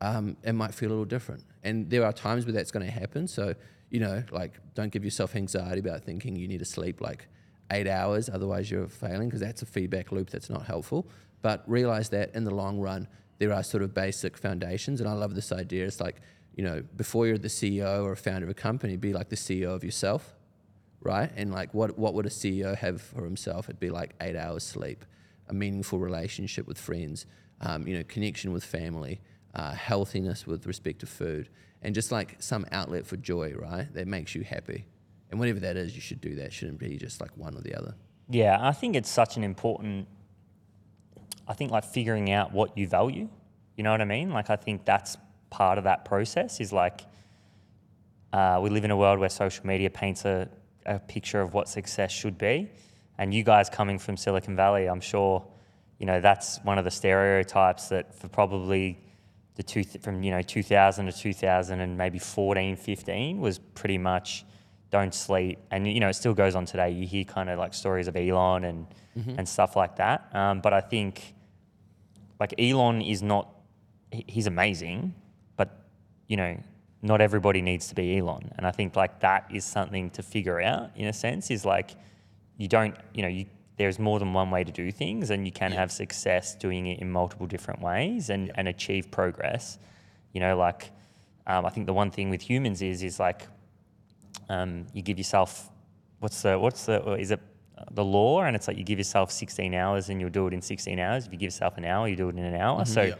um, 0.00 0.36
it 0.42 0.52
might 0.52 0.74
feel 0.74 0.88
a 0.88 0.90
little 0.90 1.04
different. 1.04 1.44
And 1.62 1.88
there 1.88 2.04
are 2.04 2.12
times 2.12 2.44
where 2.44 2.52
that's 2.52 2.72
going 2.72 2.84
to 2.84 2.92
happen. 2.92 3.28
So, 3.28 3.54
you 3.88 4.00
know, 4.00 4.22
like 4.32 4.58
don't 4.74 4.90
give 4.90 5.04
yourself 5.04 5.36
anxiety 5.36 5.78
about 5.78 6.02
thinking 6.02 6.34
you 6.36 6.48
need 6.48 6.58
to 6.58 6.64
sleep 6.64 7.00
like 7.00 7.28
eight 7.70 7.86
hours, 7.86 8.28
otherwise 8.28 8.68
you're 8.70 8.88
failing, 8.88 9.28
because 9.28 9.40
that's 9.40 9.62
a 9.62 9.66
feedback 9.66 10.10
loop 10.10 10.28
that's 10.28 10.50
not 10.50 10.66
helpful. 10.66 11.06
But 11.40 11.62
realize 11.66 12.08
that 12.10 12.34
in 12.34 12.44
the 12.44 12.54
long 12.54 12.80
run, 12.80 13.06
there 13.38 13.52
are 13.52 13.62
sort 13.62 13.84
of 13.84 13.94
basic 13.94 14.36
foundations. 14.36 15.00
And 15.00 15.08
I 15.08 15.12
love 15.12 15.34
this 15.36 15.52
idea. 15.52 15.86
It's 15.86 16.00
like, 16.00 16.16
you 16.56 16.64
know, 16.64 16.82
before 16.96 17.28
you're 17.28 17.38
the 17.38 17.48
CEO 17.48 18.04
or 18.04 18.16
founder 18.16 18.44
of 18.44 18.50
a 18.50 18.54
company, 18.54 18.96
be 18.96 19.12
like 19.12 19.28
the 19.28 19.36
CEO 19.36 19.68
of 19.74 19.84
yourself, 19.84 20.34
right? 21.02 21.30
And 21.36 21.52
like, 21.52 21.72
what, 21.74 21.98
what 21.98 22.14
would 22.14 22.26
a 22.26 22.30
CEO 22.30 22.76
have 22.76 23.00
for 23.00 23.24
himself? 23.24 23.66
It'd 23.68 23.80
be 23.80 23.90
like 23.90 24.14
eight 24.20 24.36
hours 24.36 24.64
sleep, 24.64 25.04
a 25.48 25.54
meaningful 25.54 25.98
relationship 25.98 26.66
with 26.66 26.78
friends, 26.78 27.26
um, 27.60 27.86
you 27.86 27.96
know, 27.96 28.04
connection 28.04 28.52
with 28.52 28.64
family, 28.64 29.20
uh, 29.54 29.72
healthiness 29.72 30.46
with 30.46 30.66
respect 30.66 31.00
to 31.00 31.06
food, 31.06 31.48
and 31.82 31.94
just 31.94 32.12
like 32.12 32.36
some 32.38 32.66
outlet 32.72 33.06
for 33.06 33.16
joy, 33.16 33.52
right? 33.54 33.92
That 33.94 34.06
makes 34.06 34.34
you 34.34 34.42
happy. 34.42 34.86
And 35.30 35.38
whatever 35.38 35.60
that 35.60 35.76
is, 35.76 35.94
you 35.94 36.00
should 36.00 36.20
do 36.20 36.36
that. 36.36 36.52
Shouldn't 36.52 36.78
be 36.78 36.96
just 36.96 37.20
like 37.20 37.36
one 37.36 37.56
or 37.56 37.60
the 37.60 37.74
other. 37.74 37.94
Yeah, 38.28 38.58
I 38.60 38.72
think 38.72 38.96
it's 38.96 39.08
such 39.08 39.36
an 39.36 39.44
important. 39.44 40.06
I 41.48 41.54
think 41.54 41.70
like 41.70 41.84
figuring 41.84 42.30
out 42.30 42.52
what 42.52 42.76
you 42.76 42.86
value. 42.86 43.28
You 43.76 43.84
know 43.84 43.90
what 43.90 44.00
I 44.00 44.04
mean? 44.04 44.30
Like 44.30 44.50
I 44.50 44.56
think 44.56 44.84
that's 44.84 45.16
part 45.48 45.78
of 45.78 45.84
that 45.84 46.04
process. 46.04 46.60
Is 46.60 46.72
like 46.72 47.02
uh, 48.32 48.60
we 48.62 48.70
live 48.70 48.84
in 48.84 48.90
a 48.90 48.96
world 48.96 49.18
where 49.18 49.28
social 49.28 49.66
media 49.66 49.90
paints 49.90 50.24
a, 50.24 50.48
a 50.86 50.98
picture 50.98 51.40
of 51.40 51.54
what 51.54 51.68
success 51.68 52.10
should 52.10 52.38
be, 52.38 52.70
and 53.18 53.32
you 53.34 53.42
guys 53.42 53.68
coming 53.68 53.98
from 53.98 54.16
Silicon 54.16 54.56
Valley, 54.56 54.86
I'm 54.86 55.00
sure, 55.00 55.44
you 55.98 56.06
know 56.06 56.20
that's 56.20 56.58
one 56.64 56.78
of 56.78 56.84
the 56.84 56.90
stereotypes 56.90 57.88
that 57.88 58.14
for 58.14 58.28
probably 58.28 58.98
the 59.56 59.62
two 59.62 59.84
from 59.84 60.22
you 60.22 60.30
know 60.30 60.40
2000 60.40 61.06
to 61.06 61.12
2000 61.12 61.80
and 61.80 61.98
maybe 61.98 62.18
14, 62.18 62.76
15 62.76 63.40
was 63.40 63.58
pretty 63.58 63.98
much 63.98 64.44
don't 64.90 65.14
sleep. 65.14 65.58
And 65.70 65.86
you 65.86 66.00
know, 66.00 66.08
it 66.08 66.14
still 66.14 66.34
goes 66.34 66.54
on 66.54 66.66
today. 66.66 66.90
You 66.90 67.06
hear 67.06 67.24
kind 67.24 67.48
of 67.48 67.58
like 67.58 67.74
stories 67.74 68.08
of 68.08 68.16
Elon 68.16 68.64
and 68.64 68.86
and 69.38 69.48
stuff 69.48 69.76
like 69.76 69.96
that. 69.96 70.28
Um, 70.34 70.60
but 70.60 70.72
I 70.72 70.80
think 70.80 71.34
like 72.38 72.54
Elon 72.58 73.02
is 73.02 73.22
not 73.22 73.48
he's 74.10 74.46
amazing, 74.46 75.14
but 75.56 75.86
you 76.26 76.36
know, 76.36 76.56
not 77.02 77.20
everybody 77.20 77.62
needs 77.62 77.88
to 77.88 77.94
be 77.94 78.18
Elon. 78.18 78.52
And 78.56 78.66
I 78.66 78.70
think 78.70 78.94
like 78.96 79.20
that 79.20 79.46
is 79.52 79.64
something 79.64 80.10
to 80.10 80.22
figure 80.22 80.60
out 80.60 80.90
in 80.96 81.06
a 81.06 81.12
sense. 81.12 81.50
Is 81.50 81.64
like 81.64 81.92
you 82.56 82.68
don't 82.68 82.94
you 83.14 83.22
know 83.22 83.28
you 83.28 83.46
there's 83.76 83.98
more 83.98 84.18
than 84.18 84.34
one 84.34 84.50
way 84.50 84.62
to 84.64 84.72
do 84.72 84.92
things, 84.92 85.30
and 85.30 85.46
you 85.46 85.52
can 85.52 85.72
have 85.72 85.90
success 85.90 86.54
doing 86.54 86.86
it 86.86 86.98
in 87.00 87.10
multiple 87.10 87.46
different 87.46 87.80
ways 87.80 88.28
and 88.30 88.52
and 88.54 88.68
achieve 88.68 89.10
progress. 89.10 89.78
You 90.32 90.40
know, 90.40 90.56
like 90.56 90.90
um, 91.46 91.64
I 91.64 91.70
think 91.70 91.86
the 91.86 91.94
one 91.94 92.10
thing 92.10 92.28
with 92.30 92.42
humans 92.42 92.82
is 92.82 93.02
is 93.02 93.18
like 93.18 93.46
um, 94.48 94.86
you 94.92 95.02
give 95.02 95.18
yourself 95.18 95.70
what's 96.18 96.42
the 96.42 96.58
what's 96.58 96.86
the 96.86 97.14
is 97.14 97.30
it 97.30 97.40
the 97.92 98.04
law 98.04 98.42
and 98.42 98.54
it's 98.54 98.68
like 98.68 98.76
you 98.76 98.84
give 98.84 98.98
yourself 98.98 99.30
16 99.30 99.72
hours 99.72 100.10
and 100.10 100.20
you'll 100.20 100.28
do 100.28 100.46
it 100.46 100.52
in 100.52 100.60
16 100.60 100.98
hours 100.98 101.26
if 101.26 101.32
you 101.32 101.38
give 101.38 101.46
yourself 101.46 101.78
an 101.78 101.86
hour 101.86 102.06
you 102.06 102.14
do 102.14 102.28
it 102.28 102.36
in 102.36 102.44
an 102.44 102.54
hour 102.54 102.84
so 102.84 103.02
Yeah. 103.04 103.14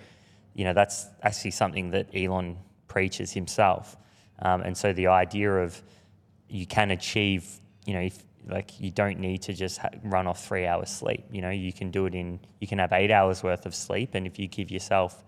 you 0.53 0.65
know 0.65 0.75
that's 0.75 1.07
actually 1.23 1.53
something 1.53 1.91
that 1.93 2.09
elon 2.15 2.59
preaches 2.95 3.33
himself 3.33 3.97
um, 4.41 4.61
and 4.61 4.77
so 4.77 4.93
the 4.93 5.07
idea 5.07 5.51
of 5.51 5.83
you 6.49 6.67
can 6.67 6.91
achieve 6.91 7.43
you 7.87 7.95
know 7.95 8.05
if 8.11 8.23
like 8.49 8.79
you 8.81 8.91
don't 8.91 9.19
need 9.19 9.41
to 9.41 9.53
just 9.53 9.79
ha- 9.79 9.97
run 10.05 10.27
off 10.27 10.45
three 10.49 10.67
hours 10.67 10.91
sleep 10.91 11.25
you 11.31 11.41
know 11.41 11.51
you 11.67 11.73
can 11.73 11.91
do 11.91 12.07
it 12.07 12.15
in 12.15 12.39
you 12.61 12.67
can 12.67 12.79
have 12.79 12.93
eight 12.93 13.11
hours 13.11 13.43
worth 13.43 13.65
of 13.65 13.75
sleep 13.75 14.11
and 14.15 14.27
if 14.27 14.39
you 14.39 14.47
give 14.47 14.71
yourself 14.71 15.25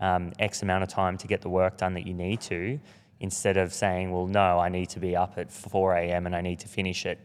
um, 0.00 0.32
X 0.38 0.62
amount 0.62 0.82
of 0.82 0.88
time 0.88 1.16
to 1.18 1.26
get 1.26 1.40
the 1.40 1.48
work 1.48 1.78
done 1.78 1.94
that 1.94 2.06
you 2.06 2.14
need 2.14 2.40
to, 2.42 2.78
instead 3.20 3.56
of 3.56 3.72
saying, 3.72 4.12
well, 4.12 4.26
no, 4.26 4.58
I 4.58 4.68
need 4.68 4.90
to 4.90 5.00
be 5.00 5.16
up 5.16 5.34
at 5.36 5.50
4 5.50 5.94
a.m. 5.94 6.26
and 6.26 6.34
I 6.34 6.40
need 6.40 6.60
to 6.60 6.68
finish 6.68 7.06
at 7.06 7.18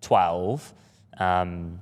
12. 0.00 0.74
Um, 1.18 1.80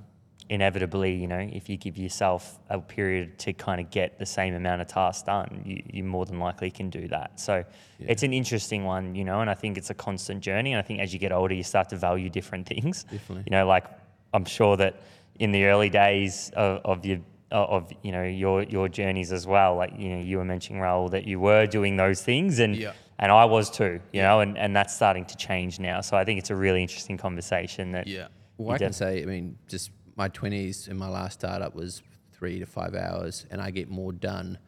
inevitably, 0.53 1.15
you 1.15 1.27
know, 1.27 1.39
if 1.53 1.70
you 1.70 1.79
give 1.79 1.97
yourself 1.97 2.59
a 2.69 2.79
period 2.79 3.39
to 3.39 3.55
kind 3.55 3.81
of 3.81 3.91
get 3.91 4.19
the 4.19 4.27
same 4.27 4.53
amount 4.55 4.83
of 4.83 4.87
tasks 4.87 5.23
done, 5.23 5.62
you, 5.65 5.83
you 5.91 6.05
more 6.05 6.27
than 6.27 6.39
likely 6.39 6.70
can 6.70 6.91
do 6.91 7.09
that. 7.09 7.41
So 7.41 7.65
it's 7.99 8.23
an 8.23 8.35
interesting 8.35 8.85
one, 8.85 9.15
you 9.15 9.24
know, 9.24 9.41
and 9.41 9.49
I 9.49 9.55
think 9.55 9.79
it's 9.79 9.89
a 9.89 9.95
constant 9.95 10.43
journey. 10.43 10.73
And 10.73 10.79
I 10.79 10.83
think 10.83 11.01
as 11.01 11.12
you 11.15 11.19
get 11.19 11.33
older, 11.33 11.55
you 11.55 11.62
start 11.62 11.89
to 11.89 11.97
value 11.97 12.29
different 12.29 12.66
things. 12.73 13.05
Definitely. 13.05 13.45
You 13.47 13.51
know, 13.57 13.66
like 13.66 13.87
I'm 14.35 14.45
sure 14.45 14.77
that 14.77 15.01
in 15.39 15.53
the 15.53 15.65
early 15.65 15.89
days 15.89 16.51
of, 16.55 16.81
of 16.85 17.07
your 17.07 17.19
of 17.51 17.93
you 18.03 18.12
know 18.12 18.23
your 18.24 18.62
your 18.62 18.89
journeys 18.89 19.31
as 19.33 19.47
well, 19.47 19.77
like 19.77 19.93
you 19.99 20.09
know 20.11 20.20
you 20.23 20.37
were 20.39 20.45
mentioning 20.45 20.81
Raoul 20.81 21.09
that 21.11 21.27
you 21.27 21.39
were 21.39 21.66
doing 21.66 21.97
those 21.97 22.23
things 22.23 22.59
and 22.61 22.77
Yeah. 22.77 22.93
and 23.19 23.31
I 23.31 23.45
was 23.45 23.70
too, 23.70 24.01
you 24.12 24.23
know, 24.23 24.41
and, 24.41 24.57
and 24.57 24.74
that's 24.77 24.95
starting 24.95 25.24
to 25.27 25.37
change 25.37 25.79
now. 25.79 26.01
So 26.01 26.16
I 26.16 26.24
think 26.24 26.39
it's 26.39 26.51
a 26.51 26.57
really 26.57 26.81
interesting 26.83 27.16
conversation 27.19 27.93
that 27.93 28.07
Yeah. 28.07 28.29
Well, 28.59 28.74
I 28.74 28.79
can 28.79 28.93
say, 28.93 29.23
I 29.23 29.27
mean, 29.27 29.59
just 29.69 29.91
my 30.17 30.29
20s 30.29 30.89
and 30.89 30.99
my 30.99 31.09
last 31.09 31.41
startup 31.41 31.75
was 31.75 32.03
three 32.33 32.59
to 32.59 32.67
five 32.67 32.95
hours, 32.95 33.47
and 33.51 33.61
I 33.61 33.71
get 33.71 33.89
more 33.89 34.13
done 34.13 34.59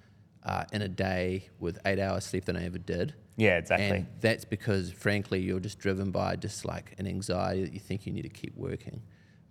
uh, 0.44 0.64
in 0.72 0.82
a 0.82 0.88
day 0.88 1.48
with 1.58 1.78
eight 1.86 1.98
hours 1.98 2.24
sleep 2.24 2.44
than 2.44 2.56
I 2.56 2.64
ever 2.66 2.78
did. 2.78 3.14
Yeah, 3.36 3.58
exactly. 3.58 3.86
And 3.86 4.06
that's 4.20 4.44
because, 4.44 4.92
frankly, 4.92 5.40
you're 5.40 5.60
just 5.60 5.78
driven 5.78 6.10
by 6.10 6.36
just 6.36 6.64
like 6.64 6.94
an 6.98 7.06
anxiety 7.06 7.64
that 7.64 7.72
you 7.72 7.80
think 7.80 8.06
you 8.06 8.12
need 8.12 8.22
to 8.22 8.28
keep 8.28 8.56
working. 8.56 9.02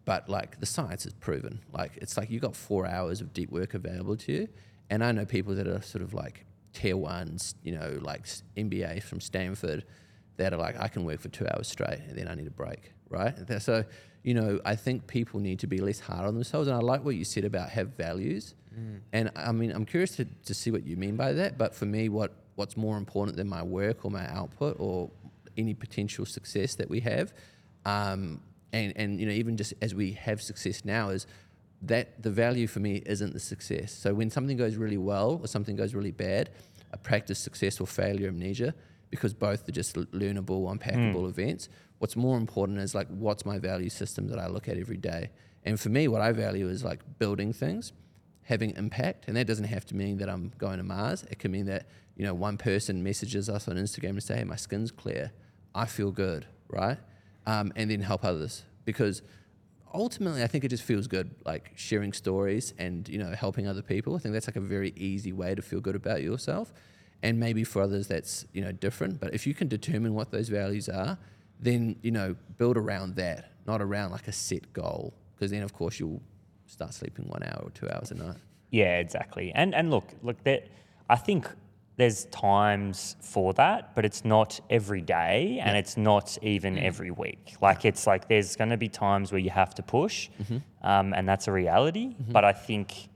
But 0.06 0.30
like 0.30 0.60
the 0.60 0.65
science 0.65 1.06
is 1.06 1.14
proven. 1.14 1.61
Like 1.72 1.98
it's 1.98 2.18
like 2.18 2.30
you 2.30 2.40
got 2.40 2.56
four 2.56 2.86
hours 2.86 3.22
of 3.22 3.34
deep 3.34 3.52
work 3.52 3.74
available 3.74 4.15
to 4.18 4.32
you. 4.32 4.48
And 4.90 5.03
I 5.03 5.11
know 5.11 5.26
people 5.26 5.56
that 5.56 5.68
are 5.68 5.82
sort 5.82 6.03
of 6.03 6.14
like 6.14 6.45
tier 6.74 6.98
ones, 6.98 7.56
you 7.64 7.74
know, 7.74 7.99
like 8.02 8.26
MBA 8.57 9.03
from 9.03 9.22
Stanford 9.22 9.86
that 10.38 10.53
are 10.53 10.57
like, 10.57 10.80
I 10.80 10.88
can 10.88 11.06
work 11.06 11.20
for 11.20 11.30
two 11.30 11.48
hours 11.48 11.68
straight 11.68 11.99
and 12.07 12.18
then 12.18 12.28
I 12.28 12.36
need 12.36 12.48
a 12.48 12.52
break, 12.52 12.91
right? 13.10 13.36
So, 13.61 13.86
you 14.23 14.33
know, 14.33 14.59
I 14.65 14.75
think 14.75 15.07
people 15.07 15.39
need 15.39 15.59
to 15.59 15.67
be 15.67 15.79
less 15.79 15.99
hard 15.99 16.25
on 16.25 16.33
themselves. 16.33 16.67
And 16.67 16.75
I 16.75 16.79
like 16.79 17.03
what 17.03 17.15
you 17.15 17.25
said 17.25 17.45
about 17.45 17.69
have 17.69 17.89
values. 17.89 18.55
And 19.11 19.31
I 19.35 19.51
mean, 19.51 19.71
I'm 19.71 19.85
curious 19.85 20.15
to, 20.15 20.25
to 20.45 20.53
see 20.53 20.71
what 20.71 20.85
you 20.85 20.95
mean 20.97 21.15
by 21.15 21.33
that. 21.33 21.57
But 21.57 21.75
for 21.75 21.85
me, 21.85 22.09
what, 22.09 22.31
what's 22.55 22.75
more 22.75 22.97
important 22.97 23.37
than 23.37 23.47
my 23.47 23.61
work 23.61 24.05
or 24.05 24.11
my 24.11 24.27
output 24.33 24.77
or 24.79 25.11
any 25.57 25.73
potential 25.73 26.25
success 26.25 26.75
that 26.75 26.89
we 26.89 27.01
have, 27.01 27.33
um, 27.85 28.41
and, 28.71 28.93
and 28.95 29.19
you 29.19 29.27
know, 29.27 29.33
even 29.33 29.55
just 29.57 29.73
as 29.81 29.93
we 29.93 30.13
have 30.13 30.41
success 30.41 30.83
now, 30.83 31.09
is 31.09 31.27
that 31.83 32.23
the 32.23 32.31
value 32.31 32.65
for 32.65 32.79
me 32.79 33.03
isn't 33.05 33.33
the 33.33 33.39
success. 33.39 33.91
So 33.93 34.13
when 34.13 34.29
something 34.31 34.57
goes 34.57 34.75
really 34.77 34.97
well 34.97 35.39
or 35.43 35.47
something 35.47 35.75
goes 35.75 35.93
really 35.93 36.11
bad, 36.11 36.49
I 36.91 36.97
practice 36.97 37.37
success 37.37 37.79
or 37.79 37.85
failure 37.85 38.29
amnesia 38.29 38.73
because 39.11 39.33
both 39.33 39.69
are 39.69 39.71
just 39.71 39.95
learnable, 39.95 40.75
unpackable 40.75 41.29
events. 41.29 41.69
What's 41.99 42.15
more 42.15 42.38
important 42.38 42.80
is 42.80 42.94
like 42.94 43.07
what's 43.07 43.45
my 43.45 43.60
value 43.60 43.90
system 43.90 44.28
that 44.28 44.40
I 44.40 44.48
look 44.48 44.68
at 44.68 44.78
every 44.78 44.98
day. 44.98 45.30
And 45.64 45.80
for 45.80 45.90
me, 45.90 46.07
what 46.07 46.22
I 46.22 46.32
value 46.32 46.68
is 46.68 46.84
like 46.84 46.99
building 47.20 47.53
things, 47.53 47.94
having 48.44 48.72
impact, 48.76 49.26
and 49.28 49.38
that 49.38 49.48
doesn't 49.48 49.65
have 49.65 49.86
to 49.86 49.95
mean 49.95 50.18
that 50.18 50.30
I'm 50.30 50.52
going 50.57 50.78
to 50.78 50.84
Mars. 50.84 51.24
It 51.32 51.40
can 51.40 51.52
mean 51.52 51.65
that 51.68 51.88
you 52.15 52.26
know 52.26 52.34
one 52.34 52.57
person 52.57 53.03
messages 53.03 53.49
us 53.49 53.68
on 53.68 53.76
Instagram 53.78 54.10
and 54.11 54.24
say, 54.24 54.38
"Hey, 54.38 54.44
my 54.44 54.57
skin's 54.57 54.91
clear, 54.91 55.32
I 55.74 55.86
feel 55.86 56.11
good," 56.11 56.45
right? 56.68 56.98
Um, 57.45 57.72
and 57.76 57.90
then 57.90 58.02
help 58.02 58.24
others 58.24 58.64
because 58.86 59.22
ultimately, 59.94 60.44
I 60.44 60.48
think 60.48 60.64
it 60.64 60.70
just 60.70 60.84
feels 60.84 61.07
good, 61.07 61.36
like 61.45 61.72
sharing 61.76 62.14
stories 62.14 62.74
and 62.78 63.07
you 63.07 63.18
know 63.18 63.34
helping 63.34 63.68
other 63.68 63.82
people. 63.82 64.15
I 64.15 64.20
think 64.20 64.34
that's 64.34 64.48
like 64.48 64.56
a 64.56 64.61
very 64.61 64.94
easy 64.95 65.32
way 65.32 65.56
to 65.56 65.61
feel 65.61 65.80
good 65.80 65.95
about 65.95 66.22
yourself, 66.22 66.74
and 67.22 67.40
maybe 67.40 67.64
for 67.64 67.82
others 67.82 68.07
that's 68.07 68.45
you 68.53 68.61
know 68.61 68.72
different. 68.72 69.20
But 69.20 69.34
if 69.34 69.45
you 69.48 69.53
can 69.53 69.68
determine 69.68 70.14
what 70.14 70.32
those 70.32 70.49
values 70.49 70.90
are, 70.90 71.18
then 71.59 71.95
you 72.01 72.11
know 72.11 72.35
build 72.57 72.77
around 72.77 73.15
that, 73.15 73.51
not 73.65 73.81
around 73.81 74.11
like 74.11 74.27
a 74.27 74.31
set 74.31 74.71
goal, 74.73 75.13
because 75.35 75.51
then 75.51 75.63
of 75.63 75.73
course 75.73 75.99
you'll 75.99 76.21
start 76.67 76.93
sleeping 76.93 77.25
one 77.27 77.43
hour 77.43 77.61
or 77.63 77.69
two 77.71 77.89
hours 77.89 78.11
a 78.11 78.15
night. 78.15 78.38
Yeah, 78.71 78.97
exactly. 78.97 79.51
And 79.53 79.75
and 79.75 79.89
look, 79.91 80.09
look 80.21 80.43
that 80.43 80.67
I 81.09 81.15
think 81.15 81.47
there's 81.95 82.25
times 82.25 83.15
for 83.21 83.53
that, 83.53 83.93
but 83.93 84.03
it's 84.03 84.25
not 84.25 84.59
every 84.69 85.01
day 85.01 85.61
and 85.63 85.77
it's 85.77 85.95
not 85.95 86.38
even 86.41 86.75
mm. 86.75 86.84
every 86.84 87.11
week. 87.11 87.55
Like 87.61 87.85
it's 87.85 88.07
like 88.07 88.27
there's 88.27 88.55
going 88.55 88.71
to 88.71 88.77
be 88.77 88.89
times 88.89 89.31
where 89.31 89.39
you 89.39 89.51
have 89.51 89.75
to 89.75 89.84
push, 89.84 90.30
mm-hmm. 90.41 90.57
um, 90.88 91.13
and 91.13 91.30
that's 91.30 91.47
a 91.47 91.51
reality. 91.51 92.07
Mm-hmm. 92.07 92.31
But 92.31 92.45
I 92.45 92.53
think 92.53 93.09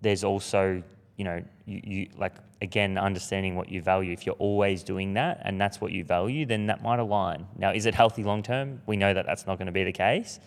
there's 0.00 0.22
also 0.22 0.82
you 1.16 1.24
know 1.24 1.42
you, 1.66 1.80
you 1.84 2.08
like 2.16 2.34
again 2.62 2.96
understanding 2.96 3.56
what 3.56 3.68
you 3.68 3.82
value 3.82 4.12
if 4.12 4.24
you're 4.24 4.36
always 4.36 4.82
doing 4.82 5.14
that 5.14 5.42
and 5.44 5.60
that's 5.60 5.80
what 5.80 5.92
you 5.92 6.04
value 6.04 6.46
then 6.46 6.66
that 6.66 6.82
might 6.82 6.98
align 6.98 7.46
now 7.58 7.70
is 7.72 7.84
it 7.86 7.94
healthy 7.94 8.22
long 8.22 8.42
term 8.42 8.80
we 8.86 8.96
know 8.96 9.12
that 9.12 9.26
that's 9.26 9.46
not 9.46 9.58
going 9.58 9.66
to 9.66 9.72
be 9.72 9.84
the 9.84 9.92
case 9.92 10.40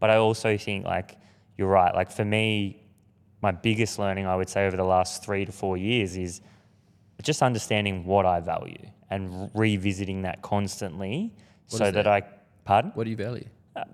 but 0.00 0.10
i 0.10 0.16
also 0.16 0.56
think 0.58 0.84
like 0.84 1.16
you're 1.56 1.68
right 1.68 1.94
like 1.94 2.10
for 2.10 2.24
me 2.24 2.82
my 3.40 3.52
biggest 3.52 3.98
learning 3.98 4.26
i 4.26 4.34
would 4.36 4.48
say 4.48 4.66
over 4.66 4.76
the 4.76 4.84
last 4.84 5.24
three 5.24 5.44
to 5.44 5.52
four 5.52 5.76
years 5.76 6.16
is 6.16 6.40
just 7.22 7.40
understanding 7.40 8.04
what 8.04 8.26
i 8.26 8.40
value 8.40 8.84
and 9.10 9.50
revisiting 9.54 10.22
that 10.22 10.42
constantly 10.42 11.32
What 11.70 11.78
so 11.78 11.84
that 11.84 12.04
that? 12.04 12.06
i 12.06 12.22
pardon 12.64 12.92
What 12.94 13.04
do 13.04 13.10
you 13.10 13.16
value? 13.16 13.46
Uh, 13.76 13.84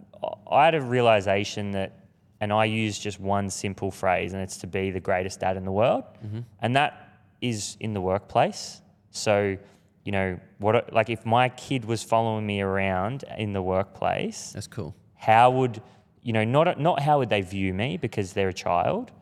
I 0.51 0.65
had 0.65 0.75
a 0.75 0.81
realization 0.81 1.73
that, 1.73 2.07
and 2.41 2.53
I 2.53 2.65
use 2.67 2.99
just 2.99 3.21
one 3.21 3.49
simple 3.51 3.91
phrase, 3.91 4.33
and 4.33 4.43
it's 4.43 4.59
to 4.59 4.67
be 4.67 4.91
the 4.91 5.01
greatest 5.01 5.41
dad 5.41 5.57
in 5.57 5.65
the 5.65 5.73
world. 5.73 6.05
Mm-hmm. 6.25 6.41
And 6.61 6.77
that 6.77 7.06
is 7.41 7.77
in 7.81 7.93
the 7.95 8.01
workplace. 8.01 8.81
So, 9.11 9.57
you 10.05 10.13
know, 10.13 10.39
what 10.59 10.93
like 10.93 11.11
if 11.11 11.25
my 11.27 11.49
kid 11.51 11.85
was 11.85 12.03
following 12.03 12.47
me 12.47 12.61
around 12.61 13.25
in 13.39 13.53
the 13.53 13.63
workplace, 13.63 14.53
That's 14.53 14.67
cool. 14.67 14.95
how 15.15 15.51
would 15.51 15.83
you 16.23 16.33
know 16.33 16.45
not 16.45 16.79
not 16.81 17.01
how 17.01 17.19
would 17.19 17.29
they 17.31 17.41
view 17.43 17.73
me 17.73 17.97
because 17.97 18.33
they're 18.33 18.49
a 18.49 18.53
child 18.69 19.13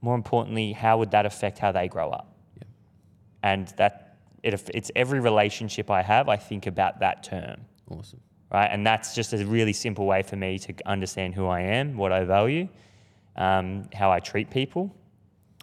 more 0.00 0.14
importantly 0.16 0.72
how 0.72 0.98
would 0.98 1.10
that 1.12 1.24
affect 1.26 1.58
how 1.58 1.70
they 1.70 1.86
grow 1.86 2.10
up 2.10 2.34
Yeah. 2.56 2.64
and 3.44 3.68
that 3.76 4.16
it, 4.42 4.52
it's 4.74 4.90
every 4.96 5.20
relationship 5.20 5.90
i 5.92 6.02
have 6.02 6.28
i 6.28 6.36
think 6.36 6.66
about 6.66 6.98
that 7.00 7.22
term 7.22 7.58
Awesome. 7.88 8.20
right 8.52 8.66
and 8.66 8.84
that's 8.84 9.14
just 9.14 9.32
a 9.32 9.44
really 9.46 9.72
simple 9.72 10.06
way 10.06 10.22
for 10.22 10.34
me 10.34 10.58
to 10.58 10.74
understand 10.86 11.34
who 11.36 11.46
i 11.46 11.60
am 11.60 11.96
what 11.96 12.10
i 12.10 12.24
value 12.24 12.68
um, 13.36 13.88
how 13.94 14.10
i 14.10 14.18
treat 14.18 14.50
people 14.50 14.92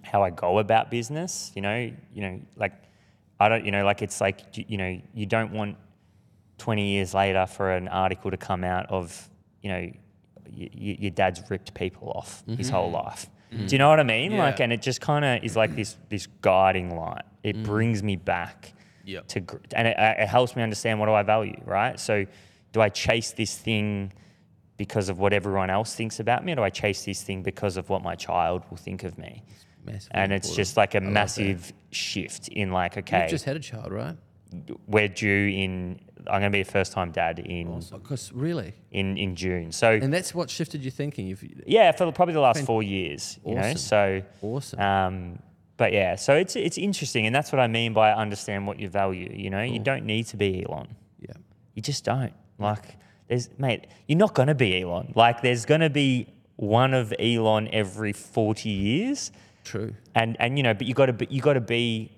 how 0.06 0.23
i 0.23 0.30
go 0.30 0.60
about 0.60 0.90
business 0.90 1.52
you 1.56 1.61
know 1.61 1.91
you 2.14 2.22
know 2.22 2.40
like 2.56 2.73
i 3.40 3.49
don't 3.49 3.65
you 3.65 3.72
know 3.72 3.84
like 3.84 4.02
it's 4.02 4.22
like 4.22 4.40
you- 4.56 4.77
know 4.77 5.02
you 5.14 5.26
don't 5.26 5.52
want 5.52 5.76
20 6.57 6.91
years 6.91 7.14
later 7.14 7.45
for 7.45 7.72
an 7.72 7.88
article 7.88 8.32
to 8.32 8.38
come 8.38 8.64
out 8.64 8.86
of, 8.90 9.30
you 9.61 9.69
know, 9.69 9.91
y- 10.57 10.69
y- 10.73 10.98
your 10.99 11.11
dad's 11.11 11.41
ripped 11.49 11.73
people 11.73 12.11
off 12.15 12.44
his 12.57 12.69
whole 12.69 12.91
mm-hmm. 12.91 13.07
life. 13.07 13.27
Mm-hmm. 13.52 13.68
Do 13.68 13.76
you 13.76 13.80
know 13.80 13.90
what 13.90 13.99
I 13.99 14.03
mean? 14.03 14.38
Like, 14.38 14.60
and 14.60 14.73
it 14.73 14.82
just 14.82 15.02
kind 15.02 15.23
of 15.26 15.44
is 15.44 15.56
like 15.56 15.76
this 15.76 15.98
this 16.10 16.27
guiding 16.41 16.95
light. 16.95 17.23
It 17.44 17.56
mm-hmm. 17.56 17.65
brings 17.65 18.03
me 18.03 18.15
back 18.15 18.73
Yep. 19.07 19.27
to, 19.27 19.40
gr- 19.40 19.57
and 19.76 19.88
it, 19.88 19.95
it 19.99 20.27
helps 20.27 20.56
me 20.56 20.64
understand 20.64 20.99
what 20.99 21.06
do 21.06 21.14
I 21.14 21.22
value, 21.22 21.61
right? 21.64 21.99
So, 21.99 22.26
do 22.72 22.82
I 22.82 22.90
chase 22.90 23.32
this 23.32 23.56
thing 23.56 24.11
because 24.77 25.10
of 25.10 25.19
what 25.19 25.32
everyone 25.32 25.69
else 25.69 25.94
thinks 25.94 26.19
about 26.19 26.44
me, 26.44 26.53
or 26.53 26.56
do 26.56 26.64
I 26.64 26.72
chase 26.72 27.06
this 27.06 27.22
thing 27.22 27.44
because 27.44 27.77
of 27.77 27.88
what 27.90 28.02
my 28.02 28.15
child 28.15 28.64
will 28.69 28.77
think 28.77 29.03
of 29.03 29.18
me? 29.19 29.44
Massively 29.86 30.12
And 30.14 30.34
it's 30.34 30.48
important. 30.48 30.57
just 30.57 30.78
like 30.78 30.95
a 30.95 30.98
I 30.98 30.99
love 31.02 31.07
that. 31.07 31.14
massive 31.14 31.74
shift 31.91 32.48
in 32.49 32.72
like, 32.72 32.98
okay, 32.98 33.22
You've 33.22 33.30
just 33.32 33.45
had 33.45 33.56
a 33.56 33.60
child, 33.60 33.91
right? 33.91 34.18
we're 34.88 35.07
due 35.10 35.48
in. 35.53 35.99
I'm 36.28 36.40
going 36.41 36.52
to 36.52 36.56
be 36.56 36.62
a 36.62 36.66
first 36.66 36.91
time 36.94 37.12
dad 37.12 37.40
in 37.40 37.80
Because 37.91 38.32
really, 38.34 38.74
in 38.91 39.18
in 39.18 39.36
June. 39.36 39.72
So 39.72 39.91
and 39.91 40.14
that's 40.14 40.34
what 40.34 40.49
shifted 40.49 40.82
your 40.84 40.91
thinking. 40.91 41.28
You've 41.28 41.44
yeah, 41.68 41.91
for 41.91 42.12
probably 42.12 42.34
the 42.34 42.40
last 42.40 42.64
four 42.66 42.82
years. 42.82 43.38
You 43.45 43.56
know, 43.56 43.62
Awesome. 43.62 43.78
so 43.78 44.22
awesome. 44.41 44.80
um, 44.80 45.40
but 45.78 45.91
yeah, 45.94 46.16
so 46.16 46.36
it's 46.36 46.56
it's 46.56 46.78
interesting, 46.78 47.26
and 47.26 47.36
that's 47.36 47.52
what 47.52 47.60
I 47.60 47.68
mean 47.68 47.94
by 47.94 48.12
understand 48.14 48.66
what 48.66 48.80
you 48.80 48.88
value. 48.90 49.30
You 49.34 49.49
know, 49.49 49.62
you 49.62 49.80
don't 49.80 50.06
need 50.06 50.28
to 50.28 50.38
be 50.38 50.66
Elon. 50.66 50.95
yeah. 51.20 51.34
You 51.74 51.82
just 51.82 52.06
don't. 52.06 52.34
Like, 52.57 52.95
there's 53.28 53.49
mate, 53.57 53.88
you're 54.07 54.18
not 54.18 54.34
going 54.34 54.48
to 54.48 54.56
be 54.56 54.82
Elon. 54.82 55.12
Like, 55.16 55.41
there's 55.41 55.66
going 55.66 55.82
to 55.82 55.90
be 55.90 56.28
one 56.56 56.94
of 56.94 57.14
Elon 57.20 57.68
every 57.74 58.14
40 58.14 58.70
years, 58.70 59.32
True. 59.66 59.94
and 60.14 60.38
and 60.40 60.58
you 60.58 60.64
know, 60.64 60.74
but 60.74 60.88
you 60.88 60.94
got 60.94 61.08
to 61.08 61.34
you 61.34 61.42
got 61.42 61.54
to 61.54 61.62
be, 61.62 62.12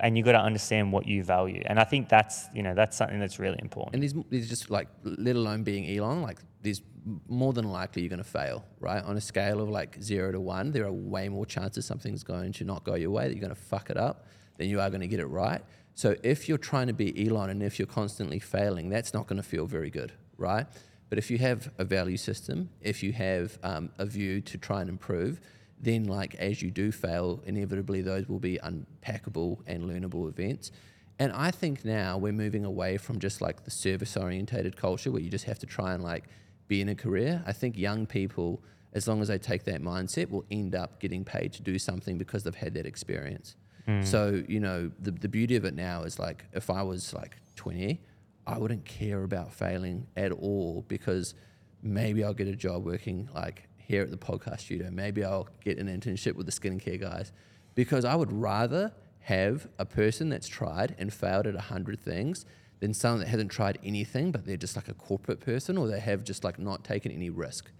and 0.00 0.16
you 0.16 0.24
got 0.24 0.32
to 0.32 0.40
understand 0.40 0.92
what 0.92 1.06
you 1.06 1.22
value. 1.22 1.62
And 1.66 1.78
I 1.78 1.84
think 1.84 2.08
that's 2.08 2.46
you 2.54 2.62
know 2.62 2.74
that's 2.74 2.96
something 2.96 3.20
that's 3.20 3.38
really 3.38 3.58
important. 3.60 3.94
And 3.94 4.02
there's, 4.02 4.14
there's 4.30 4.48
just 4.48 4.70
like, 4.70 4.88
let 5.02 5.36
alone 5.36 5.64
being 5.64 5.84
Elon, 5.94 6.22
like 6.22 6.38
there's 6.62 6.80
more 7.28 7.52
than 7.52 7.70
likely 7.70 8.02
you're 8.02 8.08
going 8.08 8.22
to 8.22 8.24
fail, 8.24 8.64
right? 8.80 9.02
On 9.04 9.16
a 9.16 9.20
scale 9.20 9.60
of 9.60 9.68
like 9.68 10.00
zero 10.00 10.32
to 10.32 10.40
one, 10.40 10.70
there 10.70 10.84
are 10.84 10.92
way 10.92 11.28
more 11.28 11.44
chances 11.44 11.84
something's 11.84 12.22
going 12.22 12.52
to 12.52 12.64
not 12.64 12.84
go 12.84 12.94
your 12.94 13.10
way, 13.10 13.26
that 13.26 13.34
you're 13.34 13.40
going 13.40 13.54
to 13.54 13.60
fuck 13.60 13.90
it 13.90 13.96
up, 13.96 14.26
than 14.56 14.68
you 14.68 14.80
are 14.80 14.88
going 14.88 15.00
to 15.00 15.08
get 15.08 15.20
it 15.20 15.26
right. 15.26 15.62
So 15.94 16.14
if 16.22 16.48
you're 16.48 16.58
trying 16.58 16.86
to 16.86 16.92
be 16.92 17.26
Elon 17.26 17.50
and 17.50 17.62
if 17.62 17.78
you're 17.78 17.86
constantly 17.86 18.38
failing, 18.38 18.88
that's 18.88 19.12
not 19.12 19.26
going 19.26 19.36
to 19.36 19.42
feel 19.42 19.66
very 19.66 19.90
good, 19.90 20.12
right? 20.38 20.66
But 21.08 21.18
if 21.18 21.30
you 21.30 21.38
have 21.38 21.70
a 21.76 21.84
value 21.84 22.16
system, 22.16 22.70
if 22.80 23.02
you 23.02 23.12
have 23.12 23.58
um, 23.62 23.90
a 23.98 24.06
view 24.06 24.40
to 24.42 24.56
try 24.56 24.80
and 24.80 24.88
improve, 24.88 25.40
then 25.82 26.04
like 26.04 26.34
as 26.36 26.62
you 26.62 26.70
do 26.70 26.92
fail, 26.92 27.42
inevitably 27.44 28.00
those 28.00 28.28
will 28.28 28.38
be 28.38 28.58
unpackable 28.62 29.58
and 29.66 29.84
learnable 29.84 30.28
events. 30.28 30.70
And 31.18 31.32
I 31.32 31.50
think 31.50 31.84
now 31.84 32.16
we're 32.18 32.32
moving 32.32 32.64
away 32.64 32.96
from 32.96 33.18
just 33.18 33.40
like 33.40 33.64
the 33.64 33.70
service 33.70 34.16
orientated 34.16 34.76
culture 34.76 35.10
where 35.10 35.20
you 35.20 35.28
just 35.28 35.44
have 35.44 35.58
to 35.58 35.66
try 35.66 35.92
and 35.92 36.02
like 36.02 36.24
be 36.68 36.80
in 36.80 36.88
a 36.88 36.94
career. 36.94 37.42
I 37.46 37.52
think 37.52 37.76
young 37.76 38.06
people, 38.06 38.62
as 38.92 39.06
long 39.06 39.20
as 39.20 39.28
they 39.28 39.38
take 39.38 39.64
that 39.64 39.82
mindset, 39.82 40.30
will 40.30 40.44
end 40.50 40.74
up 40.74 41.00
getting 41.00 41.24
paid 41.24 41.52
to 41.54 41.62
do 41.62 41.78
something 41.78 42.16
because 42.16 42.44
they've 42.44 42.54
had 42.54 42.74
that 42.74 42.86
experience. 42.86 43.56
Hmm. 43.86 44.02
So, 44.02 44.42
you 44.48 44.60
know, 44.60 44.90
the, 45.00 45.10
the 45.10 45.28
beauty 45.28 45.56
of 45.56 45.64
it 45.64 45.74
now 45.74 46.04
is 46.04 46.18
like 46.18 46.44
if 46.52 46.70
I 46.70 46.82
was 46.82 47.12
like 47.12 47.36
20, 47.56 48.00
I 48.46 48.58
wouldn't 48.58 48.84
care 48.84 49.22
about 49.22 49.52
failing 49.52 50.06
at 50.16 50.32
all 50.32 50.84
because 50.88 51.34
maybe 51.82 52.24
I'll 52.24 52.34
get 52.34 52.48
a 52.48 52.56
job 52.56 52.84
working 52.84 53.28
like 53.34 53.68
here 53.86 54.02
at 54.02 54.10
the 54.10 54.16
podcast 54.16 54.60
studio. 54.60 54.90
Maybe 54.90 55.24
I'll 55.24 55.48
get 55.62 55.78
an 55.78 55.88
internship 55.88 56.34
with 56.34 56.46
the 56.46 56.52
skincare 56.52 57.00
guys 57.00 57.32
because 57.74 58.04
I 58.04 58.14
would 58.14 58.32
rather 58.32 58.92
have 59.20 59.68
a 59.78 59.84
person 59.84 60.28
that's 60.28 60.48
tried 60.48 60.94
and 60.98 61.12
failed 61.12 61.46
at 61.46 61.54
a 61.54 61.60
hundred 61.60 62.00
things 62.00 62.44
than 62.80 62.92
someone 62.92 63.20
that 63.20 63.28
hasn't 63.28 63.50
tried 63.50 63.78
anything, 63.84 64.32
but 64.32 64.44
they're 64.44 64.56
just 64.56 64.74
like 64.74 64.88
a 64.88 64.94
corporate 64.94 65.40
person 65.40 65.78
or 65.78 65.86
they 65.86 66.00
have 66.00 66.24
just 66.24 66.42
like 66.42 66.58
not 66.58 66.82
taken 66.82 67.12
any 67.12 67.30
risk 67.30 67.70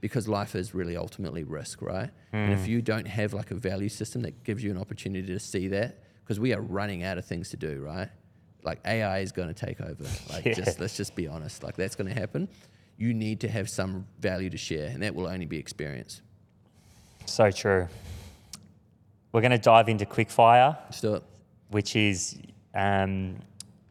because 0.00 0.28
life 0.28 0.54
is 0.54 0.74
really 0.74 0.96
ultimately 0.96 1.44
risk, 1.44 1.80
right? 1.80 2.10
And 2.32 2.52
if 2.52 2.64
hmm. 2.64 2.70
you 2.70 2.82
don't 2.82 3.06
have 3.06 3.32
like 3.32 3.50
a 3.50 3.54
value 3.54 3.88
system 3.88 4.22
that 4.22 4.42
gives 4.44 4.62
you 4.62 4.70
an 4.70 4.78
opportunity 4.78 5.26
to 5.28 5.38
see 5.38 5.68
that, 5.68 6.00
because 6.24 6.40
we 6.40 6.52
are 6.52 6.60
running 6.60 7.02
out 7.02 7.18
of 7.18 7.24
things 7.24 7.50
to 7.50 7.56
do, 7.56 7.80
right? 7.80 8.08
Like 8.64 8.80
AI 8.84 9.20
is 9.20 9.32
going 9.32 9.48
to 9.48 9.54
take 9.54 9.80
over. 9.80 10.04
Like, 10.30 10.44
Yeah. 10.46 10.54
just 10.54 10.80
let's 10.80 10.96
just 10.96 11.14
be 11.14 11.28
honest. 11.28 11.62
Like 11.62 11.76
that's 11.76 11.94
going 11.94 12.12
to 12.12 12.18
happen. 12.18 12.48
You 13.02 13.12
need 13.12 13.40
to 13.40 13.48
have 13.48 13.68
some 13.68 14.06
value 14.20 14.48
to 14.48 14.56
share, 14.56 14.86
and 14.86 15.02
that 15.02 15.12
will 15.12 15.26
only 15.26 15.44
be 15.44 15.58
experience. 15.58 16.22
So 17.26 17.50
true. 17.50 17.88
We're 19.32 19.40
going 19.40 19.50
to 19.50 19.58
dive 19.58 19.88
into 19.88 20.06
quickfire, 20.06 20.78
Let's 20.84 21.00
do 21.00 21.14
it. 21.14 21.24
which 21.70 21.96
is, 21.96 22.38
um, 22.76 23.40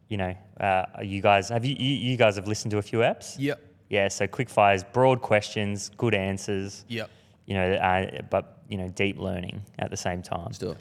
you 0.08 0.16
know, 0.16 0.34
uh, 0.58 0.86
you 1.02 1.20
guys 1.20 1.50
have 1.50 1.62
you, 1.62 1.76
you 1.78 1.94
you 2.10 2.16
guys 2.16 2.36
have 2.36 2.46
listened 2.48 2.70
to 2.70 2.78
a 2.78 2.82
few 2.90 3.00
apps. 3.00 3.36
Yep. 3.38 3.60
Yeah. 3.90 4.08
So 4.08 4.26
quickfire 4.26 4.74
is 4.76 4.82
broad 4.82 5.20
questions, 5.20 5.90
good 5.98 6.14
answers. 6.14 6.86
Yep. 6.88 7.10
You 7.44 7.54
know, 7.58 7.72
uh, 7.74 8.22
but 8.30 8.62
you 8.70 8.78
know, 8.78 8.88
deep 8.88 9.18
learning 9.18 9.60
at 9.78 9.90
the 9.90 9.96
same 9.98 10.22
time. 10.22 10.46
Let's 10.46 10.56
do 10.56 10.70
it. 10.70 10.80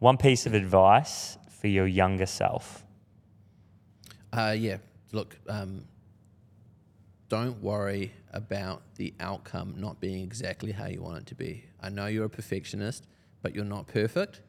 One 0.00 0.18
piece 0.18 0.44
of 0.44 0.52
advice 0.52 1.38
for 1.60 1.68
your 1.68 1.86
younger 1.86 2.26
self. 2.26 2.84
Uh, 4.34 4.54
yeah. 4.58 4.76
Look, 5.12 5.38
um, 5.48 5.86
don't 7.28 7.62
worry 7.62 8.12
about 8.32 8.82
the 8.96 9.14
outcome 9.20 9.74
not 9.76 10.00
being 10.00 10.22
exactly 10.22 10.72
how 10.72 10.86
you 10.86 11.02
want 11.02 11.18
it 11.18 11.26
to 11.26 11.34
be. 11.34 11.64
I 11.80 11.90
know 11.90 12.06
you're 12.06 12.24
a 12.24 12.30
perfectionist, 12.30 13.06
but 13.42 13.54
you're 13.54 13.64
not 13.64 13.86
perfect, 13.86 14.40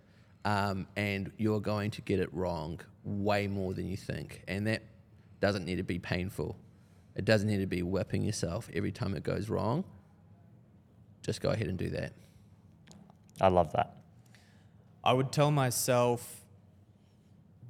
um, 0.45 0.87
and 0.95 1.31
you're 1.37 1.59
going 1.59 1.91
to 1.91 2.01
get 2.01 2.19
it 2.19 2.33
wrong 2.33 2.79
way 3.03 3.47
more 3.47 3.73
than 3.73 3.87
you 3.87 3.97
think, 3.97 4.43
and 4.47 4.65
that 4.67 4.83
doesn't 5.39 5.65
need 5.65 5.77
to 5.77 5.83
be 5.83 5.99
painful. 5.99 6.57
It 7.15 7.25
doesn't 7.25 7.47
need 7.47 7.59
to 7.59 7.67
be 7.67 7.83
whipping 7.83 8.23
yourself 8.23 8.69
every 8.73 8.91
time 8.91 9.13
it 9.15 9.23
goes 9.23 9.49
wrong. 9.49 9.83
Just 11.21 11.41
go 11.41 11.49
ahead 11.49 11.67
and 11.67 11.77
do 11.77 11.89
that. 11.89 12.13
I 13.41 13.49
love 13.49 13.73
that. 13.73 13.97
I 15.03 15.13
would 15.13 15.31
tell 15.31 15.51
myself 15.51 16.45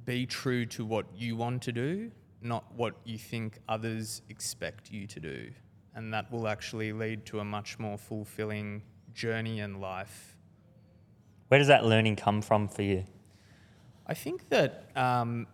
be 0.04 0.26
true 0.26 0.66
to 0.66 0.84
what 0.84 1.06
you 1.16 1.36
want 1.36 1.62
to 1.62 1.72
do, 1.72 2.10
not 2.42 2.64
what 2.74 2.94
you 3.04 3.18
think 3.18 3.58
others 3.68 4.22
expect 4.28 4.90
you 4.90 5.06
to 5.06 5.20
do. 5.20 5.50
And 5.94 6.12
that 6.14 6.30
will 6.30 6.46
actually 6.46 6.92
lead 6.92 7.26
to 7.26 7.40
a 7.40 7.44
much 7.44 7.78
more 7.78 7.98
fulfilling 7.98 8.82
journey 9.12 9.60
in 9.60 9.80
life. 9.80 10.36
Where 11.48 11.58
does 11.58 11.68
that 11.68 11.84
learning 11.84 12.16
come 12.16 12.42
from 12.42 12.68
for 12.68 12.82
you? 12.82 13.04
I 14.06 14.14
think 14.14 14.48
that, 14.48 14.90
um, 14.96 15.46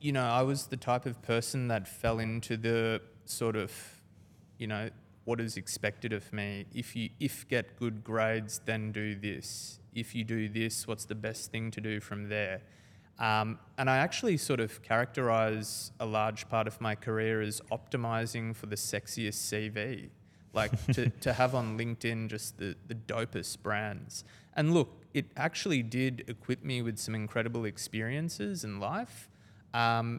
you 0.00 0.12
know, 0.12 0.24
I 0.24 0.42
was 0.42 0.66
the 0.66 0.76
type 0.76 1.06
of 1.06 1.22
person 1.22 1.68
that 1.68 1.88
fell 1.88 2.18
into 2.18 2.56
the 2.56 3.00
sort 3.24 3.56
of, 3.56 3.72
you 4.58 4.66
know, 4.66 4.90
what 5.24 5.40
is 5.40 5.56
expected 5.56 6.12
of 6.12 6.32
me. 6.32 6.66
If 6.74 6.96
you 6.96 7.10
if 7.20 7.48
get 7.48 7.78
good 7.78 8.02
grades, 8.02 8.60
then 8.64 8.92
do 8.92 9.14
this. 9.14 9.78
If 9.94 10.14
you 10.14 10.24
do 10.24 10.48
this, 10.48 10.86
what's 10.86 11.04
the 11.04 11.14
best 11.14 11.50
thing 11.50 11.70
to 11.70 11.80
do 11.80 12.00
from 12.00 12.28
there? 12.28 12.62
Um, 13.22 13.60
and 13.78 13.88
I 13.88 13.98
actually 13.98 14.36
sort 14.36 14.58
of 14.58 14.82
characterize 14.82 15.92
a 16.00 16.06
large 16.06 16.48
part 16.48 16.66
of 16.66 16.80
my 16.80 16.96
career 16.96 17.40
as 17.40 17.60
optimizing 17.70 18.54
for 18.54 18.66
the 18.66 18.74
sexiest 18.74 19.38
CV, 19.48 20.08
like 20.52 20.72
to, 20.92 21.08
to 21.20 21.32
have 21.32 21.54
on 21.54 21.78
LinkedIn 21.78 22.28
just 22.28 22.58
the, 22.58 22.74
the 22.88 22.96
dopest 22.96 23.62
brands. 23.62 24.24
And 24.54 24.74
look, 24.74 25.04
it 25.14 25.26
actually 25.36 25.84
did 25.84 26.24
equip 26.26 26.64
me 26.64 26.82
with 26.82 26.98
some 26.98 27.14
incredible 27.14 27.64
experiences 27.64 28.64
in 28.64 28.80
life, 28.80 29.30
um, 29.72 30.18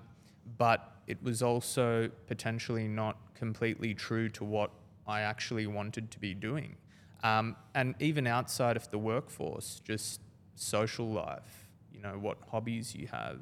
but 0.58 1.02
it 1.06 1.22
was 1.22 1.44
also 1.44 2.10
potentially 2.28 2.88
not 2.88 3.18
completely 3.36 3.94
true 3.94 4.30
to 4.30 4.46
what 4.46 4.72
I 5.06 5.22
actually 5.22 5.68
wanted 5.68 6.10
to 6.12 6.20
be 6.20 6.34
doing. 6.34 6.78
Um, 7.22 7.58
and 7.76 7.96
even 8.00 8.28
outside 8.28 8.78
of 8.78 8.90
the 8.92 8.98
workforce, 8.98 9.82
just 9.84 10.22
social 10.56 11.10
life, 11.12 11.63
know, 12.04 12.18
what 12.20 12.38
hobbies 12.52 12.94
you 12.96 13.08
have, 13.08 13.40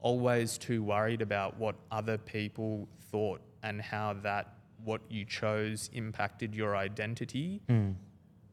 always 0.00 0.58
too 0.58 0.82
worried 0.82 1.22
about 1.22 1.58
what 1.58 1.74
other 1.90 2.18
people 2.18 2.88
thought 3.10 3.40
and 3.62 3.80
how 3.80 4.14
that, 4.22 4.54
what 4.84 5.00
you 5.08 5.24
chose, 5.24 5.90
impacted 5.92 6.54
your 6.54 6.76
identity. 6.76 7.62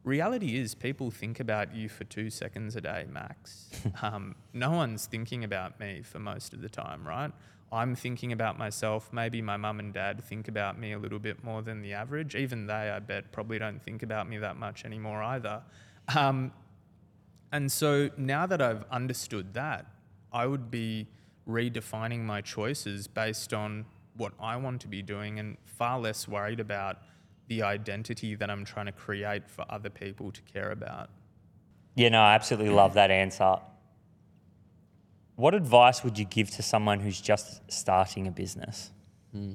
reality 0.04 0.58
is 0.58 0.76
people 0.76 1.12
think 1.12 1.40
about 1.40 1.74
you 1.74 1.88
for 1.88 2.04
two 2.04 2.30
seconds 2.30 2.76
a 2.76 2.82
day 2.82 3.06
max. 3.10 3.70
um, 4.02 4.36
no 4.54 4.72
one's 4.72 5.06
thinking 5.06 5.44
about 5.44 5.80
me 5.80 6.02
for 6.04 6.20
most 6.20 6.54
of 6.54 6.62
the 6.62 6.70
time, 6.70 7.08
right? 7.08 7.32
I'm 7.72 7.96
thinking 7.96 8.32
about 8.32 8.58
myself. 8.60 9.12
Maybe 9.12 9.42
my 9.42 9.58
mum 9.58 9.80
and 9.80 9.92
dad 9.94 10.24
think 10.24 10.48
about 10.48 10.80
me 10.80 10.92
a 10.94 11.00
little 11.00 11.18
bit 11.20 11.44
more 11.44 11.64
than 11.64 11.82
the 11.82 11.94
average. 11.94 12.36
Even 12.36 12.68
they, 12.68 12.74
I 12.74 13.00
bet, 13.00 13.32
probably 13.32 13.58
don't 13.58 13.82
think 13.82 14.04
about 14.04 14.30
me 14.30 14.38
that 14.38 14.58
much 14.58 14.86
anymore 14.86 15.24
either. 15.24 15.62
Um, 16.16 16.52
and 17.54 17.72
so 17.72 18.10
now 18.18 18.48
that 18.48 18.64
I've 18.64 18.84
understood 18.90 19.54
that, 19.54 19.86
I 20.34 20.48
would 20.48 20.72
be 20.72 21.08
redefining 21.48 22.22
my 22.22 22.42
choices 22.42 23.08
based 23.08 23.54
on 23.54 23.86
what 24.18 24.34
I 24.40 24.58
want 24.58 24.82
to 24.82 24.88
be 24.88 25.04
doing 25.04 25.38
and 25.38 25.58
far 25.64 26.00
less 26.00 26.28
worried 26.28 26.60
about 26.60 26.98
the 27.48 27.62
identity 27.62 28.34
that 28.34 28.50
I'm 28.50 28.66
trying 28.66 28.88
to 28.88 28.92
create 28.92 29.48
for 29.48 29.66
other 29.70 29.92
people 29.92 30.32
to 30.32 30.42
care 30.42 30.72
about. 30.72 31.12
Yeah, 31.94 32.10
no, 32.10 32.22
I 32.22 32.34
absolutely 32.34 32.74
love 32.74 32.96
that 32.96 33.12
answer. 33.12 33.58
What 35.36 35.54
advice 35.54 36.04
would 36.04 36.18
you 36.18 36.26
give 36.26 36.50
to 36.52 36.64
someone 36.64 37.00
who's 37.00 37.22
just 37.22 37.62
starting 37.72 38.26
a 38.26 38.32
business? 38.32 38.92
Hmm. 39.32 39.54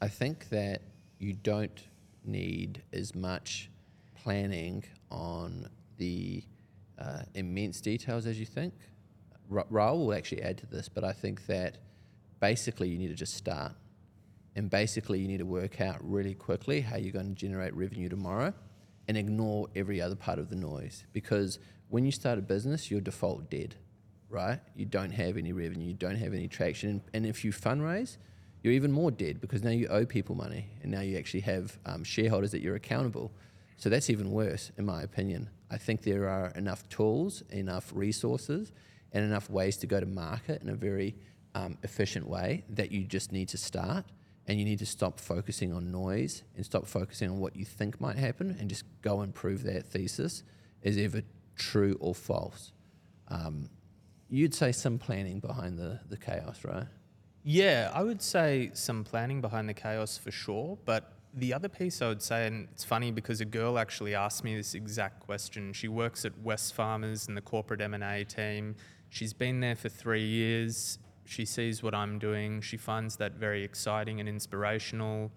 I 0.00 0.08
think 0.08 0.48
that 0.48 0.82
you 1.20 1.34
don't 1.34 1.80
need 2.24 2.82
as 2.92 3.14
much 3.14 3.70
planning 4.16 4.82
on 5.10 5.68
the 5.98 6.42
uh, 7.00 7.22
immense 7.34 7.80
details 7.80 8.26
as 8.26 8.38
you 8.38 8.46
think. 8.46 8.74
Ra- 9.48 9.64
Raoul 9.70 10.06
will 10.06 10.14
actually 10.14 10.42
add 10.42 10.58
to 10.58 10.66
this, 10.66 10.88
but 10.88 11.04
I 11.04 11.12
think 11.12 11.46
that 11.46 11.78
basically 12.40 12.88
you 12.88 12.98
need 12.98 13.08
to 13.08 13.14
just 13.14 13.34
start. 13.34 13.72
And 14.56 14.68
basically, 14.68 15.20
you 15.20 15.28
need 15.28 15.38
to 15.38 15.46
work 15.46 15.80
out 15.80 15.98
really 16.00 16.34
quickly 16.34 16.80
how 16.80 16.96
you're 16.96 17.12
going 17.12 17.28
to 17.28 17.34
generate 17.34 17.72
revenue 17.74 18.08
tomorrow 18.08 18.52
and 19.06 19.16
ignore 19.16 19.68
every 19.76 20.00
other 20.00 20.16
part 20.16 20.38
of 20.38 20.50
the 20.50 20.56
noise. 20.56 21.04
Because 21.12 21.58
when 21.88 22.04
you 22.04 22.12
start 22.12 22.38
a 22.38 22.42
business, 22.42 22.90
you're 22.90 23.00
default 23.00 23.48
dead, 23.48 23.76
right? 24.28 24.60
You 24.74 24.86
don't 24.86 25.12
have 25.12 25.36
any 25.36 25.52
revenue, 25.52 25.88
you 25.88 25.94
don't 25.94 26.16
have 26.16 26.34
any 26.34 26.48
traction. 26.48 27.02
And, 27.14 27.24
if 27.26 27.44
you 27.44 27.52
fundraise, 27.52 28.16
you're 28.62 28.72
even 28.72 28.92
more 28.92 29.10
dead 29.10 29.40
because 29.40 29.62
now 29.62 29.70
you 29.70 29.86
owe 29.88 30.04
people 30.04 30.34
money 30.34 30.66
and 30.82 30.90
now 30.90 31.00
you 31.00 31.16
actually 31.16 31.40
have 31.40 31.78
um, 31.86 32.04
shareholders 32.04 32.50
that 32.50 32.60
you're 32.60 32.76
accountable. 32.76 33.32
So 33.76 33.88
that's 33.88 34.10
even 34.10 34.30
worse, 34.30 34.70
in 34.76 34.84
my 34.84 35.02
opinion. 35.02 35.48
I 35.70 35.78
think 35.78 36.02
there 36.02 36.28
are 36.28 36.48
enough 36.56 36.88
tools, 36.88 37.42
enough 37.50 37.92
resources, 37.94 38.72
and 39.12 39.24
enough 39.24 39.48
ways 39.50 39.76
to 39.78 39.86
go 39.86 40.00
to 40.00 40.06
market 40.06 40.62
in 40.62 40.68
a 40.68 40.74
very 40.74 41.16
um, 41.54 41.78
efficient 41.82 42.28
way 42.28 42.64
that 42.70 42.92
you 42.92 43.04
just 43.04 43.32
need 43.32 43.48
to 43.48 43.56
start 43.56 44.04
and 44.46 44.58
you 44.58 44.64
need 44.64 44.78
to 44.80 44.86
stop 44.86 45.20
focusing 45.20 45.72
on 45.72 45.92
noise 45.92 46.42
and 46.56 46.64
stop 46.64 46.86
focusing 46.86 47.30
on 47.30 47.38
what 47.38 47.54
you 47.54 47.64
think 47.64 48.00
might 48.00 48.16
happen 48.16 48.56
and 48.58 48.68
just 48.68 48.84
go 49.02 49.20
and 49.20 49.34
prove 49.34 49.62
that 49.64 49.86
thesis 49.86 50.42
is 50.82 50.96
ever 50.98 51.22
true 51.56 51.96
or 52.00 52.14
false. 52.14 52.72
Um, 53.28 53.68
you'd 54.28 54.54
say 54.54 54.72
some 54.72 54.98
planning 54.98 55.40
behind 55.40 55.78
the, 55.78 56.00
the 56.08 56.16
chaos, 56.16 56.64
right? 56.64 56.86
Yeah, 57.42 57.90
I 57.94 58.02
would 58.02 58.22
say 58.22 58.70
some 58.74 59.04
planning 59.04 59.40
behind 59.40 59.68
the 59.68 59.74
chaos 59.74 60.18
for 60.18 60.30
sure. 60.30 60.78
But 60.84 61.12
the 61.34 61.54
other 61.54 61.68
piece 61.68 62.02
I 62.02 62.08
would 62.08 62.22
say, 62.22 62.46
and 62.46 62.68
it's 62.72 62.84
funny 62.84 63.10
because 63.10 63.40
a 63.40 63.44
girl 63.44 63.78
actually 63.78 64.14
asked 64.14 64.44
me 64.44 64.56
this 64.56 64.74
exact 64.74 65.20
question. 65.20 65.72
She 65.72 65.88
works 65.88 66.24
at 66.24 66.32
Wesfarmers 66.44 67.28
in 67.28 67.34
the 67.34 67.40
corporate 67.40 67.80
M&A 67.80 68.24
team. 68.24 68.76
She's 69.08 69.32
been 69.32 69.60
there 69.60 69.76
for 69.76 69.88
three 69.88 70.26
years. 70.26 70.98
She 71.24 71.44
sees 71.44 71.82
what 71.82 71.94
I'm 71.94 72.18
doing. 72.18 72.60
She 72.60 72.76
finds 72.76 73.16
that 73.16 73.32
very 73.32 73.62
exciting 73.62 74.18
and 74.20 74.28
inspirational. 74.28 75.30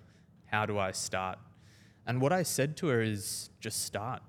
How 0.47 0.65
do 0.65 0.79
I 0.79 0.91
start? 0.91 1.37
And 2.05 2.19
what 2.19 2.33
I 2.33 2.43
said 2.43 2.75
to 2.77 2.87
her 2.87 3.01
is 3.01 3.49
just 3.59 3.85
start. 3.85 4.21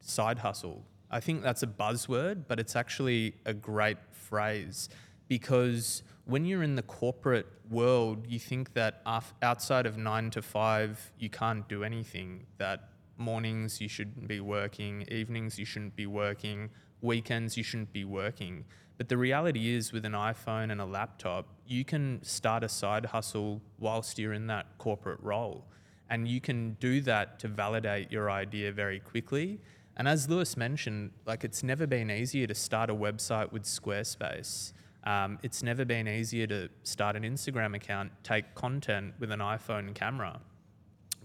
Side 0.00 0.38
hustle. 0.38 0.84
I 1.10 1.20
think 1.20 1.42
that's 1.42 1.62
a 1.62 1.66
buzzword, 1.66 2.44
but 2.48 2.58
it's 2.58 2.74
actually 2.74 3.34
a 3.44 3.54
great 3.54 3.98
phrase 4.10 4.88
because 5.28 6.02
when 6.24 6.44
you're 6.44 6.62
in 6.62 6.74
the 6.74 6.82
corporate 6.82 7.46
world, 7.70 8.26
you 8.28 8.38
think 8.38 8.74
that 8.74 9.02
outside 9.42 9.86
of 9.86 9.96
nine 9.96 10.30
to 10.30 10.42
five, 10.42 11.12
you 11.18 11.30
can't 11.30 11.68
do 11.68 11.84
anything. 11.84 12.46
That 12.58 12.88
mornings 13.16 13.80
you 13.80 13.88
shouldn't 13.88 14.26
be 14.28 14.40
working, 14.40 15.02
evenings 15.10 15.58
you 15.58 15.64
shouldn't 15.64 15.96
be 15.96 16.06
working, 16.06 16.70
weekends 17.00 17.56
you 17.56 17.62
shouldn't 17.62 17.92
be 17.92 18.04
working. 18.04 18.64
But 18.96 19.08
the 19.08 19.16
reality 19.16 19.74
is, 19.74 19.92
with 19.92 20.04
an 20.04 20.12
iPhone 20.12 20.70
and 20.70 20.80
a 20.80 20.84
laptop, 20.84 21.46
you 21.66 21.84
can 21.84 22.20
start 22.22 22.62
a 22.62 22.68
side 22.68 23.06
hustle 23.06 23.60
whilst 23.78 24.18
you're 24.18 24.32
in 24.32 24.46
that 24.48 24.66
corporate 24.78 25.20
role. 25.20 25.64
And 26.08 26.28
you 26.28 26.40
can 26.40 26.76
do 26.80 27.00
that 27.00 27.38
to 27.40 27.48
validate 27.48 28.12
your 28.12 28.30
idea 28.30 28.70
very 28.72 29.00
quickly. 29.00 29.60
And 29.96 30.06
as 30.06 30.28
Lewis 30.28 30.56
mentioned, 30.56 31.12
like 31.26 31.44
it's 31.44 31.62
never 31.62 31.86
been 31.86 32.10
easier 32.10 32.46
to 32.46 32.54
start 32.54 32.90
a 32.90 32.94
website 32.94 33.52
with 33.52 33.64
Squarespace. 33.64 34.72
Um, 35.04 35.38
it's 35.42 35.62
never 35.62 35.84
been 35.84 36.08
easier 36.08 36.46
to 36.46 36.68
start 36.82 37.14
an 37.14 37.22
Instagram 37.22 37.76
account, 37.76 38.10
take 38.22 38.54
content 38.54 39.14
with 39.18 39.30
an 39.30 39.40
iPhone 39.40 39.94
camera. 39.94 40.40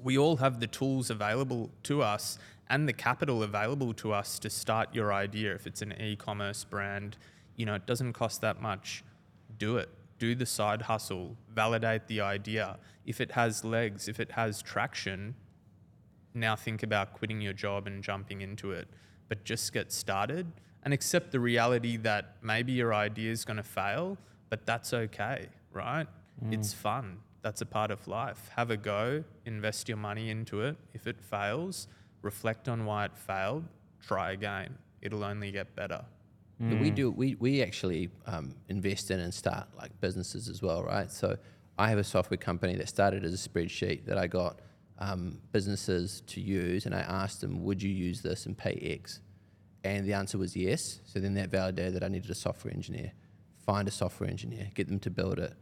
We 0.03 0.17
all 0.17 0.37
have 0.37 0.59
the 0.59 0.67
tools 0.67 1.09
available 1.09 1.69
to 1.83 2.01
us 2.01 2.37
and 2.69 2.87
the 2.87 2.93
capital 2.93 3.41
available 3.43 3.93
to 3.95 4.13
us 4.13 4.37
to 4.39 4.49
start 4.49 4.93
your 4.93 5.11
idea. 5.13 5.53
If 5.55 5.65
it's 5.65 5.81
an 5.81 5.93
e-commerce 5.99 6.63
brand, 6.63 7.17
you 7.55 7.65
know, 7.65 7.73
it 7.73 7.85
doesn't 7.85 8.13
cost 8.13 8.41
that 8.41 8.61
much. 8.61 9.03
Do 9.57 9.77
it. 9.77 9.89
Do 10.19 10.35
the 10.35 10.45
side 10.45 10.83
hustle. 10.83 11.35
Validate 11.53 12.07
the 12.07 12.21
idea. 12.21 12.77
If 13.05 13.21
it 13.21 13.31
has 13.31 13.63
legs, 13.63 14.07
if 14.07 14.19
it 14.19 14.31
has 14.31 14.61
traction, 14.61 15.35
now 16.33 16.55
think 16.55 16.83
about 16.83 17.13
quitting 17.13 17.41
your 17.41 17.53
job 17.53 17.87
and 17.87 18.03
jumping 18.03 18.41
into 18.41 18.71
it. 18.71 18.87
But 19.29 19.45
just 19.45 19.71
get 19.73 19.91
started 19.91 20.51
and 20.83 20.93
accept 20.93 21.31
the 21.31 21.39
reality 21.39 21.97
that 21.97 22.35
maybe 22.41 22.71
your 22.73 22.93
idea 22.93 23.31
is 23.31 23.45
going 23.45 23.57
to 23.57 23.63
fail, 23.63 24.17
but 24.49 24.65
that's 24.65 24.93
okay, 24.93 25.47
right? 25.71 26.07
It's 26.53 26.73
fun. 26.73 27.17
That's 27.41 27.61
a 27.61 27.65
part 27.65 27.91
of 27.91 28.07
life. 28.07 28.49
Have 28.55 28.71
a 28.71 28.77
go, 28.77 29.23
invest 29.45 29.87
your 29.87 29.97
money 29.97 30.29
into 30.29 30.61
it. 30.61 30.75
If 30.93 31.07
it 31.07 31.21
fails, 31.21 31.87
reflect 32.21 32.67
on 32.67 32.85
why 32.85 33.05
it 33.05 33.17
failed, 33.17 33.63
try 34.05 34.31
again. 34.31 34.77
It'll 35.01 35.23
only 35.23 35.51
get 35.51 35.75
better. 35.75 36.03
But 36.61 36.79
we 36.81 36.91
do 36.91 37.09
we, 37.11 37.35
we 37.35 37.63
actually 37.63 38.09
um, 38.25 38.53
invest 38.67 39.11
in 39.11 39.21
and 39.21 39.33
start 39.33 39.67
like 39.77 39.91
businesses 40.01 40.49
as 40.49 40.61
well, 40.61 40.83
right? 40.83 41.09
So 41.09 41.37
I 41.77 41.87
have 41.87 41.97
a 41.97 42.03
software 42.03 42.37
company 42.37 42.75
that 42.75 42.89
started 42.89 43.23
as 43.23 43.33
a 43.33 43.49
spreadsheet 43.49 44.05
that 44.07 44.17
I 44.17 44.27
got 44.27 44.59
um, 44.99 45.39
businesses 45.51 46.21
to 46.27 46.41
use, 46.41 46.85
and 46.85 46.93
I 46.93 46.99
asked 46.99 47.41
them, 47.41 47.63
"Would 47.63 47.81
you 47.81 47.89
use 47.89 48.21
this 48.21 48.45
and 48.45 48.57
pay 48.57 48.73
X?" 48.99 49.21
And 49.83 50.05
the 50.05 50.13
answer 50.13 50.37
was 50.37 50.55
yes. 50.55 50.99
So 51.05 51.19
then 51.19 51.33
that 51.35 51.49
validated 51.49 51.95
that 51.95 52.03
I 52.03 52.09
needed 52.09 52.29
a 52.29 52.35
software 52.35 52.73
engineer. 52.73 53.13
Find 53.65 53.87
a 53.87 53.91
software 53.91 54.29
engineer, 54.29 54.69
get 54.75 54.87
them 54.87 54.99
to 54.99 55.09
build 55.09 55.39
it, 55.39 55.53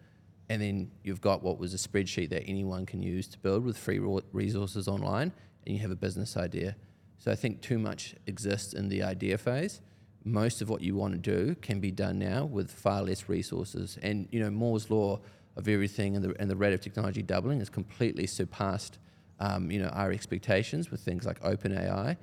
and 0.49 0.61
then 0.61 0.91
you've 1.03 1.22
got 1.22 1.43
what 1.43 1.59
was 1.59 1.73
a 1.73 1.77
spreadsheet 1.77 2.30
that 2.30 2.43
anyone 2.47 2.85
can 2.85 3.01
use 3.01 3.27
to 3.27 3.39
build 3.39 3.64
with 3.64 3.77
free 3.77 3.99
resources 4.31 4.88
online, 4.88 5.31
and 5.65 5.76
you 5.76 5.81
have 5.81 5.91
a 5.91 5.95
business 5.95 6.38
idea. 6.38 6.76
So 7.19 7.31
I 7.31 7.35
think 7.35 7.61
too 7.61 7.77
much 7.77 8.15
exists 8.26 8.73
in 8.73 8.89
the 8.89 9.03
idea 9.03 9.38
phase. 9.38 9.81
Most 10.23 10.61
of 10.61 10.69
what 10.69 10.81
you 10.81 10.95
want 10.95 11.14
to 11.14 11.19
do 11.19 11.55
can 11.55 11.80
be 11.80 11.91
done 11.91 12.19
now 12.19 12.45
with 12.45 12.72
far 12.72 13.01
less 13.01 13.27
resources. 13.27 13.97
And 14.01 14.27
you 14.31 14.39
know, 14.39 14.49
Moore's 14.49 14.89
law 14.89 15.19
of 15.55 15.68
everything 15.68 16.15
and 16.15 16.23
the, 16.23 16.35
and 16.39 16.49
the 16.49 16.55
rate 16.55 16.73
of 16.73 16.81
technology 16.81 17.23
doubling 17.23 17.59
has 17.59 17.69
completely 17.69 18.27
surpassed 18.27 18.99
um, 19.39 19.72
you 19.72 19.80
know 19.80 19.89
our 19.89 20.11
expectations 20.11 20.91
with 20.91 21.01
things 21.01 21.26
like 21.26 21.41
OpenAI. 21.41 22.18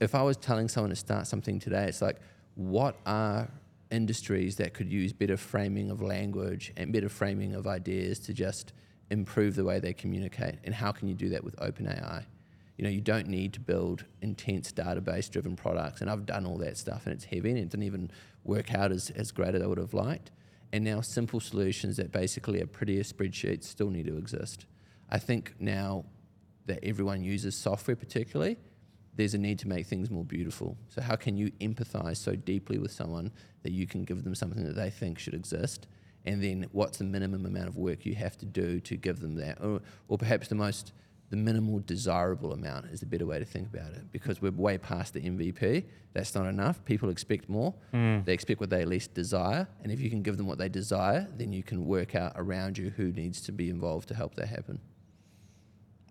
If 0.00 0.14
I 0.14 0.22
was 0.22 0.36
telling 0.36 0.68
someone 0.68 0.90
to 0.90 0.96
start 0.96 1.26
something 1.26 1.58
today, 1.58 1.84
it's 1.84 2.02
like, 2.02 2.16
what 2.54 2.96
are 3.06 3.48
industries 3.90 4.56
that 4.56 4.74
could 4.74 4.90
use 4.90 5.12
better 5.12 5.36
framing 5.36 5.90
of 5.90 6.02
language 6.02 6.72
and 6.76 6.92
better 6.92 7.08
framing 7.08 7.54
of 7.54 7.66
ideas 7.66 8.18
to 8.20 8.32
just 8.32 8.72
improve 9.10 9.54
the 9.54 9.64
way 9.64 9.78
they 9.78 9.92
communicate? 9.92 10.56
And 10.64 10.74
how 10.74 10.92
can 10.92 11.08
you 11.08 11.14
do 11.14 11.28
that 11.30 11.44
with 11.44 11.54
OpenAI? 11.56 12.24
You 12.78 12.84
know, 12.84 12.90
you 12.90 13.00
don't 13.00 13.28
need 13.28 13.52
to 13.52 13.60
build 13.60 14.04
intense 14.22 14.72
database 14.72 15.30
driven 15.30 15.54
products. 15.54 16.00
And 16.00 16.10
I've 16.10 16.26
done 16.26 16.46
all 16.46 16.58
that 16.58 16.76
stuff 16.76 17.06
and 17.06 17.14
it's 17.14 17.24
heavy 17.24 17.50
and 17.50 17.58
it 17.58 17.68
didn't 17.68 17.84
even 17.84 18.10
work 18.44 18.74
out 18.74 18.90
as, 18.90 19.10
as 19.10 19.30
great 19.30 19.54
as 19.54 19.62
I 19.62 19.66
would 19.66 19.78
have 19.78 19.94
liked. 19.94 20.32
And 20.72 20.84
now 20.84 21.00
simple 21.02 21.38
solutions 21.38 21.98
that 21.98 22.10
basically 22.10 22.62
are 22.62 22.66
prettier 22.66 23.02
spreadsheets 23.02 23.64
still 23.64 23.90
need 23.90 24.06
to 24.06 24.16
exist. 24.16 24.64
I 25.10 25.18
think 25.18 25.54
now 25.60 26.06
that 26.66 26.82
everyone 26.82 27.22
uses 27.22 27.54
software 27.56 27.96
particularly, 27.96 28.56
there's 29.14 29.34
a 29.34 29.38
need 29.38 29.58
to 29.58 29.68
make 29.68 29.86
things 29.86 30.10
more 30.10 30.24
beautiful. 30.24 30.76
So 30.88 31.02
how 31.02 31.16
can 31.16 31.36
you 31.36 31.50
empathize 31.60 32.16
so 32.16 32.34
deeply 32.34 32.78
with 32.78 32.92
someone 32.92 33.30
that 33.62 33.72
you 33.72 33.86
can 33.86 34.04
give 34.04 34.24
them 34.24 34.34
something 34.34 34.64
that 34.64 34.74
they 34.74 34.90
think 34.90 35.18
should 35.18 35.34
exist? 35.34 35.86
And 36.24 36.42
then 36.42 36.66
what's 36.72 36.98
the 36.98 37.04
minimum 37.04 37.44
amount 37.44 37.68
of 37.68 37.76
work 37.76 38.06
you 38.06 38.14
have 38.14 38.38
to 38.38 38.46
do 38.46 38.80
to 38.80 38.96
give 38.96 39.20
them 39.20 39.34
that? 39.36 39.62
Or, 39.62 39.80
or 40.08 40.18
perhaps 40.18 40.48
the 40.48 40.54
most 40.54 40.92
the 41.32 41.36
minimal 41.38 41.80
desirable 41.86 42.52
amount 42.52 42.84
is 42.90 43.00
the 43.00 43.06
better 43.06 43.24
way 43.24 43.38
to 43.38 43.44
think 43.46 43.66
about 43.72 43.94
it 43.94 44.12
because 44.12 44.42
we're 44.42 44.50
way 44.50 44.76
past 44.76 45.14
the 45.14 45.20
MVP. 45.20 45.84
That's 46.12 46.34
not 46.34 46.44
enough. 46.44 46.84
People 46.84 47.08
expect 47.08 47.48
more. 47.48 47.72
Hmm. 47.90 48.18
They 48.26 48.34
expect 48.34 48.60
what 48.60 48.68
they 48.68 48.82
at 48.82 48.88
least 48.88 49.14
desire. 49.14 49.66
And 49.82 49.90
if 49.90 49.98
you 49.98 50.10
can 50.10 50.20
give 50.20 50.36
them 50.36 50.46
what 50.46 50.58
they 50.58 50.68
desire, 50.68 51.26
then 51.38 51.50
you 51.54 51.62
can 51.62 51.86
work 51.86 52.14
out 52.14 52.34
around 52.36 52.76
you 52.76 52.90
who 52.90 53.12
needs 53.12 53.40
to 53.42 53.52
be 53.52 53.70
involved 53.70 54.08
to 54.08 54.14
help 54.14 54.34
that 54.34 54.48
happen. 54.48 54.78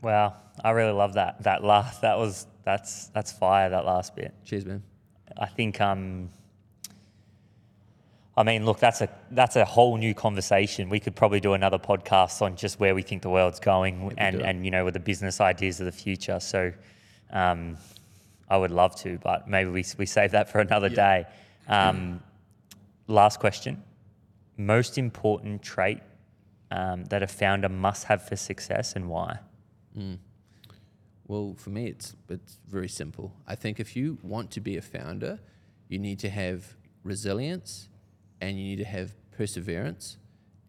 Wow, 0.01 0.35
I 0.63 0.71
really 0.71 0.93
love 0.93 1.13
that. 1.13 1.43
That 1.43 1.63
last, 1.63 2.01
that 2.01 2.17
was 2.17 2.47
that's 2.63 3.07
that's 3.07 3.31
fire. 3.31 3.69
That 3.69 3.85
last 3.85 4.15
bit. 4.15 4.33
Cheers, 4.45 4.65
man. 4.65 4.83
I 5.37 5.45
think. 5.45 5.79
Um, 5.79 6.29
I 8.35 8.43
mean, 8.43 8.65
look, 8.65 8.79
that's 8.79 9.01
a 9.01 9.09
that's 9.31 9.55
a 9.55 9.65
whole 9.65 9.97
new 9.97 10.13
conversation. 10.13 10.89
We 10.89 10.99
could 10.99 11.15
probably 11.15 11.39
do 11.39 11.53
another 11.53 11.77
podcast 11.77 12.41
on 12.41 12.55
just 12.55 12.79
where 12.79 12.95
we 12.95 13.01
think 13.01 13.21
the 13.21 13.29
world's 13.29 13.59
going, 13.59 14.13
and 14.17 14.41
and 14.41 14.65
you 14.65 14.71
know, 14.71 14.85
with 14.85 14.93
the 14.93 14.99
business 14.99 15.41
ideas 15.41 15.79
of 15.79 15.85
the 15.85 15.91
future. 15.91 16.39
So, 16.39 16.71
um, 17.31 17.77
I 18.49 18.57
would 18.57 18.71
love 18.71 18.95
to, 19.01 19.19
but 19.21 19.47
maybe 19.47 19.69
we 19.69 19.85
we 19.97 20.05
save 20.05 20.31
that 20.31 20.49
for 20.49 20.59
another 20.59 20.89
day. 20.89 21.25
Um, 21.67 22.23
last 23.07 23.39
question: 23.39 23.83
most 24.57 24.97
important 24.97 25.61
trait 25.61 25.99
um, 26.71 27.03
that 27.05 27.21
a 27.21 27.27
founder 27.27 27.69
must 27.69 28.05
have 28.05 28.27
for 28.27 28.37
success, 28.37 28.95
and 28.95 29.09
why? 29.09 29.39
Well, 31.27 31.55
for 31.57 31.69
me, 31.69 31.87
it's 31.87 32.15
it's 32.29 32.59
very 32.67 32.89
simple. 32.89 33.33
I 33.47 33.55
think 33.55 33.79
if 33.79 33.95
you 33.95 34.17
want 34.21 34.51
to 34.51 34.59
be 34.59 34.77
a 34.77 34.81
founder, 34.81 35.39
you 35.87 35.97
need 35.97 36.19
to 36.19 36.29
have 36.29 36.75
resilience, 37.03 37.87
and 38.41 38.57
you 38.57 38.63
need 38.63 38.79
to 38.79 38.85
have 38.85 39.13
perseverance, 39.31 40.17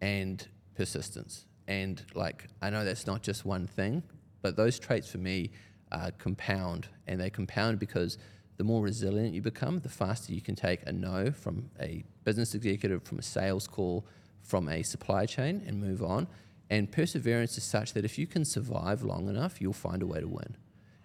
and 0.01 0.47
persistence. 0.75 1.45
And 1.67 2.03
like 2.13 2.47
I 2.61 2.69
know 2.69 2.85
that's 2.85 3.05
not 3.05 3.23
just 3.23 3.45
one 3.45 3.67
thing, 3.67 4.03
but 4.41 4.55
those 4.55 4.79
traits 4.79 5.11
for 5.11 5.17
me 5.17 5.51
uh, 5.91 6.11
compound, 6.17 6.87
and 7.07 7.19
they 7.19 7.29
compound 7.29 7.79
because 7.79 8.17
the 8.57 8.63
more 8.63 8.83
resilient 8.83 9.33
you 9.33 9.41
become, 9.41 9.79
the 9.79 9.89
faster 9.89 10.33
you 10.33 10.41
can 10.41 10.55
take 10.55 10.81
a 10.85 10.91
no 10.91 11.31
from 11.31 11.69
a 11.79 12.03
business 12.23 12.53
executive, 12.55 13.03
from 13.03 13.19
a 13.19 13.23
sales 13.23 13.67
call, 13.67 14.05
from 14.41 14.69
a 14.69 14.83
supply 14.83 15.25
chain, 15.25 15.63
and 15.67 15.79
move 15.79 16.03
on. 16.03 16.27
And 16.73 16.91
perseverance 16.91 17.55
is 17.55 17.63
such 17.63 17.93
that 17.93 18.03
if 18.03 18.17
you 18.17 18.25
can 18.25 18.43
survive 18.43 19.03
long 19.03 19.29
enough, 19.29 19.61
you'll 19.61 19.73
find 19.73 20.01
a 20.01 20.07
way 20.07 20.19
to 20.19 20.27
win. 20.27 20.57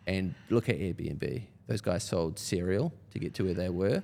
And 0.07 0.35
look 0.49 0.71
at 0.71 0.79
Airbnb. 0.79 1.43
Those 1.67 1.83
guys 1.83 2.05
sold 2.05 2.39
cereal 2.39 2.91
to 3.11 3.19
get 3.19 3.35
to 3.35 3.45
where 3.45 3.53
they 3.53 3.69
were. 3.69 4.03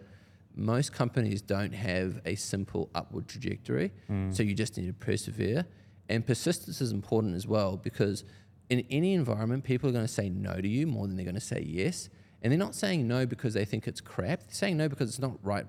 Most 0.55 0.93
companies 0.93 1.41
don't 1.41 1.73
have 1.73 2.20
a 2.27 2.35
simple 2.35 2.91
upward 2.95 3.28
trajectory, 3.28 3.93
mm. 4.11 4.36
so 4.36 4.43
you 4.43 4.53
just 4.53 4.77
need 4.77 4.89
to 4.89 4.93
persevere. 4.93 5.65
And 6.11 6.27
persistence 6.27 6.82
is 6.82 6.93
important 6.93 7.35
as 7.35 7.47
well 7.47 7.78
because 7.78 8.24
in 8.69 8.85
any 8.91 9.15
environment, 9.15 9.65
people 9.65 9.89
are 9.89 9.93
going 9.95 10.05
to 10.05 10.12
say 10.12 10.28
no 10.28 10.61
to 10.61 10.69
you 10.69 10.86
more 10.86 11.07
than 11.07 11.16
they're 11.16 11.24
going 11.24 11.35
to 11.35 11.41
say 11.41 11.65
yes. 11.66 12.11
And 12.43 12.53
they're 12.53 12.59
not 12.59 12.74
saying 12.74 13.09
no 13.09 13.24
because 13.24 13.55
they 13.55 13.65
think 13.65 13.89
it's 13.89 14.03
crap. 14.03 14.41
They're 14.41 14.53
saying 14.53 14.77
no 14.77 14.91
because 14.91 15.09
it's 15.09 15.19
not 15.19 15.39
right 15.43 15.65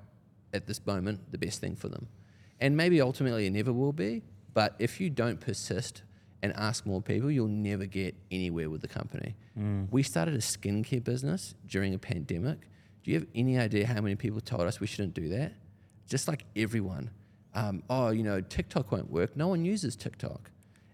at 0.53 0.67
this 0.67 0.85
moment, 0.85 1.31
the 1.31 1.37
best 1.37 1.61
thing 1.61 1.77
for 1.77 1.87
them. 1.87 2.09
And 2.59 2.75
maybe 2.75 2.99
ultimately 2.99 3.45
it 3.45 3.51
never 3.51 3.71
will 3.71 3.93
be, 3.93 4.23
but 4.55 4.73
if 4.79 4.99
you 4.99 5.11
don't 5.11 5.39
persist 5.39 6.01
and 6.41 6.51
ask 6.53 6.85
more 6.85 7.01
people, 7.01 7.29
you'll 7.29 7.47
never 7.47 7.85
get 7.85 8.15
anywhere 8.31 8.69
with 8.71 8.81
the 8.81 8.87
company. 8.87 9.35
We 9.91 10.01
started 10.01 10.33
a 10.33 10.39
skincare 10.39 11.03
business 11.03 11.53
during 11.67 11.93
a 11.93 11.99
pandemic. 11.99 12.59
Do 13.03 13.11
you 13.11 13.19
have 13.19 13.27
any 13.35 13.59
idea 13.59 13.85
how 13.85 14.01
many 14.01 14.15
people 14.15 14.41
told 14.41 14.61
us 14.61 14.79
we 14.79 14.87
shouldn't 14.87 15.13
do 15.13 15.29
that? 15.29 15.53
Just 16.07 16.27
like 16.27 16.45
everyone. 16.55 17.11
Um, 17.53 17.83
oh, 17.89 18.09
you 18.09 18.23
know, 18.23 18.41
TikTok 18.41 18.91
won't 18.91 19.11
work. 19.11 19.37
No 19.37 19.47
one 19.47 19.63
uses 19.63 19.95
TikTok. 19.95 20.49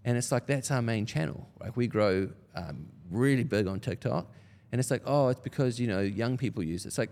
And 0.06 0.18
it's 0.18 0.32
like, 0.32 0.48
that's 0.48 0.72
our 0.72 0.82
main 0.82 1.06
channel. 1.06 1.48
Like, 1.60 1.78
we 1.78 1.88
grow 1.88 2.30
um, 2.56 2.88
really 3.10 3.44
big 3.44 3.68
on 3.68 3.80
TikTok. 3.80 4.32
And 4.72 4.80
it's 4.80 4.90
like, 4.90 5.04
oh, 5.06 5.30
it's 5.30 5.40
because, 5.40 5.80
you 5.80 5.88
know, 5.88 6.02
young 6.02 6.38
people 6.38 6.64
use 6.64 6.86
it. 6.86 6.90
It's 6.90 6.98
like, 6.98 7.12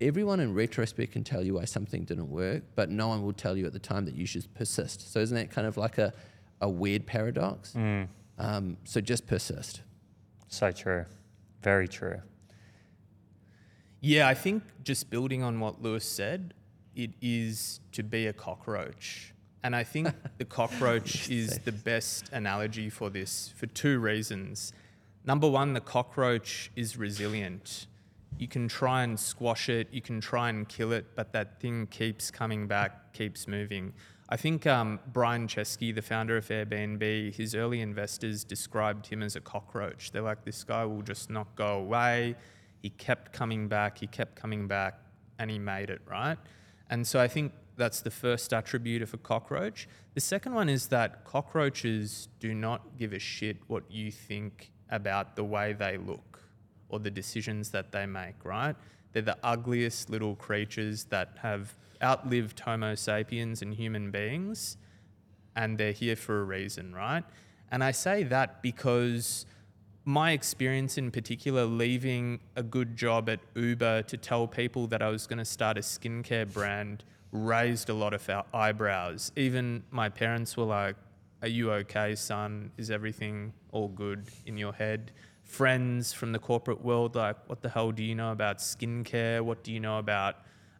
everyone 0.00 0.40
in 0.40 0.54
retrospect 0.54 1.12
can 1.12 1.24
tell 1.24 1.42
you 1.44 1.54
why 1.54 1.64
something 1.64 2.04
didn't 2.04 2.30
work, 2.30 2.62
but 2.74 2.90
no 2.90 3.08
one 3.08 3.22
will 3.22 3.32
tell 3.32 3.56
you 3.56 3.66
at 3.66 3.72
the 3.72 3.78
time 3.78 4.04
that 4.04 4.14
you 4.14 4.26
should 4.26 4.52
persist. 4.54 5.12
So, 5.12 5.20
isn't 5.20 5.36
that 5.36 5.50
kind 5.50 5.66
of 5.66 5.76
like 5.76 5.98
a, 5.98 6.12
a 6.60 6.68
weird 6.68 7.06
paradox? 7.06 7.74
Um, 8.38 8.76
so, 8.84 9.00
just 9.00 9.26
persist. 9.26 9.82
So 10.48 10.72
true, 10.72 11.04
very 11.62 11.88
true. 11.88 12.22
Yeah, 14.00 14.28
I 14.28 14.34
think 14.34 14.62
just 14.84 15.10
building 15.10 15.42
on 15.42 15.60
what 15.60 15.82
Lewis 15.82 16.04
said, 16.04 16.54
it 16.94 17.10
is 17.20 17.80
to 17.92 18.02
be 18.02 18.28
a 18.28 18.32
cockroach. 18.32 19.34
And 19.62 19.74
I 19.74 19.84
think 19.84 20.08
the 20.38 20.44
cockroach 20.44 21.28
is 21.28 21.58
the 21.58 21.72
best 21.72 22.30
analogy 22.32 22.88
for 22.88 23.10
this 23.10 23.52
for 23.56 23.66
two 23.66 23.98
reasons. 23.98 24.72
Number 25.24 25.48
one, 25.48 25.74
the 25.74 25.80
cockroach 25.80 26.70
is 26.76 26.96
resilient. 26.96 27.86
You 28.36 28.48
can 28.48 28.68
try 28.68 29.02
and 29.02 29.18
squash 29.18 29.68
it, 29.68 29.88
you 29.90 30.02
can 30.02 30.20
try 30.20 30.48
and 30.48 30.68
kill 30.68 30.92
it, 30.92 31.06
but 31.16 31.32
that 31.32 31.60
thing 31.60 31.86
keeps 31.86 32.30
coming 32.30 32.66
back, 32.66 33.12
keeps 33.12 33.48
moving. 33.48 33.94
I 34.28 34.36
think 34.36 34.66
um, 34.66 35.00
Brian 35.12 35.48
Chesky, 35.48 35.94
the 35.94 36.02
founder 36.02 36.36
of 36.36 36.46
Airbnb, 36.48 37.34
his 37.34 37.54
early 37.54 37.80
investors 37.80 38.44
described 38.44 39.06
him 39.06 39.22
as 39.22 39.36
a 39.36 39.40
cockroach. 39.40 40.12
They're 40.12 40.22
like, 40.22 40.44
this 40.44 40.62
guy 40.64 40.84
will 40.84 41.00
just 41.00 41.30
not 41.30 41.56
go 41.56 41.78
away. 41.78 42.36
He 42.82 42.90
kept 42.90 43.32
coming 43.32 43.68
back, 43.68 43.98
he 43.98 44.06
kept 44.06 44.36
coming 44.36 44.68
back, 44.68 45.00
and 45.38 45.50
he 45.50 45.58
made 45.58 45.88
it, 45.88 46.02
right? 46.06 46.36
And 46.90 47.06
so 47.06 47.18
I 47.20 47.26
think 47.26 47.52
that's 47.76 48.02
the 48.02 48.10
first 48.10 48.52
attribute 48.52 49.00
of 49.00 49.14
a 49.14 49.18
cockroach. 49.18 49.88
The 50.14 50.20
second 50.20 50.52
one 50.52 50.68
is 50.68 50.88
that 50.88 51.24
cockroaches 51.24 52.28
do 52.38 52.52
not 52.52 52.98
give 52.98 53.14
a 53.14 53.18
shit 53.18 53.56
what 53.66 53.84
you 53.90 54.10
think 54.10 54.72
about 54.90 55.36
the 55.36 55.44
way 55.44 55.72
they 55.72 55.96
look 55.96 56.27
or 56.88 56.98
the 56.98 57.10
decisions 57.10 57.70
that 57.70 57.92
they 57.92 58.06
make, 58.06 58.44
right? 58.44 58.76
They're 59.12 59.22
the 59.22 59.38
ugliest 59.42 60.10
little 60.10 60.36
creatures 60.36 61.04
that 61.04 61.38
have 61.42 61.74
outlived 62.02 62.60
Homo 62.60 62.94
sapiens 62.94 63.62
and 63.62 63.74
human 63.74 64.10
beings, 64.10 64.76
and 65.56 65.78
they're 65.78 65.92
here 65.92 66.16
for 66.16 66.40
a 66.40 66.44
reason, 66.44 66.94
right? 66.94 67.24
And 67.70 67.82
I 67.82 67.90
say 67.90 68.22
that 68.24 68.62
because 68.62 69.46
my 70.04 70.32
experience 70.32 70.96
in 70.96 71.10
particular, 71.10 71.66
leaving 71.66 72.40
a 72.56 72.62
good 72.62 72.96
job 72.96 73.28
at 73.28 73.40
Uber 73.54 74.02
to 74.02 74.16
tell 74.16 74.46
people 74.46 74.86
that 74.86 75.02
I 75.02 75.10
was 75.10 75.26
going 75.26 75.38
to 75.38 75.44
start 75.44 75.76
a 75.76 75.82
skincare 75.82 76.50
brand, 76.50 77.04
raised 77.30 77.90
a 77.90 77.94
lot 77.94 78.14
of 78.14 78.30
eyebrows. 78.54 79.32
Even 79.36 79.82
my 79.90 80.08
parents 80.08 80.56
were 80.56 80.64
like, 80.64 80.96
Are 81.42 81.48
you 81.48 81.70
okay, 81.72 82.14
son? 82.14 82.72
Is 82.78 82.90
everything 82.90 83.52
all 83.70 83.88
good 83.88 84.24
in 84.46 84.56
your 84.56 84.72
head? 84.72 85.12
Friends 85.48 86.12
from 86.12 86.32
the 86.32 86.38
corporate 86.38 86.82
world, 86.82 87.16
like, 87.16 87.36
What 87.48 87.60
the 87.60 87.68
hell 87.68 87.90
do 87.90 88.02
you 88.02 88.14
know 88.14 88.32
about 88.32 88.58
skincare? 88.58 89.42
What 89.42 89.64
do 89.64 89.72
you 89.72 89.80
know 89.80 89.98
about, 89.98 90.36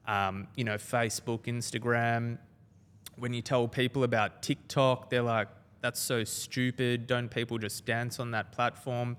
um, 0.07 0.47
you 0.55 0.65
know, 0.65 0.77
Facebook, 0.77 1.43
Instagram? 1.45 2.39
when 3.19 3.33
you 3.33 3.43
tell 3.43 3.69
people 3.69 4.05
about 4.05 4.43
TikTok, 4.43 5.11
they're 5.11 5.23
like, 5.23 5.49
that's 5.81 6.01
so 6.01 6.25
stupid. 6.25 7.07
Don't 7.07 7.31
people 7.31 7.59
just 7.59 7.85
dance 7.85 8.19
on 8.19 8.31
that 8.33 8.53
platform? 8.53 9.17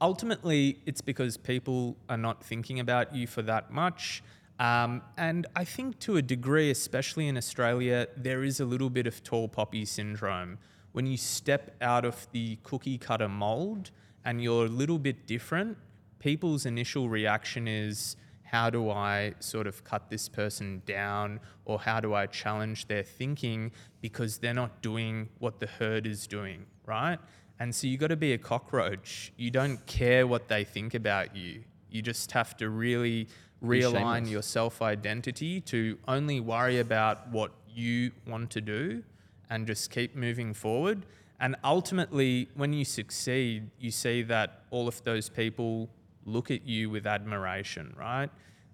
Ultimately, 0.00 0.78
it's 0.86 1.00
because 1.00 1.36
people 1.36 1.96
are 2.08 2.16
not 2.16 2.44
thinking 2.44 2.80
about 2.80 3.14
you 3.14 3.26
for 3.26 3.42
that 3.42 3.70
much. 3.70 4.22
Um, 4.58 5.02
and 5.16 5.46
I 5.54 5.64
think 5.64 5.98
to 6.00 6.16
a 6.16 6.22
degree, 6.22 6.70
especially 6.70 7.28
in 7.28 7.36
Australia, 7.36 8.08
there 8.16 8.42
is 8.44 8.60
a 8.60 8.64
little 8.64 8.90
bit 8.90 9.06
of 9.06 9.22
tall 9.22 9.48
poppy 9.48 9.84
syndrome. 9.84 10.58
When 10.92 11.06
you 11.06 11.16
step 11.16 11.76
out 11.80 12.04
of 12.04 12.26
the 12.32 12.58
cookie 12.62 12.98
cutter 12.98 13.28
mold 13.28 13.90
and 14.26 14.42
you're 14.42 14.66
a 14.66 14.68
little 14.68 14.98
bit 14.98 15.26
different, 15.26 15.78
people's 16.18 16.66
initial 16.66 17.08
reaction 17.08 17.66
is, 17.66 18.16
how 18.42 18.68
do 18.70 18.90
I 18.90 19.34
sort 19.40 19.66
of 19.66 19.82
cut 19.84 20.10
this 20.10 20.28
person 20.28 20.82
down 20.84 21.40
or 21.64 21.78
how 21.80 22.00
do 22.00 22.14
I 22.14 22.26
challenge 22.26 22.86
their 22.86 23.02
thinking 23.02 23.72
because 24.00 24.38
they're 24.38 24.54
not 24.54 24.82
doing 24.82 25.28
what 25.38 25.58
the 25.60 25.66
herd 25.66 26.06
is 26.06 26.26
doing, 26.26 26.66
right? 26.84 27.18
And 27.58 27.74
so 27.74 27.86
you 27.86 27.96
got 27.96 28.08
to 28.08 28.16
be 28.16 28.32
a 28.32 28.38
cockroach. 28.38 29.32
You 29.36 29.50
don't 29.50 29.84
care 29.86 30.26
what 30.26 30.48
they 30.48 30.64
think 30.64 30.94
about 30.94 31.34
you. 31.34 31.62
You 31.90 32.02
just 32.02 32.32
have 32.32 32.56
to 32.58 32.68
really 32.68 33.28
realign 33.64 34.28
your 34.30 34.42
self 34.42 34.82
identity 34.82 35.60
to 35.62 35.98
only 36.06 36.40
worry 36.40 36.78
about 36.78 37.28
what 37.30 37.52
you 37.68 38.10
want 38.26 38.50
to 38.50 38.60
do 38.60 39.02
and 39.50 39.66
just 39.66 39.90
keep 39.90 40.14
moving 40.14 40.52
forward. 40.52 41.06
And 41.40 41.56
ultimately, 41.62 42.48
when 42.54 42.72
you 42.72 42.84
succeed, 42.84 43.70
you 43.78 43.90
see 43.90 44.22
that 44.22 44.62
all 44.70 44.88
of 44.88 45.02
those 45.04 45.28
people 45.28 45.88
look 46.24 46.50
at 46.50 46.66
you 46.66 46.90
with 46.90 47.06
admiration, 47.06 47.94
right? 47.98 48.30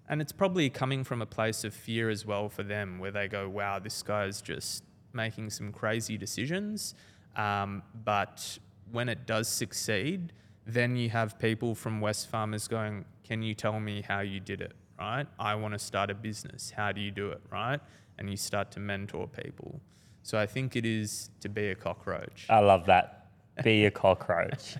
And 0.09 0.21
it's 0.21 0.31
probably 0.31 0.69
coming 0.69 1.03
from 1.03 1.21
a 1.21 1.25
place 1.25 1.63
of 1.63 1.73
fear 1.73 2.09
as 2.09 2.25
well 2.25 2.49
for 2.49 2.63
them, 2.63 2.99
where 2.99 3.11
they 3.11 3.27
go, 3.27 3.47
wow, 3.49 3.79
this 3.79 4.01
guy's 4.01 4.41
just 4.41 4.83
making 5.13 5.49
some 5.49 5.71
crazy 5.71 6.17
decisions. 6.17 6.95
Um, 7.35 7.83
but 8.03 8.57
when 8.91 9.09
it 9.09 9.25
does 9.25 9.47
succeed, 9.47 10.33
then 10.65 10.95
you 10.95 11.09
have 11.09 11.37
people 11.39 11.75
from 11.75 11.99
Wesfarmers 11.99 12.69
going, 12.69 13.05
can 13.23 13.41
you 13.41 13.53
tell 13.53 13.79
me 13.79 14.01
how 14.01 14.21
you 14.21 14.39
did 14.39 14.61
it, 14.61 14.73
right? 14.99 15.25
I 15.39 15.55
want 15.55 15.73
to 15.73 15.79
start 15.79 16.09
a 16.09 16.13
business. 16.15 16.71
How 16.71 16.91
do 16.91 17.01
you 17.01 17.11
do 17.11 17.29
it, 17.29 17.41
right? 17.51 17.79
And 18.17 18.29
you 18.29 18.37
start 18.37 18.71
to 18.71 18.79
mentor 18.79 19.27
people. 19.27 19.81
So 20.23 20.39
I 20.39 20.45
think 20.45 20.75
it 20.75 20.85
is 20.85 21.29
to 21.41 21.49
be 21.49 21.69
a 21.69 21.75
cockroach. 21.75 22.45
I 22.49 22.59
love 22.59 22.85
that. 22.87 23.27
Be 23.63 23.85
a 23.85 23.91
cockroach. 24.03 24.77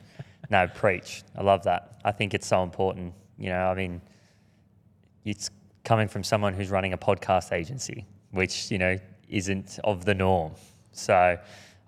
no, 0.49 0.67
preach. 0.67 1.23
I 1.37 1.43
love 1.43 1.63
that. 1.63 1.99
I 2.03 2.11
think 2.11 2.33
it's 2.33 2.47
so 2.47 2.63
important. 2.63 3.13
You 3.37 3.49
know, 3.49 3.67
I 3.67 3.75
mean, 3.75 4.01
it's 5.25 5.49
coming 5.83 6.07
from 6.07 6.23
someone 6.23 6.53
who's 6.53 6.71
running 6.71 6.93
a 6.93 6.97
podcast 6.97 7.51
agency, 7.51 8.05
which, 8.31 8.71
you 8.71 8.77
know, 8.77 8.97
isn't 9.29 9.79
of 9.83 10.05
the 10.05 10.13
norm. 10.13 10.53
So 10.93 11.37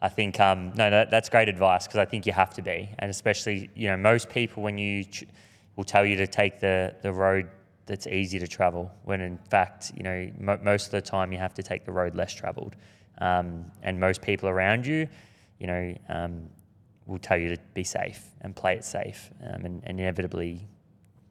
I 0.02 0.10
think 0.10 0.40
um, 0.40 0.72
no, 0.76 0.90
that, 0.90 1.10
that's 1.10 1.30
great 1.30 1.48
advice 1.48 1.88
because 1.88 2.00
I 2.00 2.06
think 2.06 2.26
you 2.26 2.34
have 2.34 2.54
to 2.56 2.62
be, 2.62 2.90
and 3.00 3.10
especially 3.10 3.70
you 3.76 3.88
know 3.88 3.98
most 3.98 4.30
people 4.30 4.64
when 4.64 4.78
you 4.78 5.06
ch- 5.06 5.26
will 5.76 5.84
tell 5.84 6.06
you 6.06 6.16
to 6.18 6.28
take 6.28 6.60
the 6.60 6.96
the 7.02 7.12
road 7.12 7.50
that's 7.86 8.08
easy 8.08 8.40
to 8.40 8.48
travel, 8.48 8.92
when 9.04 9.22
in 9.22 9.38
fact 9.50 9.92
you 9.96 10.04
know 10.04 10.32
mo- 10.40 10.60
most 10.62 10.86
of 10.88 10.92
the 10.92 11.02
time 11.02 11.32
you 11.32 11.38
have 11.38 11.54
to 11.54 11.64
take 11.64 11.86
the 11.86 11.92
road 11.92 12.16
less 12.16 12.34
traveled, 12.34 12.76
um, 13.20 13.72
and 13.84 14.00
most 14.00 14.22
people 14.22 14.50
around 14.50 14.86
you, 14.86 15.08
you 15.60 15.68
know, 15.68 15.96
um, 16.10 16.50
will 17.06 17.20
tell 17.20 17.38
you 17.38 17.56
to 17.56 17.62
be 17.74 17.84
safe 17.84 18.24
and 18.42 18.56
play 18.56 18.76
it 18.76 18.84
safe, 18.84 19.30
um, 19.44 19.66
and, 19.66 19.84
and 19.86 20.00
inevitably 20.00 20.68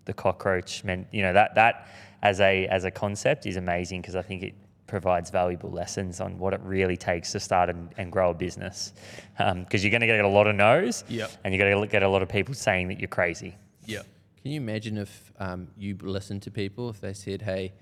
the 0.04 0.12
cockroach 0.12 0.84
meant 0.84 1.06
you 1.12 1.22
know 1.22 1.32
that 1.32 1.54
that 1.54 1.88
as 2.22 2.38
a 2.40 2.66
as 2.68 2.84
a 2.84 2.90
concept 2.90 3.46
is 3.46 3.56
amazing 3.56 4.00
because 4.02 4.14
I 4.14 4.22
think 4.22 4.42
it 4.42 4.54
provides 4.86 5.30
valuable 5.30 5.70
lessons 5.70 6.20
on 6.20 6.38
what 6.38 6.52
it 6.52 6.60
really 6.62 6.96
takes 6.96 7.32
to 7.32 7.40
start 7.40 7.70
and, 7.70 7.88
and 7.96 8.12
grow 8.12 8.30
a 8.30 8.34
business 8.34 8.92
because 9.38 9.82
you're 9.82 9.90
going 9.90 10.02
to 10.02 10.06
get 10.06 10.22
a 10.22 10.28
lot 10.28 10.46
of 10.46 10.54
no's 10.54 11.04
Yep. 11.08 11.30
and 11.42 11.54
you're 11.54 11.70
going 11.70 11.82
to 11.82 11.90
get 11.90 12.02
a 12.02 12.08
lot 12.08 12.20
of 12.20 12.28
people 12.28 12.52
saying 12.54 12.88
that 12.88 12.98
you're 13.00 13.08
crazy 13.08 13.56
Yeah. 13.86 14.02
Can 14.42 14.50
you 14.52 14.60
imagine 14.60 14.98
if 14.98 15.32
um, 15.40 15.68
you 15.78 15.96
listened 16.02 16.42
to 16.42 16.50
people 16.50 16.90
if 16.90 17.00
they 17.00 17.14
said, 17.14 17.40
"Hey, 17.40 17.72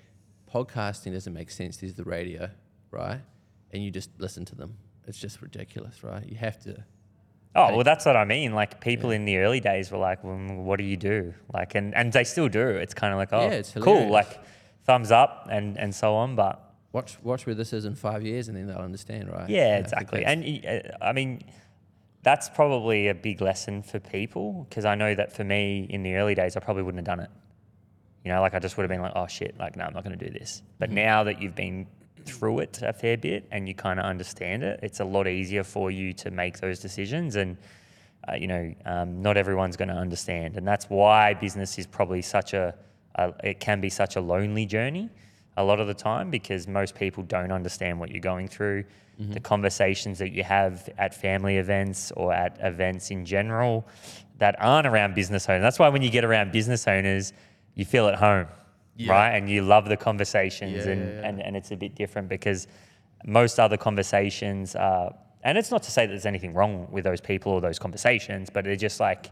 podcasting 0.48 1.12
doesn't 1.12 1.32
make 1.32 1.50
sense. 1.50 1.78
There's 1.78 1.94
the 1.94 2.04
radio, 2.04 2.50
right?" 2.92 3.20
And 3.72 3.82
you 3.82 3.90
just 3.90 4.10
listen 4.18 4.44
to 4.46 4.54
them. 4.54 4.76
It's 5.06 5.18
just 5.18 5.42
ridiculous, 5.42 6.04
right? 6.04 6.24
You 6.28 6.36
have 6.36 6.58
to. 6.64 6.84
oh 7.54 7.74
well 7.74 7.84
that's 7.84 8.06
what 8.06 8.16
i 8.16 8.24
mean 8.24 8.54
like 8.54 8.80
people 8.80 9.10
in 9.10 9.26
the 9.26 9.36
early 9.36 9.60
days 9.60 9.90
were 9.92 9.98
like 9.98 10.24
well, 10.24 10.38
what 10.68 10.78
do 10.78 10.84
you 10.84 10.96
do 10.96 11.34
like 11.52 11.74
and, 11.74 11.94
and 11.94 12.10
they 12.10 12.24
still 12.24 12.48
do 12.48 12.66
it's 12.66 12.94
kind 12.94 13.12
of 13.12 13.18
like 13.18 13.28
oh 13.32 13.42
Yeah, 13.42 13.60
it's 13.60 13.74
cool 13.78 14.08
like 14.08 14.40
thumbs 14.84 15.10
up 15.10 15.48
and 15.50 15.76
and 15.76 15.94
so 15.94 16.14
on 16.14 16.34
but 16.34 16.72
Watch, 16.92 17.16
watch 17.22 17.46
where 17.46 17.54
this 17.54 17.72
is 17.72 17.86
in 17.86 17.94
five 17.94 18.22
years, 18.22 18.48
and 18.48 18.56
then 18.56 18.66
they'll 18.66 18.76
understand, 18.76 19.30
right? 19.30 19.48
Yeah, 19.48 19.76
And 19.76 19.84
exactly. 19.84 20.24
And 20.26 20.66
uh, 20.66 20.96
I 21.00 21.12
mean, 21.14 21.42
that's 22.22 22.50
probably 22.50 23.08
a 23.08 23.14
big 23.14 23.40
lesson 23.40 23.82
for 23.82 23.98
people 23.98 24.66
because 24.68 24.84
I 24.84 24.94
know 24.94 25.14
that 25.14 25.34
for 25.34 25.42
me 25.42 25.86
in 25.88 26.02
the 26.02 26.16
early 26.16 26.34
days, 26.34 26.54
I 26.54 26.60
probably 26.60 26.82
wouldn't 26.82 26.98
have 27.06 27.16
done 27.16 27.24
it. 27.24 27.30
You 28.24 28.30
know, 28.30 28.42
like 28.42 28.52
I 28.54 28.58
just 28.58 28.76
would 28.76 28.82
have 28.82 28.90
been 28.90 29.00
like, 29.00 29.14
oh 29.16 29.26
shit, 29.26 29.58
like, 29.58 29.74
no, 29.74 29.84
I'm 29.84 29.94
not 29.94 30.04
going 30.04 30.18
to 30.18 30.22
do 30.22 30.30
this. 30.30 30.62
But 30.78 30.90
now 30.90 31.24
that 31.24 31.40
you've 31.40 31.54
been 31.54 31.86
through 32.24 32.60
it 32.60 32.80
a 32.82 32.92
fair 32.92 33.16
bit 33.16 33.46
and 33.50 33.68
you 33.68 33.74
kind 33.74 33.98
of 33.98 34.06
understand 34.06 34.62
it, 34.62 34.80
it's 34.82 35.00
a 35.00 35.04
lot 35.04 35.26
easier 35.28 35.64
for 35.64 35.90
you 35.90 36.12
to 36.14 36.30
make 36.30 36.60
those 36.60 36.78
decisions. 36.78 37.36
And, 37.36 37.56
uh, 38.28 38.34
you 38.34 38.46
know, 38.46 38.74
um, 38.84 39.22
not 39.22 39.36
everyone's 39.36 39.76
going 39.76 39.88
to 39.88 39.94
understand. 39.94 40.56
And 40.56 40.66
that's 40.66 40.86
why 40.86 41.34
business 41.34 41.78
is 41.78 41.86
probably 41.86 42.22
such 42.22 42.54
a, 42.54 42.74
a, 43.16 43.32
it 43.44 43.60
can 43.60 43.80
be 43.80 43.90
such 43.90 44.16
a 44.16 44.20
lonely 44.20 44.66
journey 44.66 45.10
a 45.56 45.64
lot 45.64 45.80
of 45.80 45.86
the 45.86 45.94
time 45.94 46.30
because 46.30 46.66
most 46.66 46.94
people 46.94 47.22
don't 47.24 47.52
understand 47.52 48.00
what 48.00 48.10
you're 48.10 48.20
going 48.20 48.48
through. 48.48 48.84
The 49.18 49.40
conversations 49.40 50.18
that 50.18 50.32
you 50.32 50.42
have 50.42 50.88
at 50.98 51.14
family 51.14 51.58
events 51.58 52.10
or 52.16 52.32
at 52.32 52.58
events 52.60 53.10
in 53.10 53.24
general 53.24 53.86
that 54.38 54.56
aren't 54.58 54.86
around 54.86 55.14
business 55.14 55.48
owners. 55.48 55.62
That's 55.62 55.78
why 55.78 55.90
when 55.90 56.02
you 56.02 56.10
get 56.10 56.24
around 56.24 56.50
business 56.50 56.88
owners, 56.88 57.32
you 57.74 57.84
feel 57.84 58.08
at 58.08 58.16
home, 58.16 58.48
Yeah. 58.96 59.12
right? 59.12 59.30
And 59.30 59.48
you 59.48 59.62
love 59.62 59.88
the 59.88 59.96
conversations, 59.96 60.86
Yeah, 60.86 60.92
and, 60.92 61.08
yeah, 61.08 61.28
and 61.28 61.42
and 61.42 61.56
it's 61.56 61.70
a 61.70 61.76
bit 61.76 61.94
different 61.94 62.28
because 62.28 62.66
most 63.24 63.58
other 63.58 63.76
conversations 63.76 64.74
are. 64.76 65.14
And 65.44 65.58
it's 65.58 65.72
not 65.72 65.82
to 65.84 65.90
say 65.90 66.06
that 66.06 66.12
there's 66.12 66.26
anything 66.26 66.54
wrong 66.54 66.86
with 66.90 67.02
those 67.04 67.20
people 67.20 67.52
or 67.52 67.60
those 67.60 67.78
conversations, 67.78 68.48
but 68.48 68.64
they're 68.64 68.76
just 68.76 69.00
like 69.00 69.30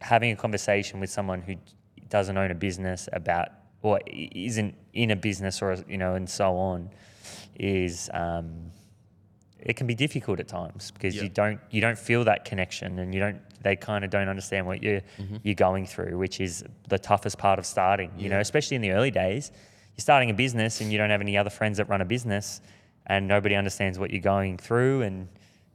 having 0.00 0.32
a 0.32 0.36
conversation 0.36 1.00
with 1.00 1.10
someone 1.10 1.42
who 1.42 1.54
doesn't 2.08 2.36
own 2.36 2.50
a 2.50 2.54
business 2.54 3.08
about 3.12 3.48
or 3.82 4.00
isn't 4.06 4.74
in 4.92 5.10
a 5.10 5.16
business 5.16 5.62
or 5.62 5.76
you 5.88 5.98
know 5.98 6.14
and 6.14 6.28
so 6.28 6.56
on 6.56 6.90
is 7.58 8.10
um, 8.14 8.70
it 9.62 9.76
can 9.76 9.86
be 9.86 9.94
difficult 9.94 10.40
at 10.40 10.48
times 10.48 10.90
because 10.90 11.14
Yeah. 11.16 11.22
you 11.24 11.28
don't 11.28 11.60
you 11.70 11.80
don't 11.80 11.98
feel 11.98 12.24
that 12.24 12.44
connection 12.44 12.98
and 12.98 13.14
you 13.14 13.20
don't 13.20 13.40
they 13.62 13.76
kind 13.76 14.04
of 14.04 14.10
don't 14.10 14.28
understand 14.28 14.66
what 14.66 14.82
you're 14.82 15.00
Mm-hmm. 15.18 15.36
you're 15.42 15.54
going 15.54 15.86
through 15.86 16.16
which 16.18 16.40
is 16.40 16.64
the 16.88 16.98
toughest 16.98 17.38
part 17.38 17.58
of 17.58 17.66
starting 17.66 18.10
you 18.18 18.28
know 18.28 18.40
especially 18.40 18.74
in 18.76 18.82
the 18.82 18.92
early 18.92 19.10
days 19.10 19.50
you're 19.96 20.02
starting 20.02 20.30
a 20.30 20.34
business 20.34 20.80
and 20.80 20.90
you 20.92 20.98
don't 20.98 21.10
have 21.10 21.20
any 21.20 21.36
other 21.36 21.50
friends 21.50 21.76
that 21.78 21.88
run 21.88 22.00
a 22.00 22.04
business 22.04 22.60
and 23.06 23.26
nobody 23.28 23.54
understands 23.54 23.98
what 23.98 24.10
you're 24.10 24.20
going 24.36 24.56
through 24.56 25.02
and 25.02 25.28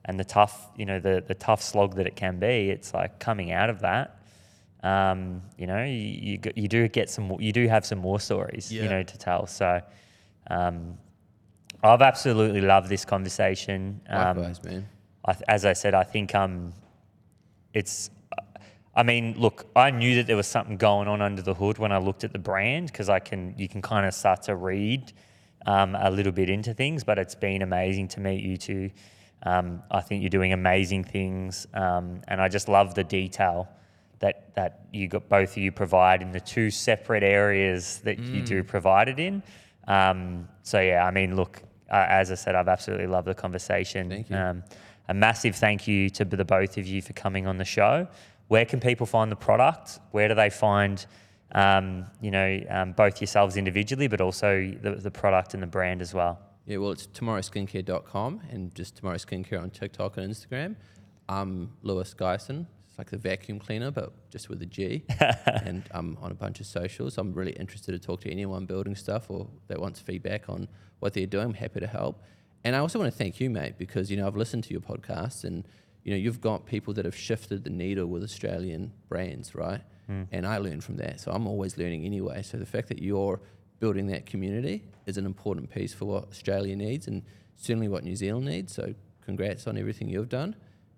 and 0.05 0.19
the 0.19 0.25
tough 0.25 0.69
you 0.75 0.85
know 0.85 0.99
the 0.99 1.23
the 1.27 1.35
tough 1.35 1.61
slog 1.61 1.95
that 1.95 2.07
it 2.07 2.15
can 2.15 2.39
be 2.39 2.69
it's 2.69 2.93
like 2.93 3.19
coming 3.19 3.51
out 3.51 3.69
of 3.69 3.81
that 3.81 4.19
um, 4.83 5.41
you 5.57 5.65
know, 5.65 5.83
you, 5.83 5.93
you 5.95 6.39
you 6.55 6.67
do 6.67 6.87
get 6.87 7.09
some, 7.09 7.35
you 7.39 7.51
do 7.51 7.67
have 7.67 7.87
some 7.87 7.97
more 7.97 8.19
stories, 8.19 8.71
you 8.71 8.87
know, 8.87 9.01
to 9.01 9.17
tell. 9.17 9.47
So, 9.47 9.81
um, 10.51 10.99
I've 11.83 12.01
absolutely 12.01 12.61
loved 12.61 12.89
this 12.89 13.05
conversation. 13.05 14.01
Um, 14.09 14.37
Likewise, 14.37 14.63
man. 14.63 14.89
I, 15.25 15.35
as 15.47 15.65
I 15.65 15.73
said, 15.73 15.93
I 15.93 16.03
think 16.03 16.33
um, 16.35 16.73
it's. 17.73 18.09
I 18.97 19.03
mean, 19.03 19.35
look, 19.37 19.65
I 19.75 19.91
knew 19.91 20.15
that 20.15 20.27
there 20.27 20.37
was 20.37 20.47
something 20.47 20.77
going 20.77 21.09
on 21.09 21.21
under 21.21 21.41
the 21.41 21.53
hood 21.53 21.77
when 21.79 21.91
I 21.91 21.97
looked 21.97 22.23
at 22.23 22.31
the 22.31 22.39
brand 22.39 22.87
because 22.87 23.09
I 23.09 23.19
can, 23.19 23.53
you 23.57 23.67
can 23.67 23.81
kind 23.81 24.05
of 24.05 24.13
start 24.13 24.43
to 24.43 24.55
read 24.55 25.11
um, 25.65 25.95
a 25.95 26.09
little 26.09 26.31
bit 26.31 26.49
into 26.49 26.73
things. 26.73 27.03
But 27.03 27.19
it's 27.19 27.35
been 27.35 27.61
amazing 27.61 28.07
to 28.09 28.21
meet 28.21 28.41
you 28.41 28.55
two. 28.55 28.91
Um, 29.43 29.83
I 29.91 29.99
think 29.99 30.21
you're 30.23 30.29
doing 30.29 30.53
amazing 30.53 31.03
things, 31.03 31.67
um, 31.73 32.21
and 32.29 32.41
I 32.41 32.47
just 32.47 32.67
love 32.69 32.95
the 32.95 33.03
detail 33.03 33.67
that 34.19 34.55
that 34.55 34.85
you 34.93 35.07
got 35.09 35.27
both 35.27 35.51
of 35.51 35.57
you 35.57 35.71
provide 35.73 36.21
in 36.21 36.31
the 36.31 36.39
two 36.39 36.71
separate 36.71 37.21
areas 37.21 37.99
that 38.05 38.17
you 38.33 38.41
do 38.41 38.63
Mm. 38.63 38.67
provide 38.67 39.09
it 39.09 39.19
in. 39.19 39.43
Um, 39.87 40.47
so 40.65 40.79
yeah, 40.79 41.05
I 41.05 41.11
mean, 41.11 41.35
look, 41.35 41.61
uh, 41.91 42.07
as 42.09 42.31
I 42.31 42.35
said, 42.35 42.55
I've 42.55 42.67
absolutely 42.67 43.05
loved 43.05 43.27
the 43.27 43.35
conversation. 43.35 44.09
Thank 44.09 44.31
you. 44.31 44.35
Um, 44.35 44.63
a 45.07 45.13
massive 45.13 45.55
thank 45.55 45.87
you 45.87 46.09
to 46.09 46.25
the 46.25 46.43
both 46.43 46.79
of 46.79 46.87
you 46.87 47.03
for 47.03 47.13
coming 47.13 47.45
on 47.45 47.57
the 47.57 47.65
show. 47.65 48.07
Where 48.47 48.65
can 48.65 48.79
people 48.79 49.05
find 49.05 49.31
the 49.31 49.35
product? 49.35 49.99
Where 50.09 50.27
do 50.27 50.33
they 50.33 50.49
find, 50.49 51.05
um, 51.51 52.07
you 52.19 52.31
know, 52.31 52.59
um, 52.71 52.93
both 52.93 53.21
yourselves 53.21 53.57
individually, 53.57 54.07
but 54.07 54.21
also 54.21 54.73
the, 54.81 54.95
the 54.95 55.11
product 55.11 55.53
and 55.53 55.61
the 55.61 55.67
brand 55.67 56.01
as 56.01 56.15
well? 56.15 56.39
Yeah, 56.65 56.77
well, 56.77 56.91
it's 56.91 57.05
tomorrowskincare.com 57.05 58.41
and 58.49 58.73
just 58.73 58.95
Tomorrow 58.95 59.17
Skincare 59.17 59.61
on 59.61 59.69
TikTok 59.69 60.17
and 60.17 60.33
Instagram. 60.33 60.75
I'm 61.29 61.73
Lewis 61.83 62.15
Geisen. 62.15 62.65
It's 62.95 62.97
like 62.97 63.09
the 63.09 63.17
vacuum 63.17 63.59
cleaner, 63.59 63.91
but 63.91 64.13
just 64.29 64.47
with 64.47 64.61
a 64.61 64.65
G. 64.65 65.03
and 65.45 65.83
I'm 65.91 66.17
on 66.21 66.31
a 66.31 66.33
bunch 66.33 66.61
of 66.61 66.65
socials. 66.65 67.17
I'm 67.17 67.33
really 67.33 67.51
interested 67.51 67.91
to 67.91 67.99
talk 67.99 68.21
to 68.21 68.31
anyone 68.31 68.65
building 68.65 68.95
stuff 68.95 69.29
or 69.29 69.49
that 69.67 69.81
wants 69.81 69.99
feedback 69.99 70.47
on 70.47 70.69
what 70.99 71.11
they're 71.11 71.25
doing. 71.25 71.47
I'm 71.47 71.53
happy 71.55 71.81
to 71.81 71.87
help. 71.87 72.23
And 72.63 72.73
I 72.73 72.79
also 72.79 72.97
want 72.97 73.11
to 73.11 73.17
thank 73.17 73.41
you, 73.41 73.49
mate, 73.49 73.77
because 73.77 74.09
you 74.09 74.15
know 74.15 74.25
I've 74.25 74.37
listened 74.37 74.63
to 74.65 74.71
your 74.71 74.79
podcast 74.79 75.43
and 75.43 75.67
you 76.05 76.11
know 76.11 76.17
you've 76.17 76.39
got 76.39 76.65
people 76.65 76.93
that 76.93 77.03
have 77.03 77.17
shifted 77.17 77.65
the 77.65 77.69
needle 77.69 78.05
with 78.05 78.23
Australian 78.23 78.93
brands, 79.09 79.55
right? 79.55 79.81
Hmm. 80.07 80.23
And 80.31 80.47
I 80.47 80.59
learn 80.59 80.79
from 80.79 80.95
that, 80.95 81.19
so 81.19 81.31
I'm 81.31 81.47
always 81.47 81.77
learning 81.77 82.05
anyway. 82.05 82.43
So 82.43 82.57
the 82.57 82.65
fact 82.65 82.87
that 82.87 83.01
you're 83.01 83.41
building 83.81 84.07
that 84.07 84.25
community 84.25 84.85
is 85.05 85.17
an 85.17 85.25
important 85.25 85.69
piece 85.69 85.93
for 85.93 86.05
what 86.05 86.29
Australia 86.29 86.77
needs 86.77 87.07
and 87.07 87.23
certainly 87.57 87.89
what 87.89 88.05
New 88.05 88.15
Zealand 88.15 88.45
needs. 88.45 88.73
So 88.73 88.95
congrats 89.25 89.67
on 89.67 89.77
everything 89.77 90.07
you've 90.07 90.29
done 90.29 90.55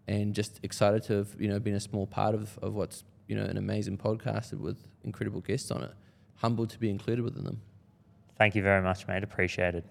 and 0.07 0.33
just 0.33 0.59
excited 0.63 1.03
to 1.03 1.13
have, 1.13 1.35
you 1.39 1.47
know, 1.49 1.59
been 1.59 1.75
a 1.75 1.79
small 1.79 2.07
part 2.07 2.33
of, 2.33 2.57
of 2.61 2.73
what's, 2.73 3.03
you 3.27 3.35
know, 3.35 3.43
an 3.43 3.57
amazing 3.57 3.97
podcast 3.97 4.53
with 4.53 4.77
incredible 5.03 5.41
guests 5.41 5.69
on 5.71 5.83
it. 5.83 5.91
Humbled 6.35 6.69
to 6.69 6.79
be 6.79 6.89
included 6.89 7.23
within 7.23 7.43
them. 7.43 7.61
Thank 8.37 8.55
you 8.55 8.61
very 8.61 8.81
much, 8.81 9.07
mate. 9.07 9.23
Appreciate 9.23 9.75
it. 9.75 9.85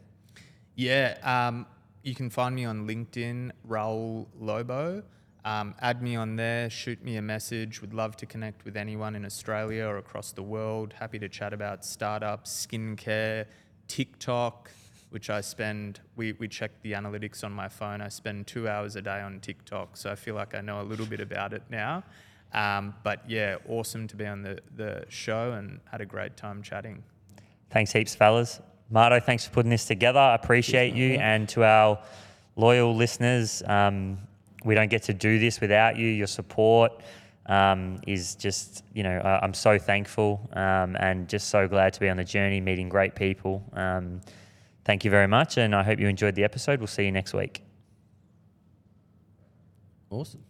Yeah, 0.74 1.16
um, 1.22 1.66
you 2.02 2.14
can 2.14 2.30
find 2.30 2.54
me 2.54 2.64
on 2.64 2.86
LinkedIn, 2.86 3.50
Raoul 3.64 4.28
Lobo. 4.38 5.02
Um, 5.44 5.74
add 5.80 6.02
me 6.02 6.16
on 6.16 6.36
there, 6.36 6.68
shoot 6.68 7.02
me 7.04 7.16
a 7.16 7.22
message. 7.22 7.80
Would 7.80 7.94
love 7.94 8.16
to 8.16 8.26
connect 8.26 8.64
with 8.64 8.76
anyone 8.76 9.14
in 9.14 9.24
Australia 9.24 9.86
or 9.86 9.98
across 9.98 10.32
the 10.32 10.42
world. 10.42 10.92
Happy 10.92 11.18
to 11.20 11.28
chat 11.28 11.52
about 11.52 11.84
startups, 11.84 12.66
skincare, 12.66 13.46
TikTok, 13.86 14.70
which 15.10 15.30
I 15.30 15.40
spend, 15.40 16.00
we, 16.16 16.32
we 16.32 16.48
check 16.48 16.70
the 16.82 16.92
analytics 16.92 17.44
on 17.44 17.52
my 17.52 17.68
phone. 17.68 18.00
I 18.00 18.08
spend 18.08 18.46
two 18.46 18.68
hours 18.68 18.96
a 18.96 19.02
day 19.02 19.20
on 19.20 19.40
TikTok, 19.40 19.96
so 19.96 20.10
I 20.10 20.14
feel 20.14 20.34
like 20.34 20.54
I 20.54 20.60
know 20.60 20.80
a 20.80 20.82
little 20.82 21.06
bit 21.06 21.20
about 21.20 21.52
it 21.52 21.62
now. 21.70 22.02
Um, 22.52 22.94
but 23.02 23.28
yeah, 23.28 23.56
awesome 23.68 24.06
to 24.08 24.16
be 24.16 24.26
on 24.26 24.42
the, 24.42 24.58
the 24.76 25.04
show 25.08 25.52
and 25.52 25.80
had 25.90 26.00
a 26.00 26.06
great 26.06 26.36
time 26.36 26.62
chatting. 26.62 27.02
Thanks 27.70 27.92
heaps, 27.92 28.14
fellas. 28.14 28.60
Marto, 28.90 29.18
thanks 29.20 29.44
for 29.44 29.52
putting 29.52 29.70
this 29.70 29.84
together. 29.84 30.20
I 30.20 30.34
appreciate 30.34 30.94
you. 30.94 31.14
And 31.14 31.48
to 31.50 31.64
our 31.64 31.98
loyal 32.54 32.94
listeners, 32.94 33.62
um, 33.66 34.18
we 34.64 34.74
don't 34.74 34.88
get 34.90 35.02
to 35.04 35.14
do 35.14 35.38
this 35.38 35.60
without 35.60 35.96
you. 35.96 36.06
Your 36.08 36.28
support 36.28 36.92
um, 37.46 38.00
is 38.06 38.36
just, 38.36 38.84
you 38.94 39.02
know, 39.02 39.18
I- 39.18 39.40
I'm 39.44 39.54
so 39.54 39.78
thankful 39.78 40.48
um, 40.52 40.96
and 41.00 41.28
just 41.28 41.48
so 41.48 41.66
glad 41.68 41.92
to 41.94 42.00
be 42.00 42.08
on 42.08 42.16
the 42.16 42.24
journey, 42.24 42.60
meeting 42.60 42.88
great 42.88 43.14
people. 43.14 43.62
Thank 44.86 45.04
you 45.04 45.10
very 45.10 45.26
much. 45.26 45.58
And 45.58 45.74
I 45.74 45.82
hope 45.82 45.98
you 45.98 46.06
enjoyed 46.06 46.36
the 46.36 46.44
episode. 46.44 46.78
We'll 46.78 46.86
see 46.86 47.04
you 47.04 47.10
next 47.10 47.34
week. 47.34 47.60
Awesome. 50.10 50.44